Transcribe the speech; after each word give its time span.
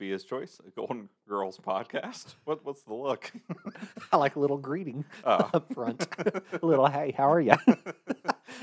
Sophia's 0.00 0.24
Choice, 0.24 0.58
a 0.66 0.70
Golden 0.70 1.10
Girls 1.28 1.58
podcast. 1.58 2.34
What, 2.46 2.64
what's 2.64 2.80
the 2.84 2.94
look? 2.94 3.30
I 4.12 4.16
like 4.16 4.34
a 4.36 4.40
little 4.40 4.56
greeting 4.56 5.04
Oh. 5.26 5.50
up 5.54 5.70
front. 5.74 6.06
a 6.18 6.64
little, 6.64 6.86
hey, 6.86 7.12
how 7.16 7.30
are 7.30 7.40
you? 7.40 7.52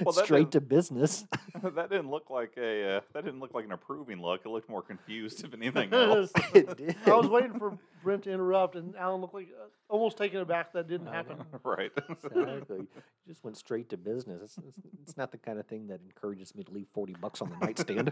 Well, 0.04 0.12
Straight 0.14 0.52
to 0.52 0.59
business. 0.62 1.26
that 1.64 1.90
didn't 1.90 2.12
look 2.12 2.30
like 2.30 2.52
a 2.58 2.98
uh, 2.98 3.02
that 3.14 3.23
didn't 3.23 3.40
look 3.40 3.54
like 3.54 3.64
an 3.64 3.72
approving 3.72 4.22
look. 4.22 4.42
It 4.45 4.50
looked 4.50 4.70
more 4.70 4.81
confused, 4.84 5.44
if 5.45 5.54
anything 5.54 5.92
else. 5.94 6.30
It 6.54 6.76
did. 6.78 6.95
I 7.08 7.16
was 7.16 7.28
waiting 7.30 7.58
for 7.58 7.80
Brent 8.03 8.23
to 8.25 8.31
interrupt, 8.31 8.75
and 8.75 8.95
Alan 8.97 9.22
looked 9.22 9.34
like 9.34 9.47
uh, 9.59 9.67
almost 9.90 10.17
taken 10.17 10.42
aback 10.42 10.73
that 10.73 10.88
didn't 10.90 11.08
happen. 11.08 11.38
right. 11.64 11.92
Exactly. 12.09 12.80
You 12.80 12.88
just 13.30 13.44
went 13.45 13.56
straight 13.58 13.90
to 13.90 13.97
business. 13.97 14.58
It's, 14.58 14.78
it's, 14.78 14.88
it's 15.03 15.17
not 15.17 15.31
the 15.31 15.38
kind 15.38 15.58
of 15.58 15.66
thing 15.66 15.88
that 15.88 16.02
encourages 16.06 16.53
me 16.53 16.64
to 16.66 16.72
leave 16.73 16.88
40 16.94 17.16
bucks 17.22 17.42
on 17.42 17.50
the 17.50 17.66
nightstand. 17.66 18.12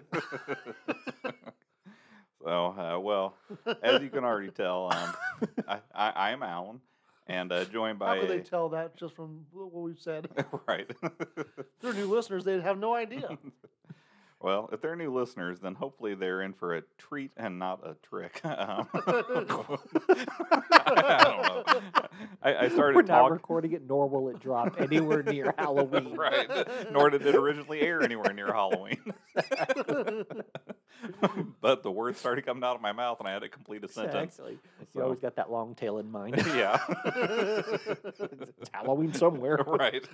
So, 2.46 2.76
uh, 2.78 3.00
well, 3.00 3.36
as 3.82 4.04
you 4.04 4.10
can 4.10 4.24
already 4.24 4.52
tell, 4.52 4.94
um, 4.94 5.14
I, 5.68 5.80
I, 5.96 6.10
I 6.12 6.32
am 6.32 6.44
Alan, 6.44 6.80
and 7.26 7.52
uh, 7.52 7.66
joined 7.66 7.98
by 7.98 8.16
How 8.16 8.22
could 8.22 8.30
they 8.30 8.40
tell 8.42 8.70
that 8.70 8.96
just 8.96 9.16
from 9.16 9.48
what 9.52 9.74
we've 9.74 10.00
said? 10.00 10.30
right. 10.68 10.90
If 11.02 11.66
they're 11.82 11.94
new 11.94 12.06
listeners, 12.06 12.44
they'd 12.44 12.62
have 12.62 12.78
no 12.78 12.94
idea. 12.94 13.30
Well, 14.42 14.70
if 14.72 14.82
they're 14.82 14.96
new 14.96 15.12
listeners, 15.14 15.60
then 15.62 15.74
hopefully 15.76 16.14
they're 16.14 16.42
in 16.42 16.54
for 16.54 16.76
a 16.76 16.84
treat 16.98 17.32
and 17.38 17.58
not 17.58 17.82
a 17.88 17.96
trick. 18.08 18.42
Um, 18.46 18.88
I 20.88 21.24
don't 21.24 21.42
know. 21.42 21.64
I, 22.44 22.56
I 22.66 22.70
started 22.70 22.96
We're 22.96 23.02
not 23.04 23.20
talking. 23.20 23.34
recording 23.34 23.72
it, 23.74 23.82
nor 23.88 24.08
will 24.08 24.30
it 24.30 24.40
drop 24.40 24.80
anywhere 24.80 25.24
near 25.24 25.54
Halloween. 25.58 26.14
right. 26.18 26.48
Nor 26.92 27.10
did 27.10 27.26
it 27.26 27.36
originally 27.36 27.82
air 27.82 28.02
anywhere 28.04 28.34
near 28.34 28.48
Halloween. 28.54 29.02
but 31.62 31.84
the 31.84 31.92
words 31.92 32.20
started 32.20 32.46
coming 32.46 32.64
out 32.64 32.76
of 32.76 32.82
my 32.82 32.92
mouth, 32.92 33.20
and 33.20 33.28
I 33.28 33.32
had 33.34 33.42
to 33.42 33.50
complete 33.50 33.84
a 33.84 33.88
sentence. 33.88 34.36
Exactly. 34.40 34.58
So- 34.80 34.86
You 34.94 35.04
always 35.04 35.20
got 35.20 35.36
that 35.38 35.52
long 35.52 35.76
tail 35.76 35.98
in 35.98 36.12
mind. 36.12 36.38
yeah. 36.56 36.80
it's 36.88 38.70
Halloween 38.74 39.14
somewhere. 39.14 39.58
right. 39.66 40.06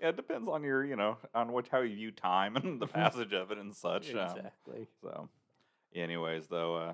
Yeah, 0.00 0.08
it 0.08 0.16
depends 0.16 0.48
on 0.48 0.62
your, 0.62 0.84
you 0.84 0.96
know, 0.96 1.16
on 1.34 1.52
what 1.52 1.68
how 1.68 1.80
you 1.80 1.94
view 1.94 2.10
time 2.10 2.56
and 2.56 2.80
the 2.80 2.86
passage 2.86 3.32
of 3.32 3.50
it 3.50 3.58
and 3.58 3.74
such. 3.74 4.10
um, 4.14 4.18
Exactly. 4.18 4.86
So, 5.02 5.28
anyways, 5.94 6.46
though, 6.48 6.76
uh, 6.76 6.92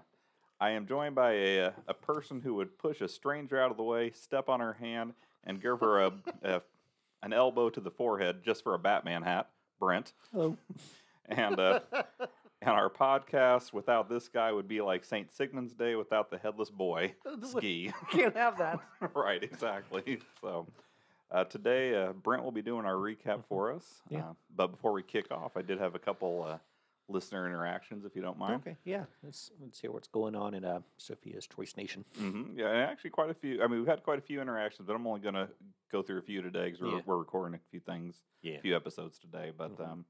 I 0.60 0.70
am 0.70 0.86
joined 0.86 1.14
by 1.14 1.32
a 1.32 1.66
uh, 1.66 1.70
a 1.88 1.94
person 1.94 2.40
who 2.40 2.54
would 2.54 2.78
push 2.78 3.00
a 3.00 3.08
stranger 3.08 3.60
out 3.60 3.70
of 3.70 3.76
the 3.76 3.82
way, 3.82 4.10
step 4.12 4.48
on 4.48 4.60
her 4.60 4.72
hand, 4.74 5.14
and 5.44 5.60
give 5.60 5.80
her 5.80 6.00
a, 6.02 6.12
a 6.42 6.62
an 7.22 7.32
elbow 7.32 7.70
to 7.70 7.80
the 7.80 7.90
forehead 7.90 8.42
just 8.44 8.62
for 8.62 8.74
a 8.74 8.78
Batman 8.78 9.22
hat, 9.22 9.50
Brent. 9.78 10.12
Hello. 10.32 10.56
And 11.28 11.58
uh, 11.58 11.80
and 12.62 12.70
our 12.70 12.88
podcast 12.88 13.72
without 13.72 14.08
this 14.08 14.28
guy 14.28 14.52
would 14.52 14.68
be 14.68 14.80
like 14.80 15.04
Saint 15.04 15.32
Sigmund's 15.32 15.74
Day 15.74 15.96
without 15.96 16.30
the 16.30 16.38
headless 16.38 16.70
boy 16.70 17.14
ski. 17.42 17.92
Can't 18.12 18.36
have 18.36 18.58
that. 18.58 18.78
right, 19.12 19.42
exactly. 19.42 20.20
So. 20.40 20.68
Uh, 21.30 21.44
today, 21.44 21.94
uh, 21.94 22.12
Brent 22.12 22.44
will 22.44 22.52
be 22.52 22.62
doing 22.62 22.86
our 22.86 22.94
recap 22.94 23.44
for 23.48 23.72
us. 23.72 24.02
Yeah. 24.08 24.20
Uh, 24.20 24.32
but 24.54 24.68
before 24.68 24.92
we 24.92 25.02
kick 25.02 25.30
off, 25.32 25.56
I 25.56 25.62
did 25.62 25.78
have 25.80 25.94
a 25.96 25.98
couple 25.98 26.44
uh, 26.44 26.58
listener 27.08 27.46
interactions, 27.46 28.04
if 28.04 28.14
you 28.14 28.22
don't 28.22 28.38
mind. 28.38 28.60
Okay. 28.64 28.76
Yeah. 28.84 29.04
Let's 29.24 29.50
let's 29.60 29.80
hear 29.80 29.90
what's 29.90 30.06
going 30.08 30.36
on 30.36 30.54
in 30.54 30.64
uh, 30.64 30.80
Sophia's 30.98 31.46
Choice 31.46 31.76
Nation. 31.76 32.04
hmm 32.16 32.44
Yeah, 32.56 32.68
and 32.68 32.78
actually, 32.78 33.10
quite 33.10 33.30
a 33.30 33.34
few. 33.34 33.60
I 33.62 33.66
mean, 33.66 33.80
we've 33.80 33.88
had 33.88 34.04
quite 34.04 34.18
a 34.20 34.22
few 34.22 34.40
interactions, 34.40 34.86
but 34.86 34.94
I'm 34.94 35.06
only 35.06 35.20
going 35.20 35.34
to 35.34 35.48
go 35.90 36.00
through 36.02 36.18
a 36.18 36.22
few 36.22 36.42
today 36.42 36.66
because 36.66 36.80
we're, 36.80 36.94
Yeah. 36.96 37.00
we're 37.06 37.18
recording 37.18 37.54
a 37.58 37.70
few 37.70 37.80
things, 37.80 38.22
Yeah. 38.42 38.58
a 38.58 38.60
few 38.60 38.76
episodes 38.76 39.18
today. 39.18 39.52
But 39.56 39.76
Mhm. 39.78 39.88
um, 39.92 40.04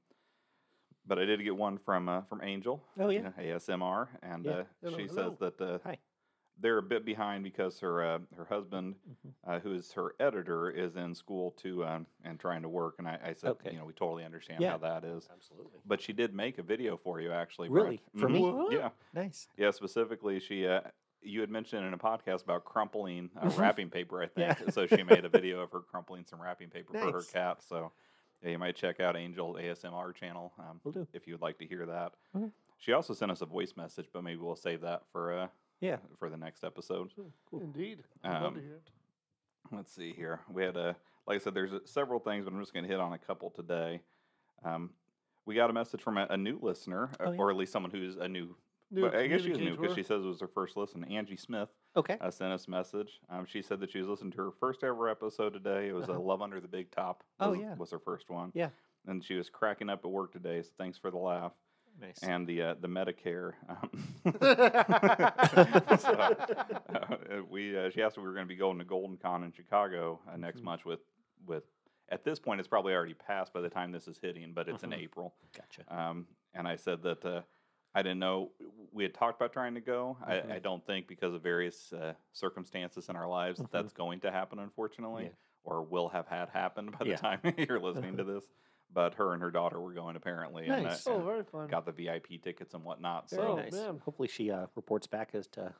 but 1.07 1.17
I 1.17 1.25
did 1.25 1.41
get 1.43 1.55
one 1.55 1.77
from 1.79 2.09
uh, 2.09 2.21
from 2.23 2.41
Angel. 2.43 2.83
Oh, 2.99 3.09
yeah. 3.09 3.31
ASMR, 3.39 4.07
and 4.21 4.45
Yeah. 4.45 4.51
uh, 4.51 4.63
Hello, 4.83 4.97
she 4.97 5.07
hello. 5.07 5.29
says 5.31 5.39
that 5.39 5.61
uh, 5.61 5.79
Hi. 5.83 5.97
They're 6.59 6.77
a 6.79 6.83
bit 6.83 7.05
behind 7.05 7.43
because 7.43 7.79
her 7.79 8.03
uh, 8.03 8.19
her 8.35 8.45
husband, 8.45 8.95
Mhm. 9.09 9.33
uh, 9.45 9.59
who 9.59 9.73
is 9.73 9.91
her 9.93 10.15
editor, 10.19 10.69
is 10.71 10.95
in 10.95 11.13
school 11.13 11.51
too 11.51 11.85
um, 11.85 12.07
and 12.23 12.39
trying 12.39 12.61
to 12.63 12.69
work. 12.69 12.95
And 12.97 13.07
I, 13.07 13.19
I 13.23 13.33
said, 13.33 13.51
Okay. 13.51 13.71
you 13.73 13.77
know, 13.77 13.85
we 13.85 13.93
totally 13.93 14.23
understand 14.25 14.61
Yeah. 14.61 14.71
how 14.71 14.77
that 14.79 15.03
is. 15.03 15.29
Absolutely. 15.31 15.79
But 15.85 16.01
she 16.01 16.13
did 16.13 16.33
make 16.33 16.57
a 16.57 16.63
video 16.63 16.97
for 16.97 17.21
you, 17.21 17.31
actually. 17.31 17.69
Brent. 17.69 17.85
Really? 17.85 18.01
For 18.15 18.27
Mhm. 18.27 18.31
me? 18.33 18.41
What? 18.51 18.71
Yeah. 18.71 18.89
Nice. 19.13 19.47
Yeah, 19.57 19.71
specifically, 19.71 20.39
she 20.39 20.65
uh, 20.67 20.81
you 21.21 21.41
had 21.41 21.49
mentioned 21.49 21.85
in 21.85 21.93
a 21.93 21.97
podcast 21.97 22.43
about 22.43 22.63
crumpling 22.65 23.29
uh, 23.35 23.47
Mhm. 23.47 23.57
wrapping 23.59 23.89
paper, 23.89 24.21
I 24.21 24.27
think. 24.27 24.47
Yeah. 24.47 24.53
think. 24.53 24.71
so 24.71 24.85
she 24.87 25.03
made 25.03 25.25
a 25.25 25.29
video 25.29 25.59
of 25.61 25.71
her 25.71 25.79
crumpling 25.91 26.25
some 26.25 26.41
wrapping 26.41 26.69
paper 26.69 26.93
for 26.93 26.99
her 27.11 27.11
Nice. 27.17 27.31
cat. 27.31 27.61
So 27.63 27.91
yeah, 28.41 28.51
you 28.51 28.59
might 28.59 28.75
check 28.75 28.99
out 28.99 29.15
Angel 29.15 29.55
ASMR 29.55 30.13
channel 30.13 30.53
um, 30.59 30.79
Will 30.83 30.91
do. 30.91 31.07
if 31.13 31.27
you 31.27 31.33
would 31.33 31.41
like 31.41 31.57
to 31.59 31.65
hear 31.67 31.85
that. 31.85 32.13
Okay. 32.35 32.51
She 32.77 32.93
also 32.93 33.13
sent 33.15 33.31
us 33.31 33.41
a 33.41 33.45
voice 33.47 33.75
message, 33.75 34.07
but 34.13 34.23
maybe 34.23 34.39
we'll 34.39 34.55
save 34.55 34.81
that 34.81 35.07
for 35.11 35.33
uh, 35.33 35.47
Yeah. 35.79 35.97
for 36.19 36.29
the 36.29 36.37
next 36.37 36.63
episode. 36.63 37.11
Cool. 37.49 37.61
Indeed. 37.61 38.03
I'd 38.23 38.41
love 38.41 38.53
to 38.55 38.59
Um, 38.59 38.65
hear 38.65 38.75
it. 38.75 38.89
Let's 39.71 39.91
see 39.93 40.13
here. 40.13 40.39
We 40.49 40.63
had 40.63 40.77
a 40.77 40.95
like 41.27 41.41
I 41.41 41.43
said, 41.43 41.53
there's 41.53 41.71
several 41.83 42.21
things, 42.21 42.45
but 42.45 42.53
I'm 42.53 42.59
just 42.61 42.73
going 42.73 42.85
to 42.85 42.89
hit 42.89 43.01
on 43.01 43.11
a 43.11 43.17
couple 43.17 43.49
today. 43.49 43.99
Um, 44.63 44.91
we 45.45 45.55
got 45.55 45.69
a 45.69 45.73
message 45.73 46.01
from 46.01 46.17
a, 46.17 46.25
a 46.29 46.37
new 46.37 46.57
listener, 46.61 47.09
uh, 47.19 47.25
Oh, 47.25 47.31
yeah. 47.33 47.37
or 47.37 47.51
at 47.51 47.57
least 47.57 47.73
someone 47.73 47.91
who's 47.91 48.15
a 48.15 48.27
new. 48.29 48.55
New 48.89 49.01
but 49.01 49.13
I 49.13 49.27
guess 49.27 49.41
she 49.41 49.49
was 49.49 49.59
new 49.59 49.75
because 49.75 49.93
she 49.93 50.03
says 50.03 50.23
it 50.23 50.27
was 50.27 50.39
her 50.39 50.47
first 50.47 50.77
listen. 50.77 51.03
Angie 51.03 51.35
Smith 51.35 51.67
Okay. 51.97 52.17
uh, 52.21 52.31
sent 52.31 52.53
us 52.53 52.67
a 52.67 52.71
message. 52.71 53.19
Um, 53.29 53.45
she 53.45 53.61
said 53.61 53.81
that 53.81 53.91
she 53.91 53.99
was 53.99 54.07
listening 54.07 54.31
to 54.31 54.37
her 54.37 54.51
first 54.57 54.81
ever 54.85 55.09
episode 55.09 55.51
today. 55.51 55.89
It 55.89 55.91
was 55.93 56.07
Uh-huh. 56.07 56.17
uh, 56.17 56.21
Love 56.21 56.41
Under 56.41 56.61
the 56.61 56.69
Big 56.69 56.89
Top. 56.91 57.25
Oh, 57.41 57.51
yeah. 57.51 57.75
was 57.75 57.91
her 57.91 57.99
first 57.99 58.29
one. 58.29 58.51
Yeah. 58.55 58.69
And 59.05 59.21
she 59.21 59.33
was 59.33 59.49
cracking 59.49 59.89
up 59.89 60.05
at 60.05 60.09
work 60.11 60.31
today. 60.31 60.61
So 60.61 60.69
thanks 60.77 60.97
for 60.97 61.11
the 61.11 61.17
laugh 61.17 61.51
Nice. 61.99 62.19
and 62.23 62.45
the 62.47 62.61
uh, 62.61 62.75
the 62.79 62.87
Medicare. 62.87 63.53
Um, 63.69 63.89
so, 65.99 66.09
uh, 66.13 67.41
we 67.49 67.77
uh, 67.77 67.89
she 67.89 68.01
asked 68.01 68.17
if 68.17 68.21
we 68.23 68.27
were 68.27 68.33
going 68.33 68.45
to 68.45 68.53
be 68.53 68.55
going 68.55 68.77
to 68.79 68.85
Golden 68.85 69.17
Con 69.17 69.43
in 69.43 69.51
Chicago 69.51 70.19
uh, 70.31 70.37
next 70.37 70.61
Mhm. 70.61 70.65
month 70.65 70.85
with 70.85 70.99
with. 71.45 71.63
At 72.09 72.23
this 72.23 72.39
point, 72.39 72.59
it's 72.61 72.69
probably 72.69 72.93
already 72.93 73.13
passed 73.15 73.51
by 73.51 73.59
the 73.59 73.67
time 73.69 73.91
this 73.91 74.07
is 74.07 74.17
hitting, 74.17 74.53
but 74.53 74.69
it's 74.69 74.81
Mhm. 74.83 74.93
in 74.93 74.93
April. 74.93 75.35
gotcha. 75.53 75.83
Um, 75.93 76.25
and 76.53 76.65
I 76.65 76.77
said 76.77 77.01
that 77.03 77.25
uh, 77.25 77.41
I 77.93 78.01
didn't 78.01 78.19
know 78.19 78.51
we 78.93 79.03
had 79.03 79.13
talked 79.13 79.41
about 79.41 79.51
trying 79.51 79.73
to 79.75 79.81
go. 79.81 80.17
Mhm. 80.21 80.51
I, 80.51 80.55
I 80.55 80.59
don't 80.59 80.85
think 80.85 81.07
because 81.07 81.33
of 81.33 81.41
various 81.41 81.91
uh, 81.91 82.13
circumstances 82.31 83.09
in 83.09 83.17
our 83.17 83.27
lives 83.27 83.59
that 83.59 83.71
that's 83.71 83.91
going 83.91 84.21
to 84.21 84.31
happen, 84.31 84.57
unfortunately, 84.59 85.25
Yeah. 85.25 85.29
or 85.65 85.81
will 85.83 86.07
have 86.09 86.27
had 86.27 86.47
happened 86.49 86.91
by 86.97 87.05
Yeah. 87.07 87.15
the 87.15 87.21
time 87.21 87.39
you're 87.69 87.79
listening 87.81 88.15
to 88.17 88.23
this. 88.23 88.45
But 88.93 89.15
her 89.15 89.33
and 89.33 89.41
her 89.41 89.51
daughter 89.51 89.79
were 89.79 89.93
going 89.93 90.15
apparently, 90.15 90.67
and, 90.67 90.87
uh, 90.87 90.95
oh, 91.07 91.19
very 91.21 91.43
fun. 91.43 91.67
got 91.67 91.85
the 91.85 91.91
VIP 91.91 92.41
tickets 92.41 92.73
and 92.73 92.83
whatnot. 92.83 93.29
Very 93.29 93.41
So 93.43 93.51
Oh, 93.51 93.55
nice. 93.57 93.73
man. 93.73 94.01
Hopefully 94.05 94.27
she 94.29 94.49
uh, 94.49 94.67
reports 94.75 95.07
back 95.07 95.31
as 95.33 95.45
to 95.47 95.73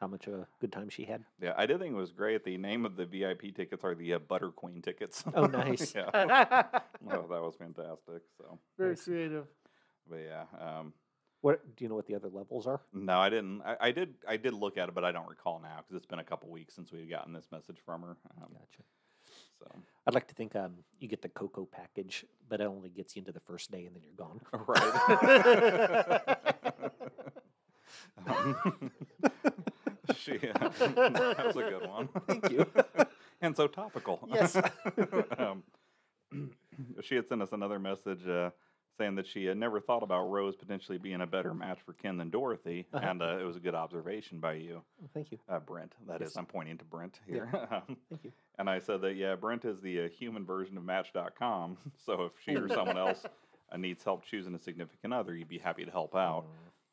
how 0.00 0.06
much 0.06 0.26
of 0.26 0.34
a 0.34 0.46
good 0.60 0.70
time 0.70 0.90
she 0.90 1.04
had. 1.04 1.24
yeah, 1.40 1.54
I 1.56 1.64
did 1.64 1.78
think 1.80 1.92
it 1.94 1.96
was 1.96 2.12
great. 2.12 2.44
The 2.44 2.58
name 2.58 2.84
of 2.84 2.96
the 2.96 3.06
VIP 3.06 3.54
tickets 3.56 3.82
are 3.84 3.94
the 3.94 4.12
uh, 4.14 4.18
Butter 4.18 4.50
Queen 4.50 4.82
tickets. 4.82 5.24
Oh, 5.34 5.46
nice. 5.46 5.94
yeah, 5.94 6.10
oh, 6.14 7.26
that 7.26 7.42
was 7.42 7.54
fantastic. 7.58 8.22
So, 8.36 8.58
very 8.76 8.90
Nice. 8.90 9.04
creative. 9.04 9.46
but 10.08 10.16
yeah. 10.18 10.44
Um, 10.60 10.92
What 11.40 11.74
do 11.76 11.84
you 11.84 11.88
know? 11.88 11.94
What 11.96 12.06
the 12.06 12.14
other 12.16 12.28
levels 12.28 12.66
are? 12.66 12.82
No, 12.92 13.18
I 13.18 13.30
didn't. 13.30 13.62
I, 13.62 13.76
I 13.80 13.90
did. 13.92 14.14
I 14.28 14.36
did 14.36 14.52
look 14.52 14.76
at 14.76 14.88
it, 14.90 14.94
but 14.94 15.04
I 15.04 15.12
don't 15.12 15.28
recall 15.28 15.58
now 15.60 15.76
because 15.78 15.96
it's 15.96 16.06
been 16.06 16.18
a 16.18 16.24
couple 16.24 16.50
weeks 16.50 16.74
since 16.74 16.92
we've 16.92 17.08
gotten 17.08 17.32
this 17.32 17.48
message 17.50 17.78
from 17.86 18.02
her. 18.02 18.16
Um, 18.42 18.48
Gotcha. 18.52 18.82
So 19.58 19.66
I'd 20.06 20.14
like 20.14 20.28
to 20.28 20.34
think 20.34 20.54
um, 20.56 20.74
you 20.98 21.08
get 21.08 21.22
the 21.22 21.28
cocoa 21.28 21.66
package, 21.66 22.24
but 22.48 22.60
it 22.60 22.64
only 22.64 22.90
gets 22.90 23.16
you 23.16 23.20
into 23.20 23.32
the 23.32 23.40
first 23.40 23.70
day, 23.70 23.86
and 23.86 23.94
then 23.94 24.02
you're 24.04 24.14
gone. 24.14 24.40
right. 24.66 26.46
Um, 28.26 28.90
she. 30.16 30.38
that 30.38 31.42
was 31.46 31.56
a 31.56 31.62
good 31.62 31.88
one. 31.88 32.08
Thank 32.26 32.50
you. 32.50 32.66
and 33.40 33.56
so 33.56 33.66
topical. 33.66 34.28
Yes. 34.32 34.56
um, 35.38 35.62
she 37.02 37.16
had 37.16 37.28
sent 37.28 37.42
us 37.42 37.52
another 37.52 37.78
message. 37.78 38.26
Uh, 38.26 38.50
Saying 38.98 39.16
that 39.16 39.26
she 39.26 39.44
had 39.44 39.58
never 39.58 39.78
thought 39.78 40.02
about 40.02 40.30
Rose 40.30 40.56
potentially 40.56 40.96
being 40.96 41.20
a 41.20 41.26
better 41.26 41.52
match 41.52 41.80
for 41.84 41.92
Ken 41.92 42.16
than 42.16 42.30
Dorothy, 42.30 42.86
Uh-huh. 42.94 43.06
and 43.06 43.20
uh, 43.20 43.36
it 43.38 43.44
was 43.44 43.56
a 43.56 43.60
good 43.60 43.74
observation 43.74 44.38
by 44.40 44.54
you. 44.54 44.80
Thank 45.12 45.32
you. 45.32 45.38
Uh, 45.48 45.58
Brent, 45.58 45.92
that 46.08 46.22
is. 46.22 46.30
Yes. 46.30 46.36
I'm 46.36 46.46
pointing 46.46 46.78
to 46.78 46.84
Brent 46.86 47.20
Yeah. 47.26 47.34
here. 47.34 47.48
Um, 47.70 47.96
Thank 48.08 48.24
you. 48.24 48.32
and 48.58 48.70
I 48.70 48.78
said 48.78 49.02
that, 49.02 49.14
yeah, 49.16 49.34
Brent 49.34 49.66
is 49.66 49.80
the 49.82 50.04
uh, 50.04 50.08
human 50.08 50.46
version 50.46 50.78
of 50.78 50.84
Match.com. 50.84 51.76
So 52.06 52.22
if 52.24 52.32
she 52.42 52.56
or 52.56 52.68
someone 52.68 52.96
else 52.96 53.22
uh, 53.70 53.76
needs 53.76 54.02
help 54.02 54.24
choosing 54.24 54.54
a 54.54 54.58
significant 54.58 55.12
other, 55.12 55.34
you'd 55.36 55.48
be 55.48 55.58
happy 55.58 55.84
to 55.84 55.90
help 55.90 56.14
out. 56.16 56.46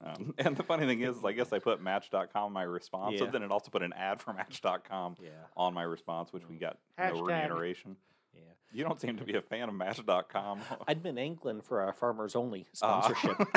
Um, 0.03 0.33
and 0.39 0.57
the 0.57 0.63
funny 0.63 0.85
thing 0.85 0.99
is, 1.01 1.17
is, 1.17 1.23
I 1.23 1.31
guess 1.31 1.53
I 1.53 1.59
put 1.59 1.81
Match.com 1.81 2.47
in 2.47 2.51
my 2.53 2.63
response, 2.63 3.13
Yeah. 3.17 3.25
but 3.25 3.31
then 3.31 3.43
it 3.43 3.51
also 3.51 3.69
put 3.71 3.81
an 3.83 3.93
ad 3.93 4.21
for 4.21 4.33
Match.com 4.33 5.15
Yeah. 5.23 5.29
on 5.55 5.73
my 5.73 5.83
response, 5.83 6.33
which 6.33 6.43
we 6.49 6.57
got 6.57 6.77
no 6.97 7.05
Hashtag. 7.05 7.27
remuneration. 7.27 7.95
You 8.73 8.83
don't 8.83 8.99
seem 8.99 9.17
to 9.17 9.23
be 9.23 9.35
a 9.35 9.41
fan 9.41 9.69
of 9.69 9.75
Match.com. 9.75 10.59
I'd 10.87 11.03
been 11.03 11.17
angling 11.19 11.61
for 11.61 11.87
a 11.87 11.93
farmers 11.93 12.35
only 12.35 12.65
Ah. 12.81 13.01
sponsorship, 13.01 13.47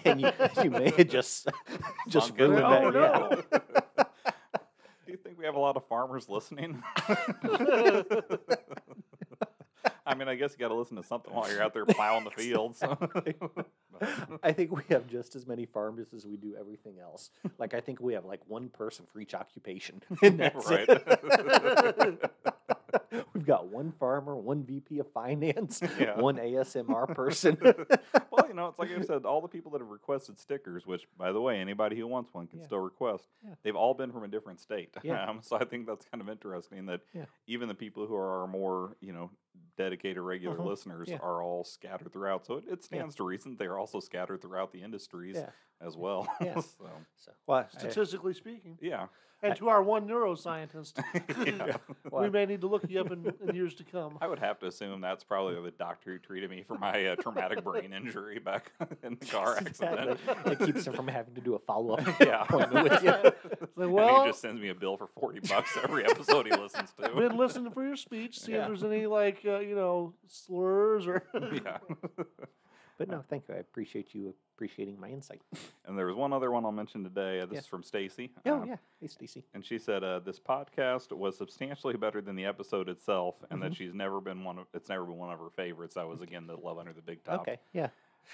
and 0.06 0.20
you, 0.20 0.30
you 0.62 0.70
may 0.70 0.90
have 0.90 1.08
just 1.08 1.48
just 2.08 2.28
Sunk 2.28 2.40
it. 2.40 2.44
ruined 2.44 2.64
Oh, 2.64 2.90
that. 2.92 3.44
Yeah. 3.50 3.58
no. 3.58 4.04
Do 5.06 5.10
you 5.10 5.16
think 5.16 5.36
we 5.38 5.44
have 5.46 5.56
a 5.56 5.58
lot 5.60 5.76
of 5.76 5.84
farmers 5.88 6.28
listening? 6.28 6.80
I 10.04 10.14
mean, 10.14 10.28
I 10.28 10.34
guess 10.36 10.52
you 10.52 10.58
got 10.58 10.68
to 10.68 10.74
listen 10.74 10.96
to 10.96 11.02
something 11.02 11.32
while 11.34 11.50
you're 11.50 11.62
out 11.62 11.74
there 11.74 11.84
plowing 11.86 12.24
the 12.24 12.30
fields. 12.30 12.82
I 14.42 14.52
think 14.52 14.70
we 14.72 14.82
have 14.90 15.06
just 15.08 15.34
as 15.36 15.46
many 15.46 15.64
farmers 15.66 16.08
as 16.14 16.26
we 16.26 16.36
do 16.36 16.54
everything 16.58 16.98
else. 17.00 17.30
Like 17.58 17.74
I 17.74 17.80
think 17.80 18.00
we 18.00 18.14
have 18.14 18.24
like 18.24 18.40
one 18.46 18.68
person 18.68 19.06
for 19.12 19.20
each 19.20 19.34
occupation. 19.34 20.02
And 20.22 20.38
that's 20.38 20.68
Right. 20.70 20.88
It. 22.92 23.26
We've 23.34 23.44
got 23.46 23.68
one 23.68 23.92
farmer, 23.92 24.36
one 24.36 24.64
VP 24.64 24.98
of 24.98 25.10
finance, 25.12 25.80
Yeah. 26.00 26.18
one 26.18 26.36
ASMR 26.36 27.06
person. 27.14 27.56
well, 27.62 28.46
you 28.48 28.54
know, 28.54 28.68
it's 28.68 28.78
like 28.78 28.90
I 28.96 29.00
said, 29.02 29.24
all 29.24 29.40
the 29.40 29.48
people 29.48 29.70
that 29.72 29.80
have 29.80 29.88
requested 29.90 30.38
stickers, 30.38 30.86
which, 30.86 31.06
by 31.16 31.32
the 31.32 31.40
way, 31.40 31.58
anybody 31.60 31.96
who 31.96 32.06
wants 32.06 32.32
one 32.34 32.46
can 32.46 32.60
Yeah. 32.60 32.66
still 32.66 32.78
request, 32.78 33.28
Yeah. 33.44 33.54
they've 33.62 33.76
all 33.76 33.94
been 33.94 34.12
from 34.12 34.24
a 34.24 34.28
different 34.28 34.60
state. 34.60 34.94
Yeah. 35.02 35.24
Um, 35.28 35.40
so 35.42 35.56
I 35.56 35.64
think 35.64 35.86
that's 35.86 36.04
kind 36.06 36.20
of 36.20 36.28
interesting 36.28 36.86
that 36.86 37.00
Yeah. 37.14 37.24
even 37.46 37.68
the 37.68 37.74
people 37.74 38.06
who 38.06 38.16
are 38.16 38.46
more, 38.46 38.96
you 39.00 39.12
know, 39.12 39.30
dedicated 39.76 40.22
regular 40.22 40.56
Mhm. 40.56 40.66
listeners 40.66 41.08
Yeah. 41.08 41.18
are 41.18 41.42
all 41.42 41.64
scattered 41.64 42.12
throughout. 42.12 42.46
So 42.46 42.56
it, 42.58 42.64
it 42.68 42.84
stands 42.84 43.14
to 43.16 43.24
reason 43.24 43.56
they 43.56 43.66
are 43.66 43.78
also 43.78 44.00
scattered 44.00 44.40
throughout 44.42 44.72
the 44.72 44.82
industries 44.82 45.36
Yeah. 45.36 45.50
as 45.80 45.96
well. 45.96 46.26
Yeah. 46.40 46.54
so, 46.60 46.88
so, 47.16 47.32
well, 47.46 47.58
I- 47.74 47.78
Statistically 47.78 48.34
speaking. 48.34 48.78
yeah. 48.80 49.06
And 49.44 49.56
to 49.56 49.68
our 49.68 49.82
one 49.82 50.06
neuroscientist, 50.06 51.02
yeah. 51.58 51.76
we 52.12 52.30
may 52.30 52.46
need 52.46 52.60
to 52.60 52.68
look 52.68 52.88
you 52.88 53.00
up 53.00 53.10
in, 53.10 53.32
in 53.46 53.54
years 53.56 53.74
to 53.74 53.84
come. 53.84 54.16
I 54.20 54.28
would 54.28 54.38
have 54.38 54.60
to 54.60 54.66
assume 54.66 55.00
that's 55.00 55.24
probably 55.24 55.60
the 55.60 55.72
doctor 55.72 56.12
who 56.12 56.18
treated 56.18 56.48
me 56.48 56.62
for 56.62 56.78
my 56.78 57.06
uh, 57.06 57.16
traumatic 57.16 57.64
brain 57.64 57.92
injury 57.96 58.38
back 58.38 58.70
in 59.02 59.16
the 59.18 59.26
car 59.26 59.56
accident. 59.56 60.10
Exactly. 60.20 60.52
It 60.52 60.58
keeps 60.60 60.86
him 60.86 60.92
from 60.94 61.08
having 61.08 61.34
to 61.34 61.40
do 61.40 61.54
a 61.54 61.58
follow 61.58 61.94
up 61.96 62.06
Yeah. 62.20 62.42
appointment 62.44 62.90
with 62.90 63.02
you. 63.02 63.10
Like, 63.10 63.36
and 63.76 63.92
well, 63.92 64.22
he 64.24 64.28
just 64.30 64.40
sends 64.42 64.60
me 64.60 64.68
a 64.68 64.74
bill 64.74 64.96
for 64.96 65.08
40 65.18 65.40
bucks 65.40 65.76
every 65.82 66.04
episode 66.04 66.46
he 66.46 66.52
listens 66.52 66.92
to. 67.02 67.08
been 67.10 67.36
listening 67.36 67.72
for 67.72 67.84
your 67.84 67.96
speech, 67.96 68.38
see 68.38 68.52
Yeah. 68.52 68.62
if 68.62 68.66
there's 68.68 68.84
any 68.84 69.06
like 69.06 69.40
uh, 69.44 69.58
you 69.58 69.74
know 69.74 70.14
slurs 70.28 71.06
or. 71.06 71.24
yeah. 71.64 71.78
But 73.02 73.08
no, 73.16 73.24
thank 73.28 73.48
you. 73.48 73.54
I 73.54 73.58
appreciate 73.58 74.14
you 74.14 74.32
appreciating 74.56 74.98
my 75.00 75.08
insight. 75.08 75.42
And 75.86 75.98
there 75.98 76.06
was 76.06 76.14
one 76.14 76.32
other 76.32 76.50
one 76.52 76.64
I'll 76.64 76.70
mention 76.72 77.02
today. 77.02 77.40
Uh, 77.40 77.46
this 77.46 77.54
Yeah. 77.54 77.58
is 77.60 77.66
from 77.66 77.82
Stacy. 77.82 78.30
Oh, 78.46 78.62
Um, 78.62 78.68
yeah. 78.68 78.76
Hey, 79.00 79.08
Stacy. 79.08 79.44
And 79.52 79.64
she 79.64 79.78
said 79.78 80.04
uh, 80.04 80.20
this 80.20 80.38
podcast 80.38 81.10
was 81.12 81.36
substantially 81.36 81.94
better 81.96 82.20
than 82.20 82.36
the 82.36 82.44
episode 82.44 82.88
itself, 82.88 83.34
and 83.50 83.60
Mm-hmm. 83.60 83.68
that 83.70 83.76
she's 83.76 83.92
never 83.92 84.20
been 84.20 84.44
one 84.44 84.58
of 84.60 84.66
it's 84.72 84.88
never 84.88 85.04
been 85.04 85.16
one 85.18 85.32
of 85.32 85.40
her 85.40 85.50
favorites. 85.50 85.96
That 85.96 86.06
was 86.06 86.20
again 86.22 86.46
the 86.46 86.56
Love 86.56 86.78
Under 86.78 86.92
the 86.92 87.02
Big 87.02 87.24
Top. 87.24 87.40
Okay. 87.40 87.58
Yeah. 87.72 87.88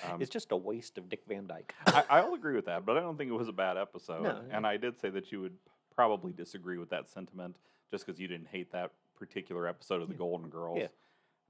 Um, 0.07 0.21
it's 0.21 0.31
just 0.31 0.53
a 0.53 0.57
waste 0.57 0.99
of 0.99 1.09
Dick 1.09 1.23
Van 1.27 1.47
Dyke. 1.47 1.75
I, 1.87 2.05
I'll 2.11 2.35
agree 2.35 2.55
with 2.55 2.67
that, 2.67 2.85
but 2.85 2.99
I 2.99 3.01
don't 3.01 3.17
think 3.17 3.31
it 3.31 3.35
was 3.35 3.49
a 3.49 3.53
bad 3.53 3.79
episode. 3.79 4.23
No, 4.23 4.43
and 4.51 4.67
I 4.67 4.77
did 4.77 5.01
say 5.01 5.09
that 5.09 5.33
you 5.33 5.41
would 5.41 5.57
probably 5.97 6.33
disagree 6.33 6.77
with 6.77 6.91
that 6.91 7.09
sentiment 7.09 7.57
just 7.91 8.05
because 8.05 8.21
you 8.21 8.29
didn't 8.29 8.49
hate 8.49 8.71
that 8.73 8.91
particular 9.17 9.67
episode 9.67 10.03
of 10.03 10.09
the 10.09 10.15
Golden 10.15 10.51
Girls. 10.51 10.79
Yeah. 10.79 10.89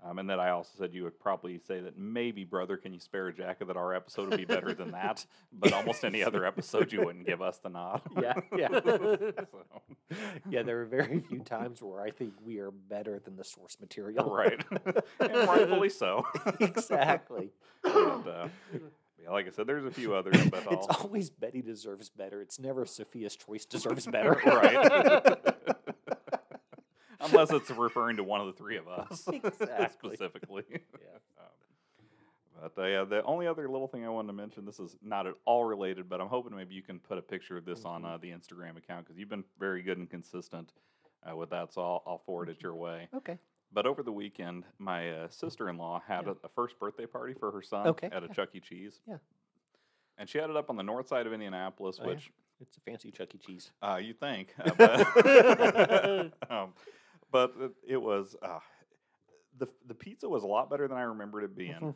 Um, 0.04 0.18
and 0.20 0.30
then 0.30 0.38
I 0.38 0.50
also 0.50 0.70
said 0.78 0.94
you 0.94 1.02
would 1.04 1.18
probably 1.18 1.58
say 1.58 1.80
that 1.80 1.98
maybe, 1.98 2.44
brother, 2.44 2.76
can 2.76 2.92
you 2.92 3.00
spare 3.00 3.28
a 3.28 3.32
jacket 3.32 3.66
that 3.66 3.76
our 3.76 3.94
episode 3.94 4.28
would 4.28 4.38
be 4.38 4.44
better 4.44 4.72
than 4.72 4.92
that? 4.92 5.26
But 5.52 5.72
almost 5.72 6.04
any 6.04 6.22
other 6.22 6.44
episode, 6.44 6.92
you 6.92 7.04
wouldn't 7.04 7.26
give 7.26 7.42
us 7.42 7.58
the 7.58 7.68
nod. 7.68 8.02
yeah. 8.22 8.34
Yeah. 8.56 8.80
So, 9.50 10.16
yeah. 10.48 10.62
There 10.62 10.80
are 10.80 10.86
very 10.86 11.20
few 11.20 11.40
times 11.40 11.82
where 11.82 12.00
I 12.00 12.10
think 12.10 12.34
we 12.44 12.58
are 12.58 12.70
better 12.70 13.18
than 13.18 13.36
the 13.36 13.44
source 13.44 13.76
material. 13.80 14.30
right. 14.30 14.64
and 15.20 15.48
rightfully 15.48 15.88
so. 15.90 16.24
exactly. 16.60 17.50
and, 17.84 18.26
uh, 18.26 18.48
yeah, 19.22 19.30
like 19.30 19.46
I 19.46 19.50
said, 19.50 19.66
there's 19.66 19.84
a 19.84 19.90
few 19.90 20.14
others, 20.14 20.36
but 20.50 20.64
It's 20.70 20.86
always 20.86 21.28
Betty 21.30 21.60
deserves 21.60 22.08
better. 22.08 22.40
It's 22.40 22.58
never 22.58 22.86
Sophia's 22.86 23.36
choice 23.36 23.64
deserves 23.64 24.06
better. 24.06 24.40
right. 24.46 25.54
Unless 27.30 27.50
it's 27.52 27.70
referring 27.70 28.16
to 28.18 28.24
one 28.24 28.40
of 28.40 28.46
the 28.46 28.52
three 28.52 28.76
of 28.76 28.88
us 28.88 29.26
Exactly. 29.32 30.16
specifically. 30.16 30.64
Yeah. 30.70 30.76
Um, 32.60 32.70
but 32.74 32.82
uh, 32.82 32.86
yeah, 32.86 33.04
the 33.04 33.22
only 33.22 33.46
other 33.46 33.68
little 33.68 33.86
thing 33.86 34.04
I 34.04 34.08
wanted 34.08 34.26
to 34.28 34.32
mention, 34.32 34.64
this 34.64 34.80
is 34.80 34.96
not 35.00 35.28
at 35.28 35.34
all 35.44 35.64
related, 35.64 36.08
but 36.08 36.20
I'm 36.20 36.26
hoping 36.26 36.56
maybe 36.56 36.74
you 36.74 36.82
can 36.82 36.98
put 36.98 37.16
a 37.16 37.22
picture 37.22 37.56
of 37.56 37.64
this 37.64 37.84
on 37.84 38.02
Mhm. 38.02 38.14
uh, 38.14 38.16
the 38.18 38.30
Instagram 38.32 38.76
account 38.76 39.04
because 39.06 39.16
you've 39.16 39.28
been 39.28 39.44
very 39.60 39.80
good 39.80 39.96
and 39.96 40.10
consistent 40.10 40.72
uh, 41.30 41.36
with 41.36 41.50
that. 41.50 41.72
So 41.72 41.82
I'll, 41.82 42.02
I'll 42.04 42.18
forward 42.18 42.48
it 42.48 42.60
your 42.60 42.74
way. 42.74 43.08
Okay. 43.14 43.38
But 43.72 43.86
over 43.86 44.02
the 44.02 44.10
weekend, 44.10 44.64
my 44.78 45.08
uh, 45.08 45.28
sister-in-law 45.28 46.02
had 46.08 46.26
Yeah. 46.26 46.32
a, 46.42 46.46
a 46.46 46.48
first 46.56 46.80
birthday 46.80 47.06
party 47.06 47.32
for 47.34 47.52
her 47.52 47.62
son 47.62 47.86
Okay, 47.88 48.08
at 48.10 48.24
a 48.24 48.26
yeah. 48.26 48.32
Chuck 48.32 48.48
E. 48.54 48.58
Cheese. 48.60 49.00
Yeah. 49.06 49.18
And 50.16 50.28
she 50.28 50.38
had 50.38 50.50
it 50.50 50.56
up 50.56 50.68
on 50.68 50.74
the 50.74 50.82
north 50.82 51.06
side 51.06 51.28
of 51.28 51.32
Indianapolis, 51.32 51.98
Oh, 52.00 52.06
yeah. 52.08 52.14
which 52.14 52.32
It's 52.60 52.76
a 52.76 52.80
fancy 52.80 53.12
Chuck 53.12 53.32
E. 53.36 53.38
Cheese. 53.38 53.70
uh, 53.82 54.00
you 54.02 54.14
think, 54.14 54.52
uh, 54.58 54.72
but, 54.76 56.32
um, 56.50 56.72
but 57.30 57.54
it, 57.86 57.96
was 57.96 58.36
uh, 58.42 58.58
the 59.58 59.66
the 59.86 59.94
pizza 59.94 60.28
was 60.28 60.42
a 60.42 60.46
lot 60.46 60.70
better 60.70 60.86
than 60.88 60.96
I 60.96 61.02
remembered 61.02 61.44
it 61.44 61.56
being. 61.56 61.74
Mhm. 61.74 61.94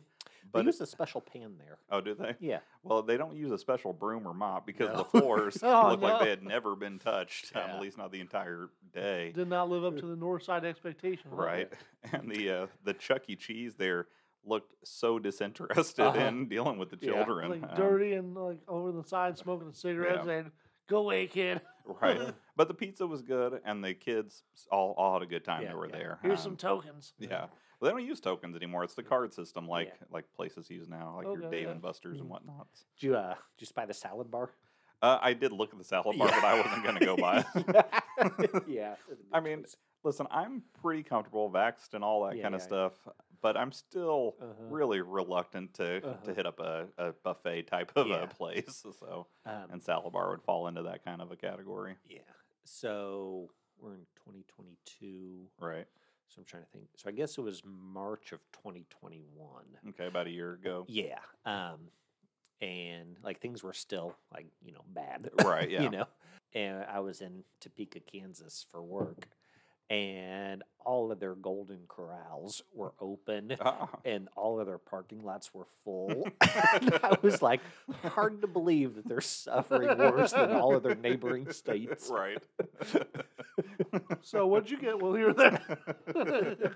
But 0.51 0.59
they 0.59 0.65
use 0.65 0.81
a 0.81 0.85
special 0.85 1.21
pan 1.21 1.55
there. 1.57 1.77
oh, 1.89 2.01
do 2.01 2.13
they? 2.15 2.35
Yeah. 2.41 2.59
Well, 2.83 3.01
they 3.01 3.15
don't 3.15 3.35
use 3.35 3.51
a 3.51 3.57
special 3.57 3.93
broom 3.93 4.27
or 4.27 4.33
mop 4.33 4.65
because 4.65 4.89
No. 4.89 4.97
the 4.97 5.05
floors 5.05 5.57
Oh, 5.63 5.89
look 5.91 6.01
like 6.01 6.21
they 6.21 6.29
had 6.29 6.43
never 6.43 6.75
been 6.75 6.99
touched. 6.99 7.55
Um, 7.55 7.61
at 7.69 7.81
least 7.81 7.97
not 7.97 8.11
the 8.11 8.19
entire 8.19 8.69
day. 8.93 9.31
Did 9.33 9.47
not 9.47 9.69
live 9.69 9.85
up 9.85 9.95
to 9.97 10.05
the 10.05 10.15
north 10.17 10.43
side 10.43 10.65
expectation. 10.65 11.31
Right. 11.31 11.71
And 12.11 12.29
the 12.29 12.49
uh, 12.49 12.67
the 12.83 12.93
Chuck 12.93 13.23
E. 13.29 13.35
Cheese 13.37 13.75
there 13.75 14.07
looked 14.45 14.73
so 14.83 15.17
disinterested 15.19 16.05
Uh-huh. 16.05 16.19
in 16.19 16.49
dealing 16.49 16.77
with 16.77 16.89
the 16.89 16.97
Yeah. 17.01 17.13
children. 17.23 17.49
Like 17.61 17.63
Um, 17.71 17.77
dirty 17.77 18.13
and 18.13 18.35
like 18.35 18.59
over 18.67 18.91
the 18.91 19.03
side 19.05 19.37
smoking 19.37 19.69
a 19.69 19.73
cigarette 19.73 20.17
Yeah. 20.17 20.25
saying, 20.25 20.51
"Go 20.89 20.97
away, 20.99 21.27
kid. 21.27 21.61
Right. 21.85 22.19
but 22.55 22.67
the 22.67 22.73
pizza 22.73 23.05
was 23.07 23.21
good, 23.21 23.61
and 23.65 23.83
the 23.83 23.93
kids 23.93 24.43
all, 24.71 24.93
all 24.97 25.13
had 25.13 25.21
a 25.21 25.25
good 25.25 25.43
time 25.43 25.61
Yeah, 25.63 25.69
that 25.69 25.77
were 25.77 25.87
yeah. 25.87 25.97
there. 25.97 26.19
Here's 26.21 26.39
Um, 26.39 26.43
some 26.43 26.57
tokens." 26.57 27.13
Yeah. 27.17 27.47
Well, 27.79 27.89
they 27.91 27.97
don't 27.97 28.05
use 28.07 28.21
tokens 28.21 28.55
anymore. 28.55 28.83
It's 28.83 28.93
the 28.95 29.03
card 29.03 29.33
system, 29.33 29.67
like 29.67 29.87
Yeah. 29.87 30.07
like 30.09 30.31
places 30.33 30.69
use 30.69 30.87
now, 30.87 31.15
like 31.17 31.25
your 31.37 31.49
Dave 31.49 31.69
and 31.69 31.81
Buster's 31.81 32.19
and 32.19 32.27
Mhm. 32.29 32.31
whatnot. 32.31 32.67
Did 32.99 33.03
you, 33.07 33.15
uh, 33.17 33.33
did 33.33 33.61
you 33.61 33.67
spy 33.67 33.85
the 33.85 33.93
salad 33.93 34.31
bar? 34.31 34.51
Uh, 35.01 35.19
I 35.21 35.33
did 35.33 35.51
look 35.51 35.73
at 35.73 35.77
the 35.77 35.83
salad 35.83 36.17
bar, 36.17 36.29
but 36.29 36.45
I 36.45 36.55
wasn't 36.61 36.83
going 36.83 36.95
to 36.97 37.05
go 37.05 37.17
by. 37.17 37.45
it. 37.55 38.63
yeah. 38.67 38.95
I 39.33 39.39
mean, 39.41 39.65
Listen, 40.05 40.27
I'm 40.31 40.63
pretty 40.81 41.01
comfortable, 41.01 41.49
vaxxed, 41.49 41.93
and 41.93 42.03
all 42.03 42.25
that 42.25 42.41
kind 42.41 42.53
of 42.53 42.61
stuff, 42.61 42.91
but 43.41 43.55
I'm 43.55 43.71
still 43.71 44.35
Uh-huh. 44.41 44.63
really 44.69 44.99
reluctant 44.99 45.73
to 45.75 46.05
Uh-huh. 46.05 46.25
to 46.25 46.33
hit 46.33 46.45
up 46.45 46.59
a, 46.59 46.89
a 46.97 47.13
buffet 47.13 47.63
type 47.67 47.93
of 47.95 48.07
Yeah. 48.07 48.23
a 48.23 48.27
place. 48.27 48.83
So, 48.99 49.27
um, 49.45 49.71
and 49.71 49.81
salad 49.81 50.11
bar 50.11 50.29
would 50.31 50.41
fall 50.43 50.67
into 50.67 50.83
that 50.83 51.05
kind 51.05 51.21
of 51.21 51.31
a 51.31 51.37
category, 51.37 51.95
yeah. 52.05 52.19
So 52.65 53.49
we're 53.79 53.93
in 53.93 54.05
2022. 54.25 55.47
right? 55.59 55.85
So 56.29 56.39
I'm 56.39 56.45
trying 56.45 56.63
to 56.63 56.69
think. 56.69 56.85
So 56.95 57.09
I 57.09 57.11
guess 57.11 57.37
it 57.37 57.41
was 57.41 57.61
March 57.65 58.31
of 58.31 58.39
2021. 58.53 59.19
Okay, 59.89 60.07
about 60.07 60.27
a 60.27 60.31
year 60.31 60.53
ago. 60.53 60.85
Yeah. 60.87 61.19
Um, 61.45 61.89
and 62.61 63.17
like 63.23 63.39
things 63.41 63.61
were 63.61 63.73
still 63.73 64.15
like 64.33 64.47
you 64.63 64.71
know 64.71 64.83
bad, 64.87 65.29
Right, 65.43 65.69
yeah. 65.69 65.83
you 65.83 65.89
know, 65.89 66.05
and 66.55 66.85
I 66.89 67.01
was 67.01 67.21
in 67.21 67.43
Topeka, 67.59 67.99
Kansas 67.99 68.65
for 68.71 68.81
work, 68.81 69.27
and 69.93 70.63
all 70.85 71.11
of 71.11 71.19
their 71.19 71.35
Golden 71.35 71.81
Corrals 71.87 72.63
were 72.73 72.93
open. 72.99 73.55
Ah, 73.61 73.87
And 74.03 74.27
all 74.35 74.59
of 74.59 74.65
their 74.65 74.79
parking 74.79 75.23
lots 75.23 75.53
were 75.53 75.67
full. 75.83 76.27
I 76.41 77.15
was 77.21 77.41
like, 77.41 77.61
hard 78.03 78.41
to 78.41 78.47
believe 78.47 78.95
that 78.95 79.07
they're 79.07 79.21
suffering 79.21 79.95
worse 79.97 80.31
than 80.31 80.51
all 80.51 80.75
of 80.75 80.81
their 80.83 80.95
neighboring 80.95 81.51
states. 81.51 82.09
right. 82.11 82.41
So 84.23 84.47
what'd 84.47 84.69
you 84.71 84.79
get 84.79 84.99
while 84.99 85.17
you 85.17 85.25
were 85.27 85.33
there? 85.33 85.61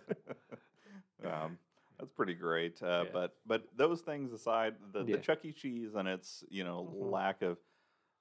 um, 1.25 1.57
that's 1.99 2.11
pretty 2.15 2.33
great. 2.35 2.81
Uh, 2.81 3.03
Yeah. 3.05 3.09
But 3.11 3.35
but 3.45 3.63
those 3.75 4.01
things 4.01 4.31
aside, 4.31 4.75
the, 4.93 5.03
Yeah. 5.03 5.15
the 5.15 5.21
Chuck 5.21 5.43
E. 5.43 5.51
Cheese 5.51 5.95
and 5.95 6.07
its 6.07 6.43
you 6.49 6.63
know 6.63 6.83
Mhm. 6.93 7.11
lack 7.11 7.41
of 7.41 7.57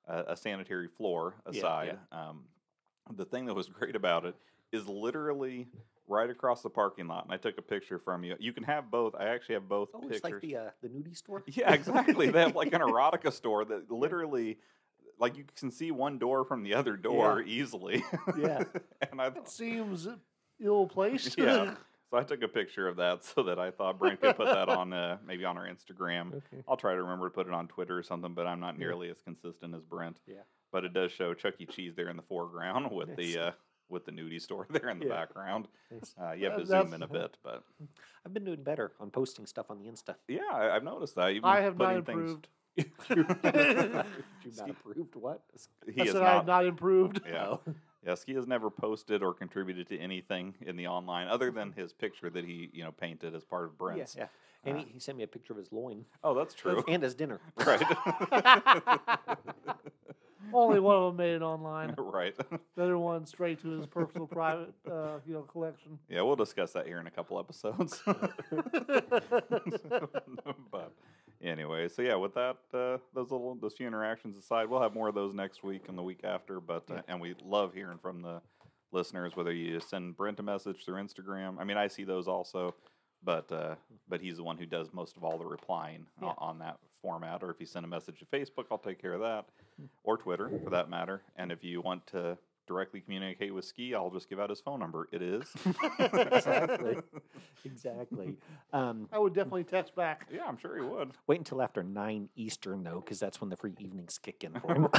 uh, 0.09 0.23
a 0.29 0.37
sanitary 0.37 0.88
floor 0.88 1.35
Yeah, 1.47 1.53
yeah. 1.53 1.59
aside, 1.59 1.99
Um, 2.12 2.45
the 3.12 3.25
thing 3.25 3.47
that 3.47 3.55
was 3.55 3.69
great 3.69 3.95
about 3.97 4.25
it 4.25 4.35
is 4.73 4.87
literally 4.89 5.69
right 6.09 6.31
across 6.31 6.63
the 6.63 6.71
parking 6.71 7.09
lot. 7.09 7.25
And 7.25 7.33
I 7.33 7.37
took 7.37 7.59
a 7.59 7.63
picture 7.63 7.99
from 7.99 8.25
you. 8.25 8.37
You 8.39 8.53
can 8.53 8.63
have 8.65 8.91
both. 8.91 9.15
I 9.19 9.27
actually 9.27 9.55
have 9.57 9.69
both 9.69 9.89
Oh, 9.95 10.01
pictures. 10.01 10.17
it's 10.17 10.25
like 10.25 10.41
the 10.41 10.57
uh, 10.57 10.71
the 10.83 10.89
nudie 10.89 11.17
store. 11.17 11.43
Yeah, 11.53 11.73
exactly. 11.73 12.31
they 12.31 12.41
have 12.43 12.55
like 12.57 12.73
an 12.73 12.81
erotica 12.83 13.33
store 13.33 13.65
that 13.65 13.91
literally, 13.91 14.59
like, 15.19 15.37
you 15.37 15.45
can 15.59 15.71
see 15.71 15.91
one 15.91 16.19
door 16.19 16.45
from 16.45 16.63
the 16.63 16.75
other 16.75 16.97
door 16.97 17.43
easily. 17.43 18.05
Yeah. 18.39 18.63
and 19.11 19.21
I 19.21 19.27
It 19.29 19.35
thought, 19.35 19.51
seems 19.51 20.07
ill 20.61 20.87
placed. 20.87 21.37
yeah. 21.39 21.75
So 22.13 22.19
I 22.19 22.23
took 22.23 22.41
a 22.43 22.49
picture 22.49 22.87
of 22.87 22.97
that 22.99 23.25
so 23.25 23.43
that 23.43 23.59
I 23.59 23.73
thought 23.73 23.99
Brent 23.99 24.21
could 24.21 24.37
put 24.37 24.47
that 24.47 24.69
on 24.69 24.93
uh, 24.93 25.19
maybe 25.27 25.45
on 25.45 25.59
our 25.59 25.67
Instagram. 25.67 26.29
Okay. 26.37 26.63
I'll 26.69 26.77
try 26.77 26.95
to 26.95 27.03
remember 27.03 27.29
to 27.29 27.35
put 27.35 27.49
it 27.49 27.53
on 27.53 27.67
Twitter 27.67 27.99
or 27.99 28.05
something, 28.05 28.33
but 28.33 28.47
I'm 28.47 28.61
not 28.61 28.75
Yeah. 28.75 28.79
nearly 28.87 29.11
as 29.11 29.21
consistent 29.23 29.75
as 29.75 29.83
Brent. 29.83 30.19
Yeah. 30.25 30.37
But 30.71 30.85
it 30.85 30.93
does 30.93 31.11
show 31.11 31.35
Chuck 31.35 31.55
E. 31.59 31.67
Cheese 31.67 31.95
there 31.97 32.09
in 32.09 32.17
the 32.17 32.23
foreground 32.23 32.93
with 32.93 33.17
the 33.17 33.39
uh, 33.39 33.51
with 33.88 34.05
the 34.05 34.12
nudie 34.12 34.40
store 34.40 34.66
there 34.71 34.88
in 34.88 34.99
the 34.99 35.07
Yeah. 35.07 35.12
background. 35.14 35.69
Uh, 36.21 36.33
you 36.33 36.47
have 36.50 36.59
to 36.59 36.66
zoom 36.66 36.93
in 36.95 37.02
a 37.02 37.07
bit, 37.19 37.37
but 37.43 37.62
I've 38.25 38.35
been 38.35 38.45
doing 38.45 38.62
better 38.62 38.93
on 39.00 39.11
posting 39.11 39.47
stuff 39.47 39.71
on 39.71 39.78
the 39.78 39.85
Insta. 39.87 40.14
yeah, 40.28 40.40
I, 40.52 40.75
I've 40.76 40.85
noticed 40.85 41.14
that. 41.16 41.35
You've 41.35 41.45
I 41.45 41.61
have 41.61 41.76
not 41.78 42.05
putting 42.05 42.05
things- 42.05 42.31
improved. 42.31 42.49
you 43.09 44.52
not 44.59 44.71
approved 44.71 45.14
what? 45.14 45.40
He 45.90 46.02
I 46.02 46.05
said 46.07 46.14
not. 46.14 46.23
I 46.25 46.35
have 46.35 46.47
not 46.47 46.66
improved. 46.66 47.21
Yeah. 47.26 47.47
Oh. 47.52 47.61
Yeah, 48.07 48.14
Ski 48.14 48.35
has 48.35 48.47
never 48.47 48.71
posted 48.71 49.23
or 49.23 49.33
contributed 49.35 49.88
to 49.88 49.99
anything 49.99 50.55
in 50.61 50.76
the 50.76 50.87
online 50.87 51.26
other 51.26 51.50
than 51.50 51.73
his 51.73 51.93
picture 51.93 52.28
that 52.31 52.45
he, 52.45 52.71
you 52.73 52.85
know, 52.85 52.93
painted 52.93 53.35
as 53.35 53.43
part 53.45 53.64
of 53.64 53.71
Yeah, 53.73 53.76
Brent's. 53.78 54.14
yeah. 54.16 54.26
And 54.64 54.76
Uh, 54.78 54.81
he, 54.83 54.93
he 54.93 54.99
sent 55.00 55.16
me 55.19 55.25
a 55.25 55.26
picture 55.26 55.52
of 55.55 55.59
his 55.59 55.73
loin 55.73 56.05
Oh, 56.23 56.35
that's 56.35 56.55
true. 56.55 56.85
and 56.87 57.02
his 57.02 57.14
dinner. 57.14 57.40
right. 57.64 57.83
Only 60.53 60.81
one 60.81 60.97
of 60.97 61.03
them 61.05 61.17
made 61.17 61.35
it 61.35 61.43
online. 61.43 61.95
right. 61.99 62.35
The 62.76 62.83
other 62.83 62.99
one 62.99 63.25
straight 63.25 63.61
to 63.62 63.69
his 63.71 63.87
personal 63.87 64.26
private, 64.26 64.75
uh, 64.91 65.19
you 65.26 65.33
know, 65.35 65.43
collection. 65.43 65.99
Yeah, 66.11 66.21
we'll 66.23 66.37
discuss 66.37 66.73
that 66.73 66.87
here 66.87 67.00
in 67.00 67.07
a 67.07 67.11
couple 67.11 67.38
episodes. 67.38 68.03
but 70.71 70.93
anyway, 71.43 71.88
so 71.88 72.03
yeah, 72.03 72.15
with 72.17 72.35
that, 72.35 72.57
uh, 72.75 72.99
those 73.15 73.31
little 73.31 73.55
those 73.61 73.75
few 73.75 73.87
interactions 73.87 74.37
aside, 74.37 74.69
we'll 74.69 74.81
have 74.83 74.95
more 74.95 75.09
of 75.09 75.15
those 75.15 75.35
next 75.35 75.62
week 75.62 75.83
and 75.88 75.97
the 75.97 76.03
week 76.03 76.21
after. 76.25 76.61
But 76.61 76.85
uh, 76.91 77.00
and 77.09 77.21
we 77.21 77.35
love 77.45 77.73
hearing 77.75 77.99
from 77.99 78.23
the 78.23 78.41
listeners, 78.93 79.37
whether 79.37 79.53
you 79.53 79.81
send 79.81 80.17
Brent 80.17 80.38
a 80.41 80.43
message 80.43 80.85
through 80.85 81.03
Instagram. 81.03 81.57
I 81.59 81.65
mean, 81.65 81.76
I 81.76 81.88
see 81.88 82.05
those 82.05 82.29
also, 82.29 82.75
but 83.23 83.50
uh, 83.50 83.75
but 84.09 84.21
he's 84.21 84.37
the 84.37 84.45
one 84.45 84.57
who 84.59 84.67
does 84.67 84.93
most 84.93 85.17
of 85.17 85.25
all 85.25 85.38
the 85.38 85.47
replying 85.47 86.07
o- 86.23 86.26
Yeah. 86.26 86.33
on 86.38 86.59
that 86.61 86.79
format. 87.03 87.43
Or 87.43 87.50
if 87.50 87.57
you 87.61 87.67
send 87.67 87.85
a 87.85 87.88
message 87.88 88.19
to 88.21 88.26
Facebook, 88.26 88.67
I'll 88.71 88.79
take 88.79 89.00
care 89.00 89.12
of 89.15 89.21
that, 89.21 89.47
or 90.04 90.16
Twitter 90.16 90.50
for 90.62 90.71
that 90.71 90.88
matter. 90.88 91.23
And 91.37 91.52
if 91.52 91.64
you 91.64 91.80
want 91.80 92.06
to 92.09 92.38
directly 92.66 93.00
communicate 93.00 93.54
with 93.54 93.64
Ski, 93.64 93.95
I'll 93.95 94.11
just 94.11 94.28
give 94.28 94.40
out 94.40 94.50
his 94.50 94.61
phone 94.61 94.80
number. 94.80 95.09
It 95.12 95.23
is 95.23 95.45
exactly. 95.99 96.97
Exactly. 97.64 98.37
Um, 98.73 99.09
I 99.12 99.18
would 99.18 99.35
definitely 99.35 99.64
text 99.64 99.95
back. 99.95 100.26
Yeah, 100.33 100.45
I'm 100.47 100.59
sure 100.59 100.76
he 100.76 100.83
would. 100.83 101.12
wait 101.26 101.38
until 101.38 101.62
after 101.62 101.83
9 101.83 102.28
Eastern, 102.37 102.83
though, 102.83 103.00
because 103.04 103.21
that's 103.21 103.40
when 103.40 103.50
the 103.50 103.56
free 103.56 103.75
evenings 103.78 104.18
kick 104.18 104.45
in 104.45 104.59
for 104.61 104.75
him. 104.75 104.88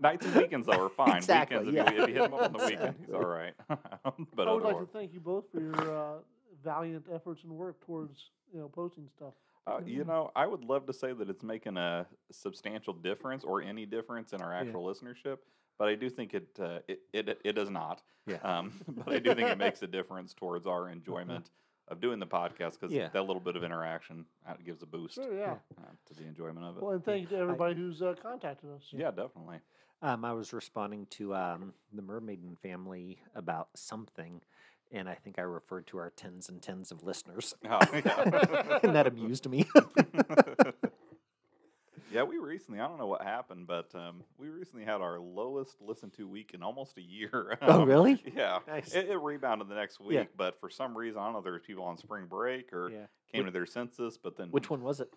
Nights 0.00 0.26
and 0.26 0.34
weekends 0.34 0.66
though 0.66 0.84
are 0.84 0.90
fine. 0.90 1.16
Exactly, 1.16 1.58
weekends, 1.58 1.74
yeah. 1.74 1.88
if, 1.88 1.96
you, 1.96 2.02
if 2.02 2.08
you 2.08 2.14
hit 2.14 2.24
him 2.24 2.34
up 2.34 2.42
on 2.42 2.52
the 2.52 2.58
weekend, 2.64 2.94
he's 3.00 3.14
all 3.14 3.24
right. 3.24 3.54
but 4.34 4.48
I 4.48 4.52
would 4.52 4.62
like 4.62 4.78
to 4.78 4.86
thank 4.86 5.12
you 5.14 5.20
both 5.20 5.44
for 5.52 5.60
your 5.60 5.96
uh, 5.96 6.18
valiant 6.62 7.06
efforts 7.12 7.42
and 7.44 7.52
work 7.52 7.80
towards, 7.84 8.30
you 8.52 8.60
know, 8.60 8.68
posting 8.68 9.08
stuff. 9.16 9.34
Uh, 9.66 9.80
you 9.86 10.04
know, 10.04 10.30
I 10.36 10.46
would 10.46 10.64
love 10.64 10.86
to 10.86 10.92
say 10.92 11.12
that 11.12 11.28
it's 11.30 11.42
making 11.42 11.76
a 11.76 12.06
substantial 12.30 12.92
difference 12.92 13.44
or 13.44 13.62
any 13.62 13.86
difference 13.86 14.32
in 14.32 14.42
our 14.42 14.52
Yeah. 14.52 14.60
actual 14.60 14.84
listenership, 14.84 15.38
but 15.78 15.88
I 15.88 15.94
do 15.94 16.10
think 16.10 16.34
it 16.34 16.48
uh, 16.60 16.80
it, 16.88 17.00
it 17.12 17.40
it 17.44 17.52
does 17.52 17.70
not. 17.70 18.02
Yeah. 18.26 18.36
Um, 18.42 18.72
but 18.88 19.12
I 19.14 19.18
do 19.18 19.34
think 19.34 19.48
it 19.48 19.58
makes 19.58 19.82
a 19.82 19.86
difference 19.98 20.34
towards 20.34 20.66
our 20.66 20.88
enjoyment 20.90 21.50
of 21.88 22.00
doing 22.00 22.18
the 22.18 22.26
podcast 22.26 22.80
because 22.80 22.92
Yeah. 22.92 23.08
that 23.12 23.22
little 23.26 23.40
bit 23.40 23.56
of 23.56 23.64
interaction 23.64 24.24
uh, 24.48 24.54
gives 24.64 24.82
a 24.82 24.86
boost 24.86 25.14
Sure, 25.14 25.34
yeah. 25.36 25.56
uh, 25.78 25.82
to 26.06 26.14
the 26.14 26.24
enjoyment 26.26 26.64
of 26.64 26.76
it. 26.78 26.82
Well, 26.82 26.92
and 26.92 27.04
thank 27.04 27.22
you 27.30 27.36
to 27.36 27.42
everybody 27.42 27.74
who's 27.74 28.00
uh, 28.02 28.14
contacted 28.22 28.70
us. 28.70 28.82
yeah, 28.90 29.10
definitely. 29.10 29.58
Um, 30.02 30.24
I 30.24 30.32
was 30.32 30.52
responding 30.52 31.06
to 31.12 31.34
um, 31.34 31.72
the 31.92 32.02
Mermaiden 32.02 32.58
family 32.58 33.18
about 33.34 33.68
something, 33.74 34.42
and 34.94 35.08
I 35.08 35.14
think 35.14 35.38
I 35.38 35.42
referred 35.42 35.86
to 35.88 35.98
our 35.98 36.10
tens 36.10 36.48
and 36.48 36.62
tens 36.62 36.90
of 36.92 37.02
listeners, 37.02 37.54
Oh, 37.68 37.80
yeah. 37.92 38.78
and 38.82 38.94
that 38.94 39.06
amused 39.06 39.48
me. 39.48 39.66
yeah, 42.12 42.22
we 42.22 42.38
recently, 42.38 42.80
I 42.80 42.86
don't 42.86 42.98
know 42.98 43.08
what 43.08 43.22
happened, 43.22 43.66
but 43.66 43.92
um, 43.94 44.22
we 44.38 44.48
recently 44.48 44.84
had 44.84 45.00
our 45.00 45.18
lowest 45.18 45.80
listened 45.80 46.12
to 46.14 46.28
week 46.28 46.52
in 46.54 46.62
almost 46.62 46.96
a 46.96 47.02
year. 47.02 47.58
oh, 47.62 47.82
Um, 47.82 47.88
really? 47.88 48.22
Yeah. 48.36 48.60
Nice. 48.68 48.94
It, 48.94 49.08
it 49.08 49.16
rebounded 49.18 49.68
the 49.68 49.74
next 49.74 49.98
week, 50.00 50.12
Yeah. 50.14 50.24
but 50.36 50.60
for 50.60 50.70
some 50.70 50.96
reason, 50.96 51.18
I 51.20 51.24
don't 51.24 51.32
know 51.32 51.38
if 51.38 51.44
there 51.44 51.52
was 51.54 51.62
people 51.66 51.84
on 51.84 51.98
spring 51.98 52.26
break 52.28 52.72
or 52.72 52.90
Yeah. 52.90 53.06
came 53.32 53.44
to 53.46 53.50
their 53.50 53.66
senses, 53.66 54.16
but 54.22 54.36
then. 54.36 54.48
Which 54.50 54.70
one 54.70 54.82
was 54.82 55.00
it? 55.00 55.10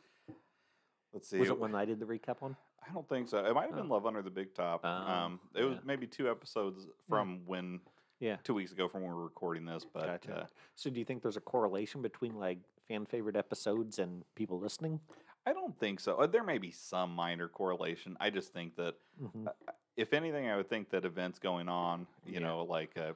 Let's 1.13 1.29
see. 1.29 1.37
Was 1.37 1.49
it 1.49 1.59
when 1.59 1.75
I 1.75 1.85
did 1.85 1.99
the 1.99 2.05
recap 2.05 2.41
on? 2.41 2.55
I 2.87 2.93
don't 2.93 3.07
think 3.07 3.27
so. 3.27 3.43
It 3.45 3.53
might 3.53 3.67
have 3.67 3.75
been 3.75 3.85
Oh. 3.91 3.95
Love 3.95 4.05
Under 4.05 4.21
the 4.21 4.29
Big 4.29 4.53
Top. 4.55 4.81
Oh, 4.83 4.87
um, 4.89 5.39
it 5.55 5.63
was 5.63 5.75
yeah. 5.75 5.79
maybe 5.85 6.07
two 6.07 6.29
episodes 6.29 6.87
from 7.07 7.41
when. 7.45 7.79
Yeah. 8.19 8.37
Two 8.43 8.53
weeks 8.55 8.71
ago 8.71 8.87
from 8.87 9.01
when 9.01 9.11
we 9.11 9.15
were 9.15 9.23
recording 9.23 9.65
this, 9.65 9.85
but 9.91 10.05
Gotcha. 10.05 10.41
uh, 10.41 10.45
So, 10.75 10.89
do 10.89 10.99
you 10.99 11.05
think 11.05 11.21
there's 11.21 11.37
a 11.37 11.41
correlation 11.41 12.01
between 12.01 12.35
like 12.35 12.57
fan 12.87 13.05
favorite 13.05 13.35
episodes 13.35 13.99
and 13.99 14.23
people 14.35 14.59
listening? 14.59 14.99
I 15.45 15.53
don't 15.53 15.77
think 15.79 15.99
so. 15.99 16.15
Uh, 16.15 16.27
There 16.27 16.43
may 16.43 16.57
be 16.57 16.71
some 16.71 17.11
minor 17.11 17.47
correlation. 17.47 18.17
I 18.19 18.29
just 18.29 18.53
think 18.53 18.75
that 18.77 18.95
Mm-hmm. 19.21 19.47
if 19.95 20.13
anything, 20.13 20.47
I 20.47 20.55
would 20.57 20.69
think 20.69 20.89
that 20.91 21.05
events 21.05 21.39
going 21.39 21.69
on, 21.69 22.07
you 22.25 22.33
Yeah. 22.33 22.39
know, 22.39 22.63
like 22.63 22.97
uh, 22.97 23.13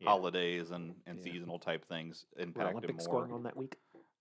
Yeah. 0.00 0.08
holidays 0.10 0.70
and, 0.72 0.94
and 1.06 1.18
Yeah. 1.18 1.24
seasonal 1.32 1.58
type 1.58 1.84
things 1.86 2.26
impacted 2.36 2.76
Olympics 2.76 3.06
more. 3.08 3.20
going 3.20 3.32
on 3.32 3.42
that 3.44 3.56
week? 3.56 3.76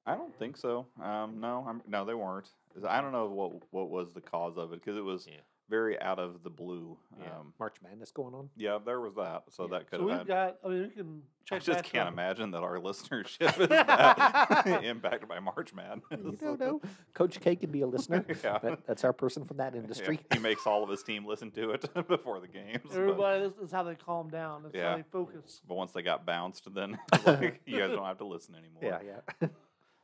I 0.05 0.15
don't 0.15 0.35
think 0.37 0.57
so. 0.57 0.85
Um, 1.01 1.39
no, 1.39 1.65
I'm, 1.67 1.81
no, 1.87 2.03
they 2.05 2.13
weren't. 2.13 2.49
I 2.87 2.99
don't 3.01 3.11
know 3.13 3.27
what 3.27 3.53
what 3.71 3.89
was 3.89 4.13
the 4.13 4.19
cause 4.21 4.57
of 4.57 4.73
it 4.73 4.79
because 4.81 4.97
it 4.97 5.03
was. 5.03 5.27
Very 5.73 5.99
out 6.01 6.19
of 6.19 6.43
the 6.43 6.49
blue. 6.51 6.95
Yeah. 7.19 7.31
Um, 7.39 7.51
March 7.59 7.77
Madness 7.83 8.11
going 8.11 8.35
on. 8.35 8.47
yeah, 8.55 8.77
there 8.85 9.01
was 9.01 9.15
that. 9.15 9.45
So 9.49 9.63
Yeah. 9.63 9.69
that 9.79 9.89
could 9.89 9.99
So 10.01 10.07
have 10.07 10.19
we've 10.19 10.27
had. 10.27 10.27
got, 10.27 10.57
I 10.63 10.67
mean, 10.67 10.81
we 10.83 10.89
can 10.89 11.21
Check 11.45 11.55
I 11.57 11.59
just 11.65 11.83
can't 11.83 12.07
imagine 12.07 12.51
that 12.51 12.61
our 12.61 12.77
listenership 12.87 13.59
is 13.59 13.67
that 13.69 14.83
impacted 14.83 15.27
by 15.27 15.39
March 15.39 15.73
Madness. 15.73 16.03
You 16.11 16.37
don't 16.39 16.59
know. 16.59 16.79
Coach 17.15 17.39
K 17.39 17.55
could 17.55 17.71
be 17.71 17.81
a 17.81 17.87
listener. 17.87 18.23
Yeah. 18.43 18.59
That, 18.59 18.85
that's 18.85 19.03
our 19.03 19.13
person 19.13 19.45
from 19.45 19.57
that 19.57 19.73
Yeah, 19.73 19.81
industry. 19.81 20.19
he 20.31 20.37
makes 20.39 20.67
all 20.67 20.83
of 20.83 20.89
his 20.91 21.01
team 21.01 21.25
listen 21.25 21.49
to 21.51 21.71
it 21.71 22.07
before 22.07 22.39
the 22.39 22.47
games. 22.47 22.79
but- 22.83 22.95
Everybody, 22.95 23.49
this 23.49 23.57
is 23.57 23.71
how 23.71 23.81
they 23.81 23.95
calm 23.95 24.29
down. 24.29 24.61
That's 24.63 24.75
Yeah. 24.75 24.91
how 24.91 24.97
they 24.97 25.03
focus. 25.11 25.61
But 25.67 25.73
once 25.75 25.91
they 25.91 26.03
got 26.03 26.23
bounced, 26.23 26.71
then 26.71 26.99
like, 27.25 27.61
you 27.65 27.79
guys 27.79 27.89
don't 27.89 28.05
have 28.05 28.19
to 28.19 28.25
listen 28.25 28.53
anymore. 28.53 28.81
Yeah, 28.83 28.99
yeah. 29.41 29.47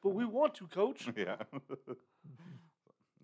But 0.02 0.10
we 0.16 0.26
want 0.26 0.56
to, 0.56 0.68
coach. 0.68 1.08
yeah. 1.16 1.36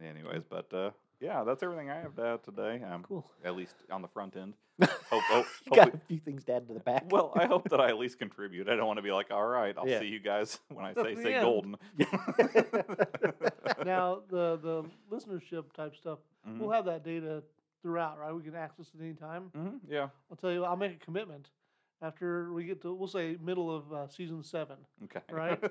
Anyways, 0.04 0.44
but 0.50 0.72
uh, 0.74 0.92
yeah, 1.25 1.44
that's 1.44 1.63
everything 1.63 1.89
I 1.89 1.96
have 1.96 2.15
to 2.17 2.24
add 2.25 2.44
today. 2.44 2.84
Um, 2.84 3.03
Cool. 3.03 3.25
At 3.44 3.55
least 3.55 3.75
on 3.91 4.01
the 4.01 4.08
front 4.08 4.36
end. 4.36 4.53
Hope, 5.10 5.24
hope, 5.24 5.46
You 5.65 5.72
got 5.75 5.94
a 5.94 5.98
few 6.10 6.20
things 6.20 6.44
to 6.46 6.53
add 6.55 6.67
to 6.67 6.74
the 6.74 6.79
back. 6.82 7.05
well, 7.10 7.32
I 7.36 7.46
hope 7.46 7.70
that 7.70 7.79
I 7.79 7.88
at 7.88 7.98
least 8.03 8.20
contribute. 8.20 8.67
I 8.67 8.75
don't 8.75 8.86
want 8.88 8.98
to 8.98 9.03
be 9.03 9.12
like, 9.12 9.32
all 9.32 9.46
right, 9.48 9.74
I'll 9.77 9.88
Yeah. 9.88 10.00
see 10.00 10.08
you 10.08 10.20
guys 10.20 10.60
when 10.74 10.84
I 10.86 10.94
say 10.94 11.15
say 11.15 11.34
end. 11.36 11.44
golden. 11.44 11.77
now, 13.86 14.22
the 14.29 14.58
the 14.62 14.84
listenership 15.12 15.72
type 15.74 15.96
stuff, 15.96 16.20
Mhm. 16.48 16.60
we'll 16.60 16.72
have 16.72 16.86
that 16.86 17.03
data 17.03 17.41
throughout, 17.82 18.20
right? 18.20 18.34
We 18.34 18.44
can 18.44 18.55
access 18.55 18.88
it 18.94 19.01
anytime. 19.01 19.50
Mhm, 19.55 19.79
Yeah. 19.88 20.10
I'll 20.29 20.38
tell 20.38 20.51
you, 20.51 20.63
I'll 20.65 20.75
make 20.75 20.94
a 20.94 21.05
commitment 21.05 21.50
after 22.01 22.51
we 22.51 22.65
get 22.65 22.82
to, 22.82 22.94
we'll 22.94 23.08
say, 23.08 23.38
middle 23.41 23.74
of 23.74 23.94
uh, 23.94 24.08
season 24.10 24.44
seven. 24.44 24.77
Okay. 25.05 25.22
Right. 25.32 25.63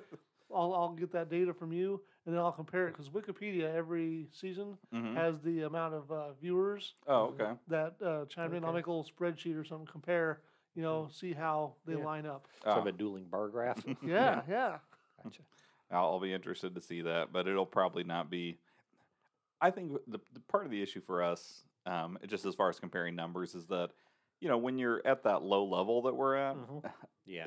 I'll, 0.54 0.72
I'll 0.74 0.92
get 0.94 1.12
that 1.12 1.28
data 1.28 1.52
from 1.52 1.72
you, 1.72 2.00
and 2.26 2.34
then 2.34 2.40
I'll 2.42 2.52
compare 2.52 2.88
it 2.88 2.92
because 2.92 3.10
Wikipedia 3.10 3.74
every 3.74 4.28
season 4.32 4.78
Mhm. 4.92 5.14
has 5.14 5.40
the 5.40 5.62
amount 5.62 5.94
of 5.94 6.10
uh, 6.10 6.32
viewers 6.34 6.94
Oh, 7.06 7.26
okay. 7.26 7.52
that 7.68 8.00
uh, 8.02 8.24
chime 8.26 8.54
in. 8.54 8.64
I'll 8.64 8.72
make 8.72 8.86
a 8.86 8.90
little 8.90 9.04
spreadsheet 9.18 9.56
or 9.58 9.64
something, 9.64 9.86
compare, 9.86 10.40
you 10.74 10.82
know, 10.82 11.08
see 11.12 11.32
how 11.32 11.74
they 11.86 11.94
Yeah. 11.94 12.04
line 12.04 12.26
up. 12.26 12.48
Sort 12.62 12.78
of 12.78 12.86
a 12.86 12.92
dueling 12.92 13.24
bar 13.26 13.48
graph. 13.48 13.84
Yeah, 14.06 14.42
yeah. 14.48 14.78
Gotcha. 15.22 15.42
I'll, 15.90 16.04
I'll 16.12 16.20
be 16.20 16.32
interested 16.32 16.74
to 16.74 16.80
see 16.80 17.02
that, 17.02 17.32
but 17.32 17.46
it'll 17.46 17.66
probably 17.66 18.04
not 18.04 18.30
be. 18.30 18.58
I 19.60 19.70
think 19.70 19.92
the, 20.06 20.20
the 20.32 20.40
part 20.40 20.64
of 20.64 20.70
the 20.70 20.82
issue 20.82 21.00
for 21.00 21.22
us, 21.22 21.64
um, 21.86 22.18
just 22.26 22.44
as 22.44 22.54
far 22.54 22.68
as 22.68 22.80
comparing 22.80 23.14
numbers, 23.14 23.54
is 23.54 23.66
that 23.66 23.90
you 24.40 24.48
know 24.48 24.58
when 24.58 24.78
you're 24.78 25.06
at 25.06 25.22
that 25.24 25.42
low 25.42 25.64
level 25.64 26.02
that 26.02 26.14
we're 26.14 26.36
at, 26.36 26.56
Mhm. 26.56 26.82
Yeah. 27.26 27.46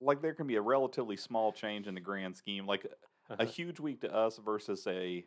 like 0.00 0.20
there 0.22 0.34
can 0.34 0.46
be 0.46 0.56
a 0.56 0.60
relatively 0.60 1.16
small 1.16 1.52
change 1.52 1.86
in 1.86 1.94
the 1.94 2.00
grand 2.00 2.36
scheme, 2.36 2.66
like 2.66 2.86
a 3.30 3.32
Uh-huh. 3.34 3.44
huge 3.44 3.80
week 3.80 4.00
to 4.02 4.14
us 4.14 4.38
versus 4.38 4.86
a 4.86 5.26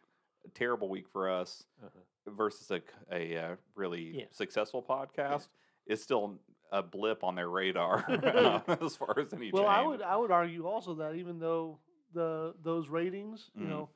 terrible 0.54 0.90
week 0.90 1.08
for 1.10 1.30
us 1.30 1.66
Uh-huh. 1.84 2.00
versus 2.32 2.72
a 3.12 3.36
uh, 3.38 3.56
really 3.76 4.20
Yeah. 4.20 4.26
successful 4.32 4.82
podcast 4.84 5.50
is 5.86 6.02
still 6.02 6.40
a 6.72 6.82
blip 6.84 7.24
on 7.24 7.36
their 7.36 7.50
radar 7.50 8.06
as 8.82 8.96
far 8.96 9.20
as 9.20 9.34
any 9.34 9.52
Well, 9.52 9.64
change. 9.64 9.74
I 9.76 9.82
would 9.82 10.02
I 10.02 10.16
would 10.18 10.32
argue 10.32 10.66
also 10.68 10.94
that 10.96 11.16
even 11.16 11.40
though 11.40 11.80
the 12.14 12.56
those 12.62 12.90
ratings, 12.90 13.52
you 13.56 13.66
Mhm. 13.66 13.70
know, 13.70 13.90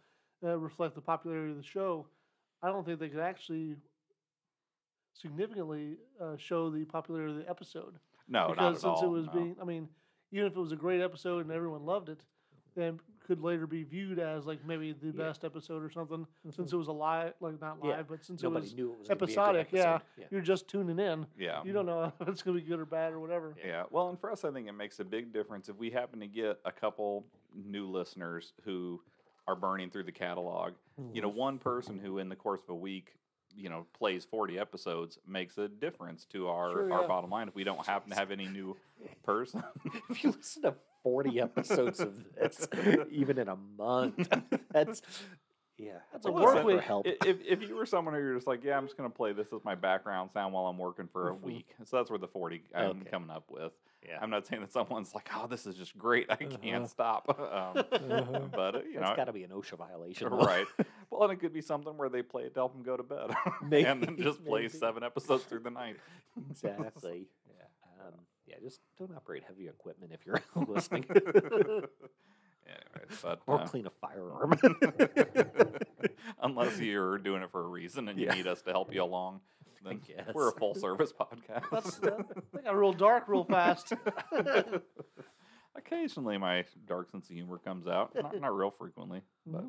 uh, 0.44 0.58
reflect 0.58 0.96
the 0.96 1.02
popularity 1.02 1.52
of 1.52 1.58
the 1.58 1.64
show, 1.64 2.08
I 2.62 2.68
don't 2.70 2.84
think 2.86 3.00
they 3.00 3.10
could 3.10 3.20
actually 3.20 3.78
significantly 5.14 5.98
uh, 6.20 6.36
show 6.38 6.70
the 6.70 6.86
popularity 6.86 7.34
of 7.38 7.40
the 7.46 7.50
episode. 7.50 8.00
no, 8.28 8.48
because 8.50 8.58
not 8.58 8.68
at 8.76 8.82
since 8.82 9.02
all. 9.02 9.06
it 9.06 9.10
was 9.10 9.28
no. 9.28 9.32
being, 9.34 9.56
I 9.62 9.64
mean, 9.66 9.88
even 10.32 10.48
if 10.48 10.56
it 10.56 10.60
was 10.60 10.72
a 10.72 10.76
great 10.78 11.02
episode 11.02 11.40
and 11.46 11.52
everyone 11.52 11.86
loved 11.86 12.10
it, 12.10 12.26
then 12.76 13.00
could 13.24 13.42
later 13.42 13.66
be 13.66 13.84
viewed 13.84 14.20
as 14.20 14.46
like 14.46 14.66
maybe 14.66 14.92
the 14.94 15.08
Yeah. 15.08 15.12
best 15.28 15.44
episode 15.46 15.82
or 15.84 15.90
something. 15.90 16.28
Since 16.50 16.70
Mhm. 16.72 16.74
it 16.74 16.78
was 16.78 16.88
a 16.88 16.92
live, 16.92 17.34
like 17.40 17.60
not 17.62 17.80
live, 17.82 17.98
Yeah. 17.98 18.04
but 18.04 18.24
since 18.24 18.44
Nobody 18.44 18.60
it 18.60 18.64
was 18.64 18.76
knew 18.76 18.92
it 18.94 19.00
was 19.00 19.08
gonna 19.08 19.16
be 19.20 19.24
a 19.24 19.28
good 19.28 19.34
episodic, 19.34 19.72
yeah, 19.72 19.96
episode. 19.96 20.28
you're 20.32 20.42
just 20.42 20.68
tuning 20.68 21.00
in. 21.00 21.26
yeah. 21.38 21.64
You 21.64 21.74
don't 21.74 21.86
know 21.86 22.04
if 22.20 22.28
it's 22.28 22.42
gonna 22.44 22.60
be 22.60 22.64
good 22.66 22.80
or 22.80 22.86
bad 22.86 23.14
or 23.14 23.20
whatever. 23.20 23.56
Yeah. 23.64 23.86
Well, 23.92 24.10
and 24.10 24.20
for 24.20 24.32
us, 24.32 24.44
I 24.46 24.52
think 24.52 24.68
it 24.68 24.74
makes 24.74 25.00
a 25.00 25.06
big 25.06 25.32
difference 25.34 25.70
if 25.70 25.78
we 25.78 25.90
happen 25.90 26.20
to 26.20 26.28
get 26.28 26.60
a 26.66 26.72
couple 26.72 27.26
new 27.56 27.88
listeners 27.88 28.54
who 28.64 29.02
are 29.48 29.56
burning 29.56 29.90
through 29.90 30.04
the 30.04 30.12
catalog. 30.12 30.74
You 31.14 31.22
know, 31.22 31.30
one 31.30 31.58
person 31.60 32.00
who, 32.00 32.18
in 32.20 32.30
the 32.30 32.36
course 32.36 32.62
of 32.64 32.70
a 32.70 32.76
week, 32.76 33.16
you 33.56 33.70
know, 33.70 33.86
plays 33.94 34.26
40 34.26 34.58
episodes 34.58 35.20
makes 35.28 35.58
a 35.58 35.68
difference 35.68 36.26
to 36.26 36.48
our, 36.48 36.72
Sure, 36.72 36.94
our 36.94 37.08
bottom 37.08 37.30
line 37.30 37.48
if 37.48 37.56
we 37.56 37.64
don't 37.64 37.86
happen 37.86 38.10
to 38.10 38.16
have 38.16 38.32
any 38.32 38.48
new 38.48 38.76
person. 39.24 39.64
if 40.10 40.24
you 40.24 40.32
listen 40.32 40.62
to 40.64 40.76
40 41.04 41.40
episodes 41.42 42.00
of 42.00 42.14
this, 42.36 42.68
even 43.12 43.38
in 43.38 43.50
a 43.50 43.56
month, 43.78 44.28
that's 44.72 45.02
Yeah, 45.78 45.94
That's 46.12 46.26
I 46.26 46.30
a 46.30 46.34
think 46.34 46.44
work 46.46 46.56
it's 46.58 46.66
week. 46.66 46.76
for 46.78 46.82
help. 46.82 47.08
If 47.08 47.38
if 47.46 47.62
you 47.62 47.76
were 47.76 47.86
someone 47.86 48.14
who 48.14 48.20
you're 48.22 48.36
just 48.36 48.48
like, 48.48 48.64
yeah, 48.64 48.78
I'm 48.78 48.86
just 48.86 48.96
gonna 48.98 49.10
play 49.10 49.34
this 49.34 49.52
as 49.54 49.64
my 49.66 49.76
background 49.76 50.30
sound 50.32 50.54
while 50.54 50.66
I'm 50.68 50.78
working 50.78 51.08
for 51.12 51.30
a 51.30 51.34
Mhm. 51.34 51.42
week, 51.42 51.76
so 51.86 51.98
that's 51.98 52.10
where 52.10 52.20
the 52.20 52.28
40 52.28 52.64
I'm 52.76 52.86
Okay. 53.02 53.10
coming 53.10 53.30
up 53.32 53.50
with. 53.50 53.74
yeah, 54.08 54.20
I'm 54.22 54.30
not 54.30 54.46
saying 54.46 54.62
that 54.62 54.72
someone's 54.72 55.16
like, 55.16 55.30
oh, 55.36 55.48
this 55.48 55.66
is 55.66 55.76
just 55.76 55.98
great, 55.98 56.28
I 56.30 56.34
Uh-huh. 56.36 56.58
can't 56.62 56.90
stop. 56.90 57.28
Um, 57.40 57.78
Uh-huh. 57.78 58.40
but 58.54 58.76
uh, 58.76 58.80
you 58.84 59.00
that's 59.00 59.10
know, 59.10 59.16
got 59.16 59.26
to 59.26 59.34
be 59.34 59.44
an 59.44 59.52
OSHA 59.52 59.78
violation, 59.78 60.30
though. 60.30 60.38
right. 60.38 60.68
Well, 61.10 61.24
and 61.24 61.32
it 61.34 61.36
could 61.40 61.54
be 61.54 61.62
something 61.62 61.96
where 61.96 62.10
they 62.10 62.24
play 62.24 62.44
it 62.44 62.54
to 62.56 62.60
help 62.62 62.74
them 62.74 62.82
go 62.84 62.98
to 62.98 63.04
bed, 63.04 63.30
and 63.62 63.72
then 64.04 64.18
just 64.18 64.44
play 64.44 64.62
maybe. 64.62 64.70
seven 64.70 65.04
episodes 65.04 65.44
through 65.44 65.60
the 65.60 65.70
night. 65.70 65.98
exactly. 66.50 67.28
Yeah, 67.48 68.06
um, 68.08 68.14
yeah. 68.48 68.56
Just 68.62 68.80
don't 68.98 69.16
operate 69.16 69.44
heavy 69.48 69.68
equipment 69.68 70.12
if 70.14 70.26
you're 70.26 70.42
listening, 70.68 71.06
Anyways, 72.66 73.20
but 73.22 73.42
or 73.46 73.60
uh, 73.62 73.66
clean 73.68 73.86
a 73.88 73.92
firearm. 74.02 74.54
unless 76.42 76.80
you're 76.80 77.18
doing 77.18 77.42
it 77.44 77.52
for 77.52 77.62
a 77.64 77.68
reason 77.68 78.08
and 78.08 78.18
you 78.20 78.28
Yeah. 78.28 78.36
need 78.36 78.48
us 78.48 78.62
to 78.64 78.72
help 78.72 78.94
you 78.94 79.04
along, 79.04 79.42
then 79.84 80.00
we're 80.34 80.48
a 80.50 80.54
full 80.54 80.74
service 80.76 81.12
podcast. 81.12 81.66
That's 81.72 81.98
that, 81.98 82.18
that 82.54 82.64
got 82.64 82.76
real 82.78 82.94
dark 82.94 83.26
real 83.28 83.44
fast. 83.44 83.92
Occasionally, 85.76 86.38
my 86.38 86.64
dark 86.88 87.10
sense 87.10 87.30
of 87.30 87.36
humor 87.36 87.58
comes 87.58 87.88
out. 87.88 88.14
Not, 88.16 88.40
not 88.40 88.56
real 88.56 88.72
frequently, 88.72 89.22
but 89.46 89.66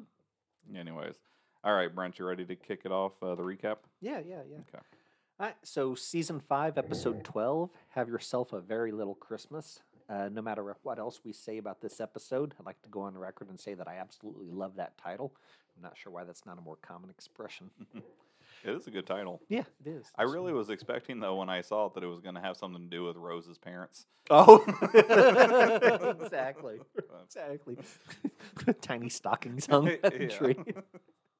anyways. 0.77 1.15
All 1.65 1.73
right, 1.75 1.93
Brent, 1.93 2.19
you 2.19 2.27
ready 2.27 2.45
to 2.45 2.55
kick 2.57 2.83
it 2.85 2.93
off? 2.93 3.13
Uh, 3.23 3.35
the 3.35 3.43
recap. 3.43 3.79
yeah, 4.03 4.21
yeah, 4.25 4.43
yeah. 4.51 4.59
Okay. 4.69 4.85
All 5.41 5.47
right, 5.47 5.57
so 5.65 5.95
season 5.95 6.39
five, 6.41 6.79
episode 6.79 7.25
12, 7.25 7.71
Have 7.91 8.09
Yourself 8.09 8.53
a 8.53 8.61
Very 8.61 8.93
Little 8.93 9.17
Christmas. 9.17 9.81
Uh, 10.09 10.29
no 10.31 10.41
matter 10.43 10.77
what 10.83 10.99
else 10.99 11.21
we 11.25 11.33
say 11.33 11.59
about 11.59 11.81
this 11.81 12.01
episode, 12.01 12.55
I'd 12.61 12.67
like 12.67 12.81
to 12.83 12.89
go 12.89 13.01
on 13.01 13.17
record 13.19 13.49
and 13.49 13.59
say 13.59 13.75
that 13.75 13.89
I 13.89 13.97
absolutely 13.97 14.51
love 14.51 14.77
that 14.77 14.97
title. 14.97 15.35
I'm 15.77 15.83
not 15.83 15.97
sure 15.97 16.13
why 16.13 16.23
that's 16.25 16.47
not 16.47 16.59
a 16.59 16.61
more 16.61 16.77
common 16.83 17.11
expression. 17.11 17.71
It 18.63 18.71
is 18.71 18.87
a 18.87 18.91
good 18.91 19.07
title. 19.07 19.43
Yeah, 19.49 19.65
it 19.85 19.91
is. 19.91 20.07
I 20.17 20.23
really 20.23 20.53
was 20.53 20.71
expecting, 20.71 21.19
though, 21.21 21.37
when 21.37 21.51
I 21.51 21.61
saw 21.61 21.87
it, 21.87 21.95
that 21.95 22.05
it 22.05 22.07
was 22.07 22.21
going 22.21 22.35
to 22.35 22.41
have 22.41 22.57
something 22.57 22.83
to 22.83 22.89
do 22.89 23.05
with 23.05 23.17
Rose's 23.17 23.59
parents. 23.59 24.07
Oh, 24.31 24.65
exactly. 26.23 26.81
Exactly. 27.25 27.77
Tiny 28.81 29.09
stockings 29.11 29.67
hung 29.67 29.89
on 29.89 29.99
the 30.03 30.19
Yeah. 30.21 30.29
tree. 30.29 30.57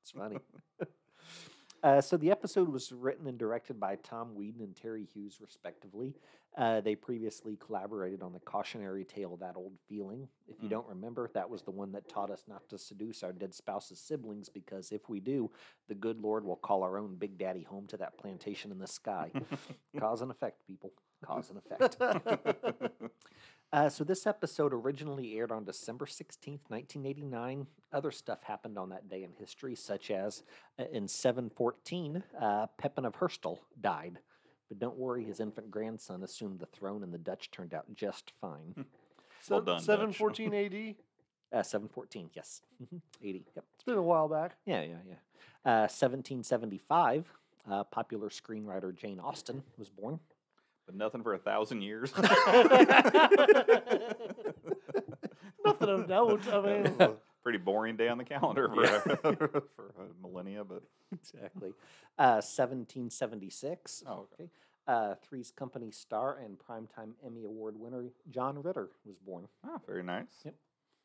It's 0.03 0.11
funny. 0.15 0.39
Uh, 1.85 2.01
so 2.01 2.17
the 2.17 2.31
episode 2.31 2.67
was 2.71 2.91
written 2.93 3.27
and 3.27 3.37
directed 3.37 3.79
by 3.79 3.95
Tom 3.97 4.35
Whedon 4.35 4.63
and 4.63 4.75
Terry 4.75 5.07
Hughes, 5.13 5.37
respectively. 5.39 6.15
Uh, 6.57 6.81
they 6.81 6.95
previously 6.95 7.57
collaborated 7.57 8.23
on 8.23 8.33
the 8.33 8.39
cautionary 8.41 9.05
tale 9.05 9.37
"That 9.37 9.55
Old 9.55 9.75
Feeling." 9.87 10.27
If 10.49 10.63
you 10.63 10.69
Mm. 10.69 10.71
don't 10.71 10.89
remember, 10.89 11.29
that 11.35 11.51
was 11.51 11.61
the 11.63 11.73
one 11.73 11.93
that 11.93 12.09
taught 12.09 12.31
us 12.31 12.45
not 12.49 12.67
to 12.71 12.79
seduce 12.79 13.23
our 13.23 13.33
dead 13.35 13.53
spouse's 13.53 13.99
siblings 14.01 14.49
because 14.49 14.93
if 14.93 15.11
we 15.11 15.21
do, 15.21 15.51
the 15.89 15.95
good 15.95 16.21
Lord 16.23 16.43
will 16.45 16.57
call 16.57 16.83
our 16.85 16.97
own 16.97 17.17
Big 17.17 17.37
Daddy 17.37 17.65
home 17.65 17.87
to 17.89 17.99
that 17.99 18.17
plantation 18.17 18.71
in 18.71 18.79
the 18.79 18.87
sky. 18.87 19.31
Cause 19.99 20.23
and 20.23 20.31
effect, 20.31 20.67
people. 20.67 20.93
Cause 21.23 21.51
and 21.51 21.59
effect. 21.59 21.99
Uh, 23.75 23.89
so 23.89 24.05
this 24.05 24.25
episode 24.25 24.73
originally 24.73 25.37
aired 25.37 25.51
on 25.51 25.65
December 25.65 26.07
16th, 26.07 26.61
1989. 26.69 27.67
Other 27.93 28.13
stuff 28.13 28.45
happened 28.45 28.79
on 28.79 28.89
that 28.91 29.09
day 29.09 29.25
in 29.25 29.33
history, 29.37 29.75
such 29.75 30.13
as 30.13 30.45
uh, 30.79 30.85
in 30.93 31.09
714, 31.09 32.23
uh, 32.41 32.67
Pepin 32.79 33.05
of 33.05 33.17
Herstal 33.17 33.59
died. 33.81 34.21
But 34.69 34.79
don't 34.79 34.97
worry, 34.97 35.25
his 35.25 35.41
infant 35.41 35.73
grandson 35.73 36.23
assumed 36.23 36.61
the 36.61 36.67
throne 36.67 37.03
and 37.03 37.13
the 37.13 37.19
Dutch 37.19 37.51
turned 37.51 37.75
out 37.75 37.87
just 37.97 38.31
fine. 38.41 38.85
Well 39.51 39.61
done, 39.61 39.79
Dutch. 39.79 39.83
Seven 39.87 40.13
fourteen 40.13 40.55
A.D. 40.55 40.95
Uh, 41.53 41.65
714, 41.65 42.31
yes. 42.33 42.63
hmm 42.79 42.99
80, 43.21 43.45
yep. 43.57 43.65
It's 43.75 43.83
been 43.83 43.97
a 43.99 44.03
while 44.03 44.29
back. 44.29 44.57
Yeah, 44.67 44.83
yeah, 44.83 44.99
yeah. 45.09 45.15
Uh, 45.65 45.91
1775, 45.91 47.27
uh, 47.69 47.83
popular 47.85 48.29
screenwriter 48.29 48.95
Jane 48.97 49.19
Austen 49.19 49.65
was 49.79 49.89
born. 49.89 50.21
But 50.87 50.95
nothing 50.95 51.23
for 51.23 51.35
a 51.35 51.39
thousand 51.39 51.83
years. 51.83 52.13
Nothing 55.65 55.89
of 55.89 56.09
note. 56.09 56.43
I 56.53 56.61
mean, 56.61 57.17
Pretty 57.43 57.59
boring 57.59 57.97
day 57.97 58.09
on 58.09 58.19
the 58.19 58.25
calendar 58.25 58.69
for, 58.69 58.85
Yeah. 58.85 58.99
for 59.77 59.95
a 59.99 60.23
millennia, 60.27 60.65
but 60.65 60.83
exactly. 61.13 61.71
Uh, 62.19 62.41
1776. 62.41 64.03
Oh, 64.07 64.13
okay. 64.13 64.27
okay. 64.45 64.51
Uh, 64.87 65.15
Three's 65.23 65.51
Company 65.51 65.91
star 65.91 66.39
and 66.45 66.59
primetime 66.59 67.13
Emmy 67.25 67.45
Award 67.45 67.75
winner 67.79 68.05
John 68.31 68.63
Ritter 68.63 68.91
was 69.07 69.17
born. 69.19 69.49
oh, 69.67 69.81
very 69.87 70.03
nice. 70.03 70.27
Yep. 70.45 70.55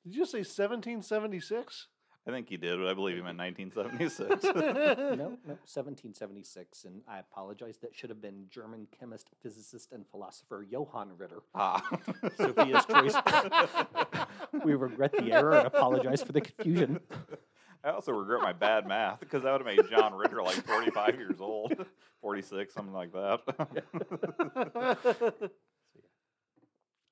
did 0.04 0.16
you 0.16 0.26
say 0.26 0.44
seventeen 0.44 1.02
seventy 1.02 1.40
six? 1.40 1.88
I 2.28 2.32
think 2.32 2.50
he 2.50 2.58
did, 2.58 2.78
but 2.78 2.88
I 2.88 2.94
believe 2.94 3.16
he 3.16 3.22
meant 3.22 3.38
1976. 3.40 4.44
no, 4.44 4.52
no, 5.16 5.26
1776. 5.66 6.84
And 6.84 7.02
I 7.08 7.20
apologize. 7.20 7.78
That 7.82 7.96
should 7.96 8.10
have 8.10 8.22
been 8.22 8.46
German 8.50 8.88
chemist, 8.98 9.30
physicist, 9.42 9.92
and 9.92 10.06
philosopher 10.08 10.64
Johann 10.70 11.10
Ritter. 11.18 11.42
ah. 11.56 11.82
Sophia's 12.38 12.86
choice. 12.86 13.16
we 14.64 14.76
regret 14.76 15.12
the 15.14 15.32
error 15.32 15.58
and 15.58 15.68
apologize 15.68 16.22
for 16.22 16.34
the 16.34 16.42
confusion. 16.42 17.00
I 17.84 17.92
also 17.92 18.12
regret 18.12 18.42
my 18.42 18.54
bad 18.54 18.86
math 18.86 19.22
because 19.22 19.44
that 19.44 19.52
would 19.54 19.66
have 19.66 19.78
made 19.78 19.90
John 19.90 20.14
Ritter 20.14 20.42
like 20.44 20.66
45 20.68 21.16
years 21.16 21.40
old, 21.40 21.74
46, 22.22 22.74
something 22.74 22.94
like 22.94 23.14
that. 23.14 23.40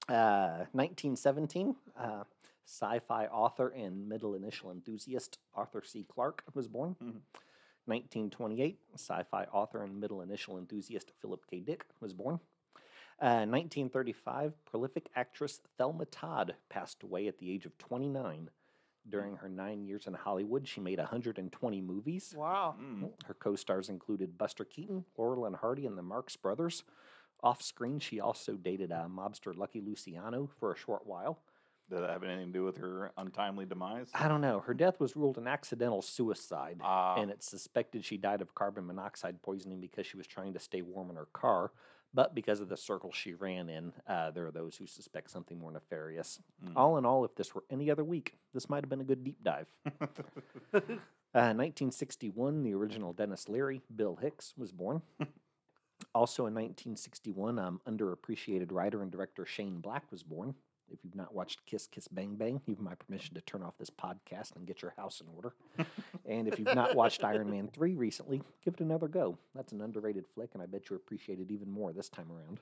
Uh, 0.10 0.64
1917, 0.72 1.76
uh, 2.00 2.24
sci-fi 2.68 3.28
author 3.28 3.70
and 3.70 4.10
middle 4.10 4.36
initial 4.36 4.70
enthusiast 4.72 5.40
Arthur 5.56 5.82
C. 5.82 6.04
Clarke 6.04 6.44
was 6.54 6.68
born. 6.68 6.96
Mhm. 7.02 7.22
1928, 7.86 8.80
sci-fi 8.96 9.46
author 9.46 9.82
and 9.82 10.00
middle 10.00 10.22
initial 10.22 10.58
enthusiast 10.58 11.12
Philip 11.22 11.46
K. 11.48 11.62
Dick 11.62 11.86
was 12.02 12.14
born. 12.14 12.40
Uh, 13.20 13.48
1935, 13.48 14.54
prolific 14.66 15.10
actress 15.16 15.62
Thelma 15.78 16.06
Todd 16.06 16.56
passed 16.70 17.02
away 17.04 17.28
at 17.28 17.38
the 17.40 17.50
age 17.50 17.66
of 17.66 17.78
29. 17.78 18.50
During 19.10 19.38
her 19.38 19.48
nine 19.48 19.86
years 19.86 20.06
in 20.06 20.14
Hollywood, 20.14 20.68
she 20.68 20.82
made 20.82 21.00
120 21.00 21.80
movies. 21.82 22.36
wow. 22.38 22.76
Mm. 22.78 23.14
Her 23.24 23.34
co 23.34 23.56
stars 23.56 23.88
included 23.88 24.38
Buster 24.38 24.66
Keaton, 24.66 25.06
Laurel 25.18 25.46
and 25.46 25.56
Hardy, 25.56 25.86
and 25.86 25.98
the 25.98 26.02
Marx 26.04 26.36
Brothers. 26.36 26.84
Off 27.42 27.62
screen, 27.62 28.00
she 28.00 28.20
also 28.20 28.58
dated 28.58 28.92
uh, 28.92 29.08
mobster 29.08 29.56
Lucky 29.56 29.80
Luciano 29.80 30.48
for 30.60 30.74
a 30.74 30.78
short 30.78 31.08
while. 31.08 31.40
Did 31.90 32.02
that 32.02 32.10
have 32.10 32.24
anything 32.24 32.48
to 32.48 32.54
do 32.54 32.64
with 32.66 32.78
her 32.78 33.12
untimely 33.18 33.66
demise? 33.66 34.10
I 34.14 34.28
don't 34.28 34.42
know. 34.42 34.60
Her 34.60 34.74
death 34.74 35.00
was 35.00 35.16
ruled 35.16 35.38
an 35.38 35.48
accidental 35.48 36.02
suicide, 36.02 36.80
Ah, 36.82 37.16
and 37.16 37.32
it's 37.32 37.50
suspected 37.50 38.04
she 38.04 38.18
died 38.18 38.42
of 38.42 38.54
carbon 38.54 38.86
monoxide 38.86 39.42
poisoning 39.42 39.80
because 39.80 40.06
she 40.06 40.18
was 40.18 40.28
trying 40.28 40.54
to 40.54 40.60
stay 40.60 40.82
warm 40.82 41.10
in 41.10 41.16
her 41.16 41.28
car. 41.32 41.72
But 42.14 42.34
because 42.34 42.62
of 42.62 42.70
the 42.70 42.78
circle 42.78 43.12
she 43.12 43.34
ran 43.34 43.70
in, 43.70 43.94
uh, 44.08 44.32
there 44.32 44.46
are 44.48 44.52
those 44.52 44.76
who 44.76 44.88
suspect 44.88 45.30
something 45.30 45.60
more 45.60 45.72
nefarious. 45.72 46.40
Mm. 46.66 46.74
All 46.76 46.98
in 46.98 47.06
all, 47.06 47.24
if 47.26 47.36
this 47.36 47.54
were 47.54 47.64
any 47.70 47.92
other 47.92 48.04
week, 48.04 48.36
this 48.54 48.70
might 48.70 48.84
have 48.84 48.90
been 48.90 49.02
a 49.02 49.06
good 49.06 49.24
deep 49.24 49.44
dive. 49.44 49.72
Uh, 51.36 51.54
1961, 51.54 52.64
the 52.64 52.74
original 52.74 53.14
Denis 53.14 53.48
Leary, 53.50 53.82
Bill 53.96 54.16
Hicks, 54.16 54.54
was 54.58 54.72
born. 54.72 55.02
also 56.16 56.48
in 56.48 56.54
1961, 56.54 57.60
um, 57.60 57.82
underappreciated 57.88 58.72
writer 58.72 59.02
and 59.02 59.12
director 59.12 59.46
Shane 59.46 59.80
Black 59.80 60.10
was 60.12 60.24
born. 60.24 60.56
If 60.92 61.00
you've 61.04 61.16
not 61.16 61.34
watched 61.34 61.66
Kiss 61.66 61.88
Kiss 61.88 62.08
Bang 62.08 62.36
Bang, 62.36 62.62
you 62.66 62.76
have 62.76 62.84
my 62.84 62.96
permission 62.96 63.36
to 63.36 63.42
turn 63.42 63.62
off 63.64 63.78
this 63.78 63.90
podcast 63.90 64.56
and 64.56 64.66
get 64.66 64.82
your 64.82 64.94
house 64.98 65.22
in 65.22 65.28
order. 65.36 65.54
and 66.26 66.48
if 66.48 66.58
you've 66.60 66.74
not 66.76 66.96
watched 66.96 67.24
Iron 67.24 67.50
Man 67.50 67.70
3 67.74 67.96
recently, 67.96 68.42
give 68.64 68.76
it 68.76 68.80
another 68.82 69.08
go. 69.08 69.38
That's 69.56 69.72
an 69.74 69.82
underrated 69.82 70.26
flick, 70.34 70.52
and 70.54 70.64
I 70.64 70.66
bet 70.66 70.90
you 70.90 70.96
appreciate 70.96 71.40
it 71.40 71.52
even 71.52 71.70
more 71.70 71.92
this 71.94 72.10
time 72.10 72.28
around. 72.32 72.60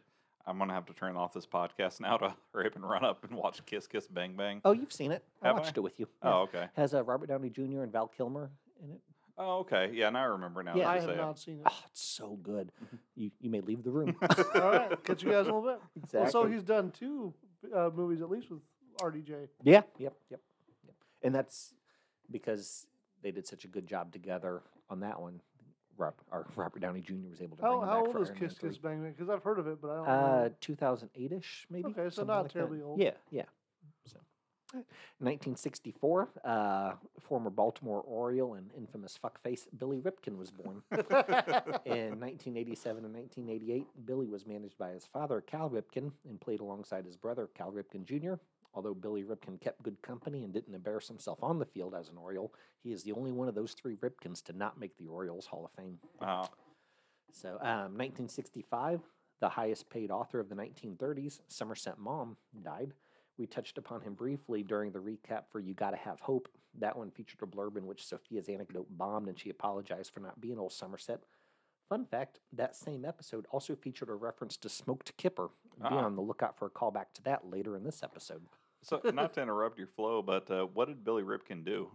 I'm 0.48 0.58
going 0.58 0.70
to 0.70 0.76
have 0.76 0.86
to 0.88 0.94
turn 0.94 1.16
off 1.18 1.34
this 1.34 1.48
podcast 1.48 2.00
now 2.02 2.18
to 2.18 2.36
hurry 2.54 2.68
up 2.68 2.76
and 2.76 2.88
run 2.88 3.04
up 3.04 3.24
and 3.24 3.36
watch 3.38 3.66
Kiss 3.66 3.88
Kiss 3.88 4.08
Bang 4.08 4.36
Bang. 4.36 4.62
Oh, 4.66 4.72
you've 4.74 4.94
seen 4.94 5.12
it. 5.12 5.24
I 5.42 5.48
Have 5.48 5.58
I? 5.58 5.60
watched 5.60 5.78
it 5.78 5.82
with 5.82 6.00
you. 6.00 6.08
Oh, 6.22 6.30
Yeah. 6.30 6.36
okay. 6.38 6.66
Has 6.76 6.94
uh, 6.94 7.04
Robert 7.04 7.28
Downey 7.28 7.50
Jr. 7.50 7.82
and 7.82 7.92
Val 7.92 8.08
Kilmer 8.08 8.52
in 8.84 8.92
it. 8.92 9.02
Oh, 9.38 9.58
okay. 9.60 9.92
Yeah, 9.94 10.10
now 10.12 10.22
I 10.22 10.26
remember 10.26 10.64
now. 10.64 10.76
Yeah. 10.76 10.88
I 10.90 10.96
have 10.96 11.06
say 11.06 11.12
it. 11.12 11.18
not 11.18 11.40
seen 11.40 11.56
it. 11.56 11.68
Oh, 11.70 11.80
it's 11.88 12.02
so 12.02 12.38
good. 12.42 12.72
You, 13.16 13.32
you 13.42 13.50
may 13.50 13.60
leave 13.60 13.84
the 13.84 13.92
room. 13.92 14.16
All 14.56 14.62
right, 14.62 15.04
catch 15.04 15.24
you 15.24 15.32
guys 15.32 15.48
in 15.48 15.52
a 15.52 15.60
little 15.60 15.64
bit. 15.64 15.80
exactly. 15.98 16.20
Well, 16.22 16.32
so 16.32 16.46
he's 16.46 16.64
done 16.64 16.92
two 16.92 17.34
uh, 17.74 17.90
movies 17.96 18.22
at 18.22 18.30
least 18.30 18.50
with 18.50 18.60
RDJ. 19.00 19.48
Yeah, 19.64 19.74
yep, 19.74 19.88
yep, 20.00 20.14
yep. 20.30 20.42
And 21.24 21.34
that's 21.34 21.74
because 22.32 22.88
they 23.22 23.32
did 23.32 23.48
such 23.48 23.66
a 23.66 23.68
good 23.68 23.88
job 23.88 24.12
together 24.12 24.62
on 24.90 25.00
that 25.02 25.22
one. 25.22 25.42
Rob, 25.98 26.14
our 26.30 26.46
Robert 26.58 26.82
Downey 26.82 27.00
Jr. 27.00 27.30
was 27.30 27.42
able 27.42 27.56
to 27.56 27.62
bring 27.62 27.72
How, 27.72 27.82
him 27.82 27.88
how 27.88 28.06
old 28.06 28.18
is 28.22 28.30
Iron 28.30 28.40
Kiss 28.40 28.58
Kiss 28.58 28.78
Bang 28.78 29.02
Bang? 29.02 29.14
Because 29.14 29.30
I've 29.30 29.44
heard 29.44 29.60
of 29.60 29.68
it, 29.68 29.82
but 29.82 29.92
I 29.92 29.96
don't 29.96 30.08
Uh, 30.10 30.50
2008ish, 30.62 31.66
maybe. 31.70 31.86
Okay, 31.88 32.10
so 32.10 32.24
not 32.24 32.44
like 32.44 32.44
that. 32.48 32.54
terribly 32.54 32.82
old. 32.82 33.00
Yeah, 33.00 33.12
yeah. 33.32 33.44
So, 34.76 34.80
1964, 35.20 36.30
uh, 36.44 36.92
former 37.22 37.50
Baltimore 37.50 38.02
Oriole 38.02 38.56
and 38.56 38.70
infamous 38.78 39.18
fuckface 39.24 39.68
Billy 39.78 40.00
Ripken 40.00 40.38
was 40.38 40.52
born. 40.52 40.82
In 41.86 42.20
1987 42.20 43.06
and 43.06 43.14
1988, 43.14 43.88
Billy 44.06 44.28
was 44.28 44.46
managed 44.46 44.78
by 44.78 44.90
his 44.92 45.06
father, 45.06 45.40
Cal 45.40 45.70
Ripken, 45.70 46.12
and 46.28 46.42
played 46.42 46.60
alongside 46.60 47.06
his 47.06 47.16
brother, 47.16 47.50
Cal 47.56 47.72
Ripken 47.72 48.04
Jr. 48.04 48.34
Although 48.74 48.94
Billy 48.94 49.24
Ripken 49.24 49.62
kept 49.62 49.82
good 49.82 50.02
company 50.02 50.44
and 50.44 50.52
didn't 50.52 50.76
embarrass 50.76 51.08
himself 51.08 51.40
on 51.42 51.58
the 51.58 51.66
field 51.66 51.96
as 51.96 52.10
an 52.10 52.18
Oriole, 52.18 52.54
he 52.84 52.92
is 52.92 53.04
the 53.04 53.14
only 53.14 53.32
one 53.32 53.48
of 53.48 53.56
those 53.56 53.72
three 53.74 53.96
Ripkens 53.96 54.44
to 54.44 54.54
not 54.54 54.78
make 54.78 54.98
the 54.98 55.08
Orioles 55.08 55.46
Hall 55.46 55.64
of 55.64 55.72
Fame. 55.82 55.98
Oh, 56.22 56.50
So, 57.32 57.52
um, 57.62 57.96
1965, 57.98 59.00
the 59.40 59.48
highest 59.50 59.90
paid 59.90 60.12
author 60.12 60.42
of 60.42 60.50
the 60.50 60.56
1930s, 60.56 61.40
Somerset 61.48 61.98
Maugham, 61.98 62.36
died. 62.62 62.94
We 63.38 63.46
touched 63.48 63.78
upon 63.78 64.02
him 64.02 64.14
briefly 64.14 64.64
during 64.64 64.92
the 64.92 65.00
recap 65.00 65.44
for 65.52 65.60
You 65.60 65.74
Gotta 65.74 65.98
Have 65.98 66.20
Hope. 66.22 66.48
That 66.80 66.98
one 66.98 67.12
featured 67.12 67.42
a 67.42 67.46
blurb 67.46 67.78
in 67.78 67.86
which 67.86 68.06
Sophia's 68.06 68.48
anecdote 68.50 68.88
bombed 68.92 69.28
and 69.28 69.38
she 69.38 69.50
apologized 69.50 70.14
for 70.14 70.20
not 70.22 70.40
being 70.40 70.58
old 70.60 70.72
Somerset. 70.74 71.22
Fun 71.90 72.06
fact 72.06 72.40
that 72.54 72.76
same 72.76 73.06
episode 73.06 73.46
also 73.52 73.76
featured 73.76 74.10
a 74.10 74.14
reference 74.16 74.58
to 74.58 74.70
Smoked 74.70 75.16
Kipper. 75.18 75.50
Be 75.78 75.84
Ah. 75.84 76.06
on 76.06 76.16
the 76.16 76.22
lookout 76.22 76.58
for 76.58 76.66
a 76.68 76.70
callback 76.70 77.08
to 77.16 77.24
that 77.24 77.50
later 77.50 77.76
in 77.76 77.84
this 77.84 78.02
episode. 78.04 78.42
so 78.82 79.02
not 79.14 79.34
to 79.36 79.42
interrupt 79.42 79.78
your 79.78 79.88
flow, 79.88 80.22
but 80.22 80.50
uh, 80.50 80.66
what 80.66 80.88
did 80.88 81.04
Billy 81.04 81.24
Ripken 81.24 81.64
do 81.66 81.92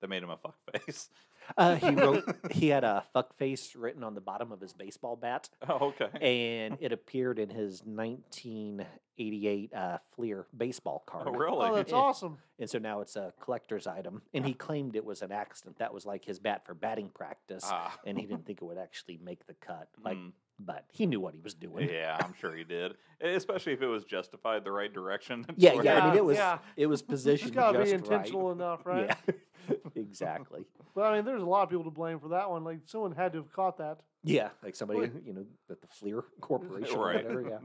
that 0.00 0.08
made 0.10 0.22
him 0.22 0.30
a 0.30 0.36
fuckface? 0.36 1.08
Uh, 1.56 1.76
he 1.76 1.90
wrote, 1.94 2.24
he 2.50 2.68
had 2.68 2.82
a 2.84 3.04
fuck 3.12 3.36
face 3.36 3.76
written 3.76 4.02
on 4.02 4.14
the 4.14 4.20
bottom 4.20 4.50
of 4.52 4.60
his 4.60 4.72
baseball 4.72 5.14
bat. 5.16 5.48
Oh, 5.68 5.94
okay. 6.00 6.08
and 6.20 6.76
it 6.80 6.92
appeared 6.92 7.38
in 7.38 7.48
his 7.50 7.82
1988 7.84 9.72
uh, 9.74 9.98
Fleer 10.14 10.46
baseball 10.56 11.02
card. 11.06 11.28
Oh, 11.28 11.32
really? 11.32 11.68
Oh, 11.68 11.74
that's 11.74 11.92
Yeah. 11.92 11.98
awesome. 11.98 12.38
And 12.58 12.68
so 12.68 12.78
now 12.78 13.00
it's 13.00 13.16
a 13.16 13.32
collector's 13.40 13.86
item. 13.86 14.22
And 14.34 14.44
he 14.46 14.54
claimed 14.54 14.96
it 14.96 15.04
was 15.04 15.22
an 15.22 15.30
accident. 15.32 15.78
That 15.78 15.92
was 15.94 16.04
like 16.06 16.24
his 16.24 16.38
bat 16.38 16.64
for 16.66 16.74
batting 16.74 17.10
practice. 17.10 17.64
Ah, 17.66 17.96
And 18.04 18.18
he 18.18 18.26
didn't 18.26 18.46
think 18.46 18.60
it 18.60 18.64
would 18.64 18.78
actually 18.78 19.18
make 19.22 19.46
the 19.46 19.54
cut. 19.54 19.88
Like, 20.02 20.16
mm, 20.16 20.32
but 20.58 20.84
he 20.90 21.06
knew 21.06 21.20
what 21.20 21.34
he 21.34 21.40
was 21.40 21.54
doing. 21.54 21.88
yeah, 21.90 22.16
I'm 22.20 22.34
sure 22.40 22.56
he 22.56 22.64
did. 22.64 22.94
Especially 23.20 23.72
if 23.74 23.82
it 23.82 23.86
was 23.86 24.04
justified 24.04 24.64
the 24.64 24.72
right 24.72 24.92
direction. 24.92 25.44
Yeah, 25.56 25.80
yeah. 25.82 26.00
I 26.00 26.08
mean, 26.08 26.16
it 26.16 26.24
was 26.24 26.36
yeah. 26.38 26.58
it 26.76 26.86
was 26.86 27.02
positioned. 27.02 27.54
It's 27.54 27.56
positioned 27.56 27.74
got 27.74 27.78
to 27.78 27.84
be 27.84 27.92
intentional 27.92 28.52
enough, 28.52 28.84
right? 28.84 29.08
right. 29.08 29.16
Yeah, 29.26 29.34
exactly. 29.94 30.64
But 30.94 31.12
I 31.12 31.16
mean, 31.16 31.24
there's 31.24 31.42
a 31.42 31.46
lot 31.46 31.62
of 31.62 31.70
people 31.70 31.84
to 31.84 31.90
blame 31.90 32.18
for 32.20 32.28
that 32.28 32.50
one. 32.50 32.64
Like 32.64 32.80
someone 32.86 33.12
had 33.12 33.32
to 33.32 33.38
have 33.38 33.52
caught 33.52 33.78
that. 33.78 34.00
Yeah, 34.24 34.48
like 34.62 34.74
somebody 34.74 35.00
Wait. 35.00 35.12
you 35.24 35.32
know 35.32 35.44
at 35.70 35.80
the 35.80 35.86
Fleer 35.86 36.24
Corporation 36.40 36.96
or 36.96 37.06
Right. 37.06 37.24
whatever. 37.24 37.42
Yeah. 37.42 37.58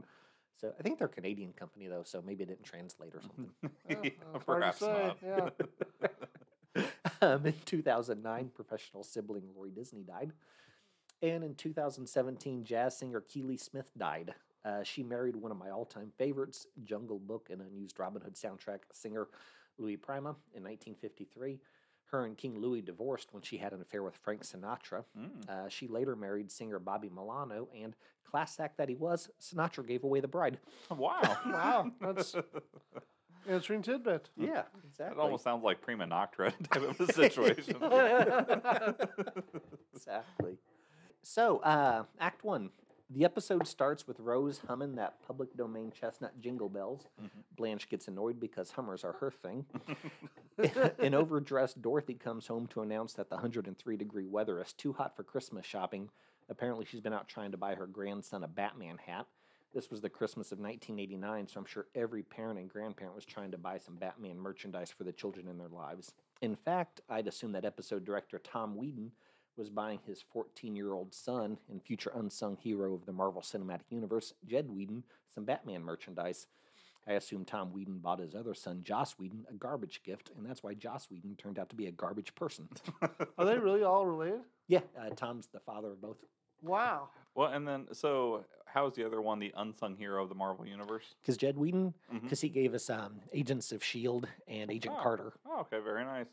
So 0.60 0.72
I 0.78 0.82
think 0.82 0.98
they're 0.98 1.08
a 1.08 1.10
Canadian 1.10 1.52
company 1.54 1.88
though, 1.88 2.02
so 2.04 2.22
maybe 2.24 2.44
it 2.44 2.46
didn't 2.46 2.62
translate 2.64 3.14
or 3.14 3.20
something. 3.22 3.50
Yeah, 3.88 3.96
Yeah, 4.04 4.10
it's 4.34 4.44
hard 4.46 4.62
to 4.62 4.70
perhaps 4.70 4.78
say, 4.78 5.14
not. 5.36 5.52
yeah. 6.76 6.86
um, 7.22 7.46
in 7.46 7.54
2009, 7.64 8.50
professional 8.54 9.02
sibling 9.02 9.42
Roy 9.56 9.68
Disney 9.70 10.02
died. 10.04 10.32
And 11.20 11.44
in 11.44 11.54
2017, 11.54 12.64
jazz 12.64 12.96
singer 12.96 13.20
Keely 13.20 13.56
Smith 13.56 13.90
died. 13.96 14.34
Uh, 14.64 14.82
she 14.84 15.02
married 15.02 15.34
one 15.36 15.50
of 15.50 15.58
my 15.58 15.70
all 15.70 15.84
time 15.84 16.12
favorites, 16.16 16.66
Jungle 16.84 17.18
Book 17.18 17.48
and 17.50 17.60
Unused 17.60 17.98
Robin 17.98 18.22
Hood 18.22 18.34
soundtrack 18.36 18.80
singer 18.92 19.26
Louis 19.78 19.96
Prima 19.96 20.30
in 20.54 20.62
1953. 20.62 21.58
Her 22.12 22.26
and 22.26 22.36
King 22.36 22.58
Louis 22.58 22.82
divorced 22.82 23.32
when 23.32 23.42
she 23.42 23.56
had 23.56 23.72
an 23.72 23.80
affair 23.80 24.02
with 24.02 24.14
Frank 24.16 24.42
Sinatra. 24.42 25.04
Mm. 25.18 25.48
Uh, 25.48 25.68
she 25.70 25.88
later 25.88 26.14
married 26.14 26.52
singer 26.52 26.78
Bobby 26.78 27.08
Milano, 27.08 27.68
and 27.74 27.96
class 28.30 28.60
act 28.60 28.76
that 28.76 28.90
he 28.90 28.94
was, 28.94 29.30
Sinatra 29.40 29.86
gave 29.86 30.04
away 30.04 30.20
the 30.20 30.28
bride. 30.28 30.58
Wow. 30.90 31.20
Wow, 31.46 31.90
that's 32.00 32.34
answering 33.48 33.80
tidbit. 33.80 34.28
Yeah, 34.36 34.64
exactly. 34.86 35.18
It 35.18 35.22
almost 35.22 35.42
sounds 35.42 35.64
like 35.64 35.80
prima 35.80 36.06
noctra 36.06 36.52
type 36.70 36.82
of 36.82 37.00
a 37.00 37.12
situation. 37.12 37.76
exactly. 39.94 40.58
So, 41.22 41.58
uh, 41.58 42.04
Act 42.20 42.44
One. 42.44 42.70
The 43.14 43.26
episode 43.26 43.66
starts 43.66 44.06
with 44.08 44.20
Rose 44.20 44.62
humming 44.66 44.94
that 44.94 45.20
public 45.26 45.54
domain 45.54 45.92
chestnut 45.92 46.40
jingle 46.40 46.70
bells. 46.70 47.08
Mm-hmm. 47.20 47.40
Blanche 47.56 47.88
gets 47.90 48.08
annoyed 48.08 48.40
because 48.40 48.70
hummers 48.70 49.04
are 49.04 49.12
her 49.12 49.30
thing. 49.30 49.66
An 50.98 51.14
overdressed 51.14 51.82
Dorothy 51.82 52.14
comes 52.14 52.46
home 52.46 52.66
to 52.68 52.80
announce 52.80 53.12
that 53.14 53.28
the 53.28 53.36
103 53.36 53.96
degree 53.98 54.26
weather 54.26 54.62
is 54.62 54.72
too 54.72 54.94
hot 54.94 55.14
for 55.14 55.24
Christmas 55.24 55.66
shopping. 55.66 56.08
Apparently, 56.48 56.86
she's 56.86 57.02
been 57.02 57.12
out 57.12 57.28
trying 57.28 57.50
to 57.50 57.58
buy 57.58 57.74
her 57.74 57.86
grandson 57.86 58.44
a 58.44 58.48
Batman 58.48 58.96
hat. 59.04 59.26
This 59.74 59.90
was 59.90 60.00
the 60.00 60.08
Christmas 60.08 60.52
of 60.52 60.58
1989, 60.58 61.48
so 61.48 61.60
I'm 61.60 61.66
sure 61.66 61.86
every 61.94 62.22
parent 62.22 62.58
and 62.58 62.68
grandparent 62.68 63.14
was 63.14 63.24
trying 63.24 63.50
to 63.50 63.58
buy 63.58 63.78
some 63.78 63.96
Batman 63.96 64.38
merchandise 64.38 64.90
for 64.90 65.04
the 65.04 65.12
children 65.12 65.48
in 65.48 65.58
their 65.58 65.68
lives. 65.68 66.12
In 66.40 66.56
fact, 66.56 67.00
I'd 67.08 67.26
assume 67.26 67.52
that 67.52 67.64
episode 67.64 68.04
director 68.04 68.38
Tom 68.38 68.76
Whedon 68.76 69.12
was 69.56 69.68
buying 69.70 69.98
his 70.06 70.22
14 70.32 70.74
year 70.76 70.92
old 70.92 71.12
son 71.14 71.58
and 71.70 71.82
future 71.82 72.12
unsung 72.14 72.56
hero 72.56 72.94
of 72.94 73.04
the 73.06 73.12
Marvel 73.12 73.42
Cinematic 73.42 73.90
Universe, 73.90 74.34
Jed 74.46 74.70
Whedon, 74.70 75.04
some 75.34 75.44
Batman 75.44 75.82
merchandise. 75.82 76.46
I 77.06 77.14
assume 77.14 77.44
Tom 77.44 77.72
Whedon 77.72 77.98
bought 77.98 78.20
his 78.20 78.34
other 78.34 78.54
son, 78.54 78.82
Joss 78.84 79.18
Whedon, 79.18 79.44
a 79.50 79.54
garbage 79.54 80.02
gift, 80.04 80.30
and 80.36 80.46
that's 80.46 80.62
why 80.62 80.74
Joss 80.74 81.10
Whedon 81.10 81.34
turned 81.36 81.58
out 81.58 81.68
to 81.70 81.74
be 81.76 81.88
a 81.88 81.90
garbage 81.90 82.32
person. 82.36 82.68
Are 83.38 83.44
they 83.44 83.58
really 83.58 83.82
all 83.82 84.06
related? 84.06 84.40
yeah, 84.68 84.80
uh, 84.96 85.10
Tom's 85.10 85.48
the 85.48 85.58
father 85.58 85.88
of 85.90 86.00
both. 86.00 86.18
Wow. 86.62 87.08
well, 87.34 87.48
and 87.52 87.66
then 87.66 87.88
so 87.92 88.44
how's 88.66 88.94
the 88.94 89.04
other 89.04 89.20
one 89.20 89.40
the 89.40 89.52
unsung 89.56 89.96
hero 89.96 90.22
of 90.22 90.28
the 90.28 90.36
Marvel 90.36 90.64
universe? 90.64 91.02
Because 91.20 91.36
Jed 91.36 91.56
Whedon, 91.58 91.92
because 92.22 92.40
he 92.40 92.48
gave 92.48 92.72
us 92.72 92.88
um, 92.88 93.14
Agents 93.32 93.72
of 93.72 93.82
S.H.I.E.L.D. 93.82 94.28
And 94.46 94.70
Agent 94.70 94.94
Oh. 94.96 95.02
Carter. 95.02 95.32
Oh, 95.44 95.60
okay, 95.62 95.80
very 95.82 96.04
nice. 96.04 96.26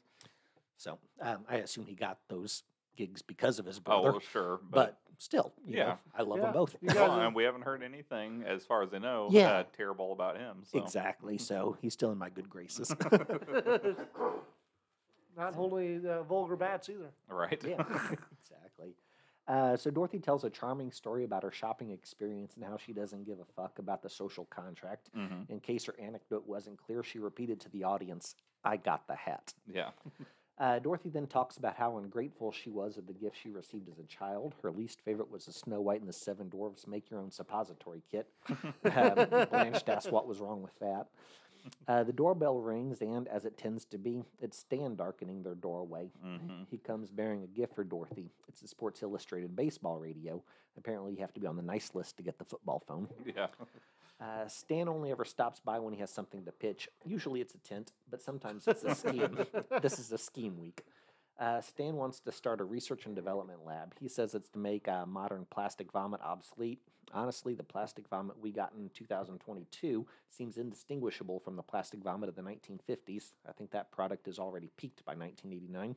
So 0.77 0.99
um, 1.19 1.39
I 1.49 1.55
assume 1.57 1.87
he 1.87 1.95
got 1.95 2.19
those 2.29 2.61
gigs 2.99 3.21
because 3.21 3.59
of 3.59 3.65
his 3.65 3.77
Oh, 3.77 3.81
brother. 3.81 4.11
well, 4.11 4.19
sure, 4.19 4.59
but, 4.69 4.99
still, 5.17 5.53
you 5.65 5.77
Yeah. 5.77 5.85
know, 5.85 5.97
I 6.13 6.21
love 6.23 6.39
Yeah. 6.39 6.43
them 6.45 6.53
both. 6.53 6.75
Well, 6.83 7.21
and 7.21 7.33
we 7.33 7.45
haven't 7.45 7.61
heard 7.61 7.81
anything, 7.81 8.43
as 8.43 8.65
far 8.65 8.81
as 8.83 8.93
I 8.93 8.97
know, 8.97 9.29
Yeah. 9.31 9.59
uh, 9.59 9.63
terrible 9.71 10.11
about 10.11 10.35
him. 10.37 10.63
So. 10.65 10.79
Exactly. 10.79 11.37
So 11.37 11.77
he's 11.81 11.93
still 11.93 12.11
in 12.11 12.17
my 12.17 12.29
good 12.29 12.49
graces. 12.49 12.93
Not 15.37 15.55
holding 15.55 16.05
uh, 16.05 16.23
vulgar 16.23 16.57
bats 16.57 16.89
either. 16.89 17.11
Right. 17.29 17.63
yeah, 17.63 17.77
exactly. 18.41 18.93
Uh, 19.47 19.77
so 19.77 19.89
Dorothy 19.89 20.19
tells 20.19 20.43
a 20.43 20.49
charming 20.49 20.91
story 20.91 21.23
about 21.23 21.41
her 21.43 21.51
shopping 21.51 21.91
experience 21.91 22.55
and 22.55 22.63
how 22.65 22.75
she 22.77 22.91
doesn't 22.91 23.23
give 23.23 23.39
a 23.39 23.45
fuck 23.45 23.79
about 23.79 24.01
the 24.03 24.09
social 24.09 24.45
contract. 24.45 25.09
hmm 25.13 25.43
In 25.47 25.59
case 25.61 25.85
her 25.85 25.95
anecdote 25.99 26.45
wasn't 26.45 26.77
clear, 26.77 27.01
she 27.01 27.17
repeated 27.19 27.59
to 27.61 27.69
the 27.69 27.83
audience, 27.85 28.35
"I 28.65 28.75
got 28.77 29.07
the 29.07 29.15
hat." 29.15 29.53
Yeah. 29.65 29.91
Uh, 30.59 30.77
Dorothy 30.77 31.09
then 31.09 31.25
talks 31.25 31.55
about 31.55 31.77
how 31.77 31.97
ungrateful 31.97 32.51
she 32.51 32.69
was 32.69 32.97
of 32.97 33.07
the 33.07 33.13
gift 33.13 33.37
she 33.41 33.49
received 33.49 33.87
as 33.89 33.97
a 33.97 34.03
child. 34.03 34.55
Her 34.61 34.71
least 34.71 34.99
favorite 35.05 35.31
was 35.31 35.45
the 35.45 35.53
Snow 35.53 35.79
White 35.79 36.01
and 36.01 36.09
the 36.09 36.13
Seven 36.13 36.49
Dwarfs 36.49 36.85
Make 36.85 37.09
Your 37.09 37.21
Own 37.21 37.31
Suppository 37.31 38.01
Kit. 38.11 38.27
um, 38.49 39.47
Blanche 39.49 39.83
asked 39.87 40.11
what 40.11 40.27
was 40.27 40.39
wrong 40.39 40.61
with 40.61 40.77
that. 40.79 41.07
Uh, 41.87 42.03
the 42.03 42.13
doorbell 42.13 42.59
rings, 42.59 43.01
and 43.01 43.27
as 43.27 43.45
it 43.45 43.57
tends 43.57 43.85
to 43.85 43.97
be, 43.97 44.23
it's 44.41 44.57
Stan 44.57 44.95
darkening 44.95 45.43
their 45.43 45.55
doorway. 45.55 46.09
hmm 46.21 46.63
He 46.69 46.77
comes 46.77 47.09
bearing 47.09 47.43
a 47.43 47.47
gift 47.47 47.75
for 47.75 47.83
Dorothy. 47.83 48.29
It's 48.47 48.61
the 48.61 48.67
Sports 48.67 49.01
Illustrated 49.03 49.55
baseball 49.55 49.97
radio. 49.97 50.43
Apparently, 50.77 51.13
you 51.13 51.19
have 51.19 51.33
to 51.33 51.39
be 51.39 51.47
on 51.47 51.55
the 51.55 51.61
nice 51.63 51.91
list 51.93 52.17
to 52.17 52.23
get 52.23 52.37
the 52.37 52.45
football 52.45 52.81
phone. 52.87 53.07
Yeah. 53.35 53.47
Uh, 54.21 54.47
Stan 54.49 54.89
only 54.89 55.11
ever 55.11 55.23
stops 55.23 55.61
by 55.61 55.79
when 55.79 55.93
he 55.93 55.99
has 56.01 56.09
something 56.11 56.43
to 56.43 56.51
pitch. 56.51 56.89
Usually 57.05 57.39
it's 57.39 57.55
a 57.55 57.57
tent, 57.59 57.93
but 58.11 58.21
sometimes 58.21 58.67
it's 58.67 58.83
a 58.83 58.93
scheme. 58.93 59.37
this 59.81 59.97
is 59.97 60.11
a 60.11 60.17
scheme 60.17 60.59
week. 60.59 60.83
Uh, 61.39 61.61
Stan 61.61 61.95
wants 61.95 62.19
to 62.19 62.31
start 62.33 62.59
a 62.59 62.65
research 62.65 63.05
and 63.05 63.15
development 63.15 63.59
lab. 63.65 63.95
He 63.99 64.09
says 64.09 64.35
it's 64.35 64.49
to 64.49 64.59
make 64.59 64.89
uh, 64.89 65.05
modern 65.05 65.45
plastic 65.49 65.89
vomit 65.91 66.19
obsolete. 66.21 66.81
Honestly, 67.13 67.55
the 67.55 67.63
plastic 67.63 68.07
vomit 68.09 68.35
we 68.39 68.51
got 68.51 68.73
in 68.77 68.89
2022 68.93 70.05
seems 70.29 70.57
indistinguishable 70.57 71.39
from 71.39 71.55
the 71.55 71.63
plastic 71.63 72.03
vomit 72.03 72.27
of 72.27 72.35
the 72.35 72.41
1950s. 72.41 73.31
I 73.47 73.53
think 73.53 73.71
that 73.71 73.89
product 73.91 74.27
is 74.27 74.37
already 74.37 74.69
peaked 74.75 75.05
by 75.05 75.13
1989. 75.13 75.95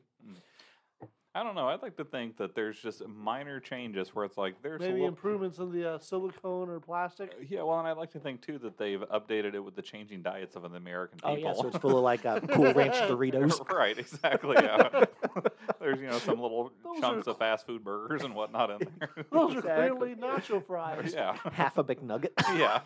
I 1.35 1.41
don't 1.41 1.55
know. 1.55 1.67
I'd 1.67 1.81
like 1.81 1.97
to 1.97 2.05
think 2.05 2.37
that 2.37 2.53
there's 2.53 2.77
just 2.79 3.01
minor 3.07 3.59
changes 3.59 4.09
where 4.13 4.23
it's 4.23 4.37
like 4.37 4.61
there's 4.61 4.81
a 4.81 4.83
Maybe 4.83 4.93
little, 4.93 5.07
improvements 5.07 5.57
in 5.57 5.71
the 5.71 5.93
uh, 5.93 5.97
silicone 5.97 6.69
or 6.69 6.79
plastic. 6.79 7.31
Yeah, 7.49 7.63
well, 7.63 7.79
and 7.79 7.87
I'd 7.87 7.97
like 7.97 8.11
to 8.11 8.19
think 8.19 8.41
too 8.41 8.59
that 8.59 8.77
they've 8.77 8.99
updated 9.09 9.55
it 9.55 9.59
with 9.59 9.75
the 9.75 9.81
changing 9.81 10.21
diets 10.21 10.55
of 10.55 10.61
the 10.61 10.69
American 10.77 11.17
people. 11.17 11.31
Oh, 11.31 11.35
yeah, 11.37 11.53
so 11.53 11.67
it's 11.69 11.77
full 11.79 11.97
of 11.97 12.03
like 12.03 12.23
uh, 12.23 12.39
Cool 12.51 12.71
Ranch 12.73 12.93
Doritos. 12.95 13.67
right, 13.73 13.97
exactly. 13.97 14.57
Yeah. 14.61 15.05
There's 15.79 15.99
you 15.99 16.05
know 16.07 16.19
some 16.19 16.39
little 16.39 16.71
Those 16.83 16.99
chunks 16.99 17.27
are 17.27 17.31
of 17.31 17.39
fast 17.39 17.65
food 17.65 17.83
burgers 17.83 18.21
and 18.23 18.35
whatnot 18.35 18.69
in 18.69 18.87
there. 18.99 19.09
Those 19.31 19.55
are 19.55 19.57
Exactly. 19.59 19.97
clearly 20.13 20.15
nacho 20.15 20.63
fries. 20.63 21.13
yeah, 21.15 21.35
Half 21.51 21.79
a 21.79 21.83
McNugget. 21.83 22.29
yeah. 22.55 22.79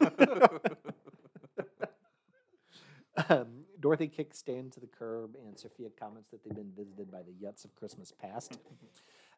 Um, 3.29 3.47
Dorothy 3.79 4.07
kicks 4.07 4.39
Stan 4.39 4.69
to 4.71 4.79
the 4.79 4.87
curb, 4.87 5.35
and 5.45 5.57
Sophia 5.57 5.89
comments 5.99 6.29
that 6.31 6.43
they've 6.43 6.55
been 6.55 6.71
visited 6.75 7.11
by 7.11 7.21
the 7.21 7.31
Yuts 7.31 7.65
of 7.65 7.75
Christmas 7.75 8.11
past. 8.11 8.57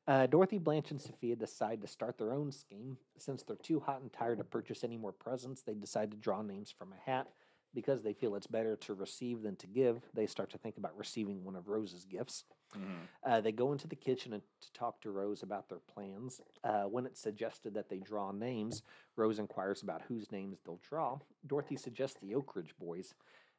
Uh, 0.08 0.26
Dorothy, 0.26 0.58
Blanche, 0.58 0.90
and 0.90 1.00
Sophia 1.00 1.36
decide 1.36 1.82
to 1.82 1.88
start 1.88 2.18
their 2.18 2.34
own 2.34 2.52
scheme. 2.52 2.98
Since 3.20 3.44
they're 3.44 3.56
too 3.58 3.80
hot 3.80 4.02
and 4.02 4.12
tired 4.12 4.40
to 4.40 4.44
purchase 4.44 4.84
any 4.84 4.98
more 4.98 5.12
presents, 5.12 5.62
they 5.62 5.76
decide 5.76 6.10
to 6.10 6.18
draw 6.18 6.42
names 6.42 6.72
from 6.72 6.94
a 6.94 7.10
hat. 7.12 7.28
Because 7.76 8.02
they 8.02 8.14
feel 8.14 8.34
it's 8.34 8.48
better 8.48 8.76
to 8.78 8.96
receive 8.96 9.44
than 9.44 9.56
to 9.58 9.68
give, 9.68 10.02
they 10.16 10.26
start 10.26 10.50
to 10.52 10.58
think 10.58 10.78
about 10.78 10.98
receiving 10.98 11.44
one 11.44 11.56
of 11.56 11.68
Rose's 11.68 12.06
gifts. 12.06 12.46
Mhm. 12.74 13.08
Uh, 13.24 13.42
they 13.42 13.52
go 13.52 13.72
into 13.72 13.88
the 13.88 13.96
kitchen 13.96 14.34
and 14.34 14.42
to 14.62 14.72
talk 14.74 15.00
to 15.02 15.12
Rose 15.12 15.44
about 15.44 15.70
their 15.70 15.80
plans. 15.80 16.42
Uh, 16.64 16.86
when 16.86 17.06
it's 17.06 17.20
suggested 17.20 17.76
that 17.76 17.90
they 17.90 18.00
draw 18.00 18.32
names, 18.32 18.82
Rose 19.16 19.38
inquires 19.38 19.84
about 19.84 20.02
whose 20.04 20.32
names 20.32 20.60
they'll 20.62 20.78
draw. 20.82 21.20
Dorothy 21.46 21.76
suggests 21.76 22.18
the 22.20 22.34
Oak 22.34 22.56
Ridge 22.56 22.76
Boys. 22.80 23.14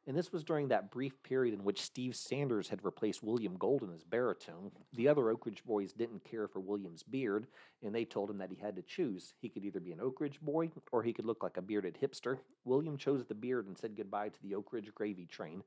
And 0.07 0.17
this 0.17 0.31
was 0.31 0.43
during 0.43 0.69
that 0.69 0.89
brief 0.89 1.21
period 1.21 1.53
in 1.53 1.63
which 1.63 1.81
Steve 1.81 2.15
Sanders 2.15 2.69
had 2.69 2.83
replaced 2.83 3.21
William 3.21 3.55
Golden 3.55 3.93
as 3.93 4.03
baritone. 4.03 4.71
The 4.93 5.07
other 5.07 5.29
Oak 5.29 5.45
Ridge 5.45 5.63
boys 5.63 5.93
didn't 5.93 6.23
care 6.23 6.47
for 6.47 6.59
William's 6.59 7.03
beard, 7.03 7.45
and 7.83 7.93
they 7.93 8.03
told 8.03 8.29
him 8.29 8.39
that 8.39 8.49
he 8.49 8.57
had 8.59 8.75
to 8.77 8.81
choose. 8.81 9.35
He 9.41 9.49
could 9.49 9.63
either 9.63 9.79
be 9.79 9.91
an 9.91 10.01
Oak 10.01 10.19
Ridge 10.19 10.41
boy 10.41 10.71
or 10.91 11.03
he 11.03 11.13
could 11.13 11.25
look 11.25 11.43
like 11.43 11.57
a 11.57 11.61
bearded 11.61 11.97
hipster. 12.01 12.39
William 12.65 12.97
chose 12.97 13.25
the 13.25 13.35
beard 13.35 13.67
and 13.67 13.77
said 13.77 13.95
goodbye 13.95 14.29
to 14.29 14.41
the 14.41 14.55
Oak 14.55 14.73
Ridge 14.73 14.93
gravy 14.95 15.27
train. 15.27 15.63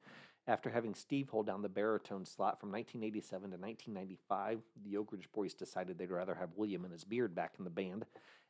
After 0.47 0.69
having 0.69 0.95
Steve 0.95 1.31
hold 1.31 1.47
down 1.47 1.63
the 1.63 1.69
baritone 1.69 2.27
slot 2.27 2.61
from 2.61 2.71
1987 2.73 3.53
to 3.53 3.57
1995, 3.57 4.61
the 4.85 4.97
Oak 4.97 5.13
Ridge 5.13 5.29
boys 5.33 5.55
decided 5.55 5.97
they'd 5.97 6.11
rather 6.11 6.35
have 6.35 6.51
William 6.57 6.85
and 6.85 6.93
his 6.93 7.05
beard 7.05 7.35
back 7.35 7.55
in 7.59 7.65
the 7.65 7.71
band. 7.71 8.05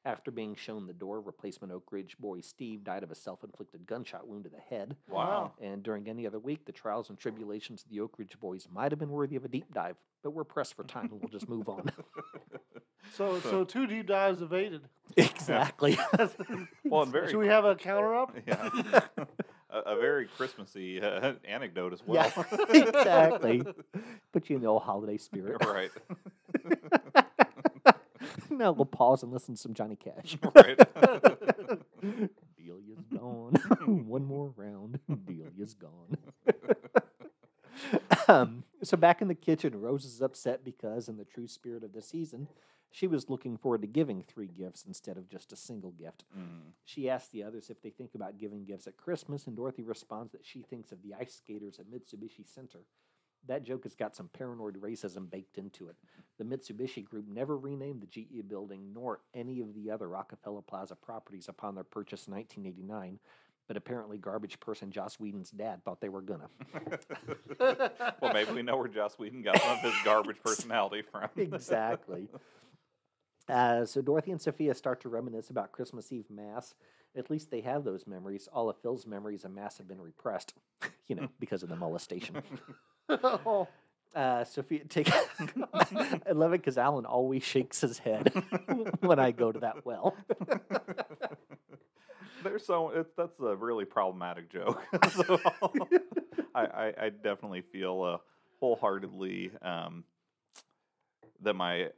After 0.06 0.30
being 0.30 0.54
shown 0.54 0.86
the 0.86 0.92
door, 0.92 1.20
replacement 1.20 1.72
Oak 1.72 1.90
Ridge 1.90 2.16
boy 2.18 2.40
Steve 2.40 2.84
died 2.84 3.02
of 3.02 3.10
a 3.10 3.14
self 3.14 3.42
inflicted 3.42 3.86
gunshot 3.86 4.28
wound 4.28 4.44
to 4.44 4.50
the 4.50 4.58
head. 4.58 4.96
Wow. 5.08 5.52
And 5.62 5.82
during 5.82 6.08
any 6.08 6.26
other 6.26 6.38
week, 6.38 6.66
the 6.66 6.72
trials 6.72 7.08
and 7.08 7.18
tribulations 7.18 7.82
of 7.84 7.90
the 7.90 8.00
Oak 8.00 8.18
Ridge 8.18 8.38
boys 8.38 8.68
might 8.70 8.92
have 8.92 8.98
been 8.98 9.10
worthy 9.10 9.36
of 9.36 9.44
a 9.46 9.48
deep 9.48 9.72
dive, 9.72 9.96
but 10.22 10.32
we're 10.32 10.44
pressed 10.44 10.74
for 10.74 10.84
time 10.84 11.08
and 11.10 11.20
we'll 11.20 11.30
just 11.30 11.48
move 11.48 11.68
on. 11.68 11.90
So, 13.12 13.38
so 13.40 13.64
two 13.64 13.86
deep 13.86 14.06
dives 14.06 14.40
evaded. 14.40 14.80
exactly. 15.16 15.98
Well, 16.84 17.04
very 17.04 17.28
Should 17.28 17.38
we 17.38 17.48
have 17.48 17.64
a 17.64 17.74
counter 17.74 18.14
up? 18.14 18.34
yeah, 18.46 18.70
a, 19.70 19.78
a 19.78 19.96
very 20.00 20.26
Christmassy 20.26 21.00
uh, 21.02 21.34
anecdote 21.46 21.92
as 21.92 22.02
well. 22.06 22.32
Yeah, 22.36 22.82
exactly. 22.86 23.62
Put 24.32 24.48
you 24.48 24.56
in 24.56 24.62
the 24.62 24.68
old 24.68 24.82
holiday 24.82 25.18
spirit. 25.18 25.64
right. 25.64 25.90
now 28.58 28.72
we'll 28.72 28.84
pause 28.84 29.22
and 29.22 29.32
listen 29.32 29.54
to 29.54 29.60
some 29.60 29.74
Johnny 29.74 29.96
Cash. 29.96 30.38
right. 30.54 30.78
Delia's 32.56 33.04
gone. 33.12 33.54
One 34.06 34.24
more 34.24 34.52
round. 34.56 35.00
Delia's 35.26 35.74
gone. 35.74 36.16
um, 38.28 38.64
so 38.82 38.96
back 38.96 39.20
in 39.22 39.28
the 39.28 39.34
kitchen, 39.34 39.80
Rose 39.80 40.04
is 40.04 40.22
upset 40.22 40.64
because, 40.64 41.08
in 41.08 41.16
the 41.16 41.24
true 41.24 41.48
spirit 41.48 41.84
of 41.84 41.92
the 41.92 42.02
season, 42.02 42.48
she 42.90 43.06
was 43.08 43.28
looking 43.28 43.56
forward 43.56 43.80
to 43.80 43.88
giving 43.88 44.22
three 44.22 44.46
gifts 44.46 44.84
instead 44.86 45.16
of 45.16 45.28
just 45.28 45.52
a 45.52 45.56
single 45.56 45.90
gift. 45.90 46.24
Mm. 46.38 46.72
She 46.84 47.10
asks 47.10 47.30
the 47.30 47.42
others 47.42 47.68
if 47.68 47.82
they 47.82 47.90
think 47.90 48.14
about 48.14 48.38
giving 48.38 48.64
gifts 48.64 48.86
at 48.86 48.96
Christmas, 48.96 49.46
and 49.46 49.56
Dorothy 49.56 49.82
responds 49.82 50.32
that 50.32 50.46
she 50.46 50.62
thinks 50.62 50.92
of 50.92 51.02
the 51.02 51.14
ice 51.18 51.34
skaters 51.34 51.80
at 51.80 51.86
Mitsubishi 51.86 52.46
Center. 52.46 52.84
That 53.46 53.64
joke 53.64 53.84
has 53.84 53.94
got 53.94 54.16
some 54.16 54.28
paranoid 54.28 54.80
racism 54.80 55.30
baked 55.30 55.58
into 55.58 55.88
it. 55.88 55.96
The 56.38 56.44
Mitsubishi 56.44 57.04
Group 57.04 57.26
never 57.28 57.56
renamed 57.56 58.02
the 58.02 58.06
GE 58.06 58.48
building 58.48 58.92
nor 58.92 59.20
any 59.34 59.60
of 59.60 59.74
the 59.74 59.90
other 59.90 60.08
Rockefeller 60.08 60.62
Plaza 60.62 60.96
properties 60.96 61.48
upon 61.48 61.74
their 61.74 61.84
purchase 61.84 62.26
in 62.26 62.34
1989, 62.34 63.20
but 63.68 63.76
apparently 63.76 64.18
garbage 64.18 64.58
person 64.60 64.90
Joss 64.90 65.20
Whedon's 65.20 65.50
dad 65.50 65.84
thought 65.84 66.00
they 66.00 66.08
were 66.08 66.22
gonna. 66.22 66.48
well, 68.20 68.32
maybe 68.32 68.52
we 68.52 68.62
know 68.62 68.76
where 68.76 68.88
Joss 68.88 69.18
Whedon 69.18 69.42
got 69.42 69.60
some 69.60 69.78
of 69.78 69.80
his 69.80 69.94
garbage 70.04 70.36
personality 70.44 71.02
from. 71.02 71.28
exactly. 71.36 72.28
Uh, 73.48 73.84
so 73.84 74.00
Dorothy 74.00 74.32
and 74.32 74.40
Sophia 74.40 74.74
start 74.74 75.02
to 75.02 75.08
reminisce 75.08 75.50
about 75.50 75.72
Christmas 75.72 76.10
Eve 76.12 76.30
Mass. 76.30 76.74
At 77.16 77.30
least 77.30 77.50
they 77.50 77.60
have 77.60 77.84
those 77.84 78.06
memories. 78.06 78.48
All 78.52 78.68
of 78.68 78.76
Phil's 78.78 79.06
memories 79.06 79.44
of 79.44 79.52
Mass 79.52 79.78
have 79.78 79.86
been 79.86 80.00
repressed, 80.00 80.54
you 81.06 81.14
know, 81.14 81.28
because 81.38 81.62
of 81.62 81.68
the 81.68 81.76
molestation. 81.76 82.42
Oh, 83.08 83.68
Uh, 84.14 84.44
Sophia, 84.44 84.84
take. 84.84 85.10
I 85.74 86.30
love 86.30 86.52
it 86.52 86.58
because 86.58 86.78
Alan 86.78 87.04
always 87.04 87.42
shakes 87.42 87.80
his 87.80 87.98
head 87.98 88.32
when 89.00 89.18
I 89.18 89.32
go 89.32 89.50
to 89.50 89.58
that 89.58 89.84
well. 89.84 90.16
There's 92.44 92.64
so 92.64 92.90
it, 92.90 93.08
that's 93.16 93.40
a 93.40 93.56
really 93.56 93.84
problematic 93.84 94.52
joke. 94.52 94.80
so 95.10 95.40
I, 96.54 96.60
I, 96.64 96.94
I 97.06 97.08
definitely 97.08 97.62
feel 97.62 98.02
uh, 98.02 98.18
wholeheartedly 98.60 99.50
um, 99.62 100.04
that 101.42 101.54
my 101.54 101.88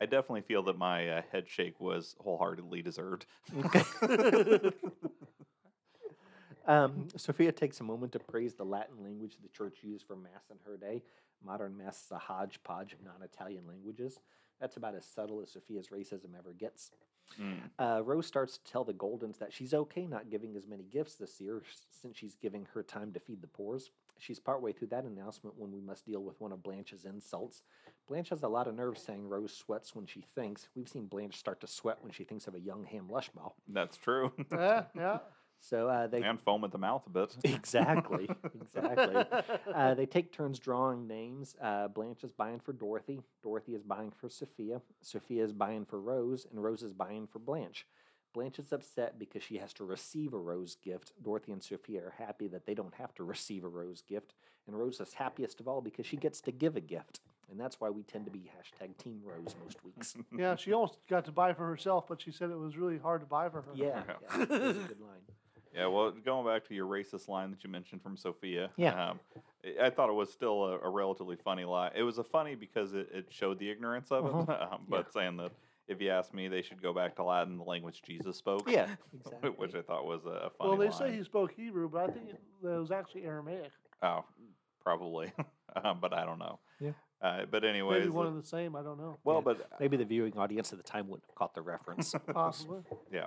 I 0.00 0.06
definitely 0.06 0.42
feel 0.42 0.62
that 0.62 0.78
my 0.78 1.08
uh, 1.08 1.22
head 1.32 1.48
shake 1.48 1.80
was 1.80 2.14
wholeheartedly 2.20 2.82
deserved. 2.82 3.26
Um, 6.70 7.08
Sophia 7.16 7.50
takes 7.50 7.80
a 7.80 7.82
moment 7.82 8.12
to 8.12 8.20
praise 8.20 8.54
the 8.54 8.64
Latin 8.64 9.02
language 9.02 9.36
the 9.42 9.48
church 9.48 9.78
used 9.82 10.06
for 10.06 10.14
Mass 10.14 10.50
in 10.52 10.56
her 10.64 10.76
day. 10.76 11.02
Modern 11.44 11.76
Mass 11.76 12.04
is 12.04 12.12
a 12.12 12.18
hodgepodge 12.18 12.92
of 12.92 13.02
non 13.02 13.22
Italian 13.24 13.66
languages. 13.66 14.20
That's 14.60 14.76
about 14.76 14.94
as 14.94 15.04
subtle 15.04 15.42
as 15.42 15.50
Sophia's 15.50 15.88
racism 15.88 16.38
ever 16.38 16.52
gets. 16.52 16.92
Mm. 17.40 17.70
Uh, 17.78 18.02
Rose 18.04 18.26
starts 18.26 18.58
to 18.58 18.70
tell 18.70 18.84
the 18.84 18.92
Goldens 18.92 19.38
that 19.38 19.52
she's 19.52 19.74
okay 19.74 20.06
not 20.06 20.30
giving 20.30 20.56
as 20.56 20.68
many 20.68 20.84
gifts 20.84 21.14
this 21.16 21.40
year 21.40 21.62
since 21.90 22.16
she's 22.16 22.36
giving 22.36 22.66
her 22.72 22.84
time 22.84 23.12
to 23.12 23.20
feed 23.20 23.40
the 23.40 23.48
poors. 23.48 23.90
She's 24.18 24.38
partway 24.38 24.72
through 24.72 24.88
that 24.88 25.04
announcement 25.04 25.58
when 25.58 25.72
we 25.72 25.80
must 25.80 26.06
deal 26.06 26.22
with 26.22 26.40
one 26.40 26.52
of 26.52 26.62
Blanche's 26.62 27.04
insults. 27.04 27.62
Blanche 28.06 28.28
has 28.28 28.42
a 28.42 28.48
lot 28.48 28.68
of 28.68 28.74
nerve 28.76 28.98
saying 28.98 29.28
Rose 29.28 29.56
sweats 29.56 29.94
when 29.96 30.06
she 30.06 30.24
thinks. 30.34 30.68
We've 30.76 30.88
seen 30.88 31.06
Blanche 31.06 31.36
start 31.36 31.60
to 31.62 31.66
sweat 31.66 31.98
when 32.00 32.12
she 32.12 32.24
thinks 32.24 32.46
of 32.46 32.54
a 32.54 32.60
young 32.60 32.84
Ham 32.84 33.08
Lushbaugh. 33.10 33.52
That's 33.66 33.96
true. 33.96 34.32
yeah, 34.52 34.84
yeah. 34.94 35.18
So 35.60 35.88
uh, 35.88 36.06
they 36.06 36.22
and 36.22 36.40
foam 36.40 36.64
at 36.64 36.72
the 36.72 36.78
mouth 36.78 37.06
a 37.06 37.10
bit. 37.10 37.36
exactly, 37.44 38.28
exactly. 38.54 39.24
Uh, 39.74 39.94
they 39.94 40.06
take 40.06 40.32
turns 40.32 40.58
drawing 40.58 41.06
names. 41.06 41.54
Uh, 41.60 41.86
Blanche 41.88 42.24
is 42.24 42.32
buying 42.32 42.58
for 42.58 42.72
Dorothy. 42.72 43.20
Dorothy 43.42 43.74
is 43.74 43.82
buying 43.82 44.10
for 44.10 44.28
Sophia. 44.28 44.80
Sophia 45.00 45.44
is 45.44 45.52
buying 45.52 45.84
for 45.84 46.00
Rose, 46.00 46.46
and 46.50 46.62
Rose 46.62 46.82
is 46.82 46.92
buying 46.92 47.26
for 47.26 47.38
Blanche. 47.38 47.86
Blanche 48.32 48.58
is 48.58 48.72
upset 48.72 49.18
because 49.18 49.42
she 49.42 49.58
has 49.58 49.72
to 49.74 49.84
receive 49.84 50.34
a 50.34 50.38
rose 50.38 50.76
gift. 50.76 51.12
Dorothy 51.22 51.52
and 51.52 51.62
Sophia 51.62 52.02
are 52.04 52.14
happy 52.16 52.48
that 52.48 52.66
they 52.66 52.74
don't 52.74 52.94
have 52.94 53.14
to 53.16 53.24
receive 53.24 53.64
a 53.64 53.68
rose 53.68 54.02
gift. 54.02 54.34
And 54.66 54.78
Rose 54.78 55.00
is 55.00 55.14
happiest 55.14 55.60
of 55.60 55.66
all 55.66 55.80
because 55.80 56.06
she 56.06 56.16
gets 56.16 56.40
to 56.42 56.52
give 56.52 56.76
a 56.76 56.80
gift. 56.80 57.20
And 57.50 57.58
that's 57.58 57.80
why 57.80 57.90
we 57.90 58.04
tend 58.04 58.26
to 58.26 58.30
be 58.30 58.48
hashtag 58.56 58.96
Team 58.96 59.20
Rose 59.24 59.56
most 59.64 59.84
weeks. 59.84 60.16
yeah, 60.36 60.54
she 60.54 60.72
almost 60.72 60.98
got 61.08 61.24
to 61.24 61.32
buy 61.32 61.52
for 61.52 61.66
herself, 61.66 62.06
but 62.08 62.20
she 62.22 62.30
said 62.30 62.50
it 62.50 62.58
was 62.58 62.76
really 62.76 62.98
hard 62.98 63.20
to 63.22 63.26
buy 63.26 63.48
for 63.48 63.62
her. 63.62 63.72
Yeah, 63.74 64.02
yeah 64.06 64.36
that's 64.36 64.50
a 64.50 64.54
good 64.54 65.00
line. 65.00 65.26
Yeah, 65.74 65.86
well, 65.86 66.10
going 66.10 66.44
back 66.46 66.66
to 66.68 66.74
your 66.74 66.86
racist 66.86 67.28
line 67.28 67.50
that 67.52 67.62
you 67.62 67.70
mentioned 67.70 68.02
from 68.02 68.16
Sophia, 68.16 68.70
Yeah. 68.76 69.10
um, 69.10 69.20
I- 69.64 69.86
I 69.86 69.90
thought 69.90 70.08
it 70.08 70.14
was 70.14 70.32
still 70.32 70.64
a, 70.64 70.78
a 70.80 70.88
relatively 70.90 71.36
funny 71.36 71.64
lie. 71.64 71.92
It 71.94 72.02
was 72.02 72.18
a 72.18 72.24
funny 72.24 72.54
because 72.56 72.94
it, 72.94 73.08
it 73.12 73.26
showed 73.30 73.58
the 73.58 73.70
ignorance 73.70 74.10
of 74.10 74.26
it, 74.26 74.32
Mhm. 74.32 74.72
um, 74.72 74.86
but 74.88 75.12
saying 75.12 75.36
that 75.36 75.52
if 75.86 76.00
you 76.00 76.10
ask 76.10 76.32
me, 76.34 76.48
they 76.48 76.62
should 76.62 76.82
go 76.82 76.92
back 76.92 77.14
to 77.16 77.22
Latin, 77.24 77.56
the 77.56 77.64
language 77.64 78.02
Jesus 78.02 78.36
spoke. 78.36 78.68
Yeah, 78.68 78.88
exactly. 79.14 79.50
which. 79.50 79.74
I 79.74 79.82
thought 79.82 80.04
was 80.06 80.24
a, 80.26 80.28
a 80.30 80.50
funny 80.50 80.70
Well, 80.70 80.76
they 80.76 80.88
line. 80.88 80.92
say 80.98 81.12
he 81.16 81.22
spoke 81.22 81.52
Hebrew, 81.52 81.88
but 81.88 82.08
I 82.10 82.12
think 82.12 82.30
it, 82.30 82.40
it 82.64 82.66
was 82.68 82.90
actually 82.90 83.24
Aramaic. 83.24 83.70
Oh, 84.02 84.24
probably, 84.82 85.32
um, 85.84 85.98
but 86.00 86.12
I 86.12 86.24
don't 86.24 86.38
know. 86.38 86.58
Yeah. 86.80 86.92
Uh, 87.22 87.44
but 87.50 87.64
anyways, 87.64 88.00
Maybe 88.04 88.10
one 88.10 88.26
uh, 88.26 88.30
of 88.30 88.36
the 88.36 88.46
same. 88.48 88.74
I 88.74 88.82
don't 88.82 88.98
know. 88.98 89.18
well, 89.24 89.36
Yeah. 89.36 89.42
but 89.54 89.70
Maybe 89.78 89.96
the 89.98 90.04
viewing 90.06 90.36
audience 90.38 90.72
at 90.72 90.78
the 90.78 90.84
time 90.84 91.06
wouldn't 91.08 91.26
have 91.28 91.34
caught 91.34 91.54
the 91.54 91.60
reference. 91.62 92.14
Possibly. 92.32 92.80
Yeah. 93.12 93.26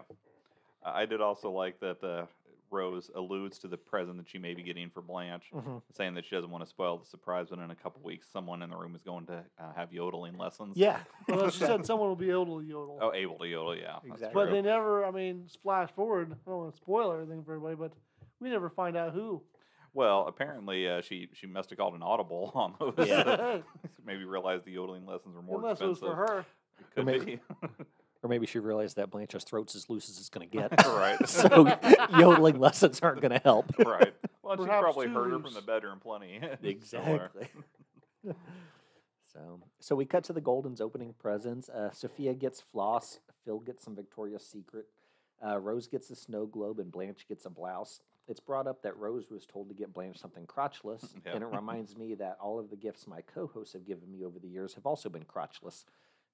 I 0.85 1.01
I 1.01 1.05
did 1.05 1.21
also 1.21 1.49
like 1.51 1.79
that 1.79 2.03
uh, 2.03 2.25
Rose 2.71 3.11
alludes 3.15 3.59
to 3.59 3.67
the 3.67 3.77
present 3.77 4.17
that 4.17 4.27
she 4.27 4.39
may 4.39 4.53
be 4.55 4.63
getting 4.63 4.89
for 4.89 5.01
Blanche, 5.01 5.45
Mhm. 5.53 5.81
saying 5.91 6.15
that 6.15 6.25
she 6.25 6.35
doesn't 6.35 6.49
want 6.49 6.63
to 6.63 6.69
spoil 6.69 6.97
the 6.97 7.05
surprise, 7.05 7.47
but 7.49 7.59
in 7.59 7.69
a 7.69 7.75
couple 7.75 8.01
weeks, 8.01 8.27
someone 8.31 8.63
in 8.63 8.71
the 8.71 8.75
room 8.75 8.95
is 8.95 9.03
going 9.03 9.27
to 9.27 9.43
uh, 9.59 9.73
have 9.75 9.93
yodeling 9.93 10.37
lessons. 10.37 10.75
Yeah. 10.75 10.99
Well, 11.27 11.49
she 11.51 11.59
said 11.59 11.85
someone 11.85 12.09
will 12.09 12.15
be 12.15 12.31
able 12.31 12.59
to 12.59 12.65
yodel. 12.65 12.97
Oh, 13.01 13.13
able 13.13 13.37
to 13.39 13.47
yodel, 13.47 13.75
yeah. 13.75 13.97
Exactly. 14.03 14.31
but 14.33 14.49
they 14.51 14.61
never, 14.63 15.05
I 15.05 15.11
mean, 15.11 15.47
flash 15.61 15.91
forward. 15.91 16.31
I 16.31 16.49
don't 16.49 16.59
want 16.59 16.71
to 16.71 16.77
spoil 16.77 17.11
everything 17.11 17.43
for 17.43 17.53
everybody, 17.53 17.75
but 17.75 17.91
we 18.39 18.49
never 18.49 18.69
find 18.71 18.97
out 18.97 19.13
who. 19.13 19.43
well, 19.93 20.25
apparently 20.27 20.89
uh, 20.89 21.01
she 21.01 21.29
she 21.33 21.45
must 21.45 21.69
have 21.69 21.77
called 21.77 21.93
an 21.93 22.01
audible 22.01 22.51
on 22.55 22.73
those. 22.79 23.07
Yeah. 23.07 23.59
Maybe 24.03 24.25
realized 24.25 24.65
the 24.65 24.71
yodeling 24.71 25.05
lessons 25.05 25.35
were 25.35 25.43
more 25.43 25.57
Unless 25.59 25.79
it 25.81 25.85
was 25.85 25.97
expensive. 25.99 26.17
for 26.17 26.33
her. 26.33 26.45
Could 26.95 27.05
maybe- 27.05 27.25
be. 27.35 27.39
Or 28.23 28.29
maybe 28.29 28.45
she 28.47 28.59
realized 28.59 28.95
that 28.95 29.11
Blanche's 29.11 29.43
throat's 29.43 29.75
as 29.75 29.89
loose 29.89 30.09
as 30.09 30.17
it's 30.17 30.29
going 30.29 30.49
to 30.49 30.57
get. 30.57 30.71
right. 30.87 31.17
so 31.27 31.67
yodeling 32.17 32.57
lessons 32.57 33.01
aren't 33.01 33.19
going 33.21 33.33
to 33.33 33.41
help. 33.43 33.65
right. 33.85 34.13
Well, 34.41 34.55
she 34.57 34.63
Perhaps 34.65 34.81
probably 34.81 35.07
heard 35.09 35.31
her 35.31 35.39
from 35.39 35.53
the 35.53 35.61
bedroom 35.61 35.99
plenty. 35.99 36.39
so, 36.41 36.57
Exactly. 36.63 37.47
so, 39.33 39.59
so 39.79 39.95
we 39.95 40.05
cut 40.05 40.23
to 40.25 40.33
the 40.33 40.41
Goldens 40.41 40.79
opening 40.79 41.13
presents. 41.19 41.69
Uh, 41.69 41.91
Sophia 41.91 42.33
gets 42.33 42.61
floss. 42.61 43.19
Phil 43.45 43.59
gets 43.59 43.83
some 43.83 43.95
Victoria's 43.95 44.45
Secret. 44.45 44.85
Uh, 45.45 45.59
Rose 45.59 45.87
gets 45.87 46.09
a 46.09 46.15
snow 46.15 46.45
globe, 46.45 46.79
and 46.79 46.91
Blanche 46.91 47.25
gets 47.27 47.45
a 47.45 47.49
blouse. 47.49 47.99
It's 48.29 48.39
brought 48.39 48.67
up 48.67 48.83
that 48.83 48.95
Rose 48.97 49.29
was 49.29 49.45
told 49.45 49.67
to 49.67 49.75
get 49.75 49.93
Blanche 49.93 50.17
something 50.17 50.45
crotchless, 50.45 51.09
Yeah. 51.25 51.33
and 51.33 51.43
it 51.43 51.47
reminds 51.47 51.97
me 51.97 52.15
that 52.15 52.37
all 52.39 52.57
of 52.57 52.69
the 52.69 52.77
gifts 52.77 53.05
my 53.05 53.19
co-hosts 53.21 53.73
have 53.73 53.85
given 53.85 54.09
me 54.09 54.23
over 54.23 54.39
the 54.39 54.47
years 54.47 54.75
have 54.75 54.85
also 54.85 55.09
been 55.09 55.25
crotchless. 55.25 55.83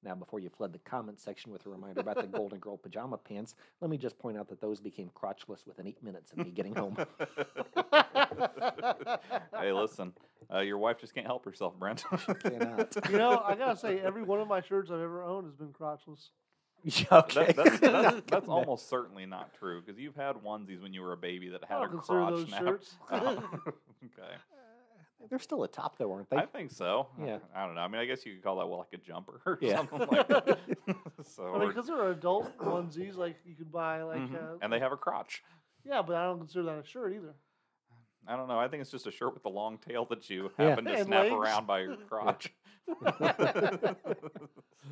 Now, 0.04 0.16
before 0.16 0.40
you 0.40 0.50
flood 0.50 0.72
the 0.72 0.80
comment 0.80 1.20
section 1.20 1.52
with 1.52 1.66
a 1.66 1.70
reminder 1.70 2.00
about 2.00 2.22
the 2.22 2.28
Golden 2.38 2.60
Girl 2.60 2.78
pajama 2.78 3.18
pants, 3.18 3.56
let 3.82 3.90
me 3.90 3.98
just 3.98 4.18
point 4.18 4.38
out 4.38 4.48
that 4.48 4.62
those 4.62 4.80
became 4.80 5.10
crotchless 5.10 5.68
within 5.68 5.88
eight 5.88 6.02
minutes 6.02 6.32
of 6.32 6.38
me 6.38 6.52
getting 6.52 6.74
home. 6.76 6.96
hey, 9.60 9.74
listen, 9.74 10.14
uh, 10.54 10.60
your 10.60 10.78
wife 10.78 11.00
just 11.00 11.14
can't 11.14 11.28
help 11.28 11.44
herself, 11.44 11.78
Brent. 11.78 12.06
she 12.26 12.34
Cannot. 12.34 12.96
You 13.10 13.18
know, 13.18 13.44
I 13.46 13.56
gotta 13.56 13.78
say, 13.78 14.00
every 14.00 14.24
one 14.24 14.40
of 14.40 14.48
my 14.48 14.62
shirts 14.62 14.90
I've 14.90 15.02
ever 15.02 15.24
owned 15.24 15.48
has 15.48 15.56
been 15.56 15.74
crotchless. 15.74 16.30
okay. 17.12 17.52
That, 17.52 17.56
that's, 17.58 17.80
that's, 17.80 18.22
that's 18.28 18.48
almost 18.48 18.88
certainly 18.88 19.26
not 19.26 19.54
true 19.54 19.82
because 19.82 20.00
you've 20.00 20.16
had 20.16 20.38
onesies 20.38 20.82
when 20.82 20.94
you 20.94 21.02
were 21.02 21.12
a 21.12 21.18
baby 21.18 21.50
that 21.50 21.62
I 21.70 21.74
had 21.74 21.84
a 21.84 21.88
crotch 21.90 22.32
those 22.32 22.48
snap. 22.48 22.64
shirts. 22.64 22.96
Oh, 23.12 23.44
okay, 24.06 24.38
They're 25.30 25.40
still 25.40 25.64
a 25.64 25.68
top, 25.68 25.98
though, 25.98 26.12
aren't 26.14 26.30
they? 26.30 26.38
I 26.38 26.46
think 26.46 26.72
so. 26.72 27.08
Yeah. 27.20 27.40
I 27.56 27.66
don't 27.66 27.76
know. 27.76 27.82
I 27.82 27.88
mean, 27.88 28.00
I 28.02 28.06
guess 28.06 28.26
you 28.26 28.34
could 28.36 28.44
call 28.44 28.58
that 28.60 28.68
well, 28.68 28.80
like 28.80 28.94
a 28.94 28.98
jumper 28.98 29.42
or 29.46 29.58
Yeah. 29.62 29.76
something 29.78 30.08
like 30.08 30.28
that. 30.30 30.60
so, 31.24 31.54
I 31.56 31.60
mean, 31.60 31.68
because 31.70 31.88
there 31.88 31.98
are 31.98 32.12
adult 32.12 32.58
onesies, 32.60 33.16
like 33.18 33.36
you 33.46 33.56
could 33.56 33.72
buy, 33.72 34.02
like, 34.04 34.22
Mhm. 34.22 34.36
uh, 34.36 34.58
and 34.62 34.72
they 34.72 34.80
have 34.80 34.92
a 34.92 34.98
crotch. 34.98 35.44
yeah, 35.84 36.02
but 36.02 36.16
I 36.16 36.24
don't 36.26 36.40
consider 36.40 36.64
that 36.64 36.80
a 36.80 36.84
shirt 36.86 37.14
either. 37.14 37.34
I 38.28 38.36
don't 38.36 38.48
know. 38.48 38.60
I 38.60 38.68
think 38.68 38.82
it's 38.82 38.92
just 38.92 39.08
a 39.08 39.12
shirt 39.12 39.34
with 39.34 39.46
a 39.46 39.50
long 39.50 39.78
tail 39.78 40.06
that 40.06 40.30
you 40.30 40.52
Yeah. 40.58 40.70
happen 40.70 40.86
to 40.86 40.94
And 40.94 41.06
snap 41.06 41.24
legs. 41.24 41.34
around 41.36 41.68
by 41.68 41.80
your 41.82 41.96
crotch. 42.10 42.54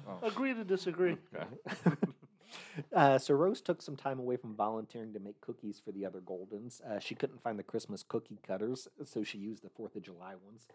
Oh, 0.07 0.19
Agree 0.23 0.53
to 0.53 0.63
disagree. 0.63 1.17
okay. 1.35 2.07
Uh, 2.95 3.17
so 3.17 3.33
Rose 3.33 3.59
took 3.61 3.81
some 3.81 3.95
time 3.95 4.19
away 4.19 4.37
from 4.37 4.55
volunteering 4.55 5.11
to 5.13 5.19
make 5.19 5.39
cookies 5.41 5.81
for 5.83 5.91
the 5.91 6.05
other 6.05 6.19
Goldens. 6.21 6.79
Uh, 6.85 6.99
she 6.99 7.15
couldn't 7.15 7.41
find 7.41 7.57
the 7.57 7.63
Christmas 7.63 8.03
cookie 8.03 8.39
cutters, 8.45 8.87
so 9.03 9.23
she 9.23 9.37
used 9.39 9.63
the 9.63 9.69
Fourth 9.69 9.95
of 9.95 10.03
July 10.03 10.35
ones. 10.45 10.67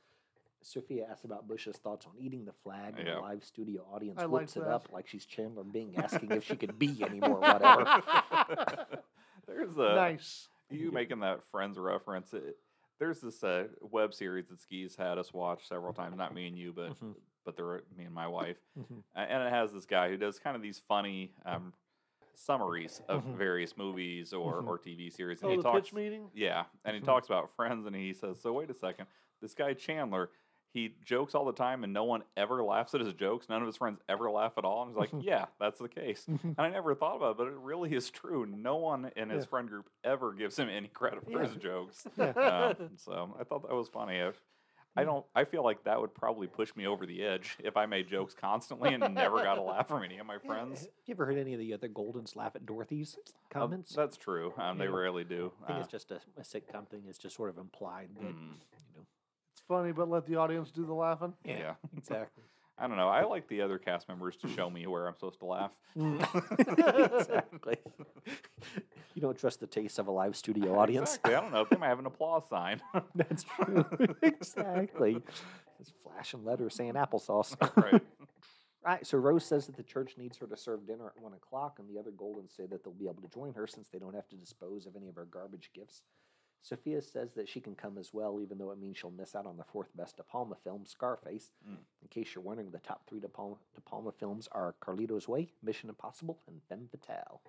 Sophia 0.63 1.07
asked 1.11 1.25
about 1.25 1.47
Bush's 1.49 1.77
thoughts 1.77 2.07
on 2.07 2.13
eating 2.19 2.45
the 2.45 2.53
flag, 2.65 2.95
and 2.99 3.07
Yeah. 3.07 3.15
the 3.17 3.21
live 3.21 3.45
studio 3.45 3.83
audience 3.93 4.21
I 4.21 4.27
whips 4.27 4.57
it 4.57 4.63
up 4.65 4.89
like 4.93 5.07
she's 5.09 5.25
Chandler 5.27 5.65
Bing 5.65 5.95
asking 5.97 6.33
if 6.33 6.45
she 6.45 6.57
could 6.57 6.79
be 6.79 7.03
anymore, 7.05 7.41
whatever. 7.41 7.85
There's 9.47 9.77
a 9.77 9.95
nice. 9.95 10.49
you 10.71 10.93
making 10.93 11.21
that 11.21 11.41
Friends 11.51 11.79
reference. 11.79 12.33
It, 12.33 12.57
there's 12.99 13.21
this 13.21 13.43
uh, 13.43 13.65
web 13.81 14.15
series 14.15 14.49
that 14.49 14.61
Skis 14.61 14.95
had 14.97 15.19
us 15.19 15.33
watch 15.33 15.67
several 15.69 15.93
times. 15.93 16.17
Not 16.17 16.35
me 16.35 16.47
and 16.47 16.57
you, 16.57 16.73
but 16.73 16.91
Mhm. 17.01 17.15
But 17.45 17.57
they're 17.57 17.83
me 17.97 18.05
and 18.05 18.15
my 18.15 18.27
wife. 18.27 18.59
Mhm. 18.79 19.03
A- 19.15 19.19
and 19.21 19.43
it 19.43 19.51
has 19.51 19.73
this 19.73 19.87
guy 19.87 20.09
who 20.09 20.17
does 20.17 20.39
kind 20.39 20.57
of 20.57 20.63
these 20.63 20.79
funny 20.79 21.33
um, 21.45 21.73
summaries 22.35 23.03
of 23.09 23.25
Mhm. 23.25 23.37
various 23.37 23.77
movies 23.77 24.33
or, 24.33 24.63
Mhm. 24.63 24.67
or 24.69 24.79
TV 24.79 25.11
series. 25.11 25.43
Oh, 25.45 25.51
he 25.51 25.57
the 25.57 25.63
talks, 25.63 25.89
pitch 25.89 25.93
meeting? 25.95 26.31
yeah, 26.35 26.65
and 26.85 26.95
he 26.97 27.03
Mhm. 27.03 27.07
talks 27.07 27.27
about 27.29 27.51
Friends, 27.51 27.87
and 27.87 27.95
he 27.95 28.13
says, 28.13 28.41
"So 28.41 28.53
wait 28.55 28.71
a 28.71 28.75
second, 28.75 29.07
this 29.41 29.55
guy 29.55 29.75
Chandler." 29.75 30.31
He 30.75 30.97
jokes 31.05 31.35
all 31.35 31.45
the 31.45 31.53
time, 31.53 31.85
and 31.85 31.93
no 31.93 32.05
one 32.05 32.25
ever 32.35 32.65
laughs 32.65 32.95
at 32.95 33.03
his 33.03 33.13
jokes. 33.13 33.47
None 33.51 33.61
of 33.61 33.67
his 33.67 33.77
friends 33.77 34.01
ever 34.09 34.31
laugh 34.31 34.57
at 34.57 34.65
all. 34.65 34.81
And 34.85 34.91
he's 34.91 34.97
like. 34.97 35.11
"Yeah, 35.23 35.45
that's 35.61 35.79
the 35.79 35.89
case." 35.89 36.27
And 36.27 36.55
I 36.57 36.71
never 36.71 36.95
thought 36.95 37.17
about 37.17 37.33
it, 37.33 37.37
but 37.37 37.49
it 37.49 37.57
really 37.57 37.93
is 37.95 38.11
true. 38.11 38.47
No 38.47 38.77
one 38.77 39.13
in 39.15 39.29
his 39.29 39.45
Yeah. 39.45 39.49
friend 39.51 39.69
group 39.69 39.91
ever 40.03 40.33
gives 40.33 40.59
him 40.59 40.71
any 40.71 40.89
credit 40.89 41.25
for 41.25 41.33
Yeah. 41.33 41.47
his 41.47 41.57
jokes. 41.57 42.07
Yeah. 42.17 42.31
Um, 42.79 42.97
so 42.97 43.37
I 43.39 43.45
thought 43.45 43.69
that 43.69 43.75
was 43.75 43.91
funny. 43.91 44.23
I, 44.23 44.33
I 44.95 45.05
don't. 45.05 45.25
I 45.35 45.45
feel 45.45 45.65
like 45.65 45.85
that 45.85 46.01
would 46.01 46.15
probably 46.15 46.47
push 46.47 46.75
me 46.77 46.87
over 46.87 47.07
the 47.07 47.23
edge 47.25 47.57
if 47.65 47.77
I 47.77 47.87
made 47.87 48.09
jokes 48.09 48.35
constantly 48.35 48.93
and 48.93 49.15
never 49.15 49.43
got 49.43 49.57
a 49.59 49.63
laugh 49.73 49.89
from 49.89 50.03
any 50.05 50.19
of 50.19 50.27
my 50.27 50.39
friends. 50.39 50.89
You 51.07 51.15
ever 51.15 51.25
heard 51.27 51.39
any 51.39 51.55
of 51.55 51.61
the 51.61 51.73
other 51.73 51.89
Goldens 51.89 52.37
laugh 52.37 52.55
at 52.57 52.67
Dorothy's 52.67 53.17
Uh, 53.19 53.31
comments? 53.51 53.95
that's 53.95 54.17
true. 54.17 54.53
Um, 54.59 54.79
They 54.79 54.89
rarely 54.89 55.25
do. 55.25 55.53
I 55.63 55.67
think 55.67 55.79
Uh, 55.79 55.83
it's 55.83 55.91
just 55.91 56.11
a, 56.11 56.21
a 56.37 56.43
sitcom 56.43 56.87
thing. 56.89 57.05
It's 57.09 57.19
just 57.19 57.37
sort 57.37 57.49
of 57.51 57.59
implied 57.59 58.11
that, 58.17 58.23
mm, 58.23 58.29
you 58.29 58.97
know. 58.97 59.07
It's 59.53 59.63
funny, 59.67 59.93
but 59.93 60.09
let 60.11 60.27
the 60.27 60.37
audience 60.37 60.71
do 60.71 60.85
the 60.85 60.95
laughing. 60.95 61.35
yeah. 61.45 61.75
exactly. 61.97 62.43
I 62.79 62.89
don't 62.89 62.97
know. 62.97 63.09
I 63.09 63.25
like 63.25 63.49
the 63.49 63.61
other 63.61 63.79
cast 63.79 64.09
members 64.09 64.37
to 64.39 64.49
show 64.49 64.69
me 64.71 64.87
where 64.87 65.07
I'm 65.07 65.15
supposed 65.15 65.39
to 65.41 65.47
laugh. 65.47 65.73
Mm. 65.97 67.21
exactly. 67.21 67.77
You 69.15 69.21
don't 69.21 69.37
trust 69.37 69.61
the 69.61 69.67
taste 69.67 69.99
of 69.99 70.07
a 70.07 70.11
live 70.11 70.35
studio 70.37 70.79
audience. 70.79 71.17
Exactly. 71.17 71.35
I 71.35 71.41
don't 71.43 71.53
know. 71.53 71.67
They 71.69 71.77
might 71.77 71.89
have 71.89 71.99
an 71.99 72.07
applause 72.07 72.45
sign. 72.49 72.81
That's 73.15 73.45
true. 73.45 73.85
exactly. 74.23 75.19
It's 75.79 75.93
flashing 76.03 76.47
letters 76.47 76.75
saying 76.75 76.95
applesauce. 76.95 77.55
right. 77.77 78.01
Right. 78.83 79.07
So 79.07 79.19
Rose 79.19 79.45
says 79.45 79.67
that 79.67 79.77
the 79.77 79.83
church 79.83 80.15
needs 80.17 80.39
her 80.39 80.47
to 80.47 80.57
serve 80.57 80.87
dinner 80.87 81.13
at 81.15 81.23
one 81.23 81.35
o'clock, 81.35 81.79
and 81.79 81.89
the 81.95 82.01
other 82.01 82.11
Goldens 82.11 82.57
say 82.57 82.65
that 82.67 82.83
they'll 82.85 82.95
be 82.95 83.05
able 83.05 83.21
to 83.23 83.29
join 83.29 83.53
her 83.53 83.67
since 83.67 83.89
they 83.91 83.99
don't 83.99 84.15
have 84.15 84.29
to 84.31 84.37
dispose 84.37 84.87
of 84.87 84.97
any 84.97 85.09
of 85.11 85.17
her 85.17 85.27
garbage 85.31 85.71
gifts. 85.75 86.01
Sophia 86.63 87.03
says 87.03 87.33
that 87.35 87.49
she 87.49 87.61
can 87.61 87.75
come 87.75 87.99
as 87.99 88.15
well, 88.15 88.41
even 88.41 88.57
though 88.57 88.71
it 88.71 88.79
means 88.81 88.97
she'll 88.97 89.11
miss 89.11 89.35
out 89.35 89.47
on 89.47 89.57
the 89.57 89.65
fourth 89.65 89.89
best 89.97 90.17
De 90.17 90.23
Palma 90.23 90.55
film, 90.63 90.85
Scarface. 90.87 91.51
Mm. 91.69 91.77
In 92.03 92.09
case 92.09 92.35
you're 92.35 92.45
wondering, 92.45 92.71
the 92.71 92.79
top 92.79 93.03
three 93.09 93.19
De 93.21 93.29
Palma, 93.29 93.57
De 93.75 93.81
Palma 93.81 94.13
films 94.13 94.49
are 94.53 94.75
Carlito's 94.81 95.27
Way, 95.29 95.51
Mission 95.63 95.89
Impossible, 95.89 96.39
and 96.47 96.61
Femme 96.69 96.89
Fatale. 96.91 97.41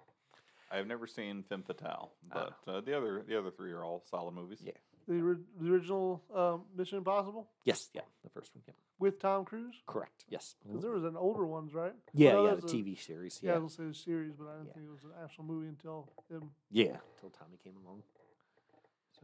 I've 0.71 0.87
never 0.87 1.05
seen 1.05 1.43
Femme 1.47 1.61
Fatale, 1.63 2.11
but 2.33 2.55
uh, 2.67 2.81
the 2.81 2.97
other 2.97 3.23
the 3.27 3.37
other 3.37 3.51
three 3.51 3.71
are 3.71 3.83
all 3.83 4.03
solid 4.09 4.33
movies. 4.33 4.59
Yeah. 4.63 4.71
The, 5.07 5.21
ori- 5.21 5.37
the 5.59 5.71
original 5.71 6.23
um, 6.33 6.61
Mission 6.75 6.97
Impossible 6.97 7.49
Yes, 7.65 7.89
yeah, 7.93 8.01
the 8.23 8.29
first 8.29 8.55
one. 8.55 8.63
Yeah. 8.67 8.73
with 8.99 9.19
Tom 9.19 9.43
Cruise? 9.45 9.75
Correct. 9.85 10.23
Yes. 10.29 10.55
Because 10.65 10.81
there 10.81 10.91
was 10.93 11.03
an 11.03 11.17
older 11.17 11.45
ones, 11.45 11.73
right? 11.73 11.93
Yeah, 12.13 12.35
Well, 12.35 12.45
yeah, 12.45 12.49
that's 12.55 12.71
the 12.71 12.79
a- 12.79 12.83
TV 12.83 12.97
series. 12.99 13.39
Yeah, 13.43 13.51
Yeah. 13.51 13.55
I 13.57 13.59
was 13.59 13.75
gonna 13.75 13.93
say 13.93 13.99
the 13.99 14.03
series, 14.03 14.31
but 14.39 14.47
I 14.47 14.53
didn't 14.53 14.67
Yeah. 14.67 14.73
think 14.73 14.85
it 14.87 14.91
was 14.91 15.03
an 15.03 15.11
actual 15.21 15.43
movie 15.43 15.67
until 15.67 16.09
him. 16.31 16.49
Yeah, 16.71 16.97
until 17.15 17.29
Tommy 17.37 17.57
came 17.63 17.73
along. 17.85 18.01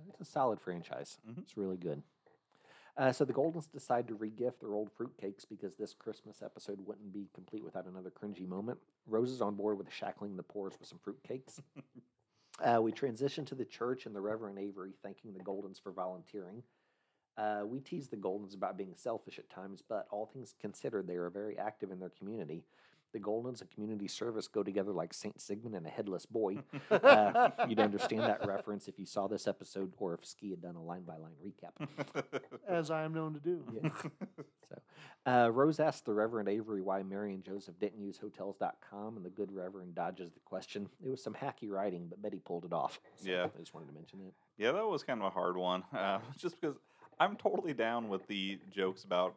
It's 0.10 0.22
a 0.22 0.26
solid 0.26 0.60
franchise. 0.62 1.18
Mhm. 1.28 1.40
It's 1.40 1.58
really 1.58 1.78
good. 1.78 2.02
Uh, 2.98 3.12
so 3.14 3.24
the 3.24 3.34
Goldens 3.34 3.72
decide 3.72 4.08
to 4.10 4.16
regift 4.16 4.60
their 4.60 4.74
old 4.74 4.90
fruitcakes 4.94 5.48
because 5.48 5.76
this 5.76 5.94
Christmas 5.94 6.42
episode 6.42 6.86
wouldn't 6.86 7.14
be 7.14 7.30
complete 7.34 7.64
without 7.64 7.86
another 7.86 8.12
cringy 8.12 8.46
moment. 8.48 8.78
Rose 9.08 9.32
is 9.32 9.42
on 9.42 9.56
board 9.56 9.78
with 9.78 9.92
shackling 9.92 10.36
the 10.36 10.44
pores 10.44 10.78
with 10.78 10.90
some 10.90 11.00
fruitcakes. 11.00 11.62
uh, 12.60 12.82
we 12.82 12.92
transition 12.92 13.46
to 13.46 13.56
the 13.56 13.64
church 13.64 14.06
and 14.06 14.14
the 14.14 14.20
Reverend 14.20 14.60
Avery 14.60 14.94
thanking 15.02 15.34
the 15.34 15.40
Goldens 15.40 15.82
for 15.82 15.92
volunteering. 15.94 16.62
Uh, 17.38 17.62
we 17.66 17.80
tease 17.80 18.10
the 18.10 18.18
Goldens 18.18 18.54
about 18.54 18.76
being 18.78 18.94
selfish 18.96 19.40
at 19.40 19.50
times, 19.50 19.82
but 19.88 20.08
all 20.12 20.26
things 20.26 20.54
considered, 20.60 21.08
they 21.08 21.16
are 21.16 21.30
very 21.30 21.58
active 21.58 21.92
in 21.92 22.00
their 22.00 22.10
community. 22.10 22.66
The 23.12 23.20
Goldens 23.20 23.62
and 23.62 23.70
community 23.72 24.08
service 24.08 24.48
go 24.48 24.62
together 24.62 24.92
like 24.92 25.14
Saint 25.14 25.42
Sigmund 25.42 25.76
and 25.76 25.86
a 25.86 25.90
headless 25.90 26.26
boy. 26.26 26.58
Uh, 26.92 27.50
you'd 27.68 27.80
understand 27.80 28.22
that 28.22 28.46
reference 28.48 28.88
if 28.88 29.00
you 29.00 29.06
saw 29.06 29.28
this 29.28 29.48
episode 29.48 29.92
or 29.98 30.14
if 30.14 30.26
Ski 30.26 30.50
had 30.52 30.62
done 30.62 30.76
a 30.76 30.82
line 30.82 31.04
by 31.04 31.16
line 31.18 31.34
recap. 31.44 31.88
as 32.68 32.92
I 32.92 33.04
am 33.04 33.14
known 33.14 33.34
to 33.34 33.40
do. 33.40 33.64
Yeah. 33.82 33.90
So, 34.70 34.82
uh, 35.26 35.50
Rose 35.52 35.80
asked 35.80 36.06
the 36.06 36.14
Reverend 36.14 36.50
Avery 36.50 36.82
why 36.82 37.04
Mary 37.04 37.34
and 37.34 37.44
Joseph 37.44 37.80
didn't 37.80 38.00
use 38.02 38.18
Hotels.com, 38.18 39.18
and 39.18 39.26
the 39.26 39.30
good 39.30 39.52
Reverend 39.52 39.96
dodges 39.96 40.32
the 40.34 40.40
question. 40.42 40.90
It 41.04 41.10
was 41.10 41.24
some 41.24 41.34
hacky 41.34 41.70
writing, 41.70 42.08
but 42.10 42.22
Betty 42.22 42.40
pulled 42.44 42.66
it 42.66 42.74
off. 42.74 43.00
So 43.16 43.30
Yeah. 43.30 43.46
I 43.56 43.60
just 43.60 43.74
wanted 43.74 43.88
to 43.88 43.94
mention 43.94 44.20
that. 44.20 44.34
Yeah, 44.58 44.72
that 44.74 44.86
was 44.88 45.04
kind 45.04 45.20
of 45.22 45.28
a 45.28 45.30
hard 45.32 45.58
one. 45.58 45.84
Uh, 45.94 46.20
just 46.38 46.60
because 46.60 46.76
I'm 47.20 47.36
totally 47.36 47.74
down 47.74 48.10
with 48.10 48.26
the 48.28 48.60
jokes 48.72 49.04
about 49.04 49.36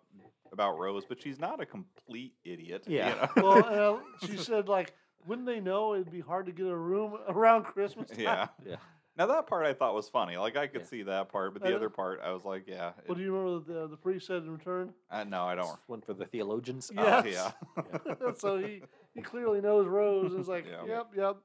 about 0.53 0.79
Rose, 0.79 1.05
but 1.09 1.21
she's 1.21 1.39
not 1.39 1.61
a 1.61 1.67
complete 1.67 2.35
idiot. 2.45 2.85
you 2.87 2.99
Yeah. 2.99 3.29
know? 3.37 3.43
well, 3.43 4.01
uh, 4.23 4.27
she 4.27 4.37
said 4.37 4.69
like, 4.69 4.93
wouldn't 5.27 5.47
they 5.47 5.61
know 5.61 5.95
it'd 5.95 6.11
be 6.11 6.21
hard 6.21 6.47
to 6.47 6.53
get 6.53 6.67
a 6.67 6.77
room 6.77 7.17
around 7.29 7.65
Christmas? 7.65 8.09
time? 8.11 8.21
yeah. 8.21 8.49
Yeah. 8.67 8.77
Now 9.17 9.27
that 9.27 9.47
part 9.47 9.67
I 9.67 9.75
thought 9.75 9.95
was 9.95 10.09
funny. 10.09 10.37
Like 10.39 10.57
I 10.57 10.67
could 10.67 10.83
Yeah. 10.83 10.87
see 10.87 11.03
that 11.03 11.31
part, 11.31 11.53
but 11.53 11.63
the 11.63 11.71
know- 11.71 11.77
other 11.77 11.91
part 11.91 12.21
I 12.25 12.33
was 12.33 12.45
like, 12.45 12.65
yeah. 12.67 12.93
Well, 13.07 13.15
do 13.17 13.23
you 13.23 13.31
remember 13.35 13.59
what 13.59 13.67
the 13.67 13.89
the 13.89 13.97
priest 13.97 14.27
said 14.27 14.43
in 14.43 14.51
return? 14.51 14.93
uh, 15.11 15.25
no, 15.25 15.45
I 15.45 15.55
don't. 15.55 15.79
One 15.87 16.01
for 16.01 16.15
the 16.15 16.25
theologians. 16.27 16.91
Oh, 16.97 17.03
Yes. 17.25 17.53
yeah. 17.77 18.33
so 18.37 18.59
he 18.59 18.83
he 19.15 19.21
clearly 19.23 19.61
knows 19.61 19.87
Rose. 19.87 20.33
It's 20.35 20.49
like, 20.49 20.67
Yeah. 20.67 20.85
yep, 20.87 21.07
yep. 21.17 21.37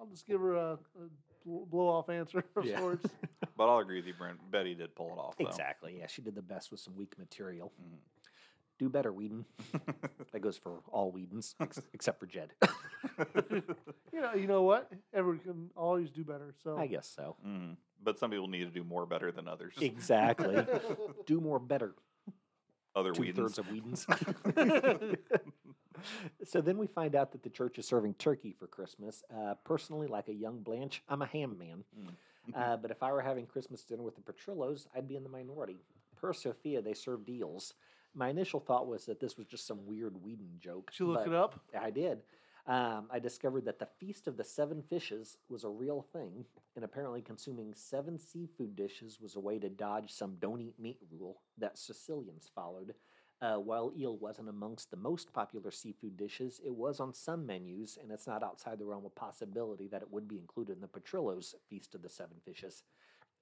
I'll 0.00 0.06
just 0.06 0.26
give 0.26 0.40
her 0.40 0.54
a, 0.56 0.72
a 0.72 0.78
blow 1.46 1.88
off 1.88 2.08
answer 2.08 2.42
of 2.56 2.64
Yeah. 2.64 2.78
sorts. 2.78 3.06
but 3.56 3.68
I'll 3.68 3.78
agree 3.78 3.96
with 3.96 4.06
you, 4.06 4.14
Brent. 4.14 4.38
Betty 4.50 4.74
did 4.74 4.94
pull 4.94 5.08
it 5.12 5.18
off. 5.18 5.36
Though. 5.38 5.46
Exactly. 5.46 5.96
Yeah, 5.98 6.06
she 6.06 6.22
did 6.22 6.34
the 6.34 6.42
best 6.42 6.70
with 6.70 6.80
some 6.80 6.96
weak 6.96 7.18
material. 7.18 7.72
Mhm. 7.80 7.98
Do 8.78 8.88
better, 8.88 9.12
Whedon. 9.12 9.44
That 10.32 10.40
goes 10.40 10.58
for 10.58 10.80
all 10.92 11.10
Whedons, 11.12 11.54
ex- 11.60 11.80
except 11.94 12.18
for 12.20 12.26
Jed. 12.26 12.50
You 14.12 14.20
know, 14.22 14.34
you 14.34 14.46
know 14.46 14.62
what? 14.62 14.90
Everyone 15.14 15.38
can 15.40 15.70
always 15.76 16.10
do 16.10 16.24
better. 16.24 16.54
So 16.62 16.76
I 16.76 16.86
guess 16.86 17.06
so. 17.06 17.36
Mhm. 17.46 17.76
But 18.02 18.18
some 18.18 18.30
people 18.30 18.48
need 18.48 18.64
to 18.64 18.70
do 18.70 18.82
more 18.84 19.04
better 19.06 19.30
than 19.30 19.46
others. 19.46 19.74
Exactly. 19.80 20.66
Do 21.26 21.40
more 21.40 21.58
better. 21.58 21.94
Other 22.94 23.12
Two 23.12 23.22
Whedons. 23.22 23.36
thirds 23.54 23.58
of 23.58 23.70
Whedons. 23.70 24.06
so 26.44 26.60
then 26.60 26.78
we 26.78 26.86
find 26.86 27.14
out 27.14 27.32
that 27.32 27.42
the 27.42 27.50
church 27.50 27.78
is 27.78 27.86
serving 27.86 28.14
turkey 28.14 28.52
for 28.58 28.66
Christmas. 28.66 29.22
Uh, 29.34 29.54
personally, 29.64 30.06
like 30.06 30.28
a 30.28 30.34
young 30.34 30.60
Blanche, 30.62 31.02
I'm 31.08 31.22
a 31.22 31.26
ham 31.26 31.56
man. 31.58 31.84
Mm. 31.98 32.08
Uh, 32.54 32.76
but 32.76 32.90
if 32.90 33.02
I 33.02 33.12
were 33.12 33.20
having 33.22 33.46
Christmas 33.46 33.82
dinner 33.84 34.02
with 34.02 34.14
the 34.16 34.22
Petrillos, 34.22 34.86
I'd 34.94 35.08
be 35.08 35.16
in 35.16 35.22
the 35.22 35.28
minority. 35.28 35.78
Per 36.16 36.32
Sophia, 36.32 36.80
they 36.80 36.94
serve 36.94 37.24
deals. 37.26 37.74
My 38.14 38.28
initial 38.28 38.60
thought 38.60 38.86
was 38.86 39.04
that 39.06 39.20
this 39.20 39.36
was 39.36 39.46
just 39.46 39.66
some 39.66 39.86
weird 39.86 40.22
Whedon 40.22 40.58
joke. 40.58 40.90
Did 40.90 41.00
you 41.00 41.06
look 41.08 41.26
it 41.26 41.34
up? 41.34 41.60
I 41.78 41.90
did. 41.90 42.22
Um, 42.66 43.06
I 43.12 43.20
discovered 43.20 43.64
that 43.66 43.78
the 43.78 43.86
Feast 44.00 44.26
of 44.26 44.36
the 44.36 44.44
Seven 44.44 44.82
Fishes 44.82 45.36
was 45.48 45.62
a 45.62 45.68
real 45.68 46.02
thing, 46.12 46.44
and 46.74 46.84
apparently 46.84 47.22
consuming 47.22 47.72
seven 47.74 48.18
seafood 48.18 48.74
dishes 48.74 49.20
was 49.20 49.36
a 49.36 49.40
way 49.40 49.58
to 49.60 49.68
dodge 49.68 50.10
some 50.10 50.36
don't 50.40 50.60
eat 50.60 50.74
meat 50.78 50.98
rule 51.12 51.42
that 51.58 51.78
Sicilians 51.78 52.50
followed. 52.52 52.94
Uh, 53.40 53.56
while 53.56 53.92
eel 53.96 54.16
wasn't 54.16 54.48
amongst 54.48 54.90
the 54.90 54.96
most 54.96 55.32
popular 55.32 55.70
seafood 55.70 56.16
dishes, 56.16 56.60
it 56.64 56.74
was 56.74 56.98
on 57.00 57.12
some 57.12 57.46
menus, 57.46 57.98
and 58.02 58.10
it's 58.10 58.26
not 58.26 58.42
outside 58.42 58.78
the 58.78 58.84
realm 58.84 59.04
of 59.04 59.14
possibility 59.14 59.86
that 59.86 60.02
it 60.02 60.10
would 60.10 60.26
be 60.26 60.38
included 60.38 60.74
in 60.74 60.80
the 60.80 60.88
Petrillo's 60.88 61.54
Feast 61.68 61.94
of 61.94 62.02
the 62.02 62.08
Seven 62.08 62.38
Fishes. 62.44 62.82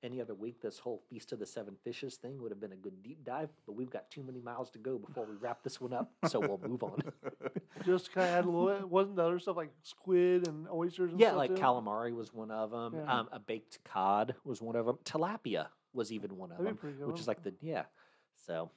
Any 0.04 0.20
other 0.20 0.34
week, 0.34 0.60
this 0.60 0.78
whole 0.78 1.02
Feast 1.08 1.32
of 1.32 1.38
the 1.38 1.46
Seven 1.46 1.74
Fishes 1.82 2.16
thing 2.16 2.40
would 2.40 2.52
have 2.52 2.60
been 2.60 2.72
a 2.72 2.76
good 2.76 3.02
deep 3.02 3.24
dive, 3.24 3.48
but 3.66 3.72
we've 3.72 3.90
got 3.90 4.10
too 4.10 4.22
many 4.22 4.40
miles 4.40 4.70
to 4.72 4.78
go 4.78 4.98
before 4.98 5.24
we 5.24 5.34
wrap 5.36 5.62
this 5.64 5.80
one 5.80 5.94
up, 5.94 6.12
so 6.28 6.38
we'll 6.38 6.60
move 6.62 6.82
on. 6.82 7.00
Just 7.84 8.12
kind 8.12 8.28
of 8.28 8.34
add 8.34 8.44
a 8.44 8.50
little. 8.50 8.86
Wasn't 8.88 9.16
the 9.16 9.22
other 9.24 9.38
stuff 9.38 9.56
like 9.56 9.72
squid 9.82 10.46
and 10.46 10.68
oysters 10.68 11.10
and 11.12 11.20
yeah, 11.20 11.28
stuff 11.28 11.38
like 11.38 11.56
too? 11.56 11.62
calamari 11.62 12.14
was 12.14 12.32
one 12.32 12.50
of 12.50 12.70
them. 12.70 12.94
Yeah. 12.96 13.12
Um, 13.20 13.28
a 13.32 13.38
baked 13.40 13.78
cod 13.84 14.34
was 14.44 14.60
one 14.60 14.76
of 14.76 14.84
them. 14.86 14.98
Tilapia 15.04 15.68
was 15.94 16.12
even 16.12 16.36
one 16.36 16.50
of 16.50 16.58
That'd 16.58 16.72
them, 16.72 16.76
pretty 16.76 16.98
good 16.98 17.06
which 17.08 17.20
is 17.20 17.26
like 17.26 17.42
the 17.42 17.54
yeah. 17.62 17.84
So 18.46 18.70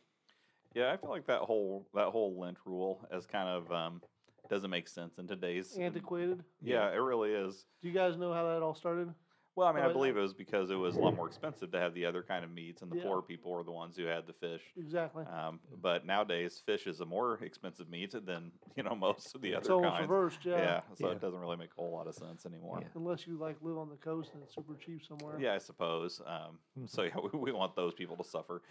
Yeah, 0.74 0.94
I 0.94 0.98
feel 0.98 1.10
like 1.10 1.28
that 1.28 1.42
whole 1.42 1.88
that 1.94 2.08
whole 2.08 2.40
Lent 2.40 2.58
rule 2.66 3.06
is 3.12 3.26
kind 3.26 3.50
of 3.50 3.72
um, 3.72 4.02
doesn't 4.50 4.70
make 4.70 4.88
sense 4.88 5.18
in 5.18 5.28
today's. 5.28 5.78
antiquated. 5.78 6.44
Yeah, 6.62 6.90
it 6.90 6.98
really 6.98 7.32
is. 7.32 7.66
Do 7.82 7.90
you 7.90 7.94
guys 7.94 8.18
know 8.18 8.32
how 8.34 8.48
that 8.48 8.62
all 8.62 8.76
started? 8.76 9.14
Well, 9.58 9.68
I 9.68 9.72
mean, 9.72 9.84
I 9.84 9.92
believe 9.92 10.16
it 10.16 10.22
was 10.22 10.36
because 10.36 10.70
it 10.70 10.76
was 10.76 10.98
a 10.98 11.00
lot 11.00 11.16
more 11.16 11.26
expensive 11.26 11.72
to 11.72 11.80
have 11.80 11.96
the 11.96 12.06
other 12.06 12.22
kind 12.22 12.46
of 12.46 12.52
meats, 12.52 12.84
and 12.84 12.92
the 12.92 12.98
Yeah. 12.98 13.04
poor 13.06 13.24
people 13.24 13.52
were 13.52 13.64
the 13.64 13.72
ones 13.72 13.98
who 13.98 14.06
had 14.06 14.28
the 14.28 14.34
fish. 14.34 14.62
Exactly. 14.78 15.26
Um, 15.26 15.60
but 15.82 16.06
nowadays, 16.06 16.62
fish 16.64 16.86
is 16.86 17.00
a 17.02 17.06
more 17.08 17.40
expensive 17.44 17.90
meat 17.90 18.12
than 18.24 18.52
you 18.76 18.84
know 18.84 18.94
most 19.08 19.34
of 19.34 19.42
the 19.42 19.56
other 19.56 19.62
it's 19.62 19.70
almost 19.72 19.96
kinds. 19.96 20.02
reversed, 20.08 20.46
yeah. 20.46 20.58
Yeah, 20.58 20.82
so 20.94 21.08
Yeah. 21.08 21.14
it 21.14 21.22
doesn't 21.22 21.40
really 21.40 21.58
make 21.58 21.72
a 21.76 21.82
whole 21.82 21.92
lot 21.92 22.06
of 22.06 22.14
sense 22.14 22.46
anymore. 22.46 22.78
Yeah. 22.84 22.88
Unless 22.94 23.26
you 23.26 23.36
like 23.40 23.56
live 23.64 23.80
on 23.80 23.90
the 23.90 23.96
coast 23.96 24.30
and 24.36 24.44
it's 24.44 24.54
super 24.54 24.76
cheap 24.76 25.04
somewhere. 25.04 25.40
Yeah, 25.40 25.56
I 25.56 25.58
suppose. 25.58 26.22
Um, 26.28 26.60
so 26.86 27.02
yeah, 27.02 27.16
we, 27.34 27.40
we 27.40 27.52
want 27.52 27.76
those 27.76 27.96
people 27.96 28.16
to 28.18 28.24
suffer. 28.24 28.62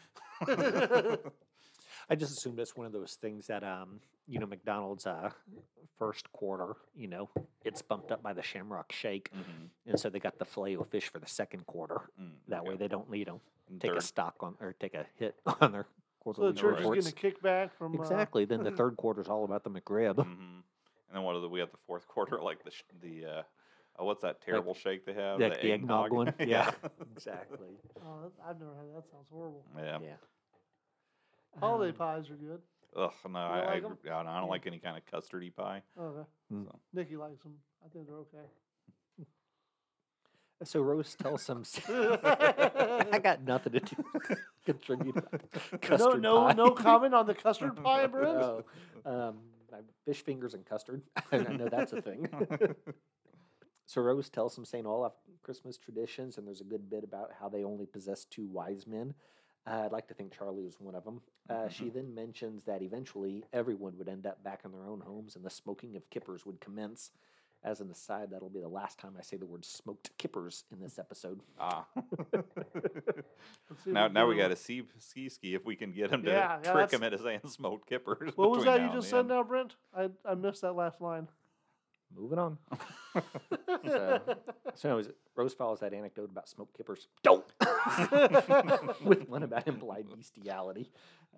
I 2.09 2.15
just 2.15 2.39
assumed 2.39 2.61
it's 2.61 2.77
one 2.77 2.87
of 2.87 2.93
those 2.93 3.15
things 3.21 3.49
that 3.49 3.65
um, 3.65 3.99
you 4.29 4.39
know, 4.39 4.47
McDonald's 4.47 5.07
uh 5.07 5.31
first 5.99 6.31
quarter, 6.33 6.75
you 6.95 7.07
know, 7.07 7.31
it's 7.65 7.81
bumped 7.81 8.13
up 8.13 8.23
by 8.23 8.33
the 8.35 8.43
Shamrock 8.43 8.93
Shake, 8.93 9.31
Mhm. 9.33 9.69
and 9.87 9.99
so 9.99 10.11
they 10.11 10.19
got 10.19 10.39
the 10.39 10.45
filet 10.45 10.77
o 10.77 10.85
fish 10.85 11.09
for 11.09 11.19
the 11.19 11.27
second 11.29 11.67
quarter. 11.67 12.11
Mm, 12.21 12.33
That 12.49 12.65
way 12.65 12.77
they 12.77 12.89
don't, 12.89 13.13
you 13.15 13.25
know, 13.25 13.41
And 13.69 13.81
take 13.81 13.93
a 13.93 14.01
stock 14.03 14.35
on 14.41 14.57
or 14.61 14.75
take 14.75 14.95
a 14.95 15.07
hit 15.17 15.41
on 15.61 15.73
their 15.73 15.85
So 15.85 16.21
quarterly 16.21 16.53
the 16.53 16.61
church 16.61 16.79
reports. 16.79 17.07
is 17.07 17.13
getting 17.15 17.31
a 17.31 17.35
kickback 17.35 17.73
from 17.73 17.95
uh, 17.99 18.03
Exactly. 18.03 18.45
Then 18.45 18.63
the 18.63 18.71
third 18.83 18.97
quarter 18.97 19.21
is 19.23 19.29
all 19.29 19.45
about 19.45 19.65
the 19.65 19.71
McRib. 19.71 20.17
Mhm. 20.17 20.27
And 20.27 20.65
then 21.15 21.23
what 21.23 21.35
are 21.37 21.41
the 21.41 21.49
we 21.49 21.61
have 21.61 21.71
the 21.71 21.79
fourth 21.87 22.07
quarter 22.09 22.41
like 22.43 22.63
the 22.65 22.71
sh- 22.73 22.83
the 23.01 23.25
uh, 23.25 23.43
oh, 23.99 24.05
what's 24.05 24.21
that 24.23 24.43
terrible 24.43 24.75
shake 24.75 25.07
they 25.07 25.15
have? 25.15 25.41
Like 25.41 25.63
the 25.63 25.73
eggnog 25.73 26.11
one? 26.21 26.35
yeah. 26.41 26.73
exactly. 27.13 27.79
Oh, 28.05 28.21
that, 28.23 28.33
I've 28.47 28.59
never 28.59 28.75
had 28.75 28.95
that. 28.97 29.09
Sounds 29.11 29.29
horrible. 29.31 29.65
yeah. 29.79 29.99
Yeah. 30.03 30.17
Holiday 31.59 31.91
Um, 31.93 31.97
pies 31.97 32.29
are 32.29 32.35
good. 32.35 32.61
Ugh, 32.95 33.13
no, 33.29 33.39
I, 33.39 33.59
like 33.75 33.83
I, 33.83 33.87
'em? 33.87 33.99
yeah, 34.05 34.23
no, 34.23 34.29
I 34.31 34.35
don't 34.39 34.45
Yeah. 34.45 34.51
like 34.51 34.67
any 34.67 34.79
kind 34.79 34.97
of 34.97 35.05
custardy 35.07 35.55
pie. 35.55 35.83
Okay. 35.99 36.27
Mm. 36.53 36.65
So. 36.67 36.79
Nikki 36.95 37.17
likes 37.17 37.43
them. 37.43 37.55
I 37.85 37.89
think 37.89 38.07
they're 38.07 38.17
okay. 38.19 38.47
So 40.65 40.81
Rose 40.81 41.15
tells 41.15 41.43
some. 41.43 41.65
I 41.89 43.21
got 43.23 43.43
nothing 43.43 43.75
to 43.75 43.81
do. 43.81 43.97
Contribute. 44.65 45.15
No, 45.17 45.79
Custard 45.83 46.23
no, 46.23 46.45
pie. 46.47 46.53
no 46.55 46.71
comment 46.71 47.13
on 47.13 47.27
the 47.27 47.35
custard 47.35 47.77
pie, 47.77 48.07
Brent. 48.07 48.39
No. 48.39 48.63
Um, 49.05 49.37
I- 49.71 49.81
fish 50.07 50.23
fingers 50.23 50.55
and 50.55 50.65
custard. 50.65 51.03
I 51.31 51.39
know 51.39 51.69
that's 51.69 51.93
a 51.93 52.01
thing. 52.01 52.27
so 53.85 54.01
Rose 54.01 54.31
tells 54.31 54.55
some 54.55 54.65
St. 54.65 54.87
Olaf 54.87 55.13
Christmas 55.43 55.77
traditions, 55.77 56.39
and 56.39 56.47
there's 56.47 56.63
a 56.63 56.65
good 56.65 56.89
bit 56.89 57.05
about 57.05 57.33
how 57.39 57.51
they 57.51 57.63
only 57.63 57.85
possess 57.85 58.25
two 58.25 58.47
wise 58.47 58.87
men. 58.87 59.13
Uh, 59.67 59.83
I'd 59.85 59.93
like 59.93 60.07
to 60.09 60.15
think 60.15 60.37
Charlie 60.37 60.63
was 60.63 60.77
one 60.81 60.95
of 60.95 61.05
them. 61.05 61.21
Uh, 61.51 61.69
she 61.69 61.89
then 61.89 62.15
mentions 62.15 62.63
that 62.65 62.83
eventually 62.83 63.45
everyone 63.53 63.99
would 63.99 64.09
end 64.09 64.27
up 64.27 64.43
back 64.45 64.61
in 64.65 64.71
their 64.73 64.87
own 64.87 65.01
homes, 65.01 65.35
and 65.37 65.45
the 65.45 65.51
smoking 65.51 65.97
of 65.97 66.09
kippers 66.11 66.47
would 66.47 66.61
commence. 66.61 67.11
As 67.65 67.81
an 67.81 67.91
aside, 67.91 68.29
that'll 68.31 68.51
be 68.51 68.61
the 68.61 68.69
last 68.69 68.97
time 68.99 69.15
I 69.19 69.23
say 69.23 69.37
the 69.39 69.47
word 69.47 69.65
smoked 69.65 70.11
kippers 70.19 70.63
in 70.71 70.79
this 70.81 71.01
episode. 71.01 71.41
ah. 71.59 71.85
Let's 71.97 73.83
see 73.83 73.91
if 73.91 73.95
now, 73.95 74.07
now 74.07 74.27
we 74.29 74.37
got 74.37 74.49
to 74.49 74.57
see 74.57 74.83
ski 74.99 75.29
ski 75.29 75.55
if 75.55 75.65
we 75.65 75.75
can 75.75 75.91
get 75.91 76.11
him 76.13 76.23
to 76.23 76.31
Yeah, 76.31 76.59
yeah, 76.63 76.73
trick 76.73 76.93
him 76.93 77.01
that's- 77.01 77.19
into 77.21 77.25
saying 77.25 77.41
smoked 77.49 77.89
kippers. 77.89 78.37
What 78.37 78.51
was 78.51 78.65
that 78.65 78.81
you 78.83 78.91
just 78.93 79.11
said 79.11 79.21
end. 79.21 79.29
now, 79.29 79.43
Brent? 79.43 79.75
I, 79.97 80.11
I 80.25 80.35
missed 80.35 80.63
that 80.63 80.75
last 80.75 81.01
line. 81.01 81.27
Moving 82.15 82.39
on. 82.39 82.59
So, 83.87 84.21
so 84.75 84.89
anyways, 84.91 85.09
Rose 85.35 85.55
follows 85.55 85.81
that 85.81 85.95
anecdote 85.95 86.31
about 86.31 86.49
smoke 86.49 86.77
kippers. 86.77 87.07
Don't! 87.23 87.45
With 89.05 89.29
one 89.29 89.43
about 89.43 89.67
implied 89.67 90.07
bestiality. 90.15 90.91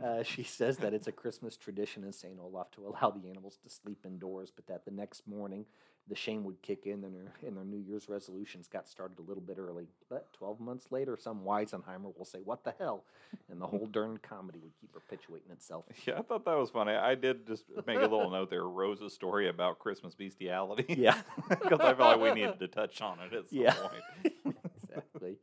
Uh, 0.02 0.22
she 0.22 0.42
says 0.42 0.78
that 0.78 0.94
it's 0.94 1.06
a 1.06 1.12
Christmas 1.12 1.56
tradition 1.56 2.04
in 2.04 2.12
St. 2.12 2.38
Olaf 2.40 2.70
to 2.72 2.86
allow 2.86 3.10
the 3.10 3.28
animals 3.28 3.58
to 3.62 3.70
sleep 3.70 4.04
indoors, 4.04 4.50
but 4.54 4.66
that 4.66 4.84
the 4.84 4.90
next 4.90 5.26
morning 5.28 5.66
the 6.08 6.16
shame 6.16 6.44
would 6.44 6.60
kick 6.62 6.86
in 6.86 7.04
and 7.04 7.14
their, 7.14 7.32
and 7.46 7.56
their 7.56 7.64
New 7.64 7.78
Year's 7.86 8.08
resolutions 8.08 8.66
got 8.66 8.88
started 8.88 9.18
a 9.18 9.22
little 9.22 9.42
bit 9.42 9.58
early. 9.58 9.86
But 10.08 10.32
12 10.32 10.58
months 10.60 10.86
later, 10.90 11.16
some 11.20 11.40
Weisenheimer 11.40 12.16
will 12.16 12.24
say, 12.24 12.38
What 12.44 12.64
the 12.64 12.74
hell? 12.78 13.04
And 13.50 13.60
the 13.60 13.66
whole 13.66 13.86
darn 13.92 14.18
comedy 14.22 14.58
would 14.62 14.72
keep 14.80 14.92
perpetuating 14.92 15.50
itself. 15.52 15.84
Yeah, 16.06 16.18
I 16.18 16.22
thought 16.22 16.44
that 16.46 16.56
was 16.56 16.70
funny. 16.70 16.92
I 16.92 17.14
did 17.14 17.46
just 17.46 17.64
make 17.86 17.98
a 17.98 18.02
little 18.02 18.30
note 18.30 18.48
there. 18.50 18.64
Rose's 18.66 19.12
story 19.12 19.48
about 19.48 19.78
Christmas 19.78 20.14
bestiality. 20.14 20.86
Yeah. 20.98 21.20
because 21.48 21.80
I 21.80 21.94
felt 21.94 22.18
like 22.18 22.34
we 22.34 22.40
needed 22.40 22.58
to 22.58 22.68
touch 22.68 23.00
on 23.02 23.18
it 23.20 23.32
at 23.34 23.48
some 23.50 23.58
Yeah. 23.58 23.74
point. 23.74 24.54
exactly. 24.82 25.36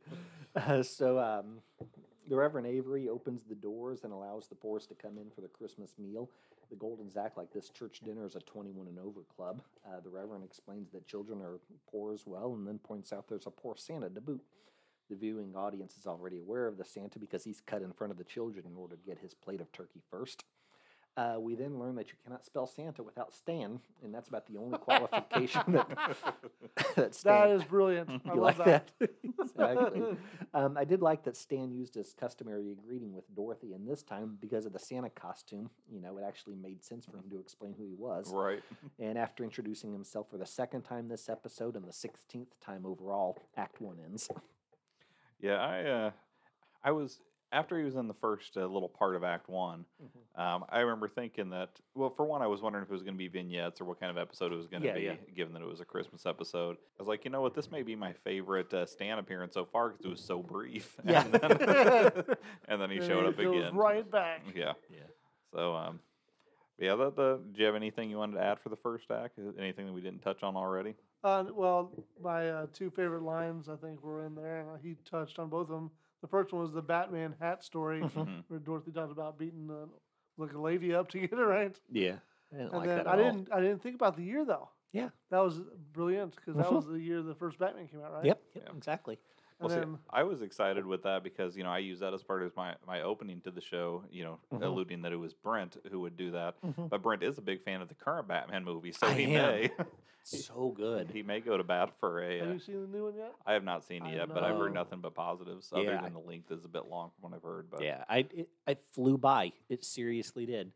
Uh, 0.54 0.82
so 0.82 1.18
um, 1.18 1.58
the 2.28 2.36
Reverend 2.36 2.66
Avery 2.66 3.08
opens 3.08 3.42
the 3.44 3.54
doors 3.54 4.04
and 4.04 4.12
allows 4.12 4.48
the 4.48 4.54
poors 4.54 4.86
to 4.86 4.94
come 4.94 5.18
in 5.18 5.30
for 5.34 5.40
the 5.40 5.48
Christmas 5.48 5.92
meal. 5.98 6.28
The 6.70 6.76
Goldens 6.76 7.16
act 7.16 7.36
like 7.36 7.52
this 7.52 7.70
church 7.70 8.00
dinner 8.04 8.26
is 8.26 8.34
a 8.34 8.40
21 8.40 8.88
and 8.88 8.98
over 8.98 9.20
club. 9.36 9.62
Uh, 9.86 10.00
the 10.02 10.10
Reverend 10.10 10.44
explains 10.44 10.90
that 10.90 11.06
children 11.06 11.40
are 11.40 11.60
poor 11.90 12.12
as 12.12 12.26
well 12.26 12.54
and 12.54 12.66
then 12.66 12.78
points 12.78 13.12
out 13.12 13.28
there's 13.28 13.46
a 13.46 13.50
poor 13.50 13.76
Santa 13.76 14.10
to 14.10 14.20
boot. 14.20 14.42
The 15.08 15.16
viewing 15.16 15.54
audience 15.54 15.96
is 15.96 16.06
already 16.06 16.40
aware 16.40 16.66
of 16.66 16.78
the 16.78 16.84
Santa 16.84 17.20
because 17.20 17.44
he's 17.44 17.60
cut 17.60 17.82
in 17.82 17.92
front 17.92 18.10
of 18.10 18.18
the 18.18 18.24
children 18.24 18.64
in 18.66 18.76
order 18.76 18.96
to 18.96 19.02
get 19.06 19.18
his 19.18 19.34
plate 19.34 19.60
of 19.60 19.70
turkey 19.70 20.02
first. 20.10 20.44
Uh, 21.16 21.36
we 21.38 21.54
then 21.54 21.78
learn 21.78 21.94
that 21.94 22.08
you 22.08 22.14
cannot 22.22 22.44
spell 22.44 22.66
Santa 22.66 23.02
without 23.02 23.32
Stan, 23.32 23.80
and 24.04 24.14
that's 24.14 24.28
about 24.28 24.46
the 24.46 24.58
only 24.58 24.76
qualification 24.76 25.62
that, 25.68 25.88
that 26.94 27.14
Stan 27.14 27.48
That 27.48 27.50
is 27.56 27.64
brilliant. 27.64 28.10
I 28.28 28.34
you 28.34 28.40
love 28.40 28.58
like 28.58 28.66
that? 28.66 28.90
exactly. 29.40 30.18
Um, 30.52 30.76
I 30.76 30.84
did 30.84 31.00
like 31.00 31.24
that 31.24 31.34
Stan 31.34 31.72
used 31.72 31.94
his 31.94 32.12
customary 32.12 32.76
greeting 32.86 33.14
with 33.14 33.24
Dorothy, 33.34 33.72
and 33.72 33.88
this 33.88 34.02
time, 34.02 34.36
because 34.42 34.66
of 34.66 34.74
the 34.74 34.78
Santa 34.78 35.08
costume, 35.08 35.70
you 35.90 36.02
know, 36.02 36.18
it 36.18 36.24
actually 36.26 36.56
made 36.56 36.84
sense 36.84 37.06
for 37.06 37.16
him 37.16 37.30
to 37.30 37.38
explain 37.38 37.74
who 37.78 37.86
he 37.86 37.94
was. 37.94 38.30
right. 38.30 38.62
And 38.98 39.16
after 39.16 39.42
introducing 39.42 39.92
himself 39.94 40.28
for 40.28 40.36
the 40.36 40.46
second 40.46 40.82
time 40.82 41.08
this 41.08 41.30
episode 41.30 41.76
and 41.76 41.86
the 41.86 41.92
16th 41.92 42.48
time 42.60 42.84
overall, 42.84 43.38
Act 43.56 43.80
1 43.80 43.96
ends. 44.04 44.28
Yeah, 45.40 45.56
I 45.56 45.82
uh, 45.82 46.10
I 46.84 46.90
was 46.92 47.20
after 47.52 47.78
he 47.78 47.84
was 47.84 47.94
in 47.94 48.08
the 48.08 48.14
first 48.14 48.56
uh, 48.56 48.66
little 48.66 48.88
part 48.88 49.14
of 49.16 49.22
Act 49.24 49.48
One. 49.48 49.84
Mhm. 50.02 50.40
Um, 50.40 50.64
I 50.68 50.80
remember 50.80 51.08
thinking 51.08 51.50
that. 51.50 51.70
Well, 51.94 52.10
for 52.10 52.24
one, 52.26 52.42
I 52.42 52.46
was 52.46 52.60
wondering 52.60 52.84
if 52.84 52.90
it 52.90 52.92
was 52.92 53.02
going 53.02 53.14
to 53.14 53.18
be 53.18 53.28
vignettes 53.28 53.80
or 53.80 53.84
what 53.84 54.00
kind 54.00 54.10
of 54.10 54.18
episode 54.18 54.52
it 54.52 54.56
was 54.56 54.66
going 54.66 54.82
to 54.82 54.88
Yeah, 54.88 54.94
be, 54.94 55.02
yeah. 55.02 55.14
given 55.34 55.52
that 55.54 55.62
it 55.62 55.68
was 55.68 55.80
a 55.80 55.84
Christmas 55.84 56.26
episode. 56.26 56.76
I 56.76 57.02
was 57.02 57.08
like, 57.08 57.24
you 57.24 57.30
know 57.30 57.40
what, 57.40 57.54
this 57.54 57.70
may 57.70 57.82
be 57.82 57.94
my 57.96 58.12
favorite 58.12 58.72
uh, 58.74 58.84
Stan 58.86 59.18
appearance 59.18 59.54
so 59.54 59.64
far 59.64 59.90
because 59.90 60.04
it 60.04 60.10
was 60.10 60.20
so 60.24 60.42
brief. 60.42 60.96
Yeah. 61.04 61.22
and 61.24 61.32
then, 61.32 62.24
and 62.68 62.80
then 62.82 62.90
he 62.90 62.96
And 62.98 63.06
showed 63.06 63.24
it 63.24 63.28
up 63.28 63.36
goes 63.38 63.56
again. 63.64 63.76
right 63.76 64.10
back. 64.10 64.42
Yeah. 64.54 64.72
Yeah. 64.90 64.98
So, 65.54 65.74
um, 65.74 66.00
yeah. 66.78 66.96
The, 66.96 67.10
the, 67.12 67.40
do 67.52 67.60
you 67.60 67.66
have 67.66 67.74
anything 67.76 68.10
you 68.10 68.18
wanted 68.18 68.36
to 68.36 68.42
add 68.42 68.58
for 68.60 68.68
the 68.68 68.76
first 68.76 69.10
act? 69.10 69.38
Anything 69.58 69.86
that 69.86 69.92
we 69.92 70.00
didn't 70.02 70.20
touch 70.22 70.42
on 70.42 70.56
already? 70.56 70.94
Uh, 71.24 71.44
well, 71.54 71.90
my 72.22 72.50
uh, 72.50 72.66
two 72.72 72.90
favorite 72.90 73.22
lines, 73.22 73.68
I 73.68 73.76
think, 73.76 74.02
were 74.02 74.26
in 74.26 74.34
there, 74.34 74.60
and 74.60 74.80
he 74.82 74.96
touched 75.08 75.38
on 75.38 75.48
both 75.48 75.62
of 75.70 75.74
them. 75.76 75.90
The 76.22 76.28
first 76.28 76.52
one 76.52 76.62
was 76.62 76.72
the 76.72 76.82
Batman 76.82 77.34
hat 77.38 77.62
story, 77.62 78.00
Mhm. 78.02 78.44
where 78.48 78.58
Dorothy 78.58 78.90
talked 78.92 79.12
about 79.12 79.38
beating 79.38 79.70
uh, 79.70 79.86
like 80.38 80.52
a 80.54 80.58
lady 80.58 80.94
up 80.94 81.08
to 81.10 81.18
get 81.20 81.32
it 81.32 81.36
right. 81.36 81.78
Yeah. 81.90 82.18
I 82.52 82.56
didn't 82.56 82.68
And 82.68 82.78
like 82.78 82.86
then 82.88 82.96
that 82.98 83.06
at 83.06 83.06
I 83.06 83.10
all. 83.22 83.32
didn't, 83.32 83.52
I 83.52 83.60
didn't 83.60 83.82
think 83.82 83.94
about 83.94 84.16
the 84.16 84.22
year 84.24 84.44
though. 84.44 84.70
Yeah. 84.92 85.10
that 85.30 85.40
was 85.40 85.60
brilliant 85.92 86.34
because 86.36 86.56
that 86.56 86.66
Mhm. 86.66 86.72
was 86.76 86.86
the 86.86 86.98
year 86.98 87.20
the 87.20 87.34
first 87.34 87.58
Batman 87.58 87.86
came 87.88 88.00
out, 88.00 88.12
right? 88.12 88.24
Yep, 88.24 88.42
yep, 88.54 88.64
Yeah. 88.68 88.76
exactly. 88.76 89.18
Well, 89.60 89.70
see, 89.70 89.76
then, 89.76 89.98
I 90.10 90.22
was 90.22 90.42
excited 90.42 90.84
with 90.84 91.02
that 91.04 91.22
because 91.22 91.56
you 91.56 91.64
know 91.64 91.70
I 91.70 91.78
use 91.78 92.00
that 92.00 92.12
as 92.12 92.22
part 92.22 92.42
of 92.42 92.54
my 92.56 92.74
my 92.86 93.00
opening 93.02 93.40
to 93.42 93.50
the 93.50 93.60
show. 93.60 94.04
You 94.10 94.24
know, 94.24 94.38
Mhm. 94.52 94.62
alluding 94.62 95.02
that 95.02 95.12
it 95.12 95.16
was 95.16 95.32
Brent 95.32 95.76
who 95.90 96.00
would 96.00 96.16
do 96.16 96.30
that, 96.32 96.60
Mhm. 96.62 96.90
but 96.90 97.00
Brent 97.02 97.22
is 97.22 97.38
a 97.38 97.42
big 97.42 97.62
fan 97.62 97.80
of 97.80 97.88
the 97.88 97.94
current 97.94 98.28
Batman 98.28 98.64
movie, 98.64 98.92
so 98.92 99.06
I 99.06 99.14
he 99.14 99.24
am. 99.24 99.30
may 99.32 99.70
So 100.24 100.70
good. 100.72 101.10
he 101.10 101.22
may 101.22 101.40
go 101.40 101.56
to 101.56 101.62
bat 101.64 101.92
for 102.00 102.20
a. 102.20 102.38
have 102.40 102.48
Uh, 102.48 102.52
you 102.52 102.58
seen 102.58 102.82
the 102.82 102.88
new 102.98 103.04
one 103.04 103.14
yet? 103.14 103.32
I 103.46 103.52
have 103.52 103.62
not 103.64 103.84
seen 103.84 104.04
it 104.04 104.08
I 104.08 104.12
yet, 104.14 104.28
but 104.28 104.42
I've 104.42 104.56
heard 104.56 104.74
nothing 104.74 105.00
but 105.00 105.14
positives. 105.14 105.72
Other 105.72 105.84
Yeah, 105.84 106.02
than 106.02 106.12
the 106.14 106.18
length 106.20 106.50
is 106.50 106.64
a 106.64 106.68
bit 106.68 106.86
long 106.86 107.10
from 107.12 107.30
what 107.30 107.36
I've 107.36 107.44
heard. 107.44 107.70
But 107.70 107.80
Yeah, 107.82 108.04
I 108.08 108.18
it, 108.32 108.48
it 108.66 108.84
flew 108.90 109.16
by. 109.16 109.52
It 109.68 109.84
seriously 109.84 110.44
did. 110.44 110.72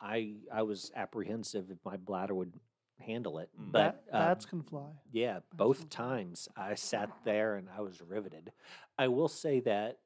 I 0.00 0.36
I 0.52 0.62
was 0.62 0.92
apprehensive 0.94 1.70
if 1.70 1.78
my 1.84 1.96
bladder 1.96 2.34
would 2.34 2.52
handle 3.00 3.38
it, 3.38 3.50
Mm. 3.58 3.72
but 3.72 4.04
Bat- 4.06 4.14
um, 4.14 4.20
bats 4.28 4.44
can 4.46 4.62
fly. 4.62 4.90
yeah, 5.12 5.40
both 5.54 5.88
times 5.90 6.48
I 6.56 6.74
sat 6.74 7.10
there 7.24 7.56
and 7.56 7.68
I 7.68 7.80
was 7.80 8.00
riveted. 8.00 8.52
I 8.98 9.08
will 9.08 9.28
say 9.28 9.60
that 9.60 9.98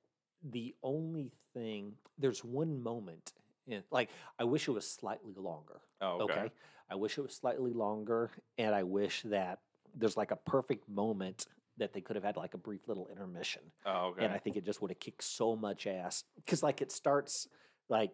the 0.42 0.74
only 0.82 1.32
thing 1.52 1.96
there's 2.18 2.44
one 2.44 2.82
moment, 2.82 3.32
in, 3.66 3.82
like 3.90 4.10
I 4.38 4.44
wish 4.44 4.68
it 4.68 4.72
was 4.72 4.88
slightly 4.88 5.34
longer. 5.34 5.80
oh, 6.00 6.22
okay. 6.22 6.32
Okay. 6.32 6.52
I 6.90 6.96
wish 6.96 7.16
it 7.18 7.22
was 7.22 7.34
slightly 7.34 7.72
longer, 7.72 8.30
and 8.58 8.74
I 8.74 8.82
wish 8.82 9.22
that 9.22 9.60
there's 9.94 10.16
like 10.16 10.30
a 10.30 10.36
perfect 10.36 10.88
moment 10.88 11.46
that 11.78 11.92
they 11.92 12.00
could 12.00 12.14
have 12.14 12.24
had 12.24 12.36
like 12.36 12.54
a 12.54 12.58
brief 12.58 12.86
little 12.88 13.08
intermission. 13.08 13.62
Oh, 13.86 14.08
okay. 14.08 14.24
And 14.24 14.32
I 14.34 14.38
think 14.38 14.56
it 14.56 14.64
just 14.64 14.80
would 14.82 14.90
have 14.90 15.00
kicked 15.00 15.24
so 15.24 15.56
much 15.56 15.86
ass 15.86 16.24
because 16.36 16.62
like 16.62 16.80
it 16.82 16.92
starts 16.92 17.48
like 17.88 18.12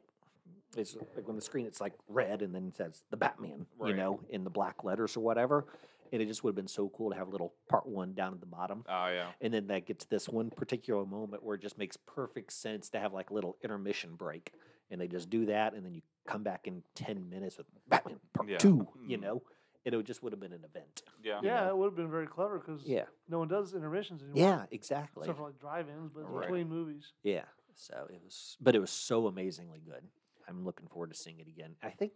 it's 0.76 0.96
like 1.16 1.28
on 1.28 1.36
the 1.36 1.42
screen 1.42 1.66
it's 1.66 1.80
like 1.80 1.94
red 2.08 2.42
and 2.42 2.54
then 2.54 2.68
it 2.68 2.76
says 2.76 3.02
the 3.10 3.16
Batman, 3.16 3.66
you 3.84 3.94
know, 3.94 4.20
in 4.30 4.44
the 4.44 4.50
black 4.50 4.84
letters 4.84 5.16
or 5.16 5.20
whatever. 5.20 5.66
And 6.12 6.20
it 6.20 6.26
just 6.26 6.42
would 6.42 6.50
have 6.50 6.56
been 6.56 6.66
so 6.66 6.88
cool 6.96 7.10
to 7.10 7.16
have 7.16 7.28
a 7.28 7.30
little 7.30 7.54
part 7.68 7.86
one 7.86 8.14
down 8.14 8.32
at 8.34 8.40
the 8.40 8.46
bottom. 8.46 8.84
oh 8.88 9.06
yeah. 9.08 9.28
And 9.40 9.54
then 9.54 9.68
that 9.68 9.86
gets 9.86 10.04
this 10.06 10.28
one 10.28 10.50
particular 10.50 11.04
moment 11.06 11.42
where 11.44 11.54
it 11.54 11.62
just 11.62 11.78
makes 11.78 11.96
perfect 11.96 12.52
sense 12.52 12.88
to 12.90 12.98
have 12.98 13.12
like 13.12 13.30
a 13.30 13.34
little 13.34 13.56
intermission 13.62 14.16
break. 14.16 14.52
And 14.90 15.00
they 15.00 15.06
just 15.06 15.30
do 15.30 15.46
that, 15.46 15.72
and 15.74 15.86
then 15.86 15.94
you 15.94 16.02
come 16.26 16.42
back 16.42 16.66
in 16.66 16.82
ten 16.96 17.30
minutes 17.30 17.58
with 17.58 17.66
Batman 17.88 18.18
Part 18.34 18.48
Yeah. 18.48 18.58
Two. 18.58 18.88
You 19.06 19.18
Mm. 19.18 19.22
know, 19.22 19.42
and 19.86 19.94
it 19.94 20.04
just 20.04 20.20
would 20.24 20.32
have 20.32 20.40
been 20.40 20.52
an 20.52 20.64
event. 20.64 21.02
Yeah. 21.22 21.38
Yeah, 21.44 21.68
it 21.68 21.76
would 21.76 21.84
have 21.86 21.94
been 21.94 22.10
very 22.10 22.26
clever 22.26 22.58
because 22.58 22.82
Yeah, 22.84 23.04
no 23.28 23.38
one 23.38 23.46
does 23.46 23.72
intermissions 23.72 24.20
anymore. 24.24 24.40
yeah, 24.40 24.66
exactly. 24.72 25.22
Except 25.22 25.38
for 25.38 25.44
like 25.46 25.60
drive-ins, 25.60 26.10
but 26.12 26.22
Right. 26.24 26.40
between 26.48 26.68
movies. 26.68 27.12
Yeah. 27.22 27.44
So 27.76 28.08
it 28.12 28.20
was, 28.24 28.56
but 28.60 28.74
it 28.74 28.80
was 28.80 28.90
so 28.90 29.28
amazingly 29.28 29.78
good. 29.78 30.02
I'm 30.50 30.64
looking 30.64 30.88
forward 30.88 31.10
to 31.12 31.16
seeing 31.16 31.38
it 31.38 31.46
again. 31.48 31.76
I 31.82 31.90
think 31.90 32.12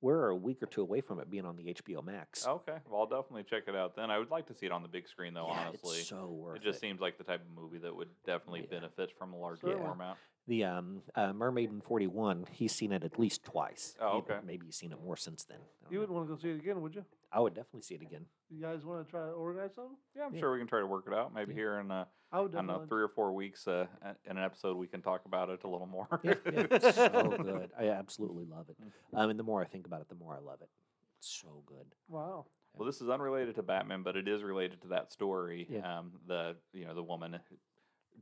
we're 0.00 0.28
a 0.28 0.36
week 0.36 0.62
or 0.62 0.66
two 0.66 0.80
away 0.80 1.00
from 1.00 1.20
it 1.20 1.28
being 1.30 1.44
on 1.44 1.56
the 1.56 1.74
HBO 1.74 2.02
Max. 2.04 2.46
Okay. 2.46 2.76
Well, 2.90 3.00
I'll 3.00 3.06
definitely 3.06 3.44
check 3.44 3.64
it 3.68 3.76
out 3.76 3.94
then. 3.94 4.10
I 4.10 4.18
would 4.18 4.30
like 4.30 4.46
to 4.46 4.54
see 4.54 4.66
it 4.66 4.72
on 4.72 4.82
the 4.82 4.88
big 4.88 5.06
screen 5.06 5.34
though. 5.34 5.48
yeah, 5.48 5.66
honestly, 5.68 5.98
it's 5.98 6.08
so 6.08 6.26
worth 6.28 6.56
it 6.56 6.62
just 6.62 6.78
it. 6.78 6.80
seems 6.80 7.00
like 7.00 7.18
the 7.18 7.24
type 7.24 7.42
of 7.42 7.50
movie 7.62 7.78
that 7.78 7.94
would 7.94 8.08
definitely 8.24 8.60
Yeah. 8.62 8.78
benefit 8.80 9.10
from 9.18 9.32
a 9.34 9.36
larger 9.38 9.76
format. 9.76 10.16
The 10.48 10.64
um, 10.64 11.02
uh, 11.14 11.32
Mermaid 11.34 11.68
in 11.70 11.80
41, 11.82 12.46
he's 12.50 12.74
seen 12.74 12.90
it 12.92 13.04
at 13.04 13.18
least 13.18 13.44
twice. 13.44 13.94
Oh, 14.00 14.12
He- 14.12 14.18
okay. 14.32 14.38
Maybe 14.44 14.64
he's 14.66 14.76
seen 14.76 14.92
it 14.92 14.98
more 15.04 15.16
since 15.16 15.44
then. 15.44 15.58
I 15.58 15.60
don't 15.84 15.92
You 15.92 15.96
know. 15.98 16.00
wouldn't 16.00 16.16
want 16.16 16.28
to 16.28 16.34
go 16.34 16.40
see 16.40 16.48
it 16.50 16.60
again, 16.60 16.80
would 16.80 16.94
you? 16.94 17.04
I 17.30 17.40
would 17.40 17.52
definitely 17.54 17.82
see 17.82 17.94
it 17.96 18.00
again. 18.02 18.24
You 18.48 18.62
guys 18.62 18.82
want 18.84 19.04
to 19.04 19.10
try 19.10 19.20
to 19.26 19.32
organize 19.32 19.74
something? 19.74 19.96
Yeah, 20.16 20.24
I'm 20.24 20.34
Yeah. 20.34 20.40
sure 20.40 20.52
we 20.52 20.58
can 20.58 20.66
try 20.66 20.80
to 20.80 20.86
work 20.86 21.04
it 21.06 21.12
out. 21.12 21.34
Maybe 21.34 21.52
Yeah. 21.52 21.58
here 21.60 21.78
in 21.80 21.90
uh, 21.90 22.06
I 22.32 22.40
would 22.40 22.54
I 22.54 22.58
don't 22.58 22.66
know 22.66 22.72
definitely. 22.74 22.88
three 22.88 23.02
or 23.02 23.08
four 23.08 23.32
weeks 23.34 23.68
uh, 23.68 23.86
a- 24.02 24.16
in 24.30 24.38
an 24.38 24.42
episode 24.44 24.76
we 24.78 24.86
can 24.86 25.02
talk 25.02 25.26
about 25.26 25.50
it 25.50 25.62
a 25.64 25.68
little 25.68 25.86
more. 25.86 26.08
Yeah, 26.24 26.34
yeah, 26.46 26.66
it's 26.70 26.94
so 26.96 27.08
good. 27.42 27.70
I 27.78 27.88
absolutely 27.90 28.46
love 28.46 28.70
it. 28.70 28.76
Um, 29.12 29.28
and 29.30 29.38
the 29.38 29.42
more 29.44 29.60
I 29.60 29.66
think 29.66 29.86
about 29.86 30.00
it, 30.00 30.08
the 30.08 30.14
more 30.14 30.34
I 30.34 30.40
love 30.40 30.62
it. 30.62 30.70
It's 31.18 31.28
so 31.28 31.62
good. 31.66 31.94
Wow. 32.08 32.46
Well, 32.74 32.86
this 32.86 33.00
is 33.02 33.08
unrelated 33.10 33.54
to 33.56 33.62
Batman, 33.62 34.02
but 34.02 34.16
it 34.16 34.28
is 34.28 34.42
related 34.42 34.80
to 34.82 34.88
that 34.88 35.12
story. 35.12 35.66
Yeah. 35.68 35.98
Um, 35.98 36.12
the 36.26 36.56
you 36.72 36.86
know 36.86 36.94
the 36.94 37.02
woman, 37.02 37.38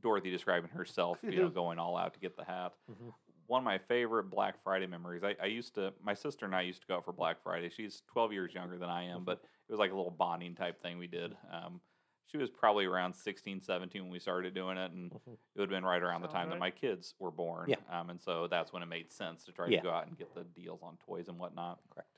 Dorothy 0.01 0.31
describing 0.31 0.69
herself, 0.69 1.19
you 1.23 1.41
know, 1.41 1.49
going 1.61 1.79
all 1.79 1.97
out 1.97 2.13
to 2.13 2.19
get 2.19 2.35
the 2.37 2.43
hat. 2.43 2.73
Mhm. 2.91 3.13
One 3.47 3.59
of 3.61 3.65
my 3.65 3.77
favorite 3.77 4.29
Black 4.29 4.61
Friday 4.61 4.87
memories. 4.87 5.23
I, 5.23 5.35
I 5.41 5.45
used 5.45 5.75
to, 5.75 5.93
my 6.03 6.13
sister 6.13 6.45
and 6.45 6.53
I 6.55 6.61
used 6.61 6.81
to 6.81 6.87
go 6.87 6.97
out 6.97 7.05
for 7.05 7.13
Black 7.13 7.41
Friday. 7.41 7.69
She's 7.69 8.03
12 8.07 8.33
years 8.33 8.53
younger 8.53 8.77
than 8.77 8.89
I 8.89 9.03
am, 9.03 9.23
but 9.23 9.41
it 9.41 9.71
was 9.71 9.79
like 9.79 9.91
a 9.91 9.95
little 9.95 10.11
bonding 10.11 10.53
type 10.53 10.81
thing 10.81 10.97
we 10.97 11.07
did. 11.07 11.35
Um, 11.51 11.79
she 12.25 12.37
was 12.37 12.49
probably 12.49 12.83
around 12.83 13.13
16, 13.15 13.61
17 13.61 14.01
when 14.01 14.11
we 14.11 14.19
started 14.19 14.53
doing 14.53 14.77
it, 14.77 14.91
and 14.91 15.11
Mhm. 15.11 15.33
it 15.33 15.39
would 15.55 15.61
have 15.61 15.69
been 15.69 15.85
right 15.85 16.03
around 16.03 16.23
the 16.23 16.27
Sounds 16.27 16.33
time 16.41 16.49
that 16.49 16.59
my 16.59 16.71
kids 16.71 17.15
were 17.19 17.31
born. 17.31 17.69
Yeah. 17.69 17.77
Um, 17.89 18.09
and 18.09 18.21
so 18.21 18.47
that's 18.47 18.73
when 18.73 18.83
it 18.83 18.87
made 18.87 19.13
sense 19.13 19.45
to 19.45 19.53
try 19.53 19.67
Yeah. 19.67 19.77
to 19.79 19.83
go 19.83 19.91
out 19.91 20.07
and 20.07 20.17
get 20.17 20.33
the 20.35 20.43
deals 20.43 20.81
on 20.83 20.97
toys 20.97 21.29
and 21.29 21.39
whatnot 21.39 21.79
Correct. 21.89 22.09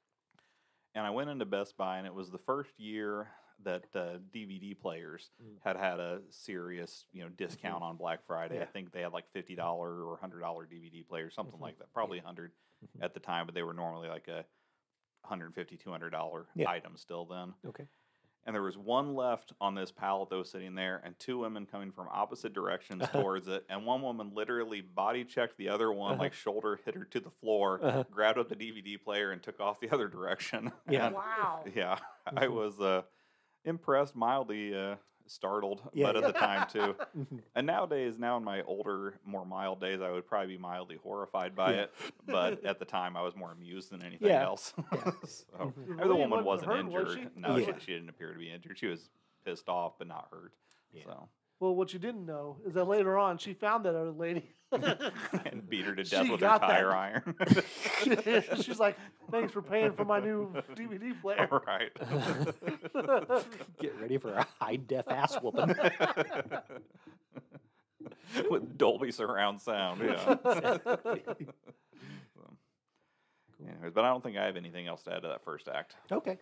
and 0.95 1.05
I 1.05 1.11
went 1.11 1.29
into 1.29 1.45
Best 1.45 1.77
Buy, 1.77 1.99
and 1.99 2.07
it 2.07 2.13
was 2.15 2.31
the 2.31 2.39
first 2.39 2.79
year 2.79 3.29
that 3.63 3.83
uh, 3.95 4.17
DVD 4.33 4.73
players 4.79 5.31
Mm. 5.43 5.57
had 5.63 5.75
had 5.75 5.99
a 5.99 6.21
serious, 6.29 7.05
you 7.11 7.23
know, 7.23 7.29
discount 7.29 7.83
on 7.83 7.97
Black 7.97 8.25
Friday. 8.25 8.61
I 8.61 8.65
think 8.65 8.91
they 8.91 9.01
had 9.01 9.11
like 9.13 9.25
fifty 9.33 9.55
dollar 9.55 10.03
or 10.03 10.17
hundred 10.17 10.39
dollar 10.41 10.65
DVD 10.65 11.05
players, 11.07 11.33
something 11.35 11.57
Mhm. 11.59 11.61
like 11.63 11.77
that. 11.79 11.91
Probably 11.93 12.19
100 12.19 12.51
Mhm. 12.85 13.03
at 13.03 13.13
the 13.13 13.19
time, 13.19 13.45
but 13.45 13.55
they 13.55 13.63
were 13.63 13.73
normally 13.73 14.07
like 14.09 14.27
a 14.27 14.45
150 15.23 15.77
200 15.77 16.09
dollar 16.11 16.47
Yeah. 16.55 16.69
item 16.69 16.95
still 16.97 17.25
then. 17.25 17.53
Okay. 17.65 17.87
And 18.45 18.55
there 18.55 18.63
was 18.63 18.77
one 18.77 19.13
left 19.15 19.51
on 19.59 19.75
this 19.75 19.91
pallet 19.91 20.29
that 20.29 20.37
was 20.37 20.49
sitting 20.49 20.73
there, 20.73 21.01
and 21.03 21.19
two 21.19 21.37
women 21.39 21.65
coming 21.65 21.91
from 21.91 22.07
opposite 22.09 22.53
directions 22.53 23.07
towards 23.09 23.47
it. 23.49 23.65
And 23.69 23.85
one 23.85 24.01
woman 24.01 24.33
literally 24.33 24.79
body 24.81 25.25
checked 25.25 25.57
the 25.57 25.67
other 25.69 25.91
one, 25.91 26.13
Uh-huh. 26.13 26.23
like 26.23 26.33
shoulder 26.33 26.77
hit 26.77 26.95
her 26.95 27.03
to 27.05 27.19
the 27.19 27.29
floor, 27.29 27.83
Uh-huh. 27.83 28.03
grabbed 28.09 28.39
up 28.39 28.47
the 28.47 28.55
DVD 28.55 28.97
player, 28.97 29.31
and 29.31 29.43
took 29.43 29.59
off 29.59 29.79
the 29.81 29.89
other 29.91 30.07
direction. 30.07 30.71
Yeah. 30.87 31.07
And 31.07 31.15
Wow. 31.15 31.63
yeah, 31.75 31.99
I 32.25 32.45
Mhm. 32.47 32.53
was 32.53 32.79
uh, 32.79 33.03
impressed, 33.69 34.15
mildly 34.15 34.75
uh, 34.75 34.95
startled, 35.27 35.81
Yeah, 35.93 36.07
but 36.11 36.17
at 36.17 36.23
the 36.25 36.33
time 36.39 36.67
too. 36.69 36.95
Mhm. 37.17 37.39
And 37.55 37.67
nowadays, 37.67 38.17
now 38.19 38.35
in 38.37 38.43
my 38.43 38.61
older, 38.63 39.13
more 39.25 39.45
mild 39.45 39.79
days, 39.79 40.01
I 40.01 40.11
would 40.11 40.27
probably 40.27 40.55
be 40.55 40.61
mildly 40.61 40.97
horrified 41.01 41.55
by 41.55 41.73
Yeah. 41.73 41.81
it. 41.83 41.93
But 42.25 42.65
at 42.65 42.79
the 42.79 42.85
time, 42.85 43.15
I 43.15 43.21
was 43.21 43.35
more 43.35 43.51
amused 43.51 43.91
than 43.91 44.01
anything 44.03 44.27
Yeah, 44.27 44.43
else. 44.43 44.73
yeah. 44.91 45.11
so, 45.25 45.73
Mhm. 45.77 45.97
the 46.07 46.15
woman 46.15 46.43
wasn't 46.43 46.45
wasn't 46.45 46.71
hurt, 46.71 46.85
was 47.05 47.15
injured. 47.15 47.31
she? 47.35 47.39
No, 47.39 47.55
Yeah. 47.57 47.77
she, 47.79 47.85
she 47.85 47.93
didn't 47.93 48.09
appear 48.09 48.33
to 48.33 48.39
be 48.39 48.51
injured. 48.51 48.77
She 48.77 48.87
was 48.87 49.09
pissed 49.45 49.69
off, 49.69 49.93
but 49.97 50.07
not 50.07 50.27
hurt. 50.31 50.51
Yeah. 50.91 51.03
So 51.05 51.29
Well, 51.59 51.75
what 51.75 51.93
you 51.93 51.99
didn't 51.99 52.25
know 52.25 52.57
is 52.65 52.73
that 52.73 52.85
later 52.85 53.17
on 53.17 53.37
she 53.37 53.53
found 53.53 53.85
that 53.85 53.95
other 53.95 54.11
lady. 54.11 54.49
and 54.71 55.67
beat 55.69 55.85
her 55.85 55.95
to 55.95 56.03
death 56.03 56.25
She 56.25 56.31
with 56.31 56.41
her 56.41 56.47
got 56.47 56.61
that. 56.61 56.67
tire 56.67 56.93
iron. 56.93 57.35
She's 58.61 58.79
like, 58.79 58.97
"Thanks 59.31 59.51
for 59.51 59.61
paying 59.61 59.93
for 59.93 60.05
my 60.05 60.19
new 60.19 60.51
DVD 60.75 61.19
player." 61.21 61.47
right. 61.67 61.91
Get 63.79 63.99
ready 63.99 64.17
for 64.17 64.33
a 64.33 64.47
high 64.59 64.75
def 64.75 65.07
ass 65.09 65.35
whooping. 65.41 65.73
with 68.49 68.77
Dolby 68.77 69.11
surround 69.11 69.61
sound. 69.61 70.01
Yeah. 70.01 70.37
So, 70.83 71.19
anyways, 73.67 73.91
but 73.93 74.05
I 74.05 74.09
don't 74.09 74.23
think 74.23 74.37
I 74.37 74.45
have 74.45 74.55
anything 74.55 74.87
else 74.87 75.03
to 75.03 75.13
add 75.13 75.21
to 75.23 75.27
that 75.29 75.43
first 75.43 75.67
act. 75.67 75.95
Okay. 76.11 76.37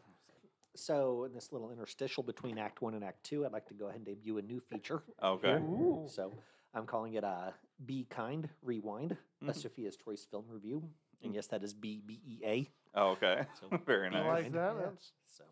So, 0.75 1.23
in 1.23 1.33
this 1.33 1.51
little 1.51 1.71
interstitial 1.71 2.23
between 2.23 2.59
Act 2.59 2.81
One 2.81 2.93
and 2.93 3.03
Act 3.03 3.23
Two, 3.23 3.45
I'd 3.45 3.51
like 3.51 3.65
to 3.67 3.73
go 3.73 3.85
ahead 3.85 3.97
and 3.97 4.05
debut 4.05 4.37
a 4.37 4.41
new 4.41 4.59
feature. 4.59 5.01
Okay. 5.23 5.53
Ooh. 5.53 6.05
So, 6.07 6.33
I'm 6.75 6.85
calling 6.85 7.15
it 7.15 7.23
uh, 7.23 7.51
Be 7.85 8.05
Kind 8.09 8.49
Rewind, 8.61 9.17
a 9.41 9.45
Mhm. 9.45 9.55
Sophia's 9.55 9.95
Choice 9.97 10.25
film 10.25 10.45
review. 10.49 10.89
And 11.23 11.33
yes, 11.33 11.47
that 11.47 11.63
is 11.63 11.73
B 11.73 12.01
B 12.05 12.19
E 12.25 12.39
A. 12.45 12.69
Oh, 12.95 13.09
okay. 13.11 13.45
So, 13.59 13.67
Very 13.85 14.09
be 14.09 14.15
I 14.15 14.23
nice. 14.23 14.43
like 14.43 14.51
that. 14.53 14.75
yeah. 14.79 14.89
So, 15.25 15.43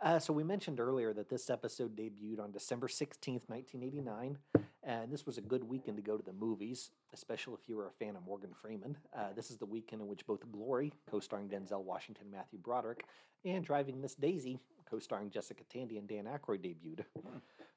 uh, 0.00 0.18
so 0.18 0.32
we 0.32 0.42
mentioned 0.42 0.80
earlier 0.80 1.12
that 1.12 1.28
this 1.28 1.48
episode 1.50 1.94
debuted 1.96 2.40
on 2.40 2.50
December 2.50 2.88
16th, 2.88 3.48
1989. 3.48 4.38
And 4.84 5.12
this 5.12 5.24
was 5.26 5.38
a 5.38 5.40
good 5.40 5.62
weekend 5.62 5.96
to 5.98 6.02
go 6.02 6.16
to 6.16 6.24
the 6.24 6.32
movies, 6.32 6.90
especially 7.12 7.54
if 7.54 7.68
you 7.68 7.76
were 7.76 7.86
a 7.86 7.92
fan 7.92 8.16
of 8.16 8.24
Morgan 8.24 8.52
Freeman. 8.52 8.96
Uh, 9.14 9.32
this 9.32 9.48
is 9.50 9.56
the 9.58 9.66
weekend 9.66 10.02
in 10.02 10.08
which 10.08 10.26
both 10.26 10.50
Glory, 10.50 10.92
co 11.06 11.20
starring 11.20 11.48
Denzel 11.48 11.84
Washington 11.84 12.24
and 12.24 12.32
Matthew 12.32 12.58
Broderick, 12.58 13.04
and 13.44 13.64
Driving 13.64 14.00
Miss 14.00 14.16
Daisy, 14.16 14.58
co 14.90 14.98
starring 14.98 15.30
Jessica 15.30 15.62
Tandy 15.64 15.98
and 15.98 16.08
Dan 16.08 16.24
Aykroyd, 16.24 16.62
debuted. 16.62 17.04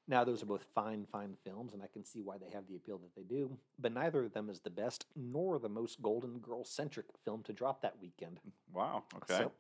Now, 0.08 0.24
those 0.24 0.43
are 0.43 0.45
both 0.45 0.66
fine, 0.76 1.06
fine 1.12 1.36
films, 1.43 1.74
and 1.74 1.82
I 1.82 1.88
can 1.88 2.06
see 2.06 2.22
why 2.22 2.38
they 2.38 2.49
have 2.53 2.68
the 2.68 2.76
appeal 2.76 2.99
that 2.99 3.16
they 3.16 3.24
do, 3.24 3.58
but 3.80 3.91
neither 3.91 4.24
of 4.24 4.34
them 4.34 4.49
is 4.49 4.60
the 4.60 4.70
best 4.70 5.06
nor 5.16 5.58
the 5.58 5.70
most 5.70 6.01
Golden 6.01 6.38
Girl 6.39 6.64
centric 6.64 7.08
film 7.24 7.41
to 7.43 7.53
drop 7.53 7.82
that 7.82 7.95
weekend. 7.99 8.39
Wow. 8.72 9.03
Okay. 9.16 9.38
So, 9.38 9.51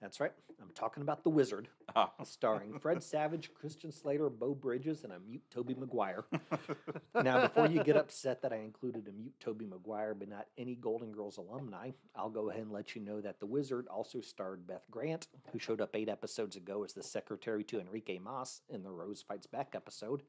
that's 0.00 0.20
right. 0.20 0.32
I'm 0.60 0.70
talking 0.74 1.02
about 1.02 1.22
The 1.24 1.30
Wizard, 1.30 1.68
Ah. 1.96 2.12
starring 2.24 2.78
Fred 2.80 3.02
Savage, 3.02 3.52
Christian 3.54 3.90
Slater, 3.92 4.28
Beau 4.30 4.54
Bridges, 4.54 5.04
and 5.04 5.12
a 5.12 5.18
mute 5.20 5.42
Tobey 5.50 5.74
Maguire. 5.74 6.24
now, 7.22 7.42
before 7.46 7.66
you 7.66 7.82
get 7.82 7.96
upset 7.96 8.42
that 8.42 8.52
I 8.52 8.56
included 8.56 9.08
a 9.08 9.12
mute 9.12 9.34
Tobey 9.40 9.66
Maguire, 9.66 10.14
but 10.14 10.28
not 10.28 10.46
any 10.56 10.74
Golden 10.74 11.12
Girls 11.12 11.36
alumni, 11.36 11.90
I'll 12.16 12.30
go 12.30 12.50
ahead 12.50 12.62
and 12.62 12.72
let 12.72 12.94
you 12.94 13.02
know 13.02 13.20
that 13.20 13.40
The 13.40 13.46
Wizard 13.46 13.86
also 13.88 14.20
starred 14.20 14.66
Beth 14.66 14.84
Grant, 14.90 15.28
who 15.52 15.58
showed 15.58 15.80
up 15.80 15.94
eight 15.94 16.08
episodes 16.08 16.56
ago 16.56 16.84
as 16.84 16.92
the 16.92 17.02
secretary 17.02 17.64
to 17.64 17.80
Enrique 17.80 18.18
Mas 18.18 18.62
in 18.68 18.82
the 18.82 18.90
Rose 18.90 19.22
Fights 19.22 19.46
Back 19.46 19.74
episode. 19.74 20.22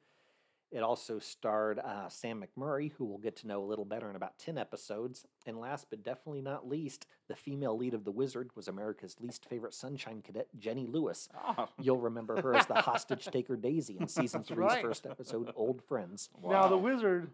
It 0.72 0.84
also 0.84 1.17
starred 1.17 1.80
uh, 1.80 2.09
Sam 2.09 2.43
McMurray, 2.43 2.91
who 2.91 3.05
we'll 3.05 3.17
get 3.17 3.36
to 3.38 3.47
know 3.47 3.63
a 3.63 3.65
little 3.65 3.86
better 3.86 4.07
in 4.09 4.15
about 4.15 4.38
10 4.38 4.57
episodes. 4.59 5.26
And 5.47 5.59
last 5.59 5.88
but 5.89 6.03
definitely 6.03 6.41
not 6.43 6.70
least, 6.70 7.07
the 7.28 7.36
female 7.36 7.76
lead 7.76 7.95
of 7.95 8.03
The 8.05 8.11
Wizard 8.11 8.51
was 8.55 8.67
America's 8.67 9.15
least 9.20 9.45
favorite 9.49 9.74
Sunshine 9.74 10.22
Cadet, 10.22 10.47
Jenny 10.59 10.86
Lewis. 10.86 11.28
Ah, 11.36 11.70
You'll 11.82 11.97
remember 11.97 12.39
her 12.41 12.53
as 12.55 12.67
the 12.67 12.76
hostage 12.82 13.26
taker 13.26 13.55
Daisy 13.55 13.97
in 13.99 14.07
season 14.07 14.41
That's 14.41 14.49
three's 14.49 14.59
right. 14.59 14.82
first 14.84 15.07
episode, 15.07 15.51
Old 15.55 15.82
Friends. 15.82 16.30
Now 16.43 16.67
the 16.67 16.78
wizard. 16.78 17.32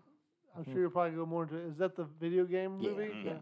I'm 0.58 0.64
sure 0.64 0.80
you'll 0.84 0.92
probably 0.92 1.18
go 1.18 1.26
more 1.26 1.44
into. 1.44 1.58
Is 1.58 1.76
that 1.80 1.98
the 1.98 2.06
video 2.06 2.46
game 2.46 2.80
Yeah, 2.80 2.90
movie? 2.92 3.12
yeah. 3.26 3.34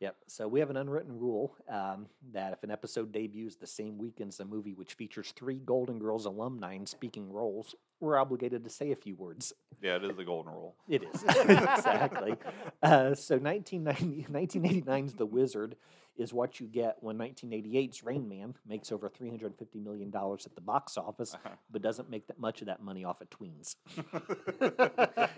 Yep. 0.00 0.16
So 0.26 0.48
we 0.48 0.60
have 0.60 0.70
an 0.70 0.76
unwritten 0.76 1.18
rule 1.18 1.54
um, 1.68 2.06
that 2.32 2.52
if 2.52 2.62
an 2.62 2.70
episode 2.70 3.12
debuts 3.12 3.56
the 3.56 3.66
same 3.66 3.96
weekend 3.96 4.28
as 4.28 4.40
a 4.40 4.44
movie 4.44 4.74
which 4.74 4.94
features 4.94 5.32
three 5.36 5.60
Golden 5.64 5.98
Girls 5.98 6.26
alumni 6.26 6.74
in 6.74 6.86
speaking 6.86 7.32
roles, 7.32 7.74
we're 8.00 8.18
obligated 8.18 8.64
to 8.64 8.70
say 8.70 8.90
a 8.90 8.96
few 8.96 9.14
words. 9.14 9.52
Yeah, 9.80 9.96
it 9.96 10.04
is 10.04 10.16
the 10.16 10.24
golden 10.24 10.52
rule. 10.52 10.74
It 10.88 11.04
is. 11.04 11.22
exactly. 11.28 12.36
Uh, 12.82 13.14
so 13.14 13.38
1990, 13.38 14.26
1989's 14.30 15.14
The 15.14 15.26
Wizard 15.26 15.76
is 16.16 16.32
what 16.32 16.60
you 16.60 16.66
get 16.66 16.96
when 17.00 17.18
1988's 17.18 18.04
Rain 18.04 18.28
Man 18.28 18.54
makes 18.66 18.92
over 18.92 19.08
$350 19.08 19.82
million 19.82 20.12
at 20.14 20.54
the 20.54 20.60
box 20.60 20.96
office, 20.96 21.36
but 21.70 21.82
doesn't 21.82 22.10
make 22.10 22.26
that 22.28 22.38
much 22.38 22.60
of 22.60 22.66
that 22.66 22.82
money 22.82 23.04
off 23.04 23.20
of 23.20 23.28
tweens. 23.30 23.76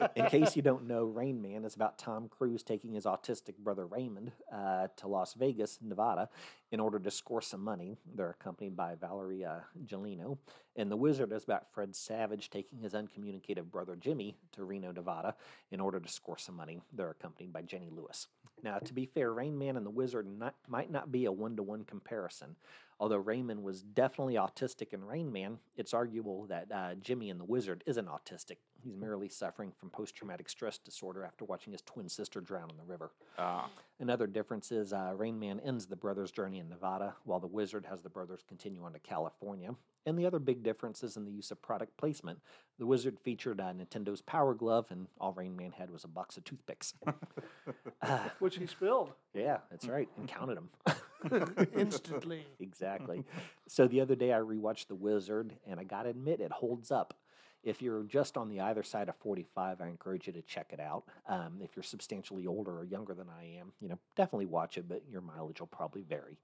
In 0.16 0.26
case 0.26 0.56
you 0.56 0.62
don't 0.62 0.86
know, 0.86 1.04
Rain 1.04 1.40
Man 1.40 1.64
is 1.64 1.74
about 1.74 1.98
Tom 1.98 2.28
Cruise 2.28 2.62
taking 2.62 2.94
his 2.94 3.04
autistic 3.04 3.56
brother 3.58 3.86
Raymond 3.86 4.32
uh, 4.52 4.88
to 4.96 5.08
Las 5.08 5.34
Vegas, 5.34 5.78
Nevada, 5.82 6.28
in 6.70 6.80
order 6.80 6.98
to 6.98 7.10
score 7.10 7.40
some 7.40 7.62
money. 7.62 7.96
They're 8.14 8.30
accompanied 8.30 8.76
by 8.76 8.94
Valeria 8.94 9.64
Golino. 9.86 10.38
And 10.76 10.90
The 10.90 10.96
Wizard 10.96 11.32
is 11.32 11.44
about 11.44 11.72
Fred 11.72 11.96
Savage 11.96 12.50
taking 12.50 12.80
his 12.80 12.94
uncommunicative 12.94 13.70
brother 13.70 13.96
Jimmy 13.96 14.36
to 14.52 14.64
Reno, 14.64 14.92
Nevada, 14.92 15.34
in 15.70 15.80
order 15.80 16.00
to 16.00 16.08
score 16.08 16.38
some 16.38 16.56
money. 16.56 16.80
They're 16.92 17.10
accompanied 17.10 17.52
by 17.52 17.62
Jenny 17.62 17.88
Lewis. 17.90 18.28
Now, 18.62 18.78
to 18.78 18.92
be 18.92 19.06
fair, 19.06 19.32
Rain 19.32 19.58
Man 19.58 19.76
and 19.76 19.84
the 19.86 19.90
Wizard 19.90 20.26
not, 20.26 20.54
might 20.68 20.90
not 20.90 21.12
be 21.12 21.24
a 21.24 21.32
one 21.32 21.56
to 21.56 21.62
one 21.62 21.84
comparison. 21.84 22.56
Although 22.98 23.18
Raymond 23.18 23.62
was 23.62 23.82
definitely 23.82 24.34
autistic 24.34 24.94
in 24.94 25.04
Rain 25.04 25.30
Man, 25.30 25.58
it's 25.76 25.92
arguable 25.92 26.46
that 26.46 26.66
uh, 26.72 26.94
Jimmy 26.94 27.28
in 27.28 27.36
the 27.36 27.44
Wizard 27.44 27.84
isn't 27.86 28.08
autistic. 28.08 28.56
He's 28.82 28.96
merely 28.96 29.28
suffering 29.28 29.70
from 29.78 29.90
post 29.90 30.14
traumatic 30.16 30.48
stress 30.48 30.78
disorder 30.78 31.22
after 31.22 31.44
watching 31.44 31.72
his 31.72 31.82
twin 31.82 32.08
sister 32.08 32.40
drown 32.40 32.70
in 32.70 32.76
the 32.78 32.84
river. 32.84 33.10
Ah, 33.38 33.68
Another 34.00 34.26
difference 34.26 34.72
is 34.72 34.94
uh, 34.94 35.12
Rain 35.14 35.38
Man 35.38 35.60
ends 35.60 35.86
the 35.86 35.96
brothers' 35.96 36.30
journey 36.30 36.58
in 36.58 36.70
Nevada, 36.70 37.14
while 37.24 37.40
the 37.40 37.46
Wizard 37.46 37.84
has 37.86 38.00
the 38.00 38.08
brothers 38.08 38.40
continue 38.48 38.82
on 38.82 38.94
to 38.94 38.98
California. 38.98 39.74
And 40.06 40.16
the 40.16 40.24
other 40.24 40.38
big 40.38 40.62
difference 40.62 41.02
is 41.02 41.16
in 41.16 41.24
the 41.24 41.32
use 41.32 41.50
of 41.50 41.60
product 41.60 41.96
placement. 41.96 42.38
The 42.78 42.86
Wizard 42.86 43.18
featured 43.18 43.60
uh, 43.60 43.72
Nintendo's 43.72 44.22
Power 44.22 44.54
Glove, 44.54 44.86
and 44.90 45.08
all 45.20 45.32
Rain 45.32 45.56
Man 45.56 45.72
had 45.72 45.90
was 45.90 46.04
a 46.04 46.08
box 46.08 46.36
of 46.36 46.44
toothpicks. 46.44 46.94
uh, 48.02 48.28
Which 48.38 48.56
he 48.56 48.66
spilled 48.66 49.12
yeah, 49.34 49.58
that's 49.70 49.86
right, 49.86 50.08
and 50.16 50.28
counted 50.28 50.56
them. 50.56 51.66
instantly. 51.76 52.46
exactly. 52.60 53.24
So 53.68 53.86
the 53.86 54.00
other 54.00 54.14
day 54.14 54.32
I 54.32 54.38
rewatched 54.38 54.86
The 54.88 54.94
Wizard, 54.94 55.54
and 55.66 55.78
I 55.78 55.84
gotta 55.84 56.08
admit, 56.10 56.40
it 56.40 56.52
holds 56.52 56.90
up. 56.90 57.14
If 57.62 57.82
you're 57.82 58.04
just 58.04 58.36
on 58.36 58.48
the 58.48 58.60
either 58.60 58.84
side 58.84 59.08
of 59.08 59.16
45, 59.16 59.80
I 59.80 59.88
encourage 59.88 60.28
you 60.28 60.32
to 60.34 60.42
check 60.42 60.70
it 60.72 60.78
out. 60.78 61.04
Um, 61.28 61.58
if 61.60 61.74
you're 61.74 61.82
substantially 61.82 62.46
older 62.46 62.78
or 62.78 62.84
younger 62.84 63.12
than 63.12 63.26
I 63.28 63.58
am, 63.58 63.72
you 63.80 63.88
know, 63.88 63.98
definitely 64.14 64.46
watch 64.46 64.78
it, 64.78 64.88
but 64.88 65.02
your 65.10 65.20
mileage 65.20 65.58
will 65.58 65.66
probably 65.66 66.02
vary. 66.02 66.38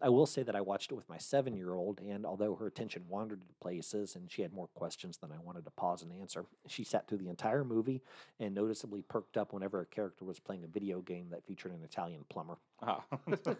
I 0.00 0.08
will 0.08 0.26
say 0.26 0.42
that 0.42 0.56
I 0.56 0.60
watched 0.60 0.90
it 0.90 0.94
with 0.94 1.08
my 1.08 1.18
seven 1.18 1.54
year 1.54 1.74
old, 1.74 2.00
and 2.00 2.24
although 2.24 2.54
her 2.56 2.66
attention 2.66 3.04
wandered 3.08 3.40
to 3.42 3.46
places 3.60 4.16
and 4.16 4.30
she 4.30 4.42
had 4.42 4.52
more 4.52 4.68
questions 4.68 5.18
than 5.18 5.30
I 5.30 5.38
wanted 5.44 5.64
to 5.64 5.70
pause 5.70 6.02
and 6.02 6.12
answer, 6.12 6.46
she 6.66 6.82
sat 6.82 7.06
through 7.06 7.18
the 7.18 7.28
entire 7.28 7.64
movie 7.64 8.02
and 8.40 8.54
noticeably 8.54 9.02
perked 9.02 9.36
up 9.36 9.52
whenever 9.52 9.80
a 9.80 9.86
character 9.86 10.24
was 10.24 10.40
playing 10.40 10.64
a 10.64 10.68
video 10.68 11.00
game 11.00 11.28
that 11.30 11.44
featured 11.44 11.72
an 11.72 11.82
Italian 11.84 12.24
plumber. 12.28 12.56
ah. 12.82 13.04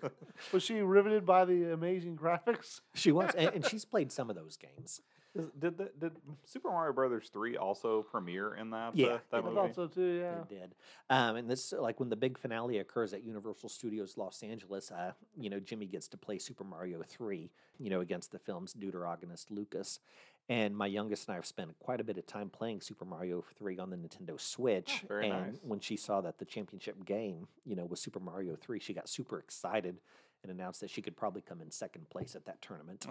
Was 0.52 0.62
she 0.62 0.80
riveted 0.80 1.26
by 1.26 1.44
the 1.44 1.72
amazing 1.72 2.16
graphics? 2.16 2.80
She 2.94 3.12
was, 3.12 3.30
and, 3.36 3.54
and 3.54 3.66
she's 3.70 3.84
played 3.84 4.10
some 4.10 4.30
of 4.30 4.36
those 4.36 4.56
games. 4.56 5.00
Is- 5.34 5.50
did 5.58 5.78
the, 5.78 5.90
did 5.98 6.12
Super 6.44 6.70
Mario 6.70 6.92
Brothers 6.92 7.30
three 7.32 7.56
also 7.56 8.02
premiere 8.02 8.54
in 8.54 8.70
that? 8.70 8.96
Yeah, 8.96 9.06
uh, 9.06 9.18
that 9.30 9.36
I 9.38 9.40
movie. 9.40 9.54
thought 9.54 9.74
so 9.74 9.86
too. 9.86 10.18
Yeah. 10.20 10.34
They 10.48 10.56
did. 10.56 10.74
Um, 11.08 11.36
and 11.36 11.50
this, 11.50 11.72
like, 11.72 12.00
when 12.00 12.10
the 12.10 12.16
big 12.16 12.38
finale 12.38 12.78
occurs 12.78 13.12
at 13.12 13.24
Universal 13.24 13.70
Studios 13.70 14.16
Los 14.18 14.42
Angeles, 14.42 14.90
uh, 14.90 15.12
you 15.38 15.48
know, 15.48 15.58
Jimmy 15.60 15.86
gets 15.86 16.08
to 16.08 16.16
play 16.18 16.38
Super 16.38 16.64
Mario 16.64 17.02
3, 17.02 17.50
you 17.78 17.90
know, 17.90 18.00
against 18.00 18.32
the 18.32 18.38
film's 18.38 18.74
deuteragonist 18.74 19.46
Lucas. 19.50 20.00
And 20.48 20.76
my 20.76 20.86
youngest 20.86 21.28
and 21.28 21.34
I 21.34 21.36
have 21.36 21.46
spent 21.46 21.78
quite 21.78 22.00
a 22.00 22.04
bit 22.04 22.18
of 22.18 22.26
time 22.26 22.50
playing 22.50 22.80
Super 22.80 23.04
Mario 23.04 23.44
3 23.58 23.78
on 23.78 23.90
the 23.90 23.96
Nintendo 23.96 24.38
Switch. 24.40 25.04
very 25.08 25.30
and 25.30 25.52
nice. 25.52 25.60
when 25.62 25.80
she 25.80 25.96
saw 25.96 26.20
that 26.20 26.38
the 26.38 26.44
championship 26.44 27.04
game, 27.04 27.46
you 27.64 27.76
know, 27.76 27.84
was 27.84 28.00
Super 28.00 28.20
Mario 28.20 28.56
3, 28.56 28.80
she 28.80 28.92
got 28.92 29.08
super 29.08 29.38
excited 29.38 29.98
and 30.42 30.50
announced 30.50 30.80
that 30.80 30.90
she 30.90 31.00
could 31.02 31.16
probably 31.16 31.40
come 31.40 31.60
in 31.60 31.70
second 31.70 32.08
place 32.10 32.34
at 32.34 32.44
that 32.46 32.60
tournament. 32.60 33.06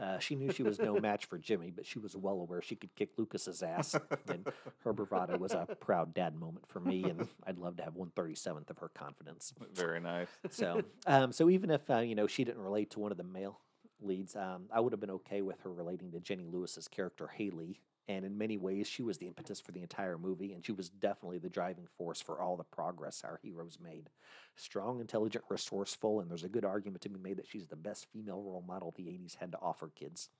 Uh, 0.00 0.18
she 0.18 0.34
knew 0.34 0.52
she 0.52 0.62
was 0.62 0.78
no 0.78 0.98
match 0.98 1.26
for 1.26 1.38
Jimmy, 1.38 1.70
but 1.70 1.86
she 1.86 1.98
was 1.98 2.16
well 2.16 2.40
aware 2.40 2.60
she 2.60 2.74
could 2.74 2.94
kick 2.94 3.10
Lucas's 3.16 3.62
ass. 3.62 3.94
And 4.28 4.46
her 4.84 4.92
bravado 4.92 5.38
was 5.38 5.52
a 5.52 5.66
proud 5.80 6.14
dad 6.14 6.34
moment 6.34 6.66
for 6.66 6.80
me, 6.80 7.04
and 7.04 7.28
I'd 7.46 7.58
love 7.58 7.76
to 7.76 7.82
have 7.84 7.94
one 7.94 8.10
thirty 8.16 8.34
seventh 8.34 8.70
of 8.70 8.78
her 8.78 8.88
confidence. 8.88 9.52
Very 9.74 10.00
nice. 10.00 10.28
So, 10.50 10.82
um, 11.06 11.32
so 11.32 11.48
even 11.50 11.70
if 11.70 11.88
uh, 11.90 11.98
you 11.98 12.14
know 12.14 12.26
she 12.26 12.44
didn't 12.44 12.62
relate 12.62 12.90
to 12.92 13.00
one 13.00 13.12
of 13.12 13.18
the 13.18 13.24
male 13.24 13.60
leads, 14.00 14.34
um, 14.34 14.64
I 14.72 14.80
would 14.80 14.92
have 14.92 15.00
been 15.00 15.10
okay 15.10 15.42
with 15.42 15.60
her 15.60 15.72
relating 15.72 16.10
to 16.12 16.20
Jenny 16.20 16.46
Lewis's 16.46 16.88
character 16.88 17.28
Haley. 17.28 17.80
And 18.08 18.24
in 18.24 18.36
many 18.36 18.58
ways, 18.58 18.88
she 18.88 19.02
was 19.02 19.18
the 19.18 19.26
impetus 19.26 19.60
for 19.60 19.70
the 19.72 19.80
entire 19.80 20.18
movie, 20.18 20.52
and 20.52 20.64
she 20.64 20.72
was 20.72 20.88
definitely 20.88 21.38
the 21.38 21.48
driving 21.48 21.86
force 21.96 22.20
for 22.20 22.40
all 22.40 22.56
the 22.56 22.64
progress 22.64 23.22
our 23.24 23.38
heroes 23.42 23.78
made. 23.82 24.10
Strong, 24.56 25.00
intelligent, 25.00 25.44
resourceful, 25.48 26.20
and 26.20 26.30
there's 26.30 26.44
a 26.44 26.48
good 26.48 26.64
argument 26.64 27.00
to 27.02 27.08
be 27.08 27.20
made 27.20 27.36
that 27.36 27.46
she's 27.46 27.66
the 27.66 27.76
best 27.76 28.06
female 28.12 28.42
role 28.42 28.64
model 28.66 28.92
the 28.96 29.04
80s 29.04 29.36
had 29.36 29.52
to 29.52 29.58
offer 29.62 29.88
kids. 29.94 30.30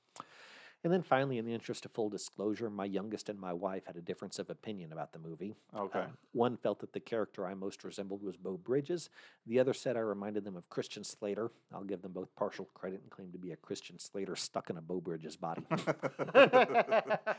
And 0.84 0.92
then 0.92 1.02
finally, 1.02 1.38
in 1.38 1.44
the 1.44 1.54
interest 1.54 1.84
of 1.84 1.92
full 1.92 2.08
disclosure, 2.08 2.68
my 2.68 2.84
youngest 2.84 3.28
and 3.28 3.38
my 3.38 3.52
wife 3.52 3.84
had 3.86 3.94
a 3.94 4.00
difference 4.00 4.40
of 4.40 4.50
opinion 4.50 4.92
about 4.92 5.12
the 5.12 5.20
movie. 5.20 5.54
Okay. 5.76 6.00
Um, 6.00 6.16
one 6.32 6.56
felt 6.56 6.80
that 6.80 6.92
the 6.92 6.98
character 6.98 7.46
I 7.46 7.54
most 7.54 7.84
resembled 7.84 8.20
was 8.20 8.36
Beau 8.36 8.56
Bridges. 8.56 9.08
The 9.46 9.60
other 9.60 9.74
said 9.74 9.96
I 9.96 10.00
reminded 10.00 10.44
them 10.44 10.56
of 10.56 10.68
Christian 10.70 11.04
Slater. 11.04 11.52
I'll 11.72 11.84
give 11.84 12.02
them 12.02 12.10
both 12.10 12.34
partial 12.34 12.68
credit 12.74 13.00
and 13.00 13.10
claim 13.10 13.30
to 13.30 13.38
be 13.38 13.52
a 13.52 13.56
Christian 13.56 14.00
Slater 14.00 14.34
stuck 14.34 14.70
in 14.70 14.76
a 14.76 14.80
Beau 14.80 15.00
Bridges 15.00 15.36
body. 15.36 15.62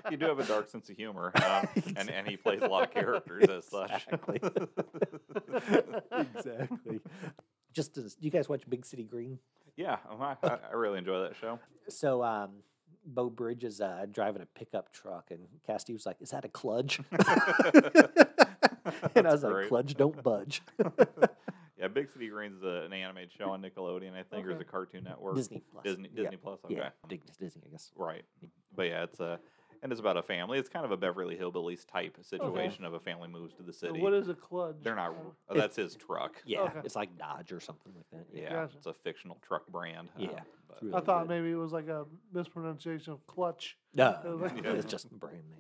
you 0.10 0.16
do 0.16 0.28
have 0.28 0.40
a 0.40 0.46
dark 0.46 0.70
sense 0.70 0.90
of 0.90 0.96
humor, 0.96 1.34
um, 1.46 1.68
and, 1.98 2.10
and 2.10 2.26
he 2.26 2.38
plays 2.38 2.62
a 2.62 2.68
lot 2.68 2.84
of 2.84 2.94
characters 2.94 3.50
as 3.50 3.66
such. 3.66 4.08
Exactly. 4.10 4.40
exactly. 6.12 7.00
Just 7.74 7.98
as 7.98 8.16
you 8.22 8.32
guys 8.32 8.48
watch 8.48 8.62
Big 8.70 8.86
City 8.86 9.04
Green? 9.04 9.40
yeah, 9.76 9.98
um, 10.10 10.22
I, 10.22 10.38
I 10.44 10.58
I 10.72 10.76
really 10.76 11.00
enjoy 11.00 11.22
that 11.22 11.36
show. 11.36 11.60
So, 11.90 12.24
um, 12.24 12.52
Beau 13.06 13.30
Bridges 13.30 13.82
uh, 13.82 14.06
driving 14.12 14.42
a 14.42 14.46
pickup 14.46 14.92
truck, 14.92 15.32
and 15.32 15.40
Casty 15.68 15.94
was 15.94 16.06
like, 16.06 16.18
"Is 16.22 16.32
that 16.32 16.46
a 16.46 16.50
kludge?" 16.50 17.00
and 19.16 19.28
I 19.28 19.32
was 19.32 19.42
That's 19.42 19.44
like, 19.44 19.54
great. 19.54 19.70
"Kludge, 19.70 19.96
don't 19.98 20.22
budge." 20.24 20.62
Yeah, 21.80 21.90
Big 21.90 22.10
City 22.10 22.30
Greens 22.30 22.60
is 22.60 22.64
a, 22.64 22.84
an 22.86 22.94
animated 22.94 23.34
show 23.34 23.50
on 23.50 23.62
Nickelodeon, 23.62 24.14
I 24.18 24.24
think, 24.24 24.48
or 24.48 24.52
is 24.52 24.62
a 24.62 24.64
Cartoon 24.64 25.04
Network? 25.04 25.36
Disney 25.36 25.62
Plus. 25.70 25.84
Disney, 25.84 26.10
Yeah. 26.16 26.30
Plus. 26.42 26.60
Okay, 26.64 26.76
Yeah, 26.76 26.90
Disney, 27.40 27.62
I 27.68 27.72
guess. 27.72 27.92
right. 27.98 28.24
But 28.74 28.84
yeah, 28.84 29.04
it's 29.04 29.20
a 29.20 29.38
and 29.84 29.92
it's 29.92 30.00
about 30.00 30.18
a 30.18 30.24
family. 30.24 30.58
It's 30.58 30.70
kind 30.70 30.86
of 30.86 30.92
a 30.92 30.98
Beverly 30.98 31.36
Hillbillies 31.36 31.86
type 31.86 32.18
situation 32.24 32.86
of 32.86 32.94
a 32.94 33.00
family 33.00 33.28
moves 33.28 33.54
to 33.56 33.64
the 33.64 33.74
city. 33.74 34.00
what 34.02 34.14
is 34.14 34.30
a 34.30 34.34
kludge? 34.34 34.82
They're 34.82 34.96
not. 34.96 35.14
Oh, 35.50 35.56
that's 35.56 35.76
his 35.76 35.96
truck. 35.96 36.42
Yeah, 36.46 36.62
Okay. 36.62 36.80
it's 36.86 36.96
like 36.96 37.16
Dodge 37.18 37.52
or 37.52 37.60
something 37.60 37.92
like 37.96 38.06
that. 38.12 38.26
Yeah, 38.34 38.50
Gotcha. 38.50 38.78
it's 38.78 38.86
a 38.88 38.94
fictional 38.94 39.38
truck 39.46 39.68
brand. 39.68 40.08
Yeah, 40.18 40.30
um, 40.30 40.36
it's 40.38 40.46
but- 40.68 40.82
really 40.82 40.96
I 40.96 41.00
thought 41.02 41.28
good. 41.28 41.36
maybe 41.36 41.52
it 41.52 41.56
was 41.56 41.74
like 41.74 41.90
a 41.90 42.06
mispronunciation 42.34 43.14
of 43.14 43.28
clutch. 43.28 43.78
No, 43.94 44.10
It 44.24 44.64
Yeah. 44.64 44.72
it's 44.72 44.86
just 44.92 45.12
a 45.12 45.16
brand 45.16 45.44
name. 45.50 45.60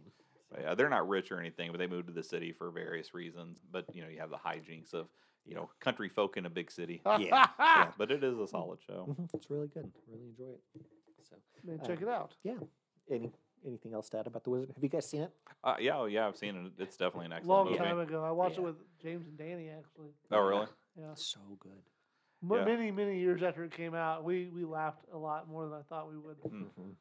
But 0.50 0.62
yeah, 0.62 0.76
they're 0.76 0.90
not 0.90 1.08
rich 1.10 1.32
or 1.32 1.40
anything, 1.40 1.72
but 1.72 1.80
they 1.80 1.88
moved 1.88 2.08
to 2.08 2.14
the 2.14 2.24
city 2.24 2.52
for 2.54 2.72
various 2.72 3.14
reasons. 3.14 3.60
But 3.72 3.86
you 3.94 4.04
know, 4.04 4.08
you 4.10 4.20
have 4.20 4.30
the 4.30 4.38
hijinks 4.38 4.94
of 4.94 5.08
you 5.46 5.56
know 5.56 5.70
country 5.82 6.08
folk 6.10 6.38
in 6.38 6.46
a 6.46 6.50
big 6.50 6.72
city. 6.72 7.02
Yeah, 7.20 7.48
yeah. 7.60 7.92
But 7.98 8.10
it 8.12 8.24
is 8.24 8.38
a 8.40 8.48
solid 8.48 8.80
show. 8.88 9.08
Mhm, 9.10 9.30
It's 9.34 9.50
really 9.50 9.68
good. 9.68 9.92
Really 10.08 10.24
enjoy 10.30 10.54
it. 10.54 10.62
So, 11.30 11.36
Man, 11.64 11.80
check 11.86 12.00
Uh, 12.02 12.06
it 12.06 12.08
out. 12.10 12.36
yeah. 12.44 12.54
Any 13.10 13.32
anything 13.66 13.94
else 13.94 14.10
to 14.10 14.20
add 14.20 14.28
about 14.28 14.44
the 14.44 14.50
Wizard? 14.50 14.72
Have 14.76 14.84
you 14.84 14.90
guys 14.90 15.10
seen 15.10 15.22
it? 15.24 15.32
Uh, 15.64 15.76
yeah, 15.80 15.98
oh, 15.98 16.06
yeah, 16.06 16.28
I've 16.28 16.38
seen 16.38 16.56
it. 16.56 16.72
It's 16.82 16.98
definitely 16.98 17.28
an 17.28 17.34
excellent 17.34 17.66
movie. 17.70 17.78
Long 17.80 17.88
movie. 17.90 17.90
time 17.90 18.00
ago, 18.00 18.24
I 18.24 18.32
watched 18.32 18.56
Yeah. 18.58 18.62
it 18.62 18.66
with 18.66 18.76
James 19.02 19.28
and 19.28 19.38
Danny 19.38 19.70
actually. 19.70 20.10
Oh, 20.32 20.40
really? 20.42 20.68
Yeah, 20.98 21.14
So 21.16 21.40
good. 21.60 21.72
M- 22.44 22.52
Yeah. 22.52 22.66
many 22.66 22.92
many 22.92 23.20
years 23.20 23.42
after 23.42 23.64
it 23.64 23.72
came 23.72 23.94
out, 23.96 24.24
we 24.24 24.50
we 24.50 24.66
laughed 24.66 25.06
a 25.14 25.18
lot 25.18 25.48
more 25.48 25.66
than 25.68 25.80
I 25.80 25.82
thought 25.84 26.10
we 26.12 26.18
would. 26.18 26.38
Hmm 26.38 26.92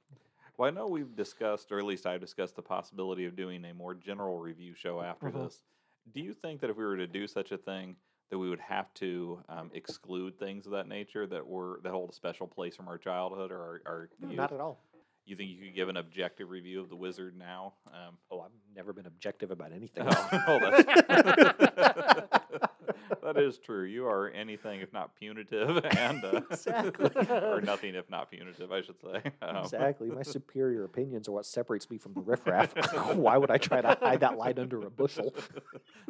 Well, 0.58 0.68
I 0.68 0.70
know 0.70 0.86
we've 0.86 1.16
discussed, 1.16 1.72
or 1.72 1.78
at 1.78 1.84
least 1.84 2.06
I've 2.06 2.20
discussed, 2.20 2.54
the 2.56 2.62
possibility 2.62 3.24
of 3.24 3.34
doing 3.34 3.64
a 3.64 3.74
more 3.74 3.94
general 3.94 4.38
review 4.38 4.74
show 4.74 5.00
after 5.00 5.30
Mhm. 5.30 5.44
this. 5.44 5.64
Do 6.12 6.20
you 6.20 6.34
think 6.34 6.60
that 6.60 6.68
if 6.70 6.76
we 6.76 6.84
were 6.84 6.96
to 6.98 7.06
do 7.06 7.26
such 7.26 7.52
a 7.52 7.58
thing, 7.58 7.96
that 8.28 8.38
we 8.38 8.48
would 8.48 8.60
have 8.60 8.92
to 8.94 9.42
um, 9.48 9.70
exclude 9.74 10.38
things 10.38 10.66
of 10.66 10.72
that 10.72 10.86
nature 10.88 11.26
that 11.26 11.46
were 11.46 11.80
that 11.82 11.90
hold 11.90 12.10
a 12.10 12.12
special 12.12 12.46
place 12.46 12.76
from 12.76 12.86
our 12.88 12.98
childhood, 12.98 13.50
or 13.50 13.60
are, 13.60 13.82
are 13.86 14.10
you, 14.20 14.36
Not 14.36 14.52
at 14.52 14.60
all. 14.60 14.78
You 15.24 15.36
think 15.36 15.50
you 15.50 15.64
could 15.66 15.74
give 15.74 15.88
an 15.88 15.96
objective 15.96 16.50
review 16.50 16.80
of 16.80 16.88
the 16.88 16.96
Wizard 16.96 17.36
now? 17.36 17.74
Um, 17.86 18.18
Oh, 18.30 18.40
I've 18.40 18.50
never 18.74 18.92
been 18.92 19.06
objective 19.06 19.50
about 19.50 19.72
anything. 19.72 20.06
oh, 20.08 20.28
oh, 20.48 20.58
that's, 20.58 20.84
that 23.22 23.36
is 23.36 23.58
true. 23.58 23.84
You 23.84 24.06
are 24.08 24.28
anything 24.30 24.80
if 24.80 24.92
not 24.92 25.14
punitive, 25.16 25.84
and 25.96 26.24
uh, 26.24 26.40
Exactly. 26.50 27.10
or 27.30 27.60
nothing 27.60 27.94
if 27.94 28.08
not 28.10 28.30
punitive, 28.30 28.72
I 28.72 28.80
should 28.82 29.00
say. 29.00 29.22
Um, 29.40 29.56
Exactly. 29.58 30.08
My 30.10 30.22
superior 30.22 30.84
opinions 30.84 31.28
are 31.28 31.32
what 31.32 31.46
separates 31.46 31.88
me 31.90 31.98
from 31.98 32.14
the 32.14 32.20
riffraff. 32.20 32.74
Why 33.14 33.36
would 33.36 33.50
I 33.50 33.58
try 33.58 33.80
to 33.80 33.96
hide 34.00 34.20
that 34.20 34.38
light 34.38 34.58
under 34.58 34.84
a 34.86 34.90
bushel? 34.90 35.34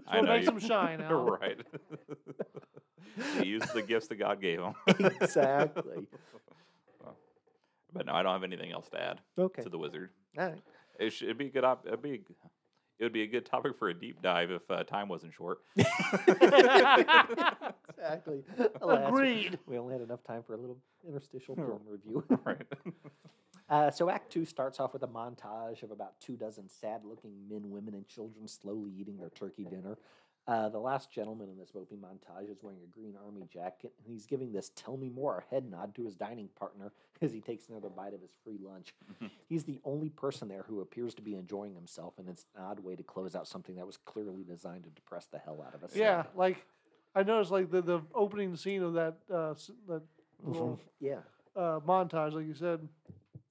I 0.06 0.16
what 0.16 0.24
know 0.26 0.32
makes 0.34 0.46
you- 0.46 0.50
them 0.52 0.60
shine, 0.60 1.00
Al. 1.02 1.24
right. 1.24 1.60
he 3.40 3.46
used 3.46 3.72
the 3.74 3.82
gifts 3.82 4.06
that 4.08 4.16
God 4.16 4.40
gave 4.40 4.60
him. 4.60 4.74
exactly. 4.86 6.06
But 7.92 8.06
no, 8.06 8.12
I 8.14 8.22
don't 8.22 8.32
have 8.32 8.42
anything 8.42 8.72
else 8.72 8.88
to 8.90 9.00
add 9.02 9.20
Okay. 9.38 9.62
to 9.62 9.68
the 9.68 9.78
wizard. 9.78 10.10
All 10.38 10.46
right. 10.46 10.62
It 10.98 11.10
should 11.12 11.26
it'd 11.28 11.38
be 11.38 11.46
a 11.46 11.50
good. 11.50 11.64
Op- 11.64 11.86
it'd 11.86 12.02
be. 12.02 12.12
a 12.12 12.18
g- 12.18 12.24
It 12.98 13.04
would 13.04 13.12
be 13.12 13.22
a 13.22 13.26
good 13.26 13.46
topic 13.46 13.76
for 13.78 13.88
a 13.88 13.94
deep 13.94 14.22
dive 14.22 14.50
if 14.50 14.68
uh, 14.70 14.84
time 14.84 15.08
wasn't 15.08 15.34
short. 15.34 15.58
exactly. 15.76 17.04
Alas, 18.80 19.08
Agreed. 19.08 19.58
We 19.66 19.78
only 19.78 19.92
had 19.94 20.02
enough 20.02 20.22
time 20.24 20.42
for 20.42 20.54
a 20.54 20.56
little 20.56 20.78
interstitial 21.06 21.54
film 21.56 21.80
review. 21.86 22.24
right. 22.44 22.62
Uh, 23.68 23.90
so 23.90 24.10
Act 24.10 24.30
Two 24.30 24.44
starts 24.44 24.80
off 24.80 24.92
with 24.92 25.02
a 25.02 25.08
montage 25.08 25.82
of 25.82 25.90
about 25.90 26.20
two 26.20 26.36
dozen 26.36 26.68
sad-looking 26.68 27.32
men, 27.48 27.70
women, 27.70 27.94
and 27.94 28.06
children 28.06 28.46
slowly 28.46 28.92
eating 28.98 29.16
their 29.18 29.30
turkey 29.30 29.64
dinner. 29.64 29.98
Uh, 30.48 30.68
the 30.68 30.78
last 30.78 31.08
gentleman 31.12 31.48
in 31.48 31.56
this 31.56 31.70
movie 31.72 31.94
montage 31.96 32.50
is 32.50 32.62
wearing 32.62 32.80
a 32.82 32.86
green 32.98 33.14
army 33.24 33.46
jacket, 33.52 33.92
and 33.96 34.12
he's 34.12 34.26
giving 34.26 34.52
this 34.52 34.72
"Tell 34.74 34.96
me 34.96 35.08
more" 35.08 35.44
head 35.50 35.70
nod 35.70 35.94
to 35.94 36.04
his 36.04 36.16
dining 36.16 36.48
partner 36.58 36.90
as 37.22 37.32
he 37.32 37.40
takes 37.40 37.68
another 37.68 37.88
bite 37.88 38.12
of 38.12 38.20
his 38.20 38.32
free 38.44 38.58
lunch. 38.60 38.92
he's 39.48 39.62
the 39.62 39.80
only 39.84 40.08
person 40.10 40.48
there 40.48 40.64
who 40.66 40.80
appears 40.80 41.14
to 41.14 41.22
be 41.22 41.36
enjoying 41.36 41.74
himself, 41.76 42.14
and 42.18 42.28
it's 42.28 42.46
an 42.56 42.62
odd 42.64 42.80
way 42.80 42.96
to 42.96 43.04
close 43.04 43.36
out 43.36 43.46
something 43.46 43.76
that 43.76 43.86
was 43.86 43.96
clearly 43.98 44.42
designed 44.42 44.82
to 44.82 44.90
depress 44.90 45.26
the 45.26 45.38
hell 45.38 45.64
out 45.64 45.74
of 45.76 45.84
us. 45.84 45.94
Yeah, 45.94 46.24
like 46.34 46.66
I 47.14 47.22
noticed, 47.22 47.52
like 47.52 47.70
the, 47.70 47.80
the 47.80 48.00
opening 48.12 48.56
scene 48.56 48.82
of 48.82 48.94
that 48.94 49.18
uh, 49.32 49.50
s- 49.52 49.70
that 49.86 50.02
little 50.42 50.80
yeah. 50.98 51.18
uh, 51.54 51.78
montage, 51.86 52.32
like 52.32 52.46
you 52.46 52.54
said, 52.54 52.88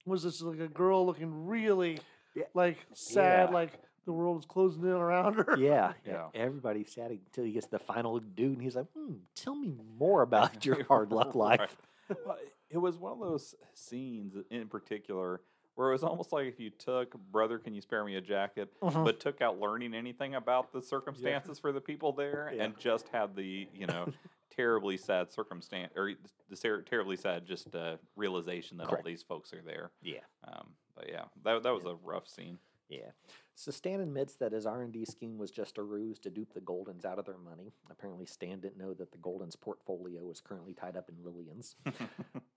was 0.04 0.24
this 0.24 0.42
like 0.42 0.60
a 0.60 0.68
girl 0.68 1.06
looking 1.06 1.46
really 1.46 2.00
Yeah. 2.34 2.44
like 2.52 2.76
sad, 2.92 3.48
Yeah. 3.48 3.54
like 3.54 3.72
the 4.04 4.12
world 4.12 4.38
is 4.40 4.46
closing 4.46 4.82
in 4.82 4.88
around 4.90 5.34
her. 5.34 5.56
Yeah, 5.58 5.92
Yeah. 6.06 6.28
yeah. 6.34 6.40
Everybody's 6.42 6.92
sad 6.92 7.10
until 7.12 7.44
he 7.44 7.52
gets 7.52 7.66
the 7.66 7.78
final 7.78 8.18
dude, 8.18 8.54
and 8.54 8.62
he's 8.62 8.76
like, 8.76 8.90
hmm, 8.96 9.14
"Tell 9.34 9.54
me 9.54 9.74
more 9.98 10.22
about 10.22 10.64
your 10.66 10.84
hard 10.84 11.12
luck 11.12 11.34
life." 11.34 11.60
Right. 11.60 12.18
Well, 12.26 12.36
it 12.70 12.78
was 12.78 12.98
one 12.98 13.12
of 13.12 13.18
those 13.20 13.54
scenes 13.74 14.34
in 14.50 14.68
particular 14.68 15.40
where 15.74 15.88
it 15.88 15.92
was 15.92 16.02
almost 16.04 16.32
like 16.32 16.46
if 16.46 16.60
you 16.60 16.70
took 16.70 17.14
"Brother, 17.30 17.58
Can 17.58 17.74
You 17.74 17.80
Spare 17.80 18.04
Me 18.04 18.16
a 18.16 18.20
Jacket," 18.20 18.72
Mhm. 18.80 19.04
but 19.04 19.20
took 19.20 19.40
out 19.40 19.58
learning 19.58 19.94
anything 19.94 20.34
about 20.34 20.72
the 20.72 20.82
circumstances 20.82 21.58
for 21.58 21.72
the 21.72 21.80
people 21.80 22.12
there, 22.12 22.52
Yeah. 22.54 22.64
and 22.64 22.78
just 22.78 23.08
had 23.08 23.34
the 23.36 23.68
you 23.74 23.86
know 23.86 24.06
terribly 24.50 24.96
sad 24.98 25.32
circumstance 25.32 25.92
or 25.96 26.12
the 26.50 26.56
ser- 26.56 26.82
terribly 26.82 27.16
sad 27.16 27.46
just 27.46 27.74
uh, 27.74 27.96
realization 28.16 28.76
that 28.78 28.88
Correct. 28.88 29.04
all 29.04 29.10
these 29.10 29.22
folks 29.22 29.52
are 29.54 29.62
there. 29.62 29.90
Yeah. 30.02 30.18
Um, 30.46 30.74
but 30.94 31.08
yeah, 31.08 31.24
that 31.44 31.62
that 31.62 31.72
was 31.72 31.84
Yeah. 31.84 31.92
a 31.92 31.94
rough 32.02 32.28
scene. 32.28 32.58
Yeah. 32.90 33.10
So 33.54 33.70
Stan 33.70 34.00
admits 34.00 34.34
that 34.36 34.52
his 34.52 34.66
R&D 34.66 35.04
scheme 35.04 35.38
was 35.38 35.50
just 35.50 35.78
a 35.78 35.82
ruse 35.82 36.18
to 36.20 36.30
dupe 36.30 36.54
the 36.54 36.60
Goldens 36.60 37.04
out 37.04 37.18
of 37.18 37.26
their 37.26 37.38
money. 37.38 37.72
Apparently, 37.90 38.26
Stan 38.26 38.60
didn't 38.60 38.78
know 38.78 38.94
that 38.94 39.12
the 39.12 39.18
Goldens' 39.18 39.60
portfolio 39.60 40.24
was 40.24 40.40
currently 40.40 40.72
tied 40.72 40.96
up 40.96 41.08
in 41.08 41.22
Lillian's. 41.22 41.76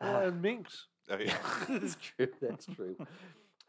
Well, 0.02 0.28
and 0.28 0.42
Minx. 0.42 0.88
Oh, 1.10 1.18
yeah. 1.18 1.38
that's 1.70 1.96
true. 1.96 2.28
That's 2.42 2.66
true. 2.66 2.96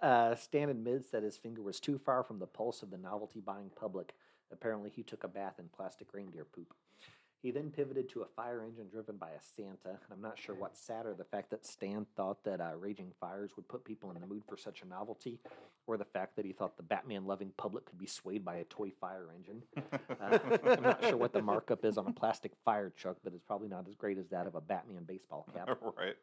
Uh, 0.00 0.34
Stan 0.34 0.68
admits 0.68 1.10
that 1.10 1.22
his 1.22 1.36
finger 1.36 1.62
was 1.62 1.80
too 1.80 1.98
far 1.98 2.22
from 2.22 2.38
the 2.38 2.46
pulse 2.46 2.82
of 2.82 2.90
the 2.90 2.98
novelty 2.98 3.40
buying 3.40 3.70
public. 3.74 4.14
Apparently, 4.52 4.90
he 4.90 5.02
took 5.02 5.24
a 5.24 5.28
bath 5.28 5.54
in 5.58 5.68
plastic 5.74 6.12
reindeer 6.12 6.44
poop. 6.44 6.74
He 7.42 7.50
then 7.50 7.70
pivoted 7.70 8.08
to 8.10 8.22
a 8.22 8.26
fire 8.26 8.64
engine 8.64 8.88
driven 8.90 9.16
by 9.16 9.28
a 9.28 9.40
Santa. 9.54 9.90
And 9.90 10.12
I'm 10.12 10.22
not 10.22 10.38
sure 10.38 10.54
what's 10.54 10.80
sadder 10.80 11.14
the 11.16 11.24
fact 11.24 11.50
that 11.50 11.66
Stan 11.66 12.06
thought 12.16 12.42
that 12.44 12.60
uh, 12.60 12.72
raging 12.78 13.12
fires 13.20 13.52
would 13.56 13.68
put 13.68 13.84
people 13.84 14.10
in 14.10 14.20
the 14.20 14.26
mood 14.26 14.42
for 14.48 14.56
such 14.56 14.82
a 14.82 14.88
novelty, 14.88 15.38
or 15.86 15.96
the 15.96 16.04
fact 16.04 16.36
that 16.36 16.44
he 16.44 16.52
thought 16.52 16.76
the 16.76 16.82
Batman 16.82 17.26
loving 17.26 17.52
public 17.56 17.84
could 17.86 17.98
be 17.98 18.06
swayed 18.06 18.44
by 18.44 18.56
a 18.56 18.64
toy 18.64 18.90
fire 19.00 19.28
engine. 19.34 19.62
Uh, 20.18 20.38
I'm 20.64 20.82
not 20.82 21.04
sure 21.04 21.16
what 21.16 21.32
the 21.32 21.42
markup 21.42 21.84
is 21.84 21.98
on 21.98 22.06
a 22.06 22.12
plastic 22.12 22.52
fire 22.64 22.90
truck, 22.96 23.18
but 23.22 23.34
it's 23.34 23.44
probably 23.44 23.68
not 23.68 23.86
as 23.86 23.94
great 23.94 24.16
as 24.16 24.26
that 24.28 24.46
of 24.46 24.54
a 24.54 24.60
Batman 24.60 25.04
baseball 25.04 25.46
cap. 25.54 25.68
right. 25.96 26.16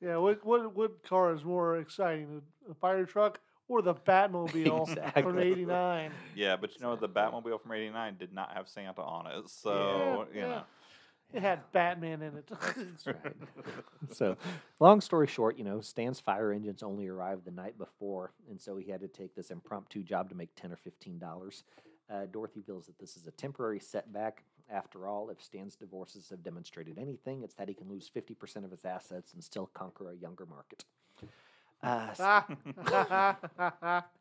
Yeah, 0.00 0.16
what 0.18 0.44
what 0.44 0.74
what 0.74 1.02
car 1.02 1.34
is 1.34 1.44
more 1.44 1.78
exciting, 1.78 2.40
a, 2.68 2.70
a 2.70 2.74
fire 2.74 3.04
truck 3.04 3.40
or 3.72 3.82
the 3.82 3.94
Batmobile 3.94 5.12
from 5.22 5.38
'89? 5.38 6.12
Yeah, 6.36 6.56
but 6.56 6.74
you 6.74 6.80
know 6.82 6.94
the 6.96 7.08
Batmobile 7.08 7.60
from 7.60 7.72
'89 7.72 8.16
did 8.18 8.32
not 8.32 8.52
have 8.54 8.68
Santa 8.68 9.00
on 9.00 9.26
it, 9.26 9.48
so 9.48 10.26
you 10.32 10.40
yeah. 10.40 10.48
know. 10.48 10.62
It 11.32 11.40
had 11.40 11.60
Batman 11.72 12.20
in 12.20 12.36
it. 12.36 12.50
That's 12.50 13.06
right. 13.06 13.16
so, 14.12 14.36
long 14.80 15.00
story 15.00 15.26
short, 15.26 15.56
you 15.56 15.64
know, 15.64 15.80
Stan's 15.80 16.20
fire 16.20 16.52
engines 16.52 16.82
only 16.82 17.08
arrived 17.08 17.46
the 17.46 17.50
night 17.50 17.78
before, 17.78 18.32
and 18.50 18.60
so 18.60 18.76
he 18.76 18.90
had 18.90 19.00
to 19.00 19.08
take 19.08 19.34
this 19.34 19.50
impromptu 19.50 20.02
job 20.02 20.28
to 20.28 20.34
make 20.34 20.54
ten 20.54 20.70
or 20.70 20.76
fifteen 20.76 21.18
dollars. 21.18 21.64
Uh, 22.12 22.26
Dorothy 22.30 22.60
feels 22.60 22.84
that 22.86 22.98
this 22.98 23.16
is 23.16 23.26
a 23.26 23.30
temporary 23.30 23.80
setback. 23.80 24.44
After 24.70 25.06
all, 25.06 25.30
if 25.30 25.42
Stan's 25.42 25.74
divorces 25.74 26.28
have 26.28 26.42
demonstrated 26.42 26.98
anything, 26.98 27.42
it's 27.42 27.54
that 27.54 27.68
he 27.68 27.74
can 27.74 27.88
lose 27.88 28.08
fifty 28.08 28.34
percent 28.34 28.66
of 28.66 28.70
his 28.70 28.84
assets 28.84 29.32
and 29.32 29.42
still 29.42 29.70
conquer 29.72 30.10
a 30.10 30.14
younger 30.14 30.44
market. 30.44 30.84
Uh, 31.82 32.42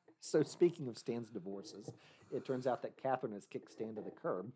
so, 0.22 0.44
speaking 0.44 0.88
of 0.88 0.98
Stan's 0.98 1.30
divorces, 1.30 1.92
it 2.32 2.46
turns 2.46 2.68
out 2.68 2.82
that 2.82 2.98
Catherine 2.98 3.34
has 3.34 3.46
kicked 3.46 3.72
Stan 3.72 3.96
to 3.96 4.02
the 4.02 4.12
curb. 4.12 4.52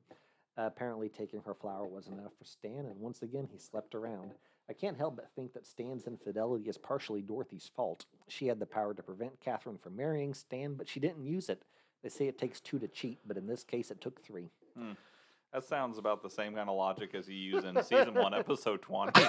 Uh, 0.57 0.63
apparently, 0.63 1.09
taking 1.09 1.41
her 1.41 1.53
flower 1.53 1.85
wasn't 1.85 2.19
enough 2.19 2.31
for 2.37 2.45
Stan, 2.45 2.85
and 2.85 2.99
once 2.99 3.21
again, 3.21 3.47
he 3.51 3.57
slept 3.57 3.93
around. 3.93 4.31
I 4.69 4.73
can't 4.73 4.97
help 4.97 5.17
but 5.17 5.29
think 5.35 5.53
that 5.53 5.67
Stan's 5.67 6.07
infidelity 6.07 6.67
is 6.69 6.77
partially 6.77 7.21
Dorothy's 7.21 7.69
fault. 7.75 8.05
She 8.27 8.47
had 8.47 8.59
the 8.59 8.65
power 8.65 8.93
to 8.93 9.03
prevent 9.03 9.39
Catherine 9.39 9.77
from 9.77 9.95
marrying 9.95 10.33
Stan, 10.33 10.73
but 10.73 10.89
she 10.89 10.99
didn't 10.99 11.25
use 11.25 11.49
it. 11.49 11.61
They 12.01 12.09
say 12.09 12.27
it 12.27 12.37
takes 12.39 12.61
two 12.61 12.79
to 12.79 12.87
cheat, 12.87 13.19
but 13.27 13.37
in 13.37 13.45
this 13.47 13.63
case, 13.63 13.91
it 13.91 14.01
took 14.01 14.21
three. 14.23 14.49
That 15.55 15.63
sounds 15.63 15.97
about 15.97 16.21
the 16.21 16.29
same 16.29 16.53
kind 16.53 16.69
of 16.69 16.75
logic 16.75 17.15
as 17.15 17.29
you 17.29 17.35
use 17.37 17.63
in 17.63 17.81
season 17.81 18.13
one, 18.13 18.33
episode 18.37 18.81
20. 18.81 19.21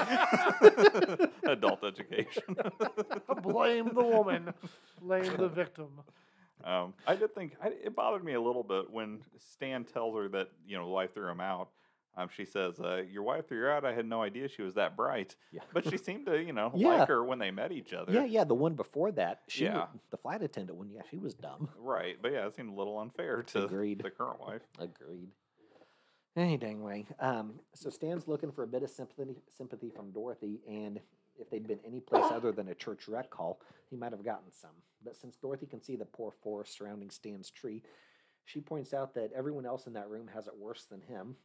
Adult 1.46 1.84
education. 1.84 2.42
Blame 3.42 3.90
the 3.94 4.02
woman. 4.02 4.52
Blame 5.00 5.36
the 5.36 5.48
victim. 5.48 5.86
um, 6.64 6.94
I 7.06 7.14
did 7.14 7.32
think 7.32 7.52
I, 7.62 7.68
it 7.68 7.94
bothered 7.94 8.24
me 8.24 8.34
a 8.34 8.40
little 8.40 8.64
bit 8.64 8.90
when 8.90 9.20
Stan 9.38 9.84
tells 9.84 10.16
her 10.16 10.26
that, 10.30 10.48
you 10.66 10.76
know, 10.76 10.84
the 10.86 10.90
wife 10.90 11.14
threw 11.14 11.28
him 11.30 11.40
out. 11.40 11.68
Um, 12.16 12.28
she 12.34 12.44
says, 12.44 12.80
uh, 12.80 13.02
Your 13.08 13.22
wife 13.22 13.46
threw 13.46 13.60
you 13.60 13.66
out. 13.68 13.84
I 13.84 13.92
had 13.92 14.04
no 14.06 14.20
idea 14.20 14.48
she 14.48 14.62
was 14.62 14.74
that 14.74 14.96
bright. 14.96 15.36
Yeah. 15.52 15.60
But 15.72 15.88
she 15.88 15.96
seemed 15.96 16.26
to, 16.26 16.42
you 16.42 16.52
know, 16.52 16.72
Yeah. 16.74 16.88
like 16.88 17.08
her 17.08 17.22
when 17.22 17.38
they 17.38 17.52
met 17.52 17.70
each 17.70 17.92
other. 17.92 18.10
Yeah, 18.12 18.24
yeah, 18.24 18.42
the 18.42 18.54
one 18.54 18.74
before 18.74 19.12
that, 19.12 19.42
she, 19.46 19.66
Yeah. 19.66 19.86
the 20.10 20.16
flight 20.16 20.42
attendant 20.42 20.76
one, 20.76 20.90
yeah, 20.90 21.02
she 21.08 21.18
was 21.18 21.34
dumb. 21.34 21.68
Right. 21.78 22.16
But 22.20 22.32
yeah, 22.32 22.46
it 22.48 22.54
seemed 22.56 22.70
a 22.72 22.74
little 22.76 22.98
unfair 22.98 23.44
to 23.44 23.66
Agreed. 23.66 24.02
the 24.02 24.10
current 24.10 24.40
wife. 24.40 24.62
Agreed. 24.80 25.28
Any 26.36 26.58
dang 26.58 26.82
way. 26.82 27.06
Um, 27.18 27.54
so 27.74 27.88
Stan's 27.88 28.28
looking 28.28 28.52
for 28.52 28.62
a 28.62 28.66
bit 28.66 28.82
of 28.82 28.90
sympathy, 28.90 29.36
sympathy 29.48 29.88
from 29.88 30.10
Dorothy, 30.10 30.60
and 30.68 31.00
if 31.38 31.48
they'd 31.48 31.66
been 31.66 31.80
any 31.86 32.00
place 32.00 32.26
other 32.30 32.52
than 32.52 32.68
a 32.68 32.74
church 32.74 33.08
rec 33.08 33.32
hall, 33.32 33.60
he 33.88 33.96
might 33.96 34.12
have 34.12 34.24
gotten 34.24 34.52
some. 34.52 34.70
But 35.02 35.16
since 35.16 35.36
Dorothy 35.36 35.64
can 35.64 35.82
see 35.82 35.96
the 35.96 36.04
poor 36.04 36.30
forest 36.30 36.76
surrounding 36.76 37.08
Stan's 37.08 37.50
tree, 37.50 37.82
she 38.44 38.60
points 38.60 38.92
out 38.92 39.14
that 39.14 39.32
everyone 39.34 39.64
else 39.64 39.86
in 39.86 39.94
that 39.94 40.10
room 40.10 40.28
has 40.34 40.46
it 40.46 40.56
worse 40.58 40.84
than 40.84 41.00
him, 41.00 41.36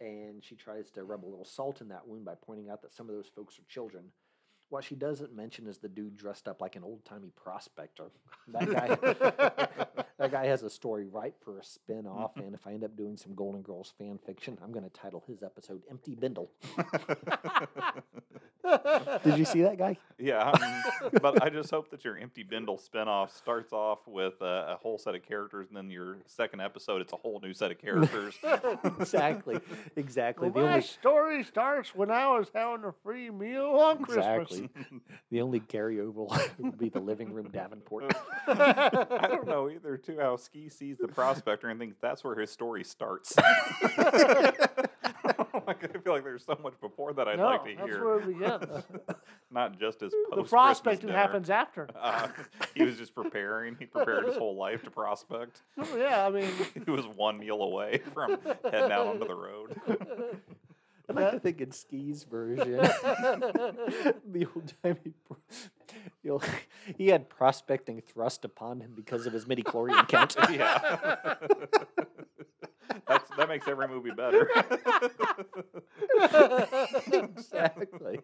and 0.00 0.42
she 0.42 0.54
tries 0.54 0.90
to 0.92 1.04
rub 1.04 1.24
a 1.24 1.28
little 1.28 1.44
salt 1.44 1.82
in 1.82 1.88
that 1.88 2.06
wound 2.08 2.24
by 2.24 2.34
pointing 2.34 2.70
out 2.70 2.80
that 2.82 2.94
some 2.94 3.08
of 3.10 3.14
those 3.14 3.30
folks 3.34 3.58
are 3.58 3.64
children. 3.68 4.04
What 4.70 4.84
she 4.84 4.94
doesn't 4.94 5.34
mention 5.34 5.66
is 5.66 5.78
the 5.78 5.88
dude 5.88 6.16
dressed 6.16 6.46
up 6.46 6.60
like 6.60 6.76
an 6.76 6.84
old 6.84 7.04
timey 7.04 7.32
prospector. 7.36 8.10
That 8.50 8.70
guy, 8.70 8.88
that 10.18 10.30
guy 10.30 10.46
has 10.46 10.62
a 10.62 10.70
story 10.70 11.04
ripe 11.04 11.36
for 11.44 11.58
a 11.58 11.64
spin 11.64 12.06
off, 12.06 12.34
and 12.38 12.54
if 12.54 12.66
I 12.66 12.72
end 12.72 12.82
up 12.82 12.96
doing 12.96 13.18
some 13.18 13.34
Golden 13.34 13.60
Girls 13.60 13.92
fan 13.98 14.18
fiction, 14.24 14.56
I'm 14.64 14.72
going 14.72 14.84
to 14.84 14.90
title 14.90 15.22
his 15.26 15.42
episode 15.42 15.82
Empty 15.90 16.14
Bindle. 16.14 16.50
Did 19.24 19.38
you 19.38 19.44
see 19.44 19.62
that 19.62 19.78
guy? 19.78 19.96
Yeah, 20.18 20.50
um, 20.50 21.10
but 21.22 21.42
I 21.42 21.48
just 21.48 21.70
hope 21.70 21.90
that 21.90 22.04
your 22.04 22.18
Empty 22.18 22.42
Bindle 22.42 22.78
spinoff 22.78 23.30
starts 23.30 23.72
off 23.72 24.00
with 24.06 24.40
a, 24.40 24.74
a 24.74 24.78
whole 24.82 24.98
set 24.98 25.14
of 25.14 25.22
characters, 25.22 25.68
and 25.68 25.76
then 25.76 25.90
your 25.90 26.16
second 26.26 26.60
episode, 26.60 27.00
it's 27.00 27.12
a 27.12 27.16
whole 27.16 27.40
new 27.40 27.54
set 27.54 27.70
of 27.70 27.78
characters. 27.78 28.34
exactly, 28.98 29.60
exactly. 29.96 30.50
Well, 30.50 30.62
the 30.62 30.68
my 30.68 30.74
only 30.74 30.86
story 30.86 31.44
starts 31.44 31.94
when 31.94 32.10
I 32.10 32.26
was 32.36 32.48
having 32.52 32.84
a 32.84 32.92
free 33.04 33.30
meal 33.30 33.66
on 33.66 34.04
Christmas. 34.04 34.50
exactly 34.50 34.70
the 35.30 35.40
only 35.40 35.60
Gary 35.60 35.96
carryover 35.96 36.58
will 36.58 36.72
be 36.72 36.88
the 36.88 37.00
living 37.00 37.32
room 37.32 37.48
Davenport. 37.52 38.14
I 38.46 39.26
don't 39.28 39.46
know 39.46 39.70
either, 39.70 39.96
too, 39.96 40.18
how 40.20 40.36
Ski 40.36 40.68
sees 40.68 40.98
the 40.98 41.08
prospector 41.08 41.68
and 41.68 41.78
thinks 41.78 41.96
that's 42.00 42.24
where 42.24 42.38
his 42.38 42.50
story 42.50 42.84
starts. 42.84 43.36
Like, 45.68 45.84
I 45.96 45.98
feel 45.98 46.14
like 46.14 46.24
there's 46.24 46.46
so 46.46 46.58
much 46.62 46.80
before 46.80 47.12
that 47.12 47.28
I'd 47.28 47.38
no, 47.38 47.44
like 47.44 47.64
to 47.64 47.74
that's 47.76 47.88
hear. 47.90 48.04
where 48.04 48.18
it 48.20 48.26
begins. 48.26 48.84
Not 49.50 49.78
just 49.78 50.00
his 50.00 50.12
the 50.12 50.36
post 50.36 50.50
prospecting 50.50 51.10
happens 51.10 51.50
after. 51.50 51.86
Uh, 51.98 52.28
he 52.74 52.84
was 52.84 52.96
just 52.96 53.14
preparing. 53.14 53.76
He 53.78 53.84
prepared 53.84 54.24
his 54.24 54.36
whole 54.36 54.56
life 54.56 54.82
to 54.84 54.90
prospect. 54.90 55.62
Oh, 55.76 55.96
yeah, 55.96 56.26
I 56.26 56.30
mean, 56.30 56.50
He 56.86 56.90
was 56.90 57.06
one 57.06 57.38
meal 57.38 57.60
away 57.60 58.00
from 58.14 58.38
heading 58.64 58.92
out 58.92 59.08
onto 59.08 59.26
the 59.26 59.34
road. 59.34 59.76
I 61.08 61.12
like 61.12 61.32
to 61.32 61.40
think 61.40 61.60
in 61.60 61.72
Ski's 61.72 62.24
version, 62.24 62.76
the 62.76 64.46
old 64.54 64.72
timey, 64.82 65.14
you 66.22 66.40
he 66.96 67.08
had 67.08 67.28
prospecting 67.28 68.00
thrust 68.00 68.44
upon 68.44 68.80
him 68.80 68.92
because 68.94 69.26
of 69.26 69.32
his 69.32 69.46
midi 69.46 69.64
chlorian 69.64 70.06
count. 70.08 70.36
yeah. 70.50 71.34
That's, 73.06 73.30
that 73.36 73.48
makes 73.48 73.68
every 73.68 73.88
movie 73.88 74.10
better. 74.10 74.48
exactly. 77.12 78.20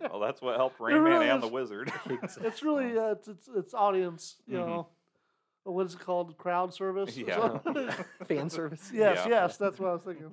well, 0.00 0.20
that's 0.20 0.40
what 0.42 0.56
helped 0.56 0.80
Rain 0.80 1.02
Man 1.02 1.04
really 1.04 1.28
and 1.28 1.42
the 1.42 1.46
is. 1.46 1.52
Wizard. 1.52 1.92
it's 2.42 2.62
really 2.62 2.96
uh, 2.98 3.12
it's, 3.12 3.28
it's 3.28 3.48
it's 3.54 3.74
audience, 3.74 4.36
you 4.46 4.58
Mhm. 4.58 4.66
know. 4.66 4.86
What 5.64 5.86
is 5.86 5.94
it 5.94 6.00
called? 6.00 6.36
Crowd 6.38 6.72
service. 6.72 7.16
or 7.16 7.20
Yeah. 7.20 7.58
Fan 8.26 8.48
service. 8.50 8.90
yes, 8.94 9.18
Yeah. 9.24 9.28
yes, 9.28 9.56
that's 9.56 9.78
what 9.80 9.88
I 9.88 9.92
was 9.94 10.02
thinking. 10.02 10.32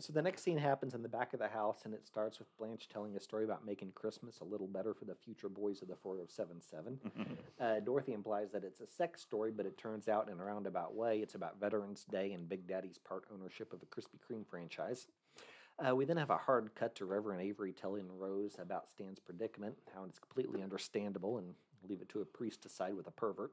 So 0.00 0.12
the 0.12 0.22
next 0.22 0.42
scene 0.44 0.58
happens 0.58 0.94
in 0.94 1.02
the 1.02 1.08
back 1.08 1.32
of 1.32 1.40
the 1.40 1.48
house, 1.48 1.80
and 1.84 1.92
it 1.92 2.06
starts 2.06 2.38
with 2.38 2.46
Blanche 2.56 2.88
telling 2.88 3.16
a 3.16 3.20
story 3.20 3.42
about 3.44 3.66
making 3.66 3.90
Christmas 3.96 4.38
a 4.40 4.44
little 4.44 4.68
better 4.68 4.94
for 4.94 5.04
the 5.06 5.14
future 5.16 5.48
boys 5.48 5.82
of 5.82 5.88
the 5.88 5.96
4077. 5.96 7.00
Uh, 7.60 7.80
Dorothy 7.80 8.12
implies 8.12 8.52
that 8.52 8.62
it's 8.62 8.80
a 8.80 8.86
sex 8.86 9.20
story, 9.20 9.50
but 9.50 9.66
it 9.66 9.76
turns 9.76 10.08
out 10.08 10.28
in 10.28 10.38
a 10.38 10.44
roundabout 10.44 10.94
way 10.94 11.18
it's 11.18 11.34
about 11.34 11.58
Veterans 11.58 12.04
Day 12.04 12.32
and 12.32 12.48
Big 12.48 12.68
Daddy's 12.68 12.98
part 12.98 13.24
ownership 13.34 13.72
of 13.72 13.82
a 13.82 13.86
Krispy 13.86 14.18
Kreme 14.24 14.46
franchise. 14.46 15.08
Uh, 15.84 15.94
we 15.96 16.04
then 16.04 16.16
have 16.16 16.30
a 16.30 16.36
hard 16.36 16.70
cut 16.76 16.94
to 16.96 17.04
Reverend 17.04 17.42
Avery 17.42 17.72
telling 17.72 18.06
Rose 18.16 18.56
about 18.60 18.88
Stan's 18.88 19.18
predicament, 19.18 19.74
how 19.94 20.04
it's 20.04 20.18
completely 20.20 20.62
understandable, 20.62 21.38
and 21.38 21.54
leave 21.88 22.00
it 22.00 22.08
to 22.10 22.20
a 22.20 22.24
priest 22.24 22.62
to 22.62 22.68
side 22.68 22.94
with 22.94 23.08
a 23.08 23.12
pervert. 23.12 23.52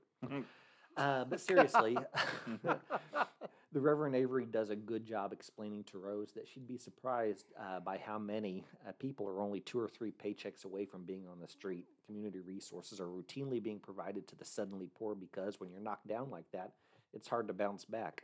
Uh, 0.98 1.26
but 1.26 1.40
seriously, 1.40 1.98
the 3.74 3.82
Reverend 3.82 4.16
Avery 4.16 4.46
does 4.46 4.70
a 4.70 4.76
good 4.76 5.06
job 5.06 5.34
explaining 5.34 5.84
to 5.86 5.98
Rose 5.98 6.32
that 6.36 6.48
she'd 6.48 6.68
be 6.68 6.78
surprised 6.78 7.48
uh, 7.60 7.80
by 7.82 7.98
how 7.98 8.18
many 8.18 8.64
uh, 8.88 8.92
people 9.00 9.28
are 9.28 9.42
only 9.42 9.60
two 9.60 9.80
or 9.80 9.90
three 9.90 10.12
paychecks 10.12 10.64
away 10.64 10.86
from 10.86 11.04
being 11.04 11.28
on 11.30 11.40
the 11.42 11.48
street. 11.48 11.86
Community 12.06 12.40
resources 12.40 13.00
are 13.00 13.08
routinely 13.08 13.62
being 13.62 13.80
provided 13.80 14.28
to 14.30 14.36
the 14.36 14.46
suddenly 14.46 14.88
poor 14.98 15.16
because 15.16 15.60
when 15.60 15.70
you're 15.70 15.82
knocked 15.82 16.08
down 16.08 16.30
like 16.32 16.50
that, 16.54 16.72
it's 17.14 17.28
hard 17.28 17.48
to 17.48 17.54
bounce 17.54 17.86
back. 17.86 18.24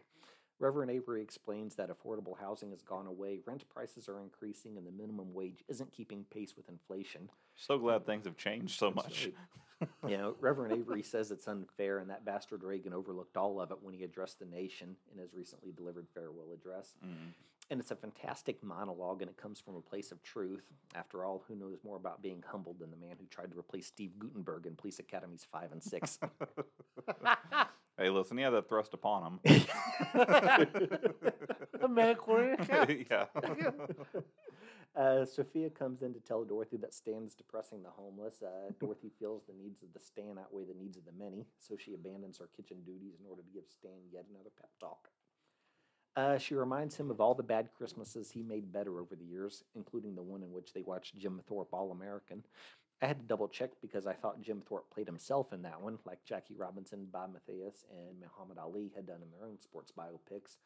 Reverend 0.59 0.91
Avery 0.91 1.23
explains 1.23 1.73
that 1.75 1.89
affordable 1.89 2.39
housing 2.39 2.69
has 2.69 2.83
gone 2.83 3.07
away, 3.07 3.39
rent 3.47 3.67
prices 3.67 4.07
are 4.07 4.21
increasing, 4.21 4.77
and 4.77 4.85
the 4.85 4.91
minimum 4.91 5.33
wage 5.33 5.63
isn't 5.67 5.91
keeping 5.91 6.23
pace 6.31 6.55
with 6.55 6.69
inflation. 6.69 7.29
So 7.61 7.77
glad 7.77 8.07
things 8.07 8.25
have 8.25 8.37
changed 8.37 8.79
so 8.79 8.89
much. 8.89 9.29
you 10.07 10.17
know, 10.17 10.35
Reverend 10.39 10.73
Avery 10.73 11.03
says 11.03 11.29
it's 11.29 11.47
unfair, 11.47 11.99
and 11.99 12.09
that 12.09 12.25
bastard 12.25 12.63
Reagan 12.63 12.91
overlooked 12.91 13.37
all 13.37 13.61
of 13.61 13.69
it 13.69 13.77
when 13.81 13.93
he 13.93 14.03
addressed 14.03 14.39
the 14.39 14.45
nation 14.45 14.95
in 15.13 15.19
his 15.19 15.35
recently 15.35 15.71
delivered 15.71 16.07
farewell 16.11 16.53
address. 16.53 16.95
Mm. 17.05 17.33
And 17.69 17.79
it's 17.79 17.91
a 17.91 17.95
fantastic 17.95 18.63
monologue, 18.63 19.21
and 19.21 19.29
it 19.29 19.37
comes 19.37 19.61
from 19.61 19.75
a 19.75 19.81
place 19.81 20.11
of 20.11 20.23
truth. 20.23 20.63
After 20.95 21.23
all, 21.23 21.43
who 21.47 21.55
knows 21.55 21.77
more 21.85 21.97
about 21.97 22.23
being 22.23 22.43
humbled 22.45 22.79
than 22.79 22.89
the 22.89 22.97
man 22.97 23.15
who 23.19 23.27
tried 23.27 23.51
to 23.51 23.59
replace 23.59 23.85
Steve 23.85 24.17
Guttenberg 24.17 24.65
in 24.65 24.75
Police 24.75 24.97
Academies 24.97 25.45
5 25.51 25.71
and 25.71 25.83
6? 25.83 26.19
Hey, 27.97 28.09
listen, 28.09 28.37
he 28.37 28.43
had 28.43 28.51
that 28.51 28.67
thrust 28.67 28.93
upon 28.95 29.39
him. 29.43 29.63
A 31.83 31.87
man 31.87 32.15
yeah. 33.09 33.25
Uh, 34.95 35.23
Sophia 35.25 35.69
comes 35.69 36.01
in 36.01 36.13
to 36.13 36.19
tell 36.19 36.43
Dorothy 36.43 36.77
that 36.77 36.93
Stan 36.93 37.23
is 37.25 37.33
depressing 37.33 37.81
the 37.81 37.89
homeless. 37.89 38.41
Uh, 38.41 38.71
Dorothy 38.79 39.11
feels 39.19 39.43
the 39.45 39.53
needs 39.53 39.83
of 39.83 39.93
the 39.93 39.99
Stan 39.99 40.37
outweigh 40.37 40.65
the 40.65 40.77
needs 40.79 40.97
of 40.97 41.05
the 41.05 41.13
many, 41.17 41.45
so 41.59 41.77
she 41.77 41.93
abandons 41.93 42.37
her 42.37 42.49
kitchen 42.55 42.77
duties 42.85 43.15
in 43.19 43.25
order 43.29 43.41
to 43.41 43.53
give 43.53 43.63
Stan 43.67 43.99
yet 44.11 44.25
another 44.29 44.51
pep 44.59 44.69
talk. 44.79 45.07
Uh, 46.17 46.37
she 46.37 46.55
reminds 46.55 46.97
him 46.97 47.09
of 47.09 47.21
all 47.21 47.33
the 47.33 47.41
bad 47.41 47.69
Christmases 47.77 48.29
he 48.29 48.43
made 48.43 48.73
better 48.73 48.99
over 48.99 49.15
the 49.15 49.23
years, 49.23 49.63
including 49.75 50.13
the 50.13 50.21
one 50.21 50.43
in 50.43 50.51
which 50.51 50.73
they 50.73 50.81
watched 50.81 51.17
Jim 51.17 51.39
Thorpe 51.47 51.73
All 51.73 51.91
American. 51.91 52.43
I 53.01 53.07
had 53.07 53.19
to 53.19 53.25
double 53.25 53.47
check 53.47 53.71
because 53.81 54.05
I 54.05 54.13
thought 54.13 54.41
Jim 54.41 54.61
Thorpe 54.61 54.91
played 54.93 55.07
himself 55.07 55.53
in 55.53 55.61
that 55.61 55.81
one, 55.81 55.97
like 56.05 56.23
Jackie 56.25 56.55
Robinson, 56.55 57.07
Bob 57.11 57.33
Mathias, 57.33 57.85
and 57.89 58.19
Muhammad 58.19 58.57
Ali 58.57 58.91
had 58.93 59.07
done 59.07 59.21
in 59.23 59.31
their 59.31 59.47
own 59.47 59.59
sports 59.59 59.91
biopics. 59.97 60.57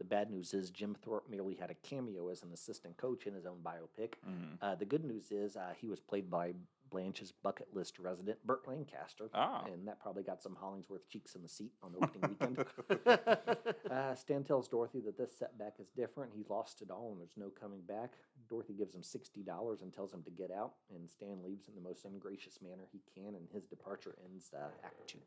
The 0.00 0.04
bad 0.04 0.30
news 0.30 0.54
is 0.54 0.70
Jim 0.70 0.96
Thorpe 1.04 1.28
merely 1.28 1.54
had 1.54 1.70
a 1.70 1.74
cameo 1.74 2.30
as 2.30 2.42
an 2.42 2.52
assistant 2.54 2.96
coach 2.96 3.26
in 3.26 3.34
his 3.34 3.44
own 3.44 3.58
biopic. 3.62 4.14
Mhm. 4.26 4.56
Uh, 4.62 4.74
the 4.74 4.86
good 4.86 5.04
news 5.04 5.30
is 5.30 5.56
uh, 5.58 5.74
he 5.76 5.88
was 5.88 6.00
played 6.00 6.30
by 6.30 6.54
Blanche's 6.88 7.32
bucket 7.32 7.68
list 7.74 7.98
resident, 7.98 8.38
Burt 8.46 8.66
Lancaster. 8.66 9.28
Ah. 9.34 9.62
And 9.66 9.86
that 9.86 10.00
probably 10.00 10.22
got 10.22 10.42
some 10.42 10.56
Hollingsworth 10.56 11.06
cheeks 11.06 11.34
in 11.34 11.42
the 11.42 11.48
seat 11.48 11.72
on 11.82 11.92
the 11.92 11.98
opening 11.98 12.30
weekend. 12.30 12.64
Uh, 13.90 14.14
Stan 14.14 14.44
tells 14.44 14.68
Dorothy 14.68 15.00
that 15.00 15.18
this 15.18 15.36
setback 15.36 15.74
is 15.80 15.88
different. 15.90 16.32
He's 16.34 16.48
lost 16.48 16.80
it 16.80 16.90
all 16.90 17.10
and 17.10 17.20
there's 17.20 17.36
no 17.36 17.50
coming 17.50 17.80
back. 17.82 18.12
Dorothy 18.48 18.72
gives 18.72 18.94
him 18.94 19.02
$60 19.02 19.82
and 19.82 19.92
tells 19.92 20.12
him 20.12 20.22
to 20.22 20.30
get 20.30 20.50
out. 20.50 20.74
And 20.94 21.10
Stan 21.10 21.42
leaves 21.44 21.68
in 21.68 21.74
the 21.74 21.80
most 21.80 22.04
ungracious 22.04 22.60
manner 22.62 22.86
he 22.90 23.00
can, 23.14 23.34
and 23.34 23.48
his 23.52 23.66
departure 23.66 24.14
ends 24.24 24.52
uh, 24.54 24.68
Act 24.84 25.08
Two. 25.08 25.18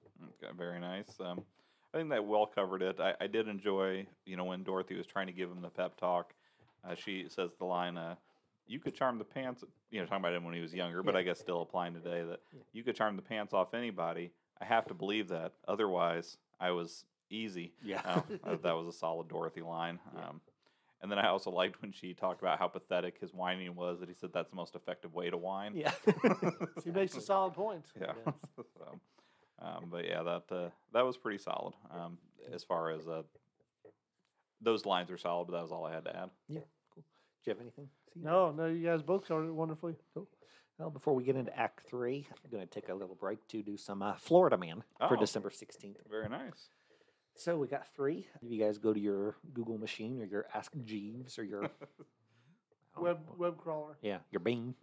Okay, 0.42 0.52
very 0.58 0.80
nice. 0.80 1.20
Um, 1.20 1.44
I 1.94 1.98
think 1.98 2.10
that 2.10 2.26
well 2.26 2.46
covered 2.48 2.82
it. 2.82 3.00
I, 3.00 3.14
I 3.22 3.28
did 3.28 3.48
enjoy, 3.48 4.08
you 4.26 4.36
know, 4.36 4.46
when 4.46 4.64
Dorothy 4.64 4.96
was 4.96 5.06
trying 5.06 5.28
to 5.28 5.34
give 5.34 5.50
him 5.50 5.62
the 5.62 5.70
pep 5.70 5.96
talk. 5.98 6.34
Uh, 6.88 6.96
she 6.96 7.26
says 7.30 7.52
the 7.60 7.66
line, 7.66 7.98
uh, 7.98 8.16
"You 8.68 8.80
could 8.80 8.96
charm 8.96 9.18
the 9.20 9.24
pants," 9.24 9.64
you 9.92 10.00
know, 10.00 10.06
talking 10.06 10.20
about 10.24 10.34
him 10.34 10.44
when 10.44 10.54
he 10.56 10.60
was 10.62 10.74
younger, 10.74 11.04
but 11.04 11.14
Yeah. 11.14 11.20
I 11.20 11.24
guess 11.24 11.40
still 11.40 11.62
applying 11.62 11.94
today 11.94 12.24
that 12.24 12.40
Yeah. 12.52 12.62
you 12.74 12.84
could 12.84 12.96
charm 12.96 13.16
the 13.16 13.22
pants 13.22 13.54
off 13.54 13.74
anybody. 13.74 14.32
I 14.60 14.66
have 14.66 14.86
to 14.88 14.94
believe 14.94 15.28
that, 15.30 15.54
otherwise, 15.68 16.38
I 16.60 16.72
was 16.72 17.06
easy. 17.30 17.74
Yeah. 17.84 18.22
Uh, 18.44 18.56
that 18.64 18.74
was 18.76 18.88
a 18.88 18.92
solid 18.92 19.28
Dorothy 19.30 19.62
line. 19.62 20.00
Yeah. 20.16 20.30
Um, 20.30 20.42
and 21.02 21.12
then 21.12 21.20
I 21.20 21.28
also 21.28 21.52
liked 21.52 21.82
when 21.82 21.92
she 21.92 22.14
talked 22.14 22.42
about 22.42 22.60
how 22.60 22.68
pathetic 22.68 23.20
his 23.20 23.34
whining 23.34 23.76
was. 23.76 24.00
That 24.00 24.10
he 24.10 24.16
said 24.16 24.32
that's 24.34 24.50
the 24.50 24.56
most 24.56 24.76
effective 24.76 25.14
way 25.14 25.30
to 25.30 25.38
whine. 25.38 25.76
Yeah. 25.76 25.92
he 26.84 26.92
makes 26.92 27.16
a 27.16 27.22
solid 27.22 27.54
point. 27.54 27.86
Yeah. 28.00 28.14
So, 28.78 29.00
um, 29.62 29.86
but 29.92 30.06
yeah, 30.06 30.24
that 30.24 30.44
uh, 30.56 30.70
that 30.94 31.06
was 31.06 31.18
pretty 31.18 31.38
solid. 31.38 31.74
Um, 31.92 32.18
as 32.54 32.64
far 32.64 32.90
as 32.92 33.08
uh, 33.08 33.24
those 34.62 34.86
lines 34.86 35.12
are 35.12 35.18
solid, 35.18 35.46
but 35.46 35.54
that 35.54 35.62
was 35.64 35.72
all 35.72 35.86
I 35.86 35.94
had 35.94 36.06
to 36.06 36.16
add. 36.16 36.30
Do 36.50 36.56
you 36.56 36.62
have 37.52 37.60
anything? 37.62 37.90
See? 38.14 38.22
No, 38.22 38.52
no, 38.52 38.68
you 38.68 38.86
guys 38.86 39.02
both 39.02 39.28
covered 39.28 39.48
it 39.48 39.54
wonderfully. 39.54 39.96
Well, 40.80 40.90
before 40.90 41.14
we 41.14 41.24
get 41.24 41.36
into 41.36 41.58
Act 41.58 41.82
Three, 41.90 42.28
I'm 42.44 42.50
going 42.52 42.66
to 42.66 42.70
take 42.74 42.90
a 42.90 42.94
little 42.94 43.16
break 43.16 43.46
to 43.50 43.62
do 43.62 43.78
some 43.78 44.02
uh, 44.02 44.14
Florida 44.16 44.58
Man 44.58 44.84
for 45.08 45.18
Oh. 45.18 45.20
December 45.20 45.50
16th. 45.50 45.98
Very 46.10 46.30
nice. 46.30 46.70
So 47.36 47.58
we 47.58 47.68
got 47.68 47.88
three. 47.96 48.28
If 48.44 48.52
You 48.52 48.64
guys 48.64 48.78
go 48.78 48.94
to 48.94 49.00
your 49.00 49.36
Google 49.54 49.78
machine 49.78 50.22
or 50.22 50.26
your 50.26 50.46
Ask 50.54 50.72
Jeeves 50.86 51.38
or 51.40 51.44
your 51.44 51.66
I 51.66 51.68
don't 51.82 52.08
Web 52.98 53.20
web 53.38 53.58
crawler. 53.58 53.98
Yeah, 54.02 54.20
your 54.32 54.40
Bing. 54.40 54.76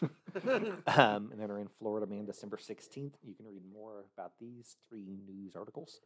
um, 0.86 1.30
and 1.30 1.38
then 1.38 1.50
are 1.50 1.58
in 1.58 1.68
Florida 1.78 2.06
Man 2.06 2.24
December 2.24 2.56
16th. 2.56 3.14
You 3.22 3.34
can 3.34 3.46
read 3.46 3.62
more 3.72 4.04
about 4.16 4.32
these 4.40 4.76
three 4.88 5.18
news 5.26 5.56
articles. 5.56 6.00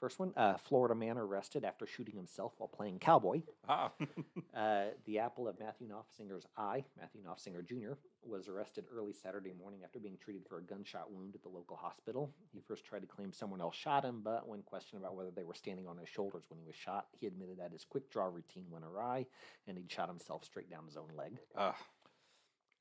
First 0.00 0.18
one 0.18 0.32
uh, 0.36 0.58
Florida 0.58 0.94
man 0.94 1.16
arrested 1.16 1.64
after 1.64 1.86
shooting 1.86 2.14
himself 2.16 2.52
while 2.58 2.68
playing 2.68 2.98
cowboy. 2.98 3.40
Ah, 3.68 3.92
Uh, 4.54 4.86
the 5.04 5.18
apple 5.18 5.48
of 5.48 5.58
Matthew 5.60 5.86
Knopfsinger's 5.86 6.46
eye, 6.56 6.82
Matthew 6.98 7.20
Knopfsinger 7.22 7.62
Jr., 7.66 7.92
was 8.24 8.48
arrested 8.48 8.84
early 8.94 9.12
Saturday 9.12 9.52
morning 9.52 9.80
after 9.84 9.98
being 9.98 10.16
treated 10.16 10.42
for 10.48 10.58
a 10.58 10.62
gunshot 10.62 11.10
wound 11.12 11.34
at 11.34 11.42
the 11.42 11.48
local 11.48 11.76
hospital. 11.76 12.32
He 12.54 12.60
first 12.60 12.84
tried 12.86 13.00
to 13.00 13.06
claim 13.06 13.32
someone 13.32 13.60
else 13.60 13.76
shot 13.76 14.02
him, 14.04 14.20
but 14.24 14.48
when 14.48 14.62
questioned 14.62 15.00
about 15.02 15.14
whether 15.14 15.30
they 15.30 15.44
were 15.44 15.54
standing 15.54 15.86
on 15.86 15.98
his 15.98 16.08
shoulders 16.08 16.44
when 16.48 16.58
he 16.58 16.64
was 16.66 16.74
shot, 16.74 17.06
he 17.18 17.26
admitted 17.26 17.58
that 17.58 17.72
his 17.72 17.84
quick 17.84 18.10
draw 18.10 18.26
routine 18.26 18.64
went 18.70 18.84
awry 18.84 19.26
and 19.68 19.76
he'd 19.76 19.90
shot 19.92 20.08
himself 20.08 20.42
straight 20.44 20.70
down 20.70 20.86
his 20.86 20.96
own 20.96 21.10
leg. 21.16 21.38
ah. 21.56 21.76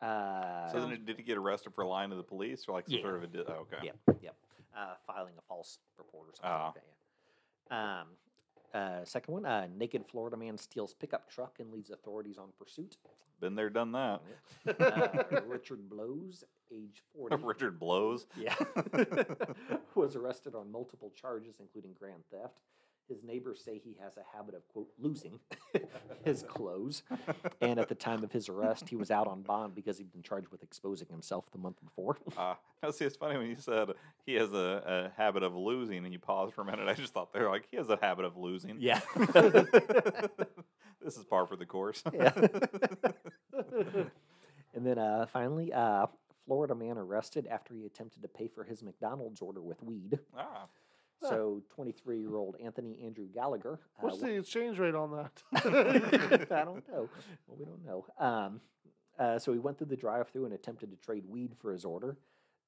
Uh, 0.01 0.71
so 0.71 0.79
then, 0.81 1.03
did 1.05 1.17
he 1.17 1.23
get 1.23 1.37
arrested 1.37 1.73
for 1.73 1.85
lying 1.85 2.09
to 2.09 2.15
the 2.15 2.23
police, 2.23 2.65
or 2.67 2.73
like 2.73 2.85
some 2.87 2.95
Yeah. 2.97 3.01
sort 3.03 3.15
of 3.15 3.23
a? 3.23 3.27
Di- 3.27 3.43
oh, 3.47 3.53
okay. 3.71 3.77
Yep, 3.83 3.97
yep. 4.21 4.35
Uh, 4.77 4.93
filing 5.07 5.33
a 5.37 5.41
false 5.47 5.79
report 5.97 6.27
or 6.29 6.33
something 6.35 6.51
Ah. 6.51 6.65
like 6.67 6.73
that. 6.75 6.83
Yeah. 6.85 6.94
Um, 7.71 8.07
uh, 8.73 9.05
second 9.05 9.33
one, 9.33 9.45
uh, 9.45 9.67
naked 9.77 10.05
Florida 10.05 10.35
man 10.37 10.57
steals 10.57 10.93
pickup 10.93 11.29
truck 11.29 11.59
and 11.59 11.71
leads 11.71 11.91
authorities 11.91 12.37
on 12.37 12.49
pursuit. 12.59 12.97
Been 13.39 13.55
there, 13.55 13.69
done 13.69 13.91
that. 13.93 14.21
Uh, 14.79 15.41
Richard 15.45 15.89
Blows, 15.89 16.43
age 16.71 17.03
40. 17.15 17.35
Richard 17.43 17.79
blows. 17.79 18.27
Yeah. 18.37 18.55
was 19.95 20.15
arrested 20.15 20.55
on 20.55 20.71
multiple 20.71 21.11
charges, 21.15 21.55
including 21.59 21.91
grand 21.97 22.23
theft. 22.31 22.61
His 23.07 23.23
neighbors 23.23 23.61
say 23.63 23.79
he 23.83 23.95
has 24.01 24.17
a 24.17 24.23
habit 24.35 24.55
of, 24.55 24.67
quote, 24.69 24.87
losing 24.97 25.39
his 26.23 26.43
clothes. 26.43 27.03
And 27.61 27.79
at 27.79 27.87
the 27.87 27.95
time 27.95 28.23
of 28.23 28.31
his 28.31 28.49
arrest, 28.49 28.89
he 28.89 28.95
was 28.95 29.11
out 29.11 29.27
on 29.27 29.43
bond 29.43 29.75
because 29.75 29.97
he'd 29.99 30.11
been 30.11 30.23
charged 30.23 30.47
with 30.49 30.63
exposing 30.63 31.07
himself 31.09 31.45
the 31.51 31.59
month 31.59 31.77
before. 31.83 32.17
Uh, 32.35 32.55
now, 32.83 32.89
see, 32.91 33.05
it's 33.05 33.15
funny 33.15 33.37
when 33.37 33.47
you 33.47 33.57
said 33.57 33.89
he 34.25 34.33
has 34.33 34.51
a, 34.53 35.11
a 35.15 35.21
habit 35.21 35.43
of 35.43 35.55
losing, 35.55 36.03
and 36.03 36.11
you 36.13 36.19
paused 36.19 36.53
for 36.55 36.61
a 36.61 36.65
minute. 36.65 36.87
I 36.87 36.93
just 36.93 37.13
thought 37.13 37.31
they're 37.31 37.49
like 37.49 37.67
he 37.69 37.77
has 37.77 37.89
a 37.89 37.99
habit 38.01 38.25
of 38.25 38.37
losing. 38.37 38.77
Yeah. 38.79 39.01
this 41.01 41.15
is 41.17 41.23
par 41.29 41.45
for 41.45 41.55
the 41.55 41.65
course. 41.65 42.01
Yeah. 42.11 42.31
and 44.73 44.85
then 44.85 44.97
uh, 44.97 45.27
finally, 45.31 45.71
uh, 45.71 46.07
Florida 46.45 46.75
man 46.75 46.97
arrested 46.97 47.47
after 47.49 47.73
he 47.73 47.85
attempted 47.85 48.21
to 48.21 48.27
pay 48.27 48.47
for 48.47 48.63
his 48.63 48.83
McDonald's 48.83 49.41
order 49.41 49.61
with 49.61 49.81
weed. 49.83 50.19
ah, 50.37 50.65
Huh. 51.21 51.29
So, 51.29 51.61
23 51.75 52.19
year 52.19 52.35
old 52.35 52.55
Anthony 52.63 52.97
Andrew 53.03 53.27
Gallagher. 53.33 53.79
uh, 53.97 54.01
What's 54.01 54.19
the 54.19 54.35
exchange 54.37 54.77
rate 54.79 54.95
on 54.95 55.11
that? 55.11 55.43
I 56.51 56.63
don't 56.63 56.87
know. 56.89 57.09
Well, 57.47 57.57
we 57.57 57.65
don't 57.65 57.85
know. 57.85 58.05
Um, 58.19 58.61
uh, 59.17 59.39
so 59.39 59.53
he 59.53 59.59
went 59.59 59.77
through 59.77 59.87
the 59.87 59.95
drive-through 59.95 60.45
and 60.45 60.53
attempted 60.53 60.91
to 60.91 60.97
trade 60.97 61.23
weed 61.27 61.53
for 61.61 61.71
his 61.71 61.85
order. 61.85 62.17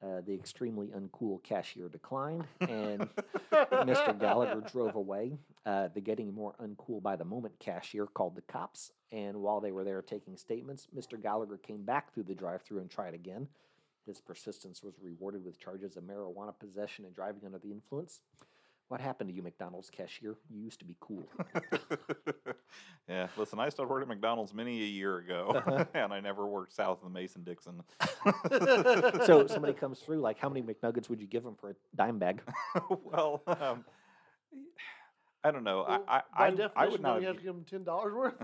Uh, 0.01 0.21
the 0.27 0.33
extremely 0.33 0.87
uncool 0.89 1.41
cashier 1.43 1.89
declined, 1.89 2.45
and 2.61 3.09
Mr. 3.51 4.17
Gallagher 4.17 4.61
drove 4.71 4.93
away. 4.93 5.39
Uh, 5.65 5.87
the 5.93 5.99
getting 5.99 6.31
more 6.33 6.53
uncool 6.61 7.01
by 7.01 7.15
the 7.15 7.25
moment 7.25 7.57
cashier 7.59 8.05
called 8.05 8.35
the 8.35 8.43
cops, 8.43 8.91
and 9.11 9.35
while 9.37 9.59
they 9.59 9.71
were 9.71 9.83
there 9.83 10.03
taking 10.03 10.37
statements, 10.37 10.87
Mr. 10.95 11.19
Gallagher 11.21 11.57
came 11.57 11.81
back 11.81 12.13
through 12.13 12.23
the 12.23 12.35
drive-through 12.35 12.79
and 12.79 12.91
tried 12.91 13.15
again. 13.15 13.47
His 14.07 14.21
persistence 14.21 14.81
was 14.81 14.95
rewarded 15.01 15.43
with 15.43 15.59
charges 15.59 15.97
of 15.97 16.03
marijuana 16.03 16.57
possession 16.57 17.05
and 17.05 17.13
driving 17.13 17.41
under 17.45 17.59
the 17.59 17.71
influence. 17.71 18.21
What 18.87 19.01
happened 19.01 19.29
to 19.29 19.35
you, 19.35 19.43
McDonald's 19.43 19.89
cashier? 19.89 20.37
You 20.49 20.61
used 20.61 20.79
to 20.79 20.85
be 20.85 20.95
cool. 21.01 21.27
yeah, 23.09 23.27
listen, 23.35 23.59
I 23.59 23.67
started 23.67 23.91
working 23.91 24.09
at 24.09 24.15
McDonald's 24.15 24.53
many 24.53 24.81
a 24.81 24.85
year 24.85 25.17
ago, 25.17 25.55
Uh-huh. 25.57 25.83
and 25.93 26.13
I 26.13 26.21
never 26.21 26.47
worked 26.47 26.73
south 26.73 26.99
of 26.99 27.03
the 27.03 27.09
Mason 27.19 27.43
Dixon. 27.43 27.83
so 29.25 29.45
somebody 29.47 29.73
comes 29.73 29.99
through, 29.99 30.21
like, 30.21 30.39
how 30.39 30.47
many 30.47 30.61
McNuggets 30.61 31.09
would 31.09 31.19
you 31.19 31.27
give 31.27 31.43
them 31.43 31.55
for 31.59 31.71
a 31.71 31.75
dime 31.97 32.17
bag? 32.17 32.41
well, 33.03 33.41
um, 33.47 33.83
I 35.43 35.51
don't 35.51 35.65
know. 35.65 35.85
Well, 35.87 36.03
I, 36.07 36.21
by 36.21 36.23
I, 36.33 36.47
I, 36.47 36.49
definition, 36.51 36.71
I 36.77 36.87
would 36.87 37.03
don't 37.03 37.21
you 37.21 37.27
have. 37.27 37.35
have 37.35 37.37
to 37.37 37.43
give 37.43 37.55
them 37.55 37.65
ten 37.69 37.83
dollars 37.83 38.13
worth. 38.13 38.35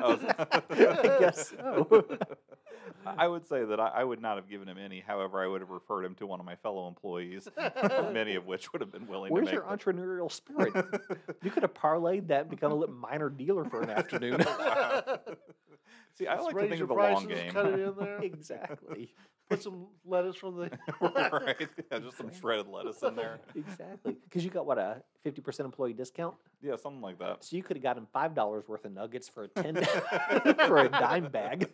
I 0.00 0.62
I 0.70 1.16
guess 1.20 1.48
so. 1.50 2.04
I 3.16 3.28
would 3.28 3.46
say 3.46 3.64
that 3.64 3.78
I, 3.80 3.88
I 3.88 4.04
would 4.04 4.20
not 4.20 4.36
have 4.36 4.48
given 4.48 4.68
him 4.68 4.76
any. 4.78 5.00
However, 5.06 5.42
I 5.42 5.46
would 5.46 5.60
have 5.60 5.70
referred 5.70 6.04
him 6.04 6.14
to 6.16 6.26
one 6.26 6.40
of 6.40 6.46
my 6.46 6.56
fellow 6.56 6.88
employees, 6.88 7.48
many 8.12 8.34
of 8.34 8.46
which 8.46 8.72
would 8.72 8.80
have 8.82 8.92
been 8.92 9.06
willing 9.06 9.28
to 9.30 9.34
Where's 9.34 9.50
your 9.50 9.64
make 9.68 9.78
entrepreneurial 9.80 10.30
spirit? 10.30 10.74
You 11.42 11.50
could 11.50 11.62
have 11.62 11.74
parlayed 11.74 12.26
that 12.28 12.42
and 12.42 12.50
become 12.50 12.72
a 12.72 12.74
little 12.74 12.94
minor 12.94 13.30
dealer 13.30 13.64
for 13.64 13.80
an 13.82 13.90
afternoon. 13.90 14.44
Wow. 14.44 15.20
See, 16.14 16.26
I 16.26 16.40
like 16.40 16.54
to 16.56 16.68
think 16.68 16.82
of 16.82 16.88
the 16.88 16.94
prices, 16.94 17.24
long 17.24 17.32
game. 17.32 17.52
cut 17.52 17.66
it 17.66 17.78
in 17.78 17.94
there. 17.96 18.18
exactly. 18.22 19.14
Put 19.48 19.62
some 19.62 19.86
lettuce 20.04 20.34
from 20.36 20.56
the. 20.56 20.70
right? 21.00 21.68
Yeah, 21.92 21.98
just 22.00 22.16
some 22.18 22.30
shredded 22.34 22.66
lettuce 22.66 23.00
in 23.02 23.14
there. 23.14 23.38
Exactly. 23.54 24.16
Because 24.24 24.44
you 24.44 24.50
got 24.50 24.66
what 24.66 24.78
a 24.78 25.02
fifty 25.22 25.40
percent 25.40 25.64
employee 25.66 25.92
discount, 25.92 26.34
Yeah, 26.60 26.74
something 26.76 27.00
like 27.00 27.18
that. 27.20 27.44
so 27.44 27.56
you 27.56 27.62
could 27.62 27.76
have 27.76 27.82
gotten 27.84 28.06
five 28.12 28.34
dollars 28.34 28.66
worth 28.68 28.84
of 28.84 28.92
nuggets 28.92 29.28
for 29.28 29.44
a 29.44 29.48
ten 29.48 29.76
for 30.66 30.78
a 30.78 30.88
dime 30.88 31.28
bag. 31.30 31.68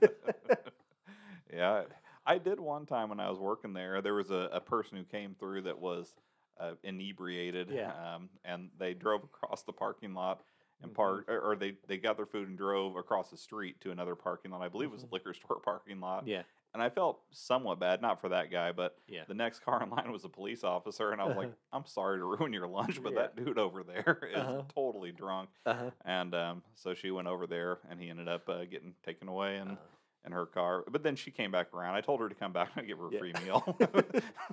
Yeah, 1.52 1.84
I 2.26 2.38
did 2.38 2.58
one 2.60 2.86
time 2.86 3.08
when 3.10 3.20
I 3.20 3.28
was 3.30 3.38
working 3.38 3.72
there. 3.72 4.00
There 4.00 4.14
was 4.14 4.30
a, 4.30 4.48
a 4.52 4.60
person 4.60 4.96
who 4.96 5.04
came 5.04 5.34
through 5.34 5.62
that 5.62 5.78
was 5.78 6.14
uh, 6.58 6.72
inebriated, 6.82 7.70
Yeah. 7.70 7.92
um, 8.14 8.28
and 8.44 8.70
they 8.78 8.94
drove 8.94 9.24
across 9.24 9.62
the 9.62 9.72
parking 9.72 10.14
lot 10.14 10.42
and 10.82 10.90
Mhm. 10.92 10.94
parked, 10.94 11.28
or, 11.30 11.40
or 11.40 11.56
they 11.56 11.76
they 11.86 11.98
got 11.98 12.16
their 12.16 12.26
food 12.26 12.48
and 12.48 12.56
drove 12.58 12.96
across 12.96 13.30
the 13.30 13.36
street 13.36 13.80
to 13.82 13.90
another 13.90 14.14
parking 14.14 14.50
lot. 14.50 14.62
I 14.62 14.68
believe 14.68 14.88
it 14.88 14.92
was 14.94 15.02
a 15.04 15.08
liquor 15.12 15.34
store 15.34 15.60
parking 15.60 16.00
lot. 16.00 16.26
Yeah. 16.26 16.42
And 16.72 16.82
I 16.82 16.90
felt 16.90 17.20
somewhat 17.30 17.78
bad, 17.78 18.02
not 18.02 18.20
for 18.20 18.30
that 18.30 18.50
guy, 18.50 18.72
but 18.72 18.96
Yeah. 19.06 19.22
the 19.28 19.34
next 19.34 19.60
car 19.64 19.80
in 19.82 19.90
line 19.90 20.10
was 20.10 20.24
a 20.24 20.28
police 20.28 20.64
officer, 20.64 21.12
and 21.12 21.20
I 21.20 21.24
was 21.24 21.36
like, 21.36 21.52
"I'm 21.72 21.86
sorry 21.86 22.18
to 22.18 22.24
ruin 22.24 22.52
your 22.52 22.66
lunch, 22.66 23.00
but 23.02 23.12
Yeah. 23.12 23.22
that 23.22 23.36
dude 23.36 23.58
over 23.58 23.84
there 23.84 24.20
is 24.28 24.38
Uh-huh. 24.38 24.62
totally 24.74 25.12
drunk." 25.12 25.50
Uh-huh. 25.66 25.90
And 26.04 26.34
um, 26.34 26.62
so 26.74 26.94
she 26.94 27.10
went 27.10 27.28
over 27.28 27.46
there, 27.46 27.78
and 27.90 28.00
he 28.00 28.10
ended 28.10 28.28
up 28.28 28.48
uh, 28.48 28.64
getting 28.64 28.94
taken 29.04 29.28
away 29.28 29.56
and 29.58 29.72
Uh-huh. 29.72 29.86
In 30.24 30.32
her 30.32 30.46
car. 30.46 30.84
But 30.90 31.02
then 31.02 31.16
she 31.16 31.30
came 31.30 31.50
back 31.50 31.72
around. 31.74 31.94
I 31.94 32.00
told 32.00 32.20
her 32.20 32.28
to 32.28 32.34
come 32.34 32.52
back 32.52 32.70
and 32.76 32.86
give 32.86 32.98
her 32.98 33.08
a 33.08 33.12
Yeah. 33.12 33.18
free 33.18 33.32
meal, 33.44 33.60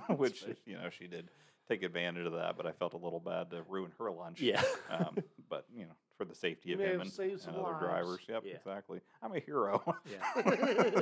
which 0.16 0.40
funny. 0.40 0.54
you 0.66 0.74
know 0.74 0.88
she 0.90 1.06
did 1.06 1.28
take 1.68 1.82
advantage 1.82 2.26
of 2.26 2.32
that. 2.32 2.56
But 2.56 2.66
I 2.66 2.72
felt 2.72 2.94
a 2.94 2.98
little 2.98 3.20
bad 3.20 3.50
to 3.50 3.62
ruin 3.68 3.92
her 3.98 4.10
lunch. 4.10 4.40
Yeah. 4.40 4.62
Um, 4.90 5.16
but 5.48 5.66
you 5.74 5.84
know, 5.84 5.92
for 6.18 6.24
the 6.24 6.34
safety 6.34 6.70
You 6.70 6.74
of 6.76 6.80
him 6.80 7.00
and, 7.00 7.18
and 7.18 7.40
other 7.48 7.58
lives. 7.62 7.80
drivers. 7.80 8.20
Yep, 8.28 8.42
Yeah. 8.46 8.54
exactly. 8.54 9.00
I'm 9.22 9.34
a 9.34 9.40
hero. 9.40 9.82
Yeah. 10.10 11.00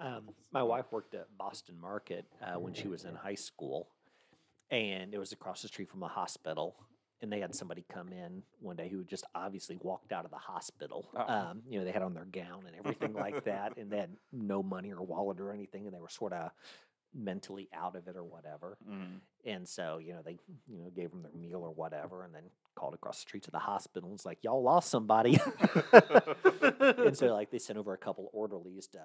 um, 0.00 0.28
my 0.52 0.62
wife 0.62 0.86
worked 0.90 1.14
at 1.14 1.26
Boston 1.36 1.76
Market 1.80 2.26
uh, 2.42 2.58
when 2.58 2.74
she 2.74 2.88
was 2.88 3.04
in 3.04 3.14
high 3.14 3.34
school, 3.34 3.88
and 4.70 5.12
it 5.14 5.18
was 5.18 5.32
across 5.32 5.62
the 5.62 5.68
street 5.68 5.88
from 5.90 6.02
a 6.02 6.08
hospital. 6.08 6.76
And 7.22 7.32
they 7.32 7.40
had 7.40 7.54
somebody 7.54 7.84
come 7.90 8.12
in 8.12 8.42
one 8.60 8.76
day 8.76 8.88
who 8.88 8.98
had 8.98 9.08
just 9.08 9.24
obviously 9.34 9.78
walked 9.80 10.12
out 10.12 10.24
of 10.24 10.30
the 10.30 10.36
hospital. 10.36 11.08
Oh. 11.16 11.32
Um, 11.32 11.62
you 11.68 11.78
know, 11.78 11.84
they 11.84 11.92
had 11.92 12.02
on 12.02 12.14
their 12.14 12.26
gown 12.26 12.64
and 12.66 12.76
everything 12.76 13.14
like 13.14 13.44
that, 13.46 13.76
and 13.76 13.90
they 13.90 13.98
had 13.98 14.10
no 14.32 14.62
money 14.62 14.92
or 14.92 15.02
wallet 15.02 15.40
or 15.40 15.52
anything, 15.52 15.86
and 15.86 15.94
they 15.94 16.00
were 16.00 16.08
sort 16.08 16.32
of 16.32 16.50
mentally 17.14 17.68
out 17.74 17.96
of 17.96 18.08
it 18.08 18.16
or 18.16 18.24
whatever. 18.24 18.76
Mm. 18.88 19.20
And 19.44 19.68
so, 19.68 19.98
you 19.98 20.12
know, 20.12 20.20
they, 20.24 20.38
you 20.68 20.82
know, 20.82 20.90
gave 20.90 21.10
them 21.10 21.22
their 21.22 21.32
meal 21.32 21.62
or 21.62 21.70
whatever, 21.70 22.24
and 22.24 22.34
then 22.34 22.44
called 22.74 22.94
across 22.94 23.18
the 23.18 23.22
street 23.22 23.42
to 23.44 23.50
the 23.50 23.58
hospital. 23.58 24.08
and 24.08 24.14
was 24.14 24.26
like, 24.26 24.38
y'all 24.42 24.62
lost 24.62 24.90
somebody. 24.90 25.38
and 26.80 27.16
so, 27.16 27.26
like, 27.32 27.50
they 27.50 27.58
sent 27.58 27.78
over 27.78 27.92
a 27.92 27.98
couple 27.98 28.30
orderlies 28.32 28.86
to, 28.88 29.00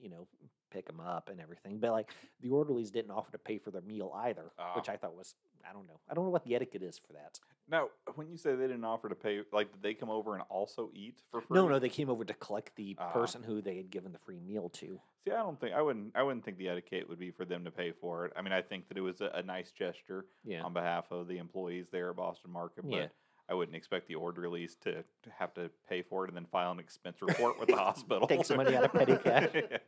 you 0.00 0.08
know, 0.08 0.26
pick 0.70 0.86
them 0.86 1.00
up 1.00 1.28
and 1.28 1.40
everything. 1.40 1.78
But 1.78 1.92
like, 1.92 2.10
the 2.40 2.50
orderlies 2.50 2.90
didn't 2.90 3.10
offer 3.10 3.32
to 3.32 3.38
pay 3.38 3.58
for 3.58 3.70
their 3.70 3.82
meal 3.82 4.12
either, 4.16 4.52
which 4.76 4.88
Ah. 4.88 4.92
I 4.92 4.96
thought 4.96 5.14
was, 5.16 5.34
I 5.68 5.72
don't 5.72 5.86
know, 5.86 6.00
I 6.08 6.14
don't 6.14 6.24
know 6.24 6.30
what 6.30 6.44
the 6.44 6.54
etiquette 6.54 6.82
is 6.82 6.98
for 6.98 7.12
that. 7.14 7.38
Now, 7.68 7.88
when 8.16 8.28
you 8.28 8.36
say 8.36 8.54
they 8.56 8.66
didn't 8.66 8.84
offer 8.84 9.08
to 9.08 9.14
pay, 9.14 9.42
like, 9.52 9.70
did 9.72 9.82
they 9.82 9.94
come 9.94 10.10
over 10.10 10.34
and 10.34 10.42
also 10.48 10.90
eat 10.94 11.20
for 11.30 11.40
free? 11.40 11.54
No, 11.56 11.68
no, 11.68 11.78
they 11.78 11.88
came 11.88 12.08
over 12.10 12.24
to 12.24 12.34
collect 12.34 12.74
the 12.76 12.96
Ah. 12.98 13.12
person 13.12 13.42
who 13.42 13.60
they 13.62 13.76
had 13.76 13.90
given 13.90 14.12
the 14.12 14.18
free 14.18 14.40
meal 14.40 14.68
to. 14.70 15.00
See, 15.26 15.32
I 15.32 15.36
don't 15.42 15.60
think 15.60 15.74
I 15.74 15.82
wouldn't. 15.82 16.16
I 16.16 16.22
wouldn't 16.22 16.44
think 16.44 16.56
the 16.56 16.68
etiquette 16.68 17.08
would 17.08 17.18
be 17.18 17.30
for 17.30 17.44
them 17.44 17.64
to 17.66 17.70
pay 17.70 17.92
for 17.92 18.24
it. 18.24 18.32
I 18.36 18.42
mean, 18.42 18.52
I 18.54 18.62
think 18.62 18.88
that 18.88 18.96
it 18.96 19.02
was 19.02 19.20
a, 19.20 19.26
a 19.34 19.42
nice 19.42 19.70
gesture 19.70 20.24
Yeah. 20.44 20.62
on 20.62 20.72
behalf 20.72 21.10
of 21.12 21.28
the 21.28 21.36
employees 21.38 21.88
there 21.90 22.08
at 22.10 22.16
Boston 22.16 22.50
Market, 22.50 22.84
but 22.88 22.92
Yeah. 22.96 23.06
I 23.50 23.54
wouldn't 23.54 23.76
expect 23.76 24.06
the 24.06 24.14
orderlies 24.14 24.76
to, 24.82 24.92
to 24.92 25.30
have 25.36 25.52
to 25.54 25.70
pay 25.88 26.02
for 26.02 26.24
it 26.24 26.28
and 26.28 26.36
then 26.36 26.46
file 26.46 26.70
an 26.70 26.78
expense 26.78 27.20
report 27.20 27.58
with 27.58 27.68
the 27.68 27.76
hospital. 27.88 28.28
Take 28.28 28.44
some 28.44 28.58
money 28.58 28.76
out 28.76 28.84
of 28.84 28.92
petty 28.94 29.16
cash. 29.16 29.48
yeah, 29.54 29.78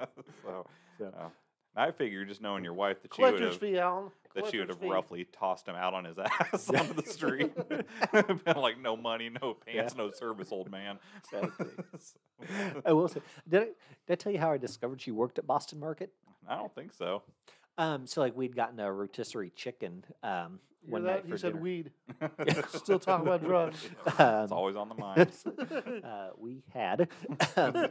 so, 0.44 0.66
So- 0.98 1.04
uh, 1.16 1.28
I 1.74 1.90
figure 1.90 2.22
just 2.26 2.42
knowing 2.42 2.64
your 2.64 2.74
wife 2.74 3.00
that 3.00 3.14
she 3.14 3.22
would 3.22 3.40
have 3.40 3.58
that 3.58 4.46
she 4.50 4.58
would 4.58 4.68
have 4.68 4.82
roughly 4.82 5.26
tossed 5.32 5.66
him 5.66 5.74
out 5.74 5.94
on 5.94 6.04
his 6.04 6.18
ass 6.52 6.68
onto 6.68 6.92
the 6.92 7.02
street. 7.08 7.50
Been 8.44 8.56
like 8.56 8.78
no 8.78 8.94
money, 8.94 9.30
no 9.40 9.54
pants, 9.54 9.96
no 9.96 10.10
service, 10.10 10.52
old 10.52 10.70
man. 10.70 10.98
Exactly. 11.32 11.66
I 12.84 12.92
will 12.92 13.08
say, 13.08 13.20
did 13.48 13.62
I, 13.62 13.64
did 13.64 13.74
I 14.10 14.14
tell 14.16 14.32
you 14.32 14.38
how 14.38 14.52
I 14.52 14.58
discovered 14.58 15.00
she 15.00 15.12
worked 15.12 15.38
at 15.38 15.46
Boston 15.46 15.80
Market? 15.80 16.12
I 16.46 16.56
don't 16.56 16.74
think 16.74 16.92
so. 16.92 17.22
Um, 17.78 18.06
so 18.06 18.20
like 18.20 18.36
we'd 18.36 18.54
gotten 18.54 18.78
a 18.80 18.92
rotisserie 18.92 19.50
chicken 19.54 20.04
um, 20.22 20.60
Hear 20.84 20.92
one 20.92 21.04
that? 21.04 21.24
night 21.24 21.32
He 21.32 21.36
said 21.38 21.52
dinner. 21.52 21.62
weed. 21.62 21.90
Still 22.68 22.98
talking 22.98 23.26
about 23.26 23.44
drugs. 23.44 23.78
Um, 24.18 24.42
It's 24.44 24.52
always 24.52 24.76
on 24.76 24.88
the 24.88 24.94
mind. 24.96 25.30
uh, 26.04 26.30
we 26.38 26.62
had 26.74 27.08
um, 27.56 27.86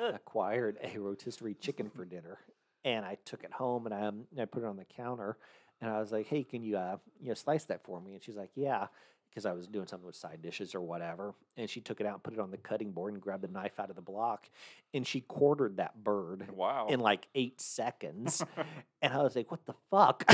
acquired 0.14 0.78
a 0.82 0.98
rotisserie 0.98 1.54
chicken 1.54 1.88
for 1.88 2.04
dinner, 2.04 2.38
and 2.84 3.04
I 3.04 3.16
took 3.24 3.44
it 3.44 3.52
home 3.52 3.86
and 3.86 3.94
I, 3.94 4.02
um, 4.06 4.24
I 4.40 4.44
put 4.44 4.62
it 4.62 4.66
on 4.66 4.76
the 4.76 4.84
counter, 4.84 5.36
and 5.80 5.90
I 5.90 5.98
was 6.00 6.10
like, 6.12 6.26
"Hey, 6.26 6.42
can 6.44 6.62
you 6.62 6.76
uh, 6.76 6.96
you 7.20 7.28
know 7.28 7.34
slice 7.34 7.64
that 7.66 7.84
for 7.84 8.00
me?" 8.00 8.14
And 8.14 8.22
she's 8.22 8.36
like, 8.36 8.50
"Yeah." 8.54 8.88
Because 9.36 9.44
I 9.44 9.52
was 9.52 9.66
doing 9.66 9.86
something 9.86 10.06
with 10.06 10.16
side 10.16 10.40
dishes 10.40 10.74
or 10.74 10.80
whatever, 10.80 11.34
and 11.58 11.68
she 11.68 11.82
took 11.82 12.00
it 12.00 12.06
out 12.06 12.14
and 12.14 12.22
put 12.22 12.32
it 12.32 12.40
on 12.40 12.50
the 12.50 12.56
cutting 12.56 12.90
board 12.92 13.12
and 13.12 13.20
grabbed 13.20 13.42
the 13.42 13.48
knife 13.48 13.78
out 13.78 13.90
of 13.90 13.94
the 13.96 14.00
block, 14.00 14.48
and 14.94 15.06
she 15.06 15.20
quartered 15.20 15.76
that 15.76 16.02
bird 16.02 16.48
Wow. 16.56 16.86
in 16.88 17.00
like 17.00 17.28
eight 17.34 17.60
seconds. 17.60 18.42
And 19.02 19.12
I 19.12 19.22
was 19.22 19.36
like, 19.36 19.50
what 19.50 19.64
the 19.66 19.74
fuck? 19.90 20.24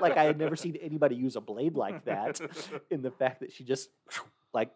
like, 0.00 0.16
I 0.16 0.24
had 0.24 0.38
never 0.38 0.56
seen 0.56 0.74
anybody 0.80 1.14
use 1.14 1.36
a 1.36 1.40
blade 1.40 1.76
like 1.76 2.06
that. 2.06 2.40
In 2.90 3.02
the 3.02 3.10
fact 3.10 3.40
that 3.40 3.52
she 3.52 3.62
just, 3.62 3.90
like, 4.54 4.70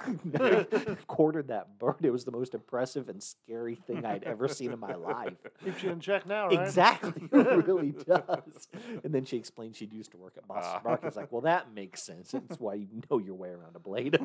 quartered 1.06 1.48
that 1.48 1.78
bird. 1.78 1.96
It 2.02 2.10
was 2.10 2.24
the 2.24 2.30
most 2.30 2.54
impressive 2.54 3.08
and 3.08 3.22
scary 3.22 3.74
thing 3.74 4.04
I'd 4.04 4.24
ever 4.24 4.48
seen 4.48 4.72
in 4.72 4.78
my 4.78 4.94
life. 4.94 5.34
Keeps 5.64 5.82
you 5.82 5.90
in 5.90 6.00
check 6.00 6.26
now, 6.26 6.48
right? 6.48 6.60
Exactly. 6.60 7.28
It 7.32 7.66
really 7.66 7.92
does. 7.92 8.68
And 9.04 9.14
then 9.14 9.24
she 9.24 9.36
explained 9.36 9.76
she'd 9.76 9.92
used 9.92 10.10
to 10.12 10.16
work 10.16 10.34
at 10.36 10.46
Boston 10.48 10.80
Ah. 10.84 10.88
Market. 10.88 11.06
It's 11.08 11.16
like, 11.16 11.30
well, 11.32 11.42
that 11.42 11.72
makes 11.74 12.02
sense. 12.02 12.32
That's 12.32 12.58
why 12.60 12.74
you 12.74 12.88
know 13.10 13.18
your 13.18 13.34
way 13.34 13.50
around 13.50 13.76
a 13.76 13.80
blade. 13.80 14.18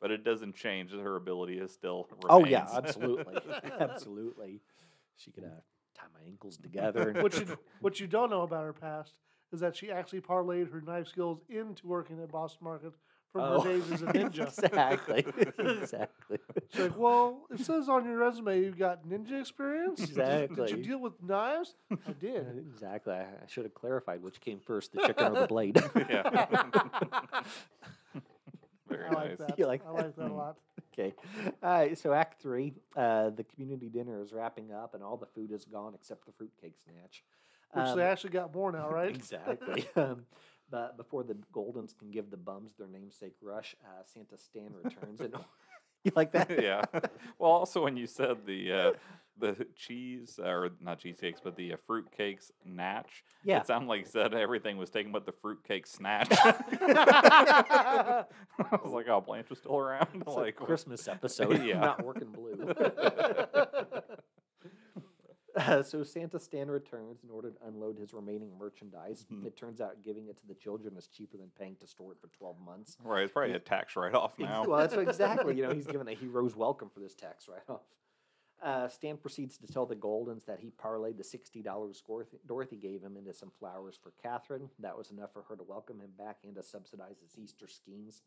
but 0.00 0.10
it 0.10 0.24
doesn't 0.24 0.54
change 0.54 0.90
that 0.92 1.00
her 1.00 1.16
ability 1.16 1.58
is 1.58 1.72
still. 1.72 2.08
oh, 2.28 2.44
yeah, 2.44 2.66
absolutely. 2.74 3.36
Absolutely. 3.80 4.60
She 5.16 5.30
could 5.30 5.44
uh, 5.44 5.60
tie 5.96 6.06
my 6.12 6.20
ankles 6.28 6.56
together. 6.56 7.10
And 7.10 7.22
What 7.22 7.38
you 7.38 7.58
what 7.80 8.00
you 8.00 8.06
don't 8.06 8.30
know 8.30 8.42
about 8.42 8.64
her 8.64 8.72
past 8.72 9.14
is 9.52 9.60
that 9.60 9.76
she 9.76 9.90
actually 9.90 10.20
parlayed 10.20 10.70
her 10.72 10.80
knife 10.80 11.06
skills 11.08 11.40
into 11.48 11.86
working 11.86 12.20
at 12.20 12.30
Boston 12.30 12.64
Market 12.64 12.92
from 13.32 13.42
Oh, 13.42 13.60
her 13.60 13.72
days 13.72 13.90
as 13.92 14.02
a 14.02 14.06
ninja. 14.12 14.46
exactly. 14.46 15.24
exactly. 15.58 16.38
She's 16.72 16.80
like, 16.82 16.96
well, 16.98 17.46
it 17.50 17.60
says 17.60 17.88
on 17.88 18.04
your 18.04 18.16
resume 18.18 18.60
you've 18.60 18.78
got 18.78 19.06
ninja 19.06 19.40
experience. 19.40 20.00
Did 20.00 20.16
you- 20.50 20.56
Did 20.56 20.70
you 20.70 20.76
deal 20.82 21.00
with 21.00 21.22
knives? 21.22 21.74
I 21.90 22.12
did. 22.20 22.46
Exactly. 22.72 23.12
I, 23.14 23.22
I 23.22 23.46
should 23.48 23.64
have 23.64 23.74
clarified 23.74 24.22
which 24.22 24.40
came 24.40 24.60
first, 24.60 24.92
the 24.92 25.02
chicken 25.06 25.36
or 25.36 25.40
the 25.42 25.46
blade. 25.46 25.76
yeah. 26.08 26.46
Very 28.88 29.04
I 29.06 29.10
like 29.12 29.28
nice. 29.30 29.38
that. 29.38 29.58
You 29.58 29.66
like 29.66 29.82
I 29.86 29.90
like 29.90 30.14
that 30.16 30.30
a 30.30 30.32
lot. 30.32 30.56
okay. 30.92 31.12
All 31.62 31.70
right. 31.70 31.98
So 31.98 32.12
Act 32.12 32.40
Three, 32.40 32.72
uh, 32.96 33.30
the 33.30 33.42
community 33.44 33.88
dinner 33.88 34.22
is 34.22 34.32
wrapping 34.32 34.72
up, 34.72 34.94
and 34.94 35.02
all 35.02 35.16
the 35.16 35.26
food 35.26 35.50
is 35.50 35.64
gone 35.64 35.92
except 35.94 36.24
the 36.24 36.32
fruitcake 36.32 36.74
snatch. 36.84 37.24
Which 37.72 37.84
Um, 37.84 37.98
they 37.98 38.04
actually 38.04 38.30
got 38.30 38.54
more 38.54 38.70
now, 38.70 38.88
right? 38.88 39.14
Exactly. 39.14 39.86
um, 39.96 40.24
but 40.70 40.96
before 40.96 41.22
the 41.24 41.36
Goldens 41.52 41.96
can 41.96 42.10
give 42.10 42.30
the 42.30 42.36
bums 42.36 42.72
their 42.78 42.88
namesake 42.88 43.34
rush, 43.42 43.74
uh, 43.84 44.02
Santa 44.04 44.36
Stan 44.38 44.72
returns. 44.82 45.20
and 45.20 45.34
you 46.04 46.12
like 46.16 46.32
that? 46.32 46.50
yeah. 46.62 46.82
Well, 47.38 47.50
also 47.52 47.82
when 47.84 47.96
you 47.96 48.06
said 48.06 48.44
the 48.46 48.72
uh, 48.72 48.92
the 49.38 49.66
cheese 49.74 50.38
or 50.42 50.70
not 50.80 50.98
cheesecakes, 50.98 51.40
but 51.44 51.56
the 51.56 51.74
uh, 51.74 51.76
fruit 51.86 52.06
cakes 52.16 52.50
natch, 52.64 53.22
Yeah. 53.44 53.60
it 53.60 53.66
sounded 53.66 53.86
like 53.88 54.00
you 54.00 54.06
said 54.06 54.32
everything 54.34 54.78
was 54.78 54.88
taken 54.90 55.12
but 55.12 55.26
the 55.26 55.32
fruit 55.32 55.58
cake 55.66 55.86
snatch. 55.86 56.28
I 56.32 58.24
was 58.82 58.92
like, 58.92 59.08
oh, 59.08 59.20
Blanche 59.20 59.50
was 59.50 59.58
still 59.58 59.76
around. 59.76 60.08
It's 60.14 60.26
a 60.26 60.30
like, 60.30 60.56
Christmas 60.56 61.06
episode. 61.06 61.62
Yeah. 61.62 61.80
Not 61.80 62.02
working 62.04 62.28
blue. 62.32 62.72
Uh, 65.56 65.82
so 65.82 66.02
Santa 66.02 66.38
Stan 66.38 66.70
returns 66.70 67.22
in 67.24 67.30
order 67.30 67.50
to 67.50 67.56
unload 67.66 67.98
his 67.98 68.12
remaining 68.12 68.50
merchandise. 68.58 69.24
Mhm. 69.32 69.46
It 69.46 69.56
turns 69.56 69.80
out 69.80 70.02
giving 70.02 70.28
it 70.28 70.36
to 70.38 70.46
the 70.46 70.54
children 70.54 70.96
is 70.96 71.06
cheaper 71.08 71.36
than 71.36 71.50
paying 71.58 71.76
to 71.76 71.86
store 71.86 72.12
it 72.12 72.18
for 72.20 72.28
12 72.28 72.60
months. 72.60 72.96
Right, 73.02 73.22
it's 73.24 73.32
probably 73.32 73.54
a 73.54 73.58
tax 73.58 73.96
write 73.96 74.14
off 74.14 74.32
now. 74.38 74.64
Well, 74.66 74.78
that's 74.80 74.94
exactly. 74.94 75.56
You 75.56 75.66
know, 75.68 75.74
he's 75.74 75.86
given 75.88 76.08
a 76.08 76.14
hero's 76.14 76.54
welcome 76.54 76.90
for 76.90 77.00
this 77.00 77.14
tax 77.14 77.48
write 77.48 77.68
off. 77.68 77.82
Uh, 78.62 78.88
Stan 78.88 79.18
proceeds 79.18 79.58
to 79.58 79.66
tell 79.66 79.84
the 79.84 79.94
Goldens 79.94 80.46
that 80.46 80.60
he 80.60 80.70
parlayed 80.82 81.18
the 81.18 81.22
$60 81.22 81.62
Dorothy, 82.06 82.38
Dorothy 82.46 82.76
gave 82.76 83.02
him 83.02 83.16
into 83.18 83.34
some 83.34 83.50
flowers 83.58 83.98
for 84.02 84.12
Catherine. 84.22 84.70
That 84.78 84.96
was 84.96 85.10
enough 85.10 85.32
for 85.34 85.42
her 85.42 85.56
to 85.56 85.62
welcome 85.62 86.00
him 86.00 86.12
back 86.18 86.38
and 86.42 86.54
to 86.54 86.62
subsidize 86.62 87.18
his 87.22 87.38
Easter 87.38 87.68
schemes. 87.68 88.22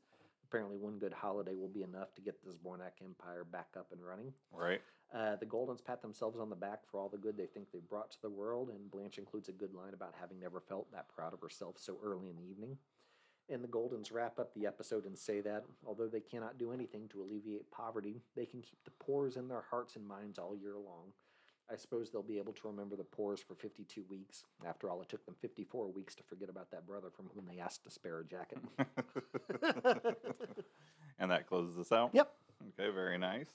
Apparently, 0.50 0.78
one 0.78 0.98
good 0.98 1.14
holiday 1.14 1.54
will 1.54 1.68
be 1.70 1.84
enough 1.84 2.16
to 2.16 2.22
get 2.22 2.44
this 2.44 2.56
Zbornak 2.56 3.04
empire 3.06 3.44
back 3.44 3.68
up 3.78 3.92
and 3.92 4.04
running. 4.04 4.34
Right. 4.52 4.82
Uh, 5.14 5.36
the 5.36 5.46
Goldens 5.46 5.84
pat 5.84 6.02
themselves 6.02 6.40
on 6.40 6.50
the 6.50 6.56
back 6.56 6.80
for 6.90 7.00
all 7.00 7.10
the 7.10 7.18
good 7.18 7.38
they 7.38 7.46
think 7.46 7.72
they've 7.72 7.88
brought 7.88 8.12
to 8.12 8.22
the 8.22 8.30
world, 8.30 8.70
and 8.70 8.90
Blanche 8.90 9.20
includes 9.20 9.50
a 9.50 9.52
good 9.54 9.74
line 9.76 9.94
about 9.94 10.16
having 10.20 10.40
never 10.40 10.60
felt 10.60 10.92
that 10.92 11.10
proud 11.10 11.34
of 11.34 11.42
herself 11.42 11.76
so 11.78 11.98
early 12.04 12.30
in 12.30 12.36
the 12.36 12.50
evening. 12.50 12.78
And 13.48 13.64
the 13.64 13.68
Goldens 13.68 14.12
wrap 14.12 14.40
up 14.40 14.54
the 14.54 14.68
episode 14.68 15.06
and 15.06 15.18
say 15.18 15.42
that, 15.42 15.66
although 15.86 16.08
they 16.08 16.20
cannot 16.20 16.60
do 16.60 16.72
anything 16.72 17.08
to 17.10 17.22
alleviate 17.22 17.72
poverty, 17.72 18.22
they 18.36 18.46
can 18.46 18.62
keep 18.62 18.84
the 18.86 18.92
pores 18.92 19.38
in 19.38 19.48
their 19.48 19.66
hearts 19.70 19.96
and 19.96 20.08
minds 20.08 20.38
all 20.38 20.56
year 20.56 20.76
long. 20.76 21.14
I 21.72 21.76
suppose 21.76 22.10
they'll 22.10 22.24
be 22.24 22.40
able 22.40 22.54
to 22.54 22.68
remember 22.68 22.96
the 22.96 23.04
pores 23.04 23.40
for 23.40 23.54
52 23.56 24.04
weeks. 24.10 24.44
After 24.66 24.90
all, 24.90 25.02
it 25.02 25.10
took 25.10 25.24
them 25.26 25.36
54 25.40 25.92
weeks 25.92 26.16
to 26.16 26.24
forget 26.24 26.50
about 26.50 26.72
that 26.72 26.88
brother 26.88 27.10
from 27.16 27.30
whom 27.36 27.46
they 27.48 27.60
asked 27.60 27.84
to 27.84 27.92
spare 27.92 28.20
a 28.20 28.26
jacket. 28.26 28.58
and 31.20 31.30
that 31.30 31.48
closes 31.48 31.78
us 31.78 31.92
out. 31.92 32.10
Yep. 32.14 32.32
Okay, 32.80 32.90
very 32.94 33.18
nice. 33.18 33.50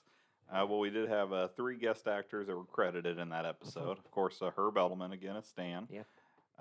Uh, 0.52 0.64
well, 0.68 0.78
we 0.78 0.90
did 0.90 1.08
have 1.08 1.32
uh, 1.32 1.48
three 1.48 1.76
guest 1.76 2.06
actors 2.06 2.46
that 2.46 2.56
were 2.56 2.64
credited 2.64 3.18
in 3.18 3.30
that 3.30 3.46
episode. 3.46 3.98
Of 3.98 4.10
course, 4.10 4.40
uh, 4.42 4.50
Herb 4.56 4.74
Edelman 4.74 5.12
again 5.12 5.36
as 5.36 5.46
Stan. 5.46 5.88
Yeah. 5.90 6.02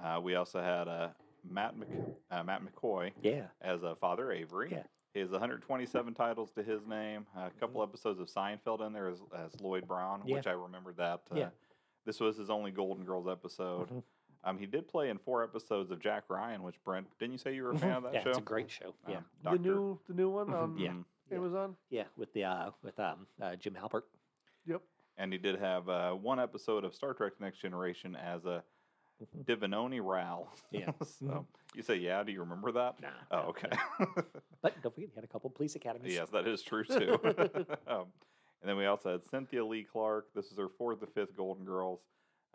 Uh, 0.01 0.19
we 0.21 0.35
also 0.35 0.61
had 0.61 0.87
uh, 0.87 1.09
Matt 1.49 1.77
Mc, 1.77 1.87
uh, 2.31 2.43
Matt 2.43 2.61
McCoy 2.63 3.11
yeah. 3.21 3.43
as 3.61 3.83
uh, 3.83 3.95
Father 3.95 4.31
Avery. 4.31 4.69
Yeah. 4.71 4.83
He 5.13 5.19
has 5.19 5.29
127 5.29 6.13
titles 6.13 6.51
to 6.51 6.63
his 6.63 6.85
name. 6.87 7.25
a 7.35 7.49
couple 7.59 7.83
episodes 7.83 8.19
of 8.19 8.27
Seinfeld 8.27 8.85
in 8.85 8.93
there 8.93 9.09
as, 9.09 9.19
as 9.37 9.59
Lloyd 9.61 9.87
Braun, 9.87 10.19
Mm-hmm. 10.19 10.29
Yeah. 10.29 10.35
which 10.37 10.47
I 10.47 10.51
remember 10.51 10.93
that. 10.93 11.21
Uh, 11.31 11.35
Yeah. 11.35 11.49
This 12.05 12.19
was 12.19 12.35
his 12.37 12.49
only 12.49 12.71
Golden 12.71 13.05
Girls 13.05 13.27
episode. 13.27 13.89
Mhm. 13.89 14.03
Um, 14.43 14.57
he 14.57 14.65
did 14.65 14.89
play 14.89 15.09
in 15.09 15.17
four 15.19 15.41
episodes 15.41 15.89
of 15.89 15.99
Jack 16.01 16.25
Ryan, 16.29 16.63
which 16.63 16.75
Brent, 16.83 17.07
didn't 17.17 17.31
you 17.31 17.37
say 17.37 17.55
you 17.55 17.63
were 17.63 17.71
a 17.71 17.77
fan 17.77 17.91
of 17.91 18.03
that 18.03 18.09
Mm-hmm. 18.09 18.15
yeah, 18.15 18.23
show? 18.23 18.29
it's 18.31 18.37
a 18.39 18.41
great 18.41 18.69
show. 18.69 18.93
Yeah. 19.07 19.17
Um, 19.45 19.53
the 19.53 19.57
new 19.59 19.99
the 20.07 20.13
new 20.13 20.29
one 20.29 20.53
on 20.53 20.77
Yeah. 20.77 20.89
Mhm. 20.91 21.05
Yeah. 21.31 21.37
Amazon. 21.37 21.75
Yeah, 21.89 22.03
with 22.17 22.33
the 22.33 22.43
uh, 22.43 22.71
with 22.81 22.99
um, 22.99 23.25
uh, 23.41 23.55
Jim 23.55 23.73
Halpert. 23.75 24.03
Yep. 24.65 24.81
And 25.17 25.31
he 25.31 25.37
did 25.39 25.59
have 25.59 25.87
uh, 25.87 26.11
one 26.13 26.39
episode 26.41 26.83
of 26.83 26.93
Star 26.93 27.13
Trek: 27.13 27.33
Next 27.39 27.59
Generation 27.59 28.15
as 28.17 28.43
a. 28.45 28.63
Devinoni 29.45 29.99
Ral. 30.03 30.51
Yeah. 30.71 30.91
so 31.03 31.25
Mhm. 31.25 31.45
you 31.75 31.81
say, 31.83 31.95
yeah? 31.95 32.23
Do 32.23 32.31
you 32.31 32.39
remember 32.41 32.71
that? 32.73 33.01
Nah, 33.01 33.09
Oh, 33.31 33.37
no, 33.37 33.43
okay. 33.49 33.69
But 34.61 34.81
don't 34.81 34.93
forget, 34.95 35.09
he 35.09 35.15
had 35.15 35.23
a 35.23 35.27
couple 35.27 35.49
police 35.49 35.75
academies. 35.75 36.13
yes, 36.13 36.29
that 36.29 36.47
is 36.47 36.61
true 36.61 36.83
too. 36.85 37.17
um, 37.87 38.05
and 38.61 38.69
then 38.69 38.77
we 38.77 38.85
also 38.85 39.11
had 39.11 39.23
Cynthia 39.25 39.63
Lee 39.65 39.83
Clark. 39.83 40.27
This 40.33 40.51
is 40.51 40.57
her 40.57 40.69
fourth 40.69 41.03
or 41.03 41.07
fifth 41.07 41.35
Golden 41.35 41.65
Girls. 41.65 41.99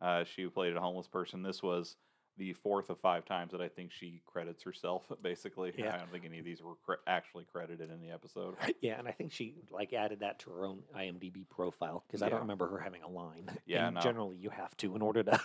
Uh, 0.00 0.24
she 0.24 0.46
played 0.46 0.74
a 0.76 0.80
homeless 0.80 1.06
person. 1.08 1.42
This 1.42 1.62
was 1.62 1.96
the 2.39 2.53
fourth 2.55 2.89
of 2.89 2.99
five 3.01 3.24
times 3.26 3.53
that 3.53 3.61
I 3.61 3.68
think 3.68 3.93
she 3.93 4.22
credits 4.26 4.62
herself. 4.62 5.03
Basically, 5.22 5.72
Yeah. 5.76 5.95
I 5.95 5.99
don't 5.99 6.11
think 6.11 6.24
any 6.24 6.39
of 6.39 6.45
these 6.45 6.62
were 6.62 6.76
cre- 6.86 7.03
actually 7.07 7.45
credited 7.53 7.91
in 7.91 8.01
the 8.01 8.11
episode. 8.11 8.55
Yeah, 8.80 8.99
and 8.99 9.07
I 9.09 9.11
think 9.12 9.32
she 9.32 9.55
like 9.70 9.93
added 9.93 10.20
that 10.20 10.39
to 10.41 10.51
her 10.51 10.64
own 10.64 10.78
IMDb 10.97 11.49
profile 11.51 12.05
because 12.07 12.22
I 12.22 12.28
don't 12.28 12.41
remember 12.41 12.68
her 12.68 12.78
having 12.78 13.03
a 13.03 13.09
line. 13.09 13.51
Yeah, 13.66 13.86
and 13.86 13.97
no. 13.97 14.01
generally 14.01 14.36
you 14.36 14.51
have 14.51 14.74
to 14.78 14.95
in 14.97 15.03
order 15.03 15.22
to. 15.24 15.41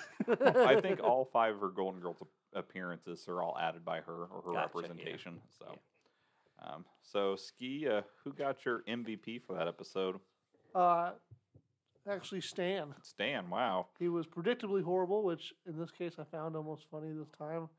I 0.66 0.80
think 0.80 1.02
all 1.04 1.26
five 1.26 1.56
of 1.56 1.62
her 1.62 1.70
Golden 1.70 2.00
Girls 2.00 2.18
appearances 2.54 3.26
are 3.28 3.42
all 3.42 3.58
added 3.60 3.84
by 3.84 4.02
her 4.02 4.14
or 4.26 4.42
her 4.46 4.54
Gotcha, 4.54 4.54
yeah. 4.54 4.62
representation. 4.82 5.40
So, 5.60 5.80
um, 6.62 6.86
so 7.02 7.36
Ski, 7.36 7.88
uh, 7.90 8.02
who 8.24 8.32
got 8.34 8.64
your 8.66 8.84
MVP 8.88 9.42
for 9.42 9.56
that 9.56 9.68
episode? 9.68 10.20
Uh, 10.76 11.12
actually, 12.10 12.42
Stan. 12.42 12.94
Stan. 13.02 13.50
Wow. 13.50 13.88
He 14.00 14.10
was 14.10 14.26
predictably 14.28 14.84
horrible, 14.84 15.24
which 15.24 15.54
in 15.68 15.78
this 15.78 15.92
case 15.92 16.14
I 16.20 16.24
found 16.26 16.56
almost 16.56 16.86
funny 16.92 17.12
this 17.12 17.30
time. 17.38 17.70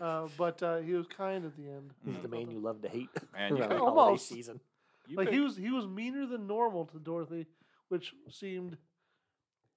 Uh, 0.00 0.28
but 0.38 0.62
uh, 0.62 0.78
he 0.78 0.92
was 0.94 1.06
kind 1.06 1.44
at 1.44 1.56
the 1.56 1.68
end. 1.68 1.92
He's 2.04 2.18
the 2.20 2.28
man 2.28 2.50
you 2.50 2.58
love 2.60 2.82
to 2.82 2.88
hate. 2.88 3.08
Man, 3.32 3.56
you 3.56 3.62
around 3.62 3.68
picked- 3.70 3.70
the 3.70 3.78
holiday 3.84 4.00
Almost. 4.00 4.28
season. 4.28 4.60
You 5.06 5.16
like 5.16 5.30
he 5.30 5.40
was 5.40 5.56
he 5.56 5.70
was 5.70 5.86
meaner 5.86 6.26
than 6.26 6.46
normal 6.46 6.84
to 6.86 6.98
Dorothy, 6.98 7.46
which 7.88 8.12
seemed 8.30 8.76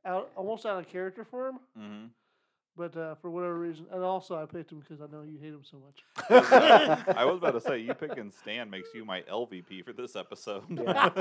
out 0.03 0.29
almost 0.35 0.65
out 0.65 0.79
of 0.79 0.87
character 0.89 1.23
for 1.23 1.47
him. 1.49 1.59
Mhm. 1.79 2.09
But 2.81 2.97
uh, 2.97 3.13
for 3.21 3.29
whatever 3.29 3.59
reason, 3.59 3.85
and 3.91 4.03
also 4.03 4.35
I 4.35 4.47
picked 4.47 4.71
him 4.71 4.79
because 4.79 5.01
I 5.01 5.05
know 5.15 5.21
you 5.21 5.37
hate 5.37 5.53
him 5.53 5.61
so 5.61 5.77
much. 5.77 6.03
I 7.15 7.25
was 7.25 7.37
about 7.37 7.51
to 7.51 7.61
say 7.61 7.77
you 7.77 7.93
picking 7.93 8.31
Stan 8.31 8.71
makes 8.71 8.89
you 8.95 9.05
my 9.05 9.21
LVP 9.21 9.85
for 9.85 9.93
this 9.93 10.15
episode. 10.15 10.63
Yeah. 10.67 11.09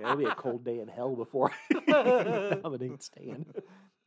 Yeah, 0.00 0.06
it'll 0.06 0.16
be 0.16 0.24
a 0.24 0.34
cold 0.34 0.64
day 0.64 0.80
in 0.80 0.88
hell 0.88 1.14
before 1.14 1.52
I 1.72 2.58
nominate 2.64 3.02
Stan. 3.02 3.44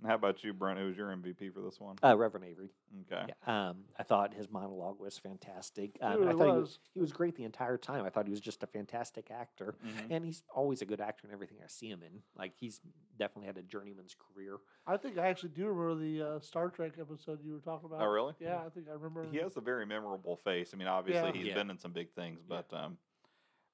How 0.05 0.13
about 0.13 0.43
you, 0.43 0.53
Brent? 0.53 0.77
Who's 0.79 0.95
your 0.95 1.07
MVP 1.07 1.51
for 1.51 1.61
this 1.61 1.79
one? 1.79 1.95
Uh, 2.03 2.15
Reverend 2.15 2.45
Avery. 2.45 2.69
Okay. 3.11 3.25
Yeah, 3.47 3.69
um, 3.69 3.77
I 3.97 4.03
thought 4.03 4.31
his 4.33 4.49
monologue 4.51 4.99
was 4.99 5.17
fantastic. 5.17 5.97
He 5.97 6.01
Um, 6.01 6.11
I 6.11 6.15
really 6.15 6.33
thought 6.33 6.45
he 6.45 6.51
was. 6.51 6.61
was 6.61 6.79
he 6.93 6.99
was 6.99 7.11
great 7.13 7.35
the 7.35 7.43
entire 7.45 7.77
time. 7.79 8.05
I 8.05 8.09
thought 8.11 8.25
he 8.27 8.31
was 8.31 8.39
just 8.39 8.61
a 8.61 8.67
fantastic 8.67 9.31
actor, 9.31 9.75
Mhm. 9.83 10.07
and 10.11 10.25
he's 10.25 10.43
always 10.53 10.83
a 10.83 10.85
good 10.85 11.01
actor 11.01 11.25
in 11.27 11.33
everything 11.33 11.57
I 11.63 11.67
see 11.67 11.89
him 11.89 12.03
in. 12.03 12.21
Like 12.35 12.53
he's 12.55 12.79
definitely 13.17 13.47
had 13.47 13.57
a 13.57 13.63
journeyman's 13.63 14.13
career. 14.13 14.59
I 14.85 14.97
think 14.97 15.17
I 15.17 15.27
actually 15.27 15.49
do 15.49 15.65
remember 15.67 15.95
the 15.95 16.21
uh, 16.21 16.39
Star 16.41 16.69
Trek 16.69 16.93
episode 16.99 17.43
you 17.43 17.53
were 17.53 17.59
talking 17.59 17.87
about. 17.87 18.01
Oh, 18.01 18.05
really? 18.11 18.35
Yeah, 18.39 18.63
I 18.63 18.69
think 18.69 18.87
I 18.89 18.91
remember. 18.93 19.25
He 19.31 19.37
has 19.37 19.57
a 19.57 19.61
very 19.61 19.87
memorable 19.87 20.35
face. 20.37 20.75
I 20.75 20.77
mean, 20.77 20.87
obviously 20.87 21.29
Yeah. 21.29 21.35
he's 21.35 21.47
Yeah. 21.47 21.53
been 21.55 21.71
in 21.71 21.79
some 21.79 21.91
big 21.91 22.11
things, 22.11 22.39
Yeah. 22.47 22.61
but 22.61 22.71
um, 22.77 22.99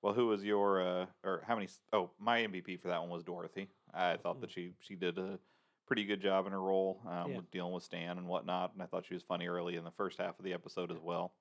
well, 0.02 0.14
who 0.14 0.28
was 0.28 0.42
your 0.46 0.82
uh, 0.82 1.08
or 1.26 1.42
how 1.46 1.56
many? 1.56 1.68
Oh, 1.92 2.12
my 2.18 2.40
MVP 2.44 2.78
for 2.78 2.88
that 2.88 3.02
one 3.02 3.10
was 3.10 3.24
Dorothy. 3.26 3.70
I 3.94 4.16
thought 4.16 4.40
that 4.40 4.52
she 4.52 4.74
she 4.80 4.96
did 4.96 5.18
a 5.18 5.38
pretty 5.86 6.06
good 6.06 6.22
job 6.22 6.46
in 6.46 6.52
her 6.54 6.62
role 6.62 7.02
um, 7.08 7.32
Yeah. 7.32 7.38
with 7.38 7.52
dealing 7.52 7.74
with 7.74 7.84
Stan 7.84 8.18
and 8.18 8.28
whatnot, 8.28 8.74
and 8.74 8.82
I 8.82 8.86
thought 8.86 9.06
she 9.06 9.14
was 9.14 9.24
funny 9.24 9.48
early 9.48 9.76
in 9.76 9.84
the 9.84 9.92
first 9.92 10.18
half 10.20 10.38
of 10.40 10.46
the 10.46 10.54
episode 10.54 10.92
as 10.92 11.00
well. 11.00 11.34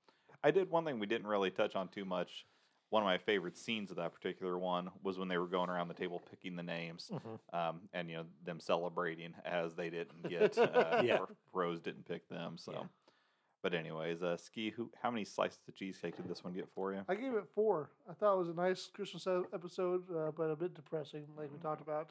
I 0.42 0.50
did 0.50 0.70
one 0.70 0.84
thing 0.84 0.98
we 0.98 1.06
didn't 1.06 1.26
really 1.26 1.50
touch 1.50 1.76
on 1.76 1.88
too 1.88 2.04
much. 2.04 2.46
One 2.90 3.02
of 3.02 3.06
my 3.06 3.16
favorite 3.18 3.56
scenes 3.56 3.90
of 3.90 3.96
that 3.96 4.12
particular 4.12 4.58
one 4.58 4.90
was 5.02 5.18
when 5.18 5.28
they 5.28 5.38
were 5.38 5.46
going 5.46 5.70
around 5.70 5.88
the 5.88 5.94
table 5.94 6.20
picking 6.30 6.56
the 6.56 6.62
names, 6.62 7.10
um, 7.52 7.82
and 7.94 8.10
you 8.10 8.16
know 8.16 8.24
them 8.44 8.60
celebrating 8.60 9.34
as 9.46 9.74
they 9.74 9.88
didn't 9.88 10.28
get, 10.28 10.58
uh, 10.58 11.00
Yeah. 11.02 11.18
or 11.20 11.28
Rose 11.54 11.80
didn't 11.80 12.06
pick 12.06 12.28
them. 12.28 12.58
So, 12.58 12.72
Yeah. 12.72 12.82
but 13.62 13.72
anyways, 13.72 14.22
uh, 14.22 14.36
ski. 14.36 14.68
Who? 14.70 14.90
How 15.00 15.10
many 15.10 15.24
slices 15.24 15.60
of 15.68 15.74
cheesecake 15.74 16.16
did 16.16 16.28
this 16.28 16.44
one 16.44 16.52
get 16.52 16.68
for 16.74 16.92
you? 16.92 17.02
I 17.08 17.14
gave 17.14 17.32
it 17.34 17.44
four. 17.54 17.88
I 18.10 18.12
thought 18.12 18.34
it 18.34 18.38
was 18.38 18.48
a 18.50 18.54
nice 18.54 18.90
Christmas 18.92 19.26
episode, 19.54 20.02
uh, 20.14 20.30
but 20.32 20.50
a 20.50 20.56
bit 20.56 20.74
depressing, 20.74 21.24
like 21.38 21.50
we 21.50 21.58
talked 21.60 21.80
about. 21.80 22.10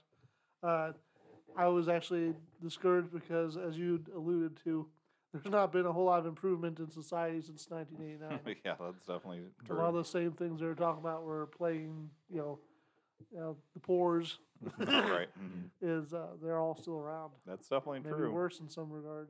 I 1.57 1.67
was 1.67 1.87
actually 1.89 2.33
discouraged 2.61 3.11
because, 3.11 3.57
as 3.57 3.77
you 3.77 4.01
alluded 4.15 4.57
to, 4.63 4.87
there's 5.33 5.45
not 5.51 5.71
been 5.71 5.85
a 5.85 5.91
whole 5.91 6.05
lot 6.05 6.19
of 6.19 6.25
improvement 6.25 6.79
in 6.79 6.89
society 6.89 7.41
since 7.41 7.69
1989. 7.69 8.55
yeah, 8.65 8.73
that's 8.79 9.05
definitely 9.05 9.41
true. 9.65 9.75
a 9.75 9.79
lot 9.79 9.87
of 9.87 9.93
true. 9.93 10.01
the 10.03 10.07
same 10.07 10.31
things 10.33 10.59
they 10.59 10.65
were 10.65 10.75
talking 10.75 11.01
about 11.01 11.23
were 11.23 11.47
playing, 11.47 12.09
you 12.29 12.37
know, 12.37 12.59
you 13.31 13.39
know 13.39 13.55
the 13.73 13.79
pores 13.79 14.39
right. 14.79 15.29
mhm. 15.39 15.69
is 15.81 16.13
uh, 16.13 16.27
they're 16.41 16.57
all 16.59 16.75
still 16.75 16.97
around. 16.97 17.31
That's 17.45 17.67
definitely 17.67 17.99
Maybe 17.99 18.15
true. 18.15 18.33
worse 18.33 18.59
in 18.59 18.69
some 18.69 18.91
regard. 18.91 19.29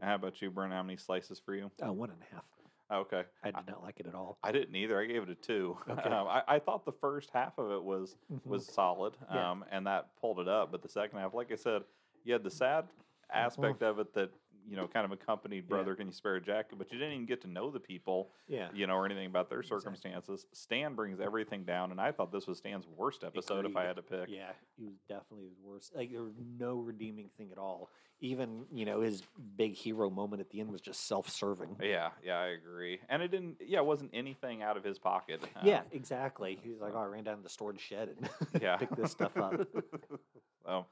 And 0.00 0.08
how 0.08 0.16
about 0.16 0.40
you, 0.42 0.50
Brent? 0.50 0.72
How 0.72 0.82
many 0.82 0.96
slices 0.96 1.40
for 1.44 1.54
you? 1.54 1.70
Uh, 1.84 1.92
one 1.92 2.10
and 2.10 2.18
a 2.30 2.34
half. 2.34 2.44
Okay. 2.92 3.22
I 3.42 3.50
did 3.50 3.66
not 3.66 3.82
like 3.82 3.98
it 4.00 4.06
at 4.06 4.14
all. 4.14 4.38
I 4.42 4.52
didn't 4.52 4.74
either. 4.76 5.00
I 5.00 5.06
gave 5.06 5.22
it 5.22 5.30
a 5.30 5.34
two. 5.34 5.76
Okay. 5.90 6.10
Um, 6.10 6.26
I, 6.28 6.42
I 6.46 6.58
thought 6.58 6.84
the 6.84 6.92
first 6.92 7.30
half 7.32 7.58
of 7.58 7.70
it 7.70 7.82
was 7.82 8.16
was 8.44 8.66
solid, 8.66 9.14
Yeah. 9.32 9.50
um, 9.50 9.64
and 9.72 9.86
that 9.86 10.08
pulled 10.20 10.38
it 10.40 10.48
up. 10.48 10.70
But 10.70 10.82
the 10.82 10.88
second 10.88 11.18
half, 11.18 11.32
like 11.34 11.50
I 11.52 11.56
said, 11.56 11.82
you 12.24 12.32
had 12.32 12.42
the 12.44 12.50
sad 12.50 12.84
aspect 13.32 13.82
of 13.82 13.98
it 13.98 14.12
that 14.14 14.30
you 14.68 14.76
know 14.76 14.86
kind 14.86 15.04
of 15.04 15.12
accompanied 15.12 15.68
brother. 15.68 15.94
Can 15.94 16.06
you 16.06 16.12
spare 16.12 16.36
a 16.36 16.40
jacket? 16.40 16.76
But 16.78 16.92
you 16.92 16.98
didn't 16.98 17.14
even 17.14 17.26
get 17.26 17.40
to 17.42 17.48
know 17.48 17.70
the 17.70 17.80
people, 17.80 18.30
Yeah. 18.48 18.68
you 18.74 18.86
know, 18.86 18.94
or 18.94 19.06
anything 19.06 19.26
about 19.26 19.48
their 19.50 19.60
Exactly. 19.60 19.80
circumstances. 19.80 20.46
Stan 20.52 20.94
brings 20.94 21.20
everything 21.20 21.64
down, 21.64 21.90
and 21.90 22.00
I 22.00 22.12
thought 22.12 22.32
this 22.32 22.46
was 22.46 22.58
Stan's 22.58 22.86
worst 22.86 23.24
episode 23.24 23.66
if 23.66 23.76
I 23.76 23.84
had 23.84 23.96
to 23.96 24.02
pick. 24.02 24.28
Yeah, 24.28 24.52
he 24.76 24.84
was 24.84 24.94
definitely 25.08 25.46
the 25.48 25.66
worst. 25.68 25.94
Like 25.94 26.10
there 26.12 26.22
was 26.22 26.34
no 26.58 26.76
redeeming 26.76 27.28
thing 27.36 27.50
at 27.52 27.58
all. 27.58 27.90
Even 28.20 28.66
you 28.72 28.84
know 28.84 29.00
his 29.00 29.22
big 29.56 29.74
hero 29.74 30.08
moment 30.08 30.40
at 30.40 30.48
the 30.50 30.60
end 30.60 30.70
was 30.70 30.80
just 30.80 31.08
self-serving. 31.08 31.76
Yeah, 31.82 32.10
yeah, 32.24 32.38
I 32.38 32.46
agree. 32.48 33.00
And 33.08 33.20
it 33.20 33.32
didn't. 33.32 33.56
Yeah, 33.66 33.80
it 33.80 33.84
wasn't 33.84 34.10
anything 34.14 34.62
out 34.62 34.76
of 34.76 34.84
his 34.84 34.96
pocket. 34.98 35.42
Yeah, 35.64 35.80
um, 35.80 35.84
exactly. 35.90 36.56
He 36.62 36.70
was 36.70 36.80
like, 36.80 36.92
"Oh, 36.94 37.00
I 37.00 37.04
ran 37.06 37.24
down 37.24 37.38
to 37.38 37.42
the 37.42 37.48
storage 37.48 37.80
shed 37.80 38.10
and 38.16 38.30
yeah. 38.62 38.76
picked 38.76 38.94
this 38.96 39.10
stuff 39.10 39.36
up." 39.36 39.54
so, 40.64 40.86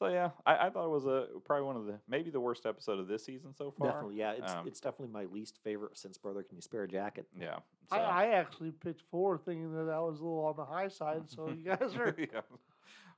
so 0.00 0.08
yeah, 0.08 0.30
I, 0.46 0.66
I 0.66 0.70
thought 0.70 0.86
it 0.86 0.90
was 0.90 1.04
a 1.06 1.26
probably 1.44 1.66
one 1.66 1.76
of 1.76 1.84
the 1.84 2.00
maybe 2.08 2.30
the 2.30 2.40
worst 2.40 2.64
episode 2.66 2.98
of 2.98 3.06
this 3.06 3.22
season 3.22 3.54
so 3.54 3.70
far. 3.70 3.88
Definitely, 3.88 4.16
yeah. 4.16 4.32
It's 4.32 4.52
Um, 4.52 4.66
it's 4.66 4.80
definitely 4.80 5.12
my 5.12 5.26
least 5.26 5.58
favorite 5.62 5.96
since 5.98 6.16
Brother 6.18 6.42
Can 6.42 6.56
You 6.56 6.62
Spare 6.62 6.84
a 6.84 6.88
Jacket? 6.88 7.26
Yeah. 7.38 7.58
I, 7.92 7.96
so- 7.98 8.02
I 8.02 8.26
actually 8.28 8.70
picked 8.72 9.02
four, 9.10 9.36
thinking 9.38 9.72
that 9.74 9.84
that 9.84 10.00
was 10.00 10.18
a 10.20 10.24
little 10.24 10.46
on 10.46 10.56
the 10.56 10.64
high 10.64 10.88
side. 10.88 11.24
So 11.30 11.48
you 11.50 11.64
guys 11.76 11.94
are 11.96 12.14
yeah. 12.18 12.40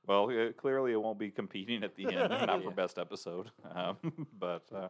Well, 0.05 0.29
uh, 0.29 0.51
clearly 0.51 0.91
it 0.91 1.01
won't 1.01 1.17
be 1.17 1.31
competing 1.31 1.81
at 1.83 1.95
the 1.95 2.05
end, 2.13 2.29
not 2.29 2.61
for 2.61 2.71
best 2.75 2.97
episode. 2.99 3.49
Um, 3.75 3.97
but 4.37 4.63
uh, 4.75 4.89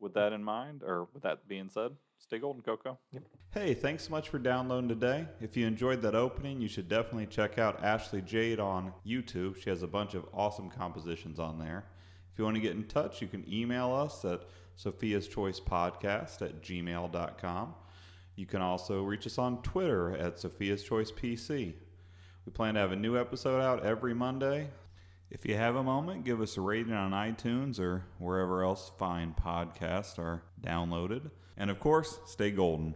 with 0.00 0.14
that 0.14 0.32
in 0.32 0.42
mind, 0.42 0.82
or 0.82 1.08
with 1.14 1.22
that 1.22 1.48
being 1.48 1.68
said, 1.68 1.92
stay 2.18 2.38
golden, 2.38 2.62
Coco. 2.62 2.98
Hey, 3.52 3.74
thanks 3.74 4.04
so 4.04 4.10
much 4.10 4.28
for 4.28 4.38
downloading 4.38 4.88
today. 4.88 5.26
If 5.40 5.56
you 5.56 5.66
enjoyed 5.66 6.02
that 6.02 6.14
opening, 6.14 6.60
you 6.60 6.68
should 6.68 6.88
definitely 6.88 7.26
check 7.26 7.58
out 7.58 7.82
Ashley 7.82 8.20
Jade 8.20 8.60
on 8.60 8.92
YouTube. 9.06 9.60
She 9.60 9.70
has 9.70 9.82
a 9.82 9.86
bunch 9.86 10.14
of 10.14 10.26
awesome 10.34 10.70
compositions 10.70 11.38
on 11.38 11.58
there. 11.58 11.86
If 12.32 12.38
you 12.38 12.44
want 12.44 12.56
to 12.56 12.60
get 12.60 12.72
in 12.76 12.84
touch, 12.84 13.22
you 13.22 13.28
can 13.28 13.50
email 13.50 13.94
us 13.94 14.24
at 14.24 14.42
Sophia's 14.74 15.26
Choice 15.26 15.58
Podcast 15.58 16.42
at 16.42 16.62
gmail.com. 16.62 17.74
You 18.34 18.44
can 18.44 18.60
also 18.60 19.02
reach 19.02 19.26
us 19.26 19.38
on 19.38 19.62
Twitter 19.62 20.14
at 20.14 20.38
Sophia's 20.38 20.82
Choice 20.84 21.10
PC. 21.10 21.72
We 22.44 22.52
plan 22.52 22.74
to 22.74 22.80
have 22.80 22.92
a 22.92 22.96
new 22.96 23.18
episode 23.18 23.62
out 23.62 23.84
every 23.84 24.12
Monday. 24.12 24.68
If 25.28 25.44
you 25.44 25.56
have 25.56 25.74
a 25.74 25.82
moment, 25.82 26.24
give 26.24 26.40
us 26.40 26.56
a 26.56 26.60
rating 26.60 26.92
on 26.92 27.10
iTunes 27.10 27.80
or 27.80 28.04
wherever 28.18 28.62
else 28.62 28.92
fine 28.96 29.34
podcasts 29.34 30.18
are 30.18 30.42
downloaded. 30.62 31.30
And 31.56 31.68
of 31.68 31.80
course, 31.80 32.20
stay 32.26 32.52
golden. 32.52 32.94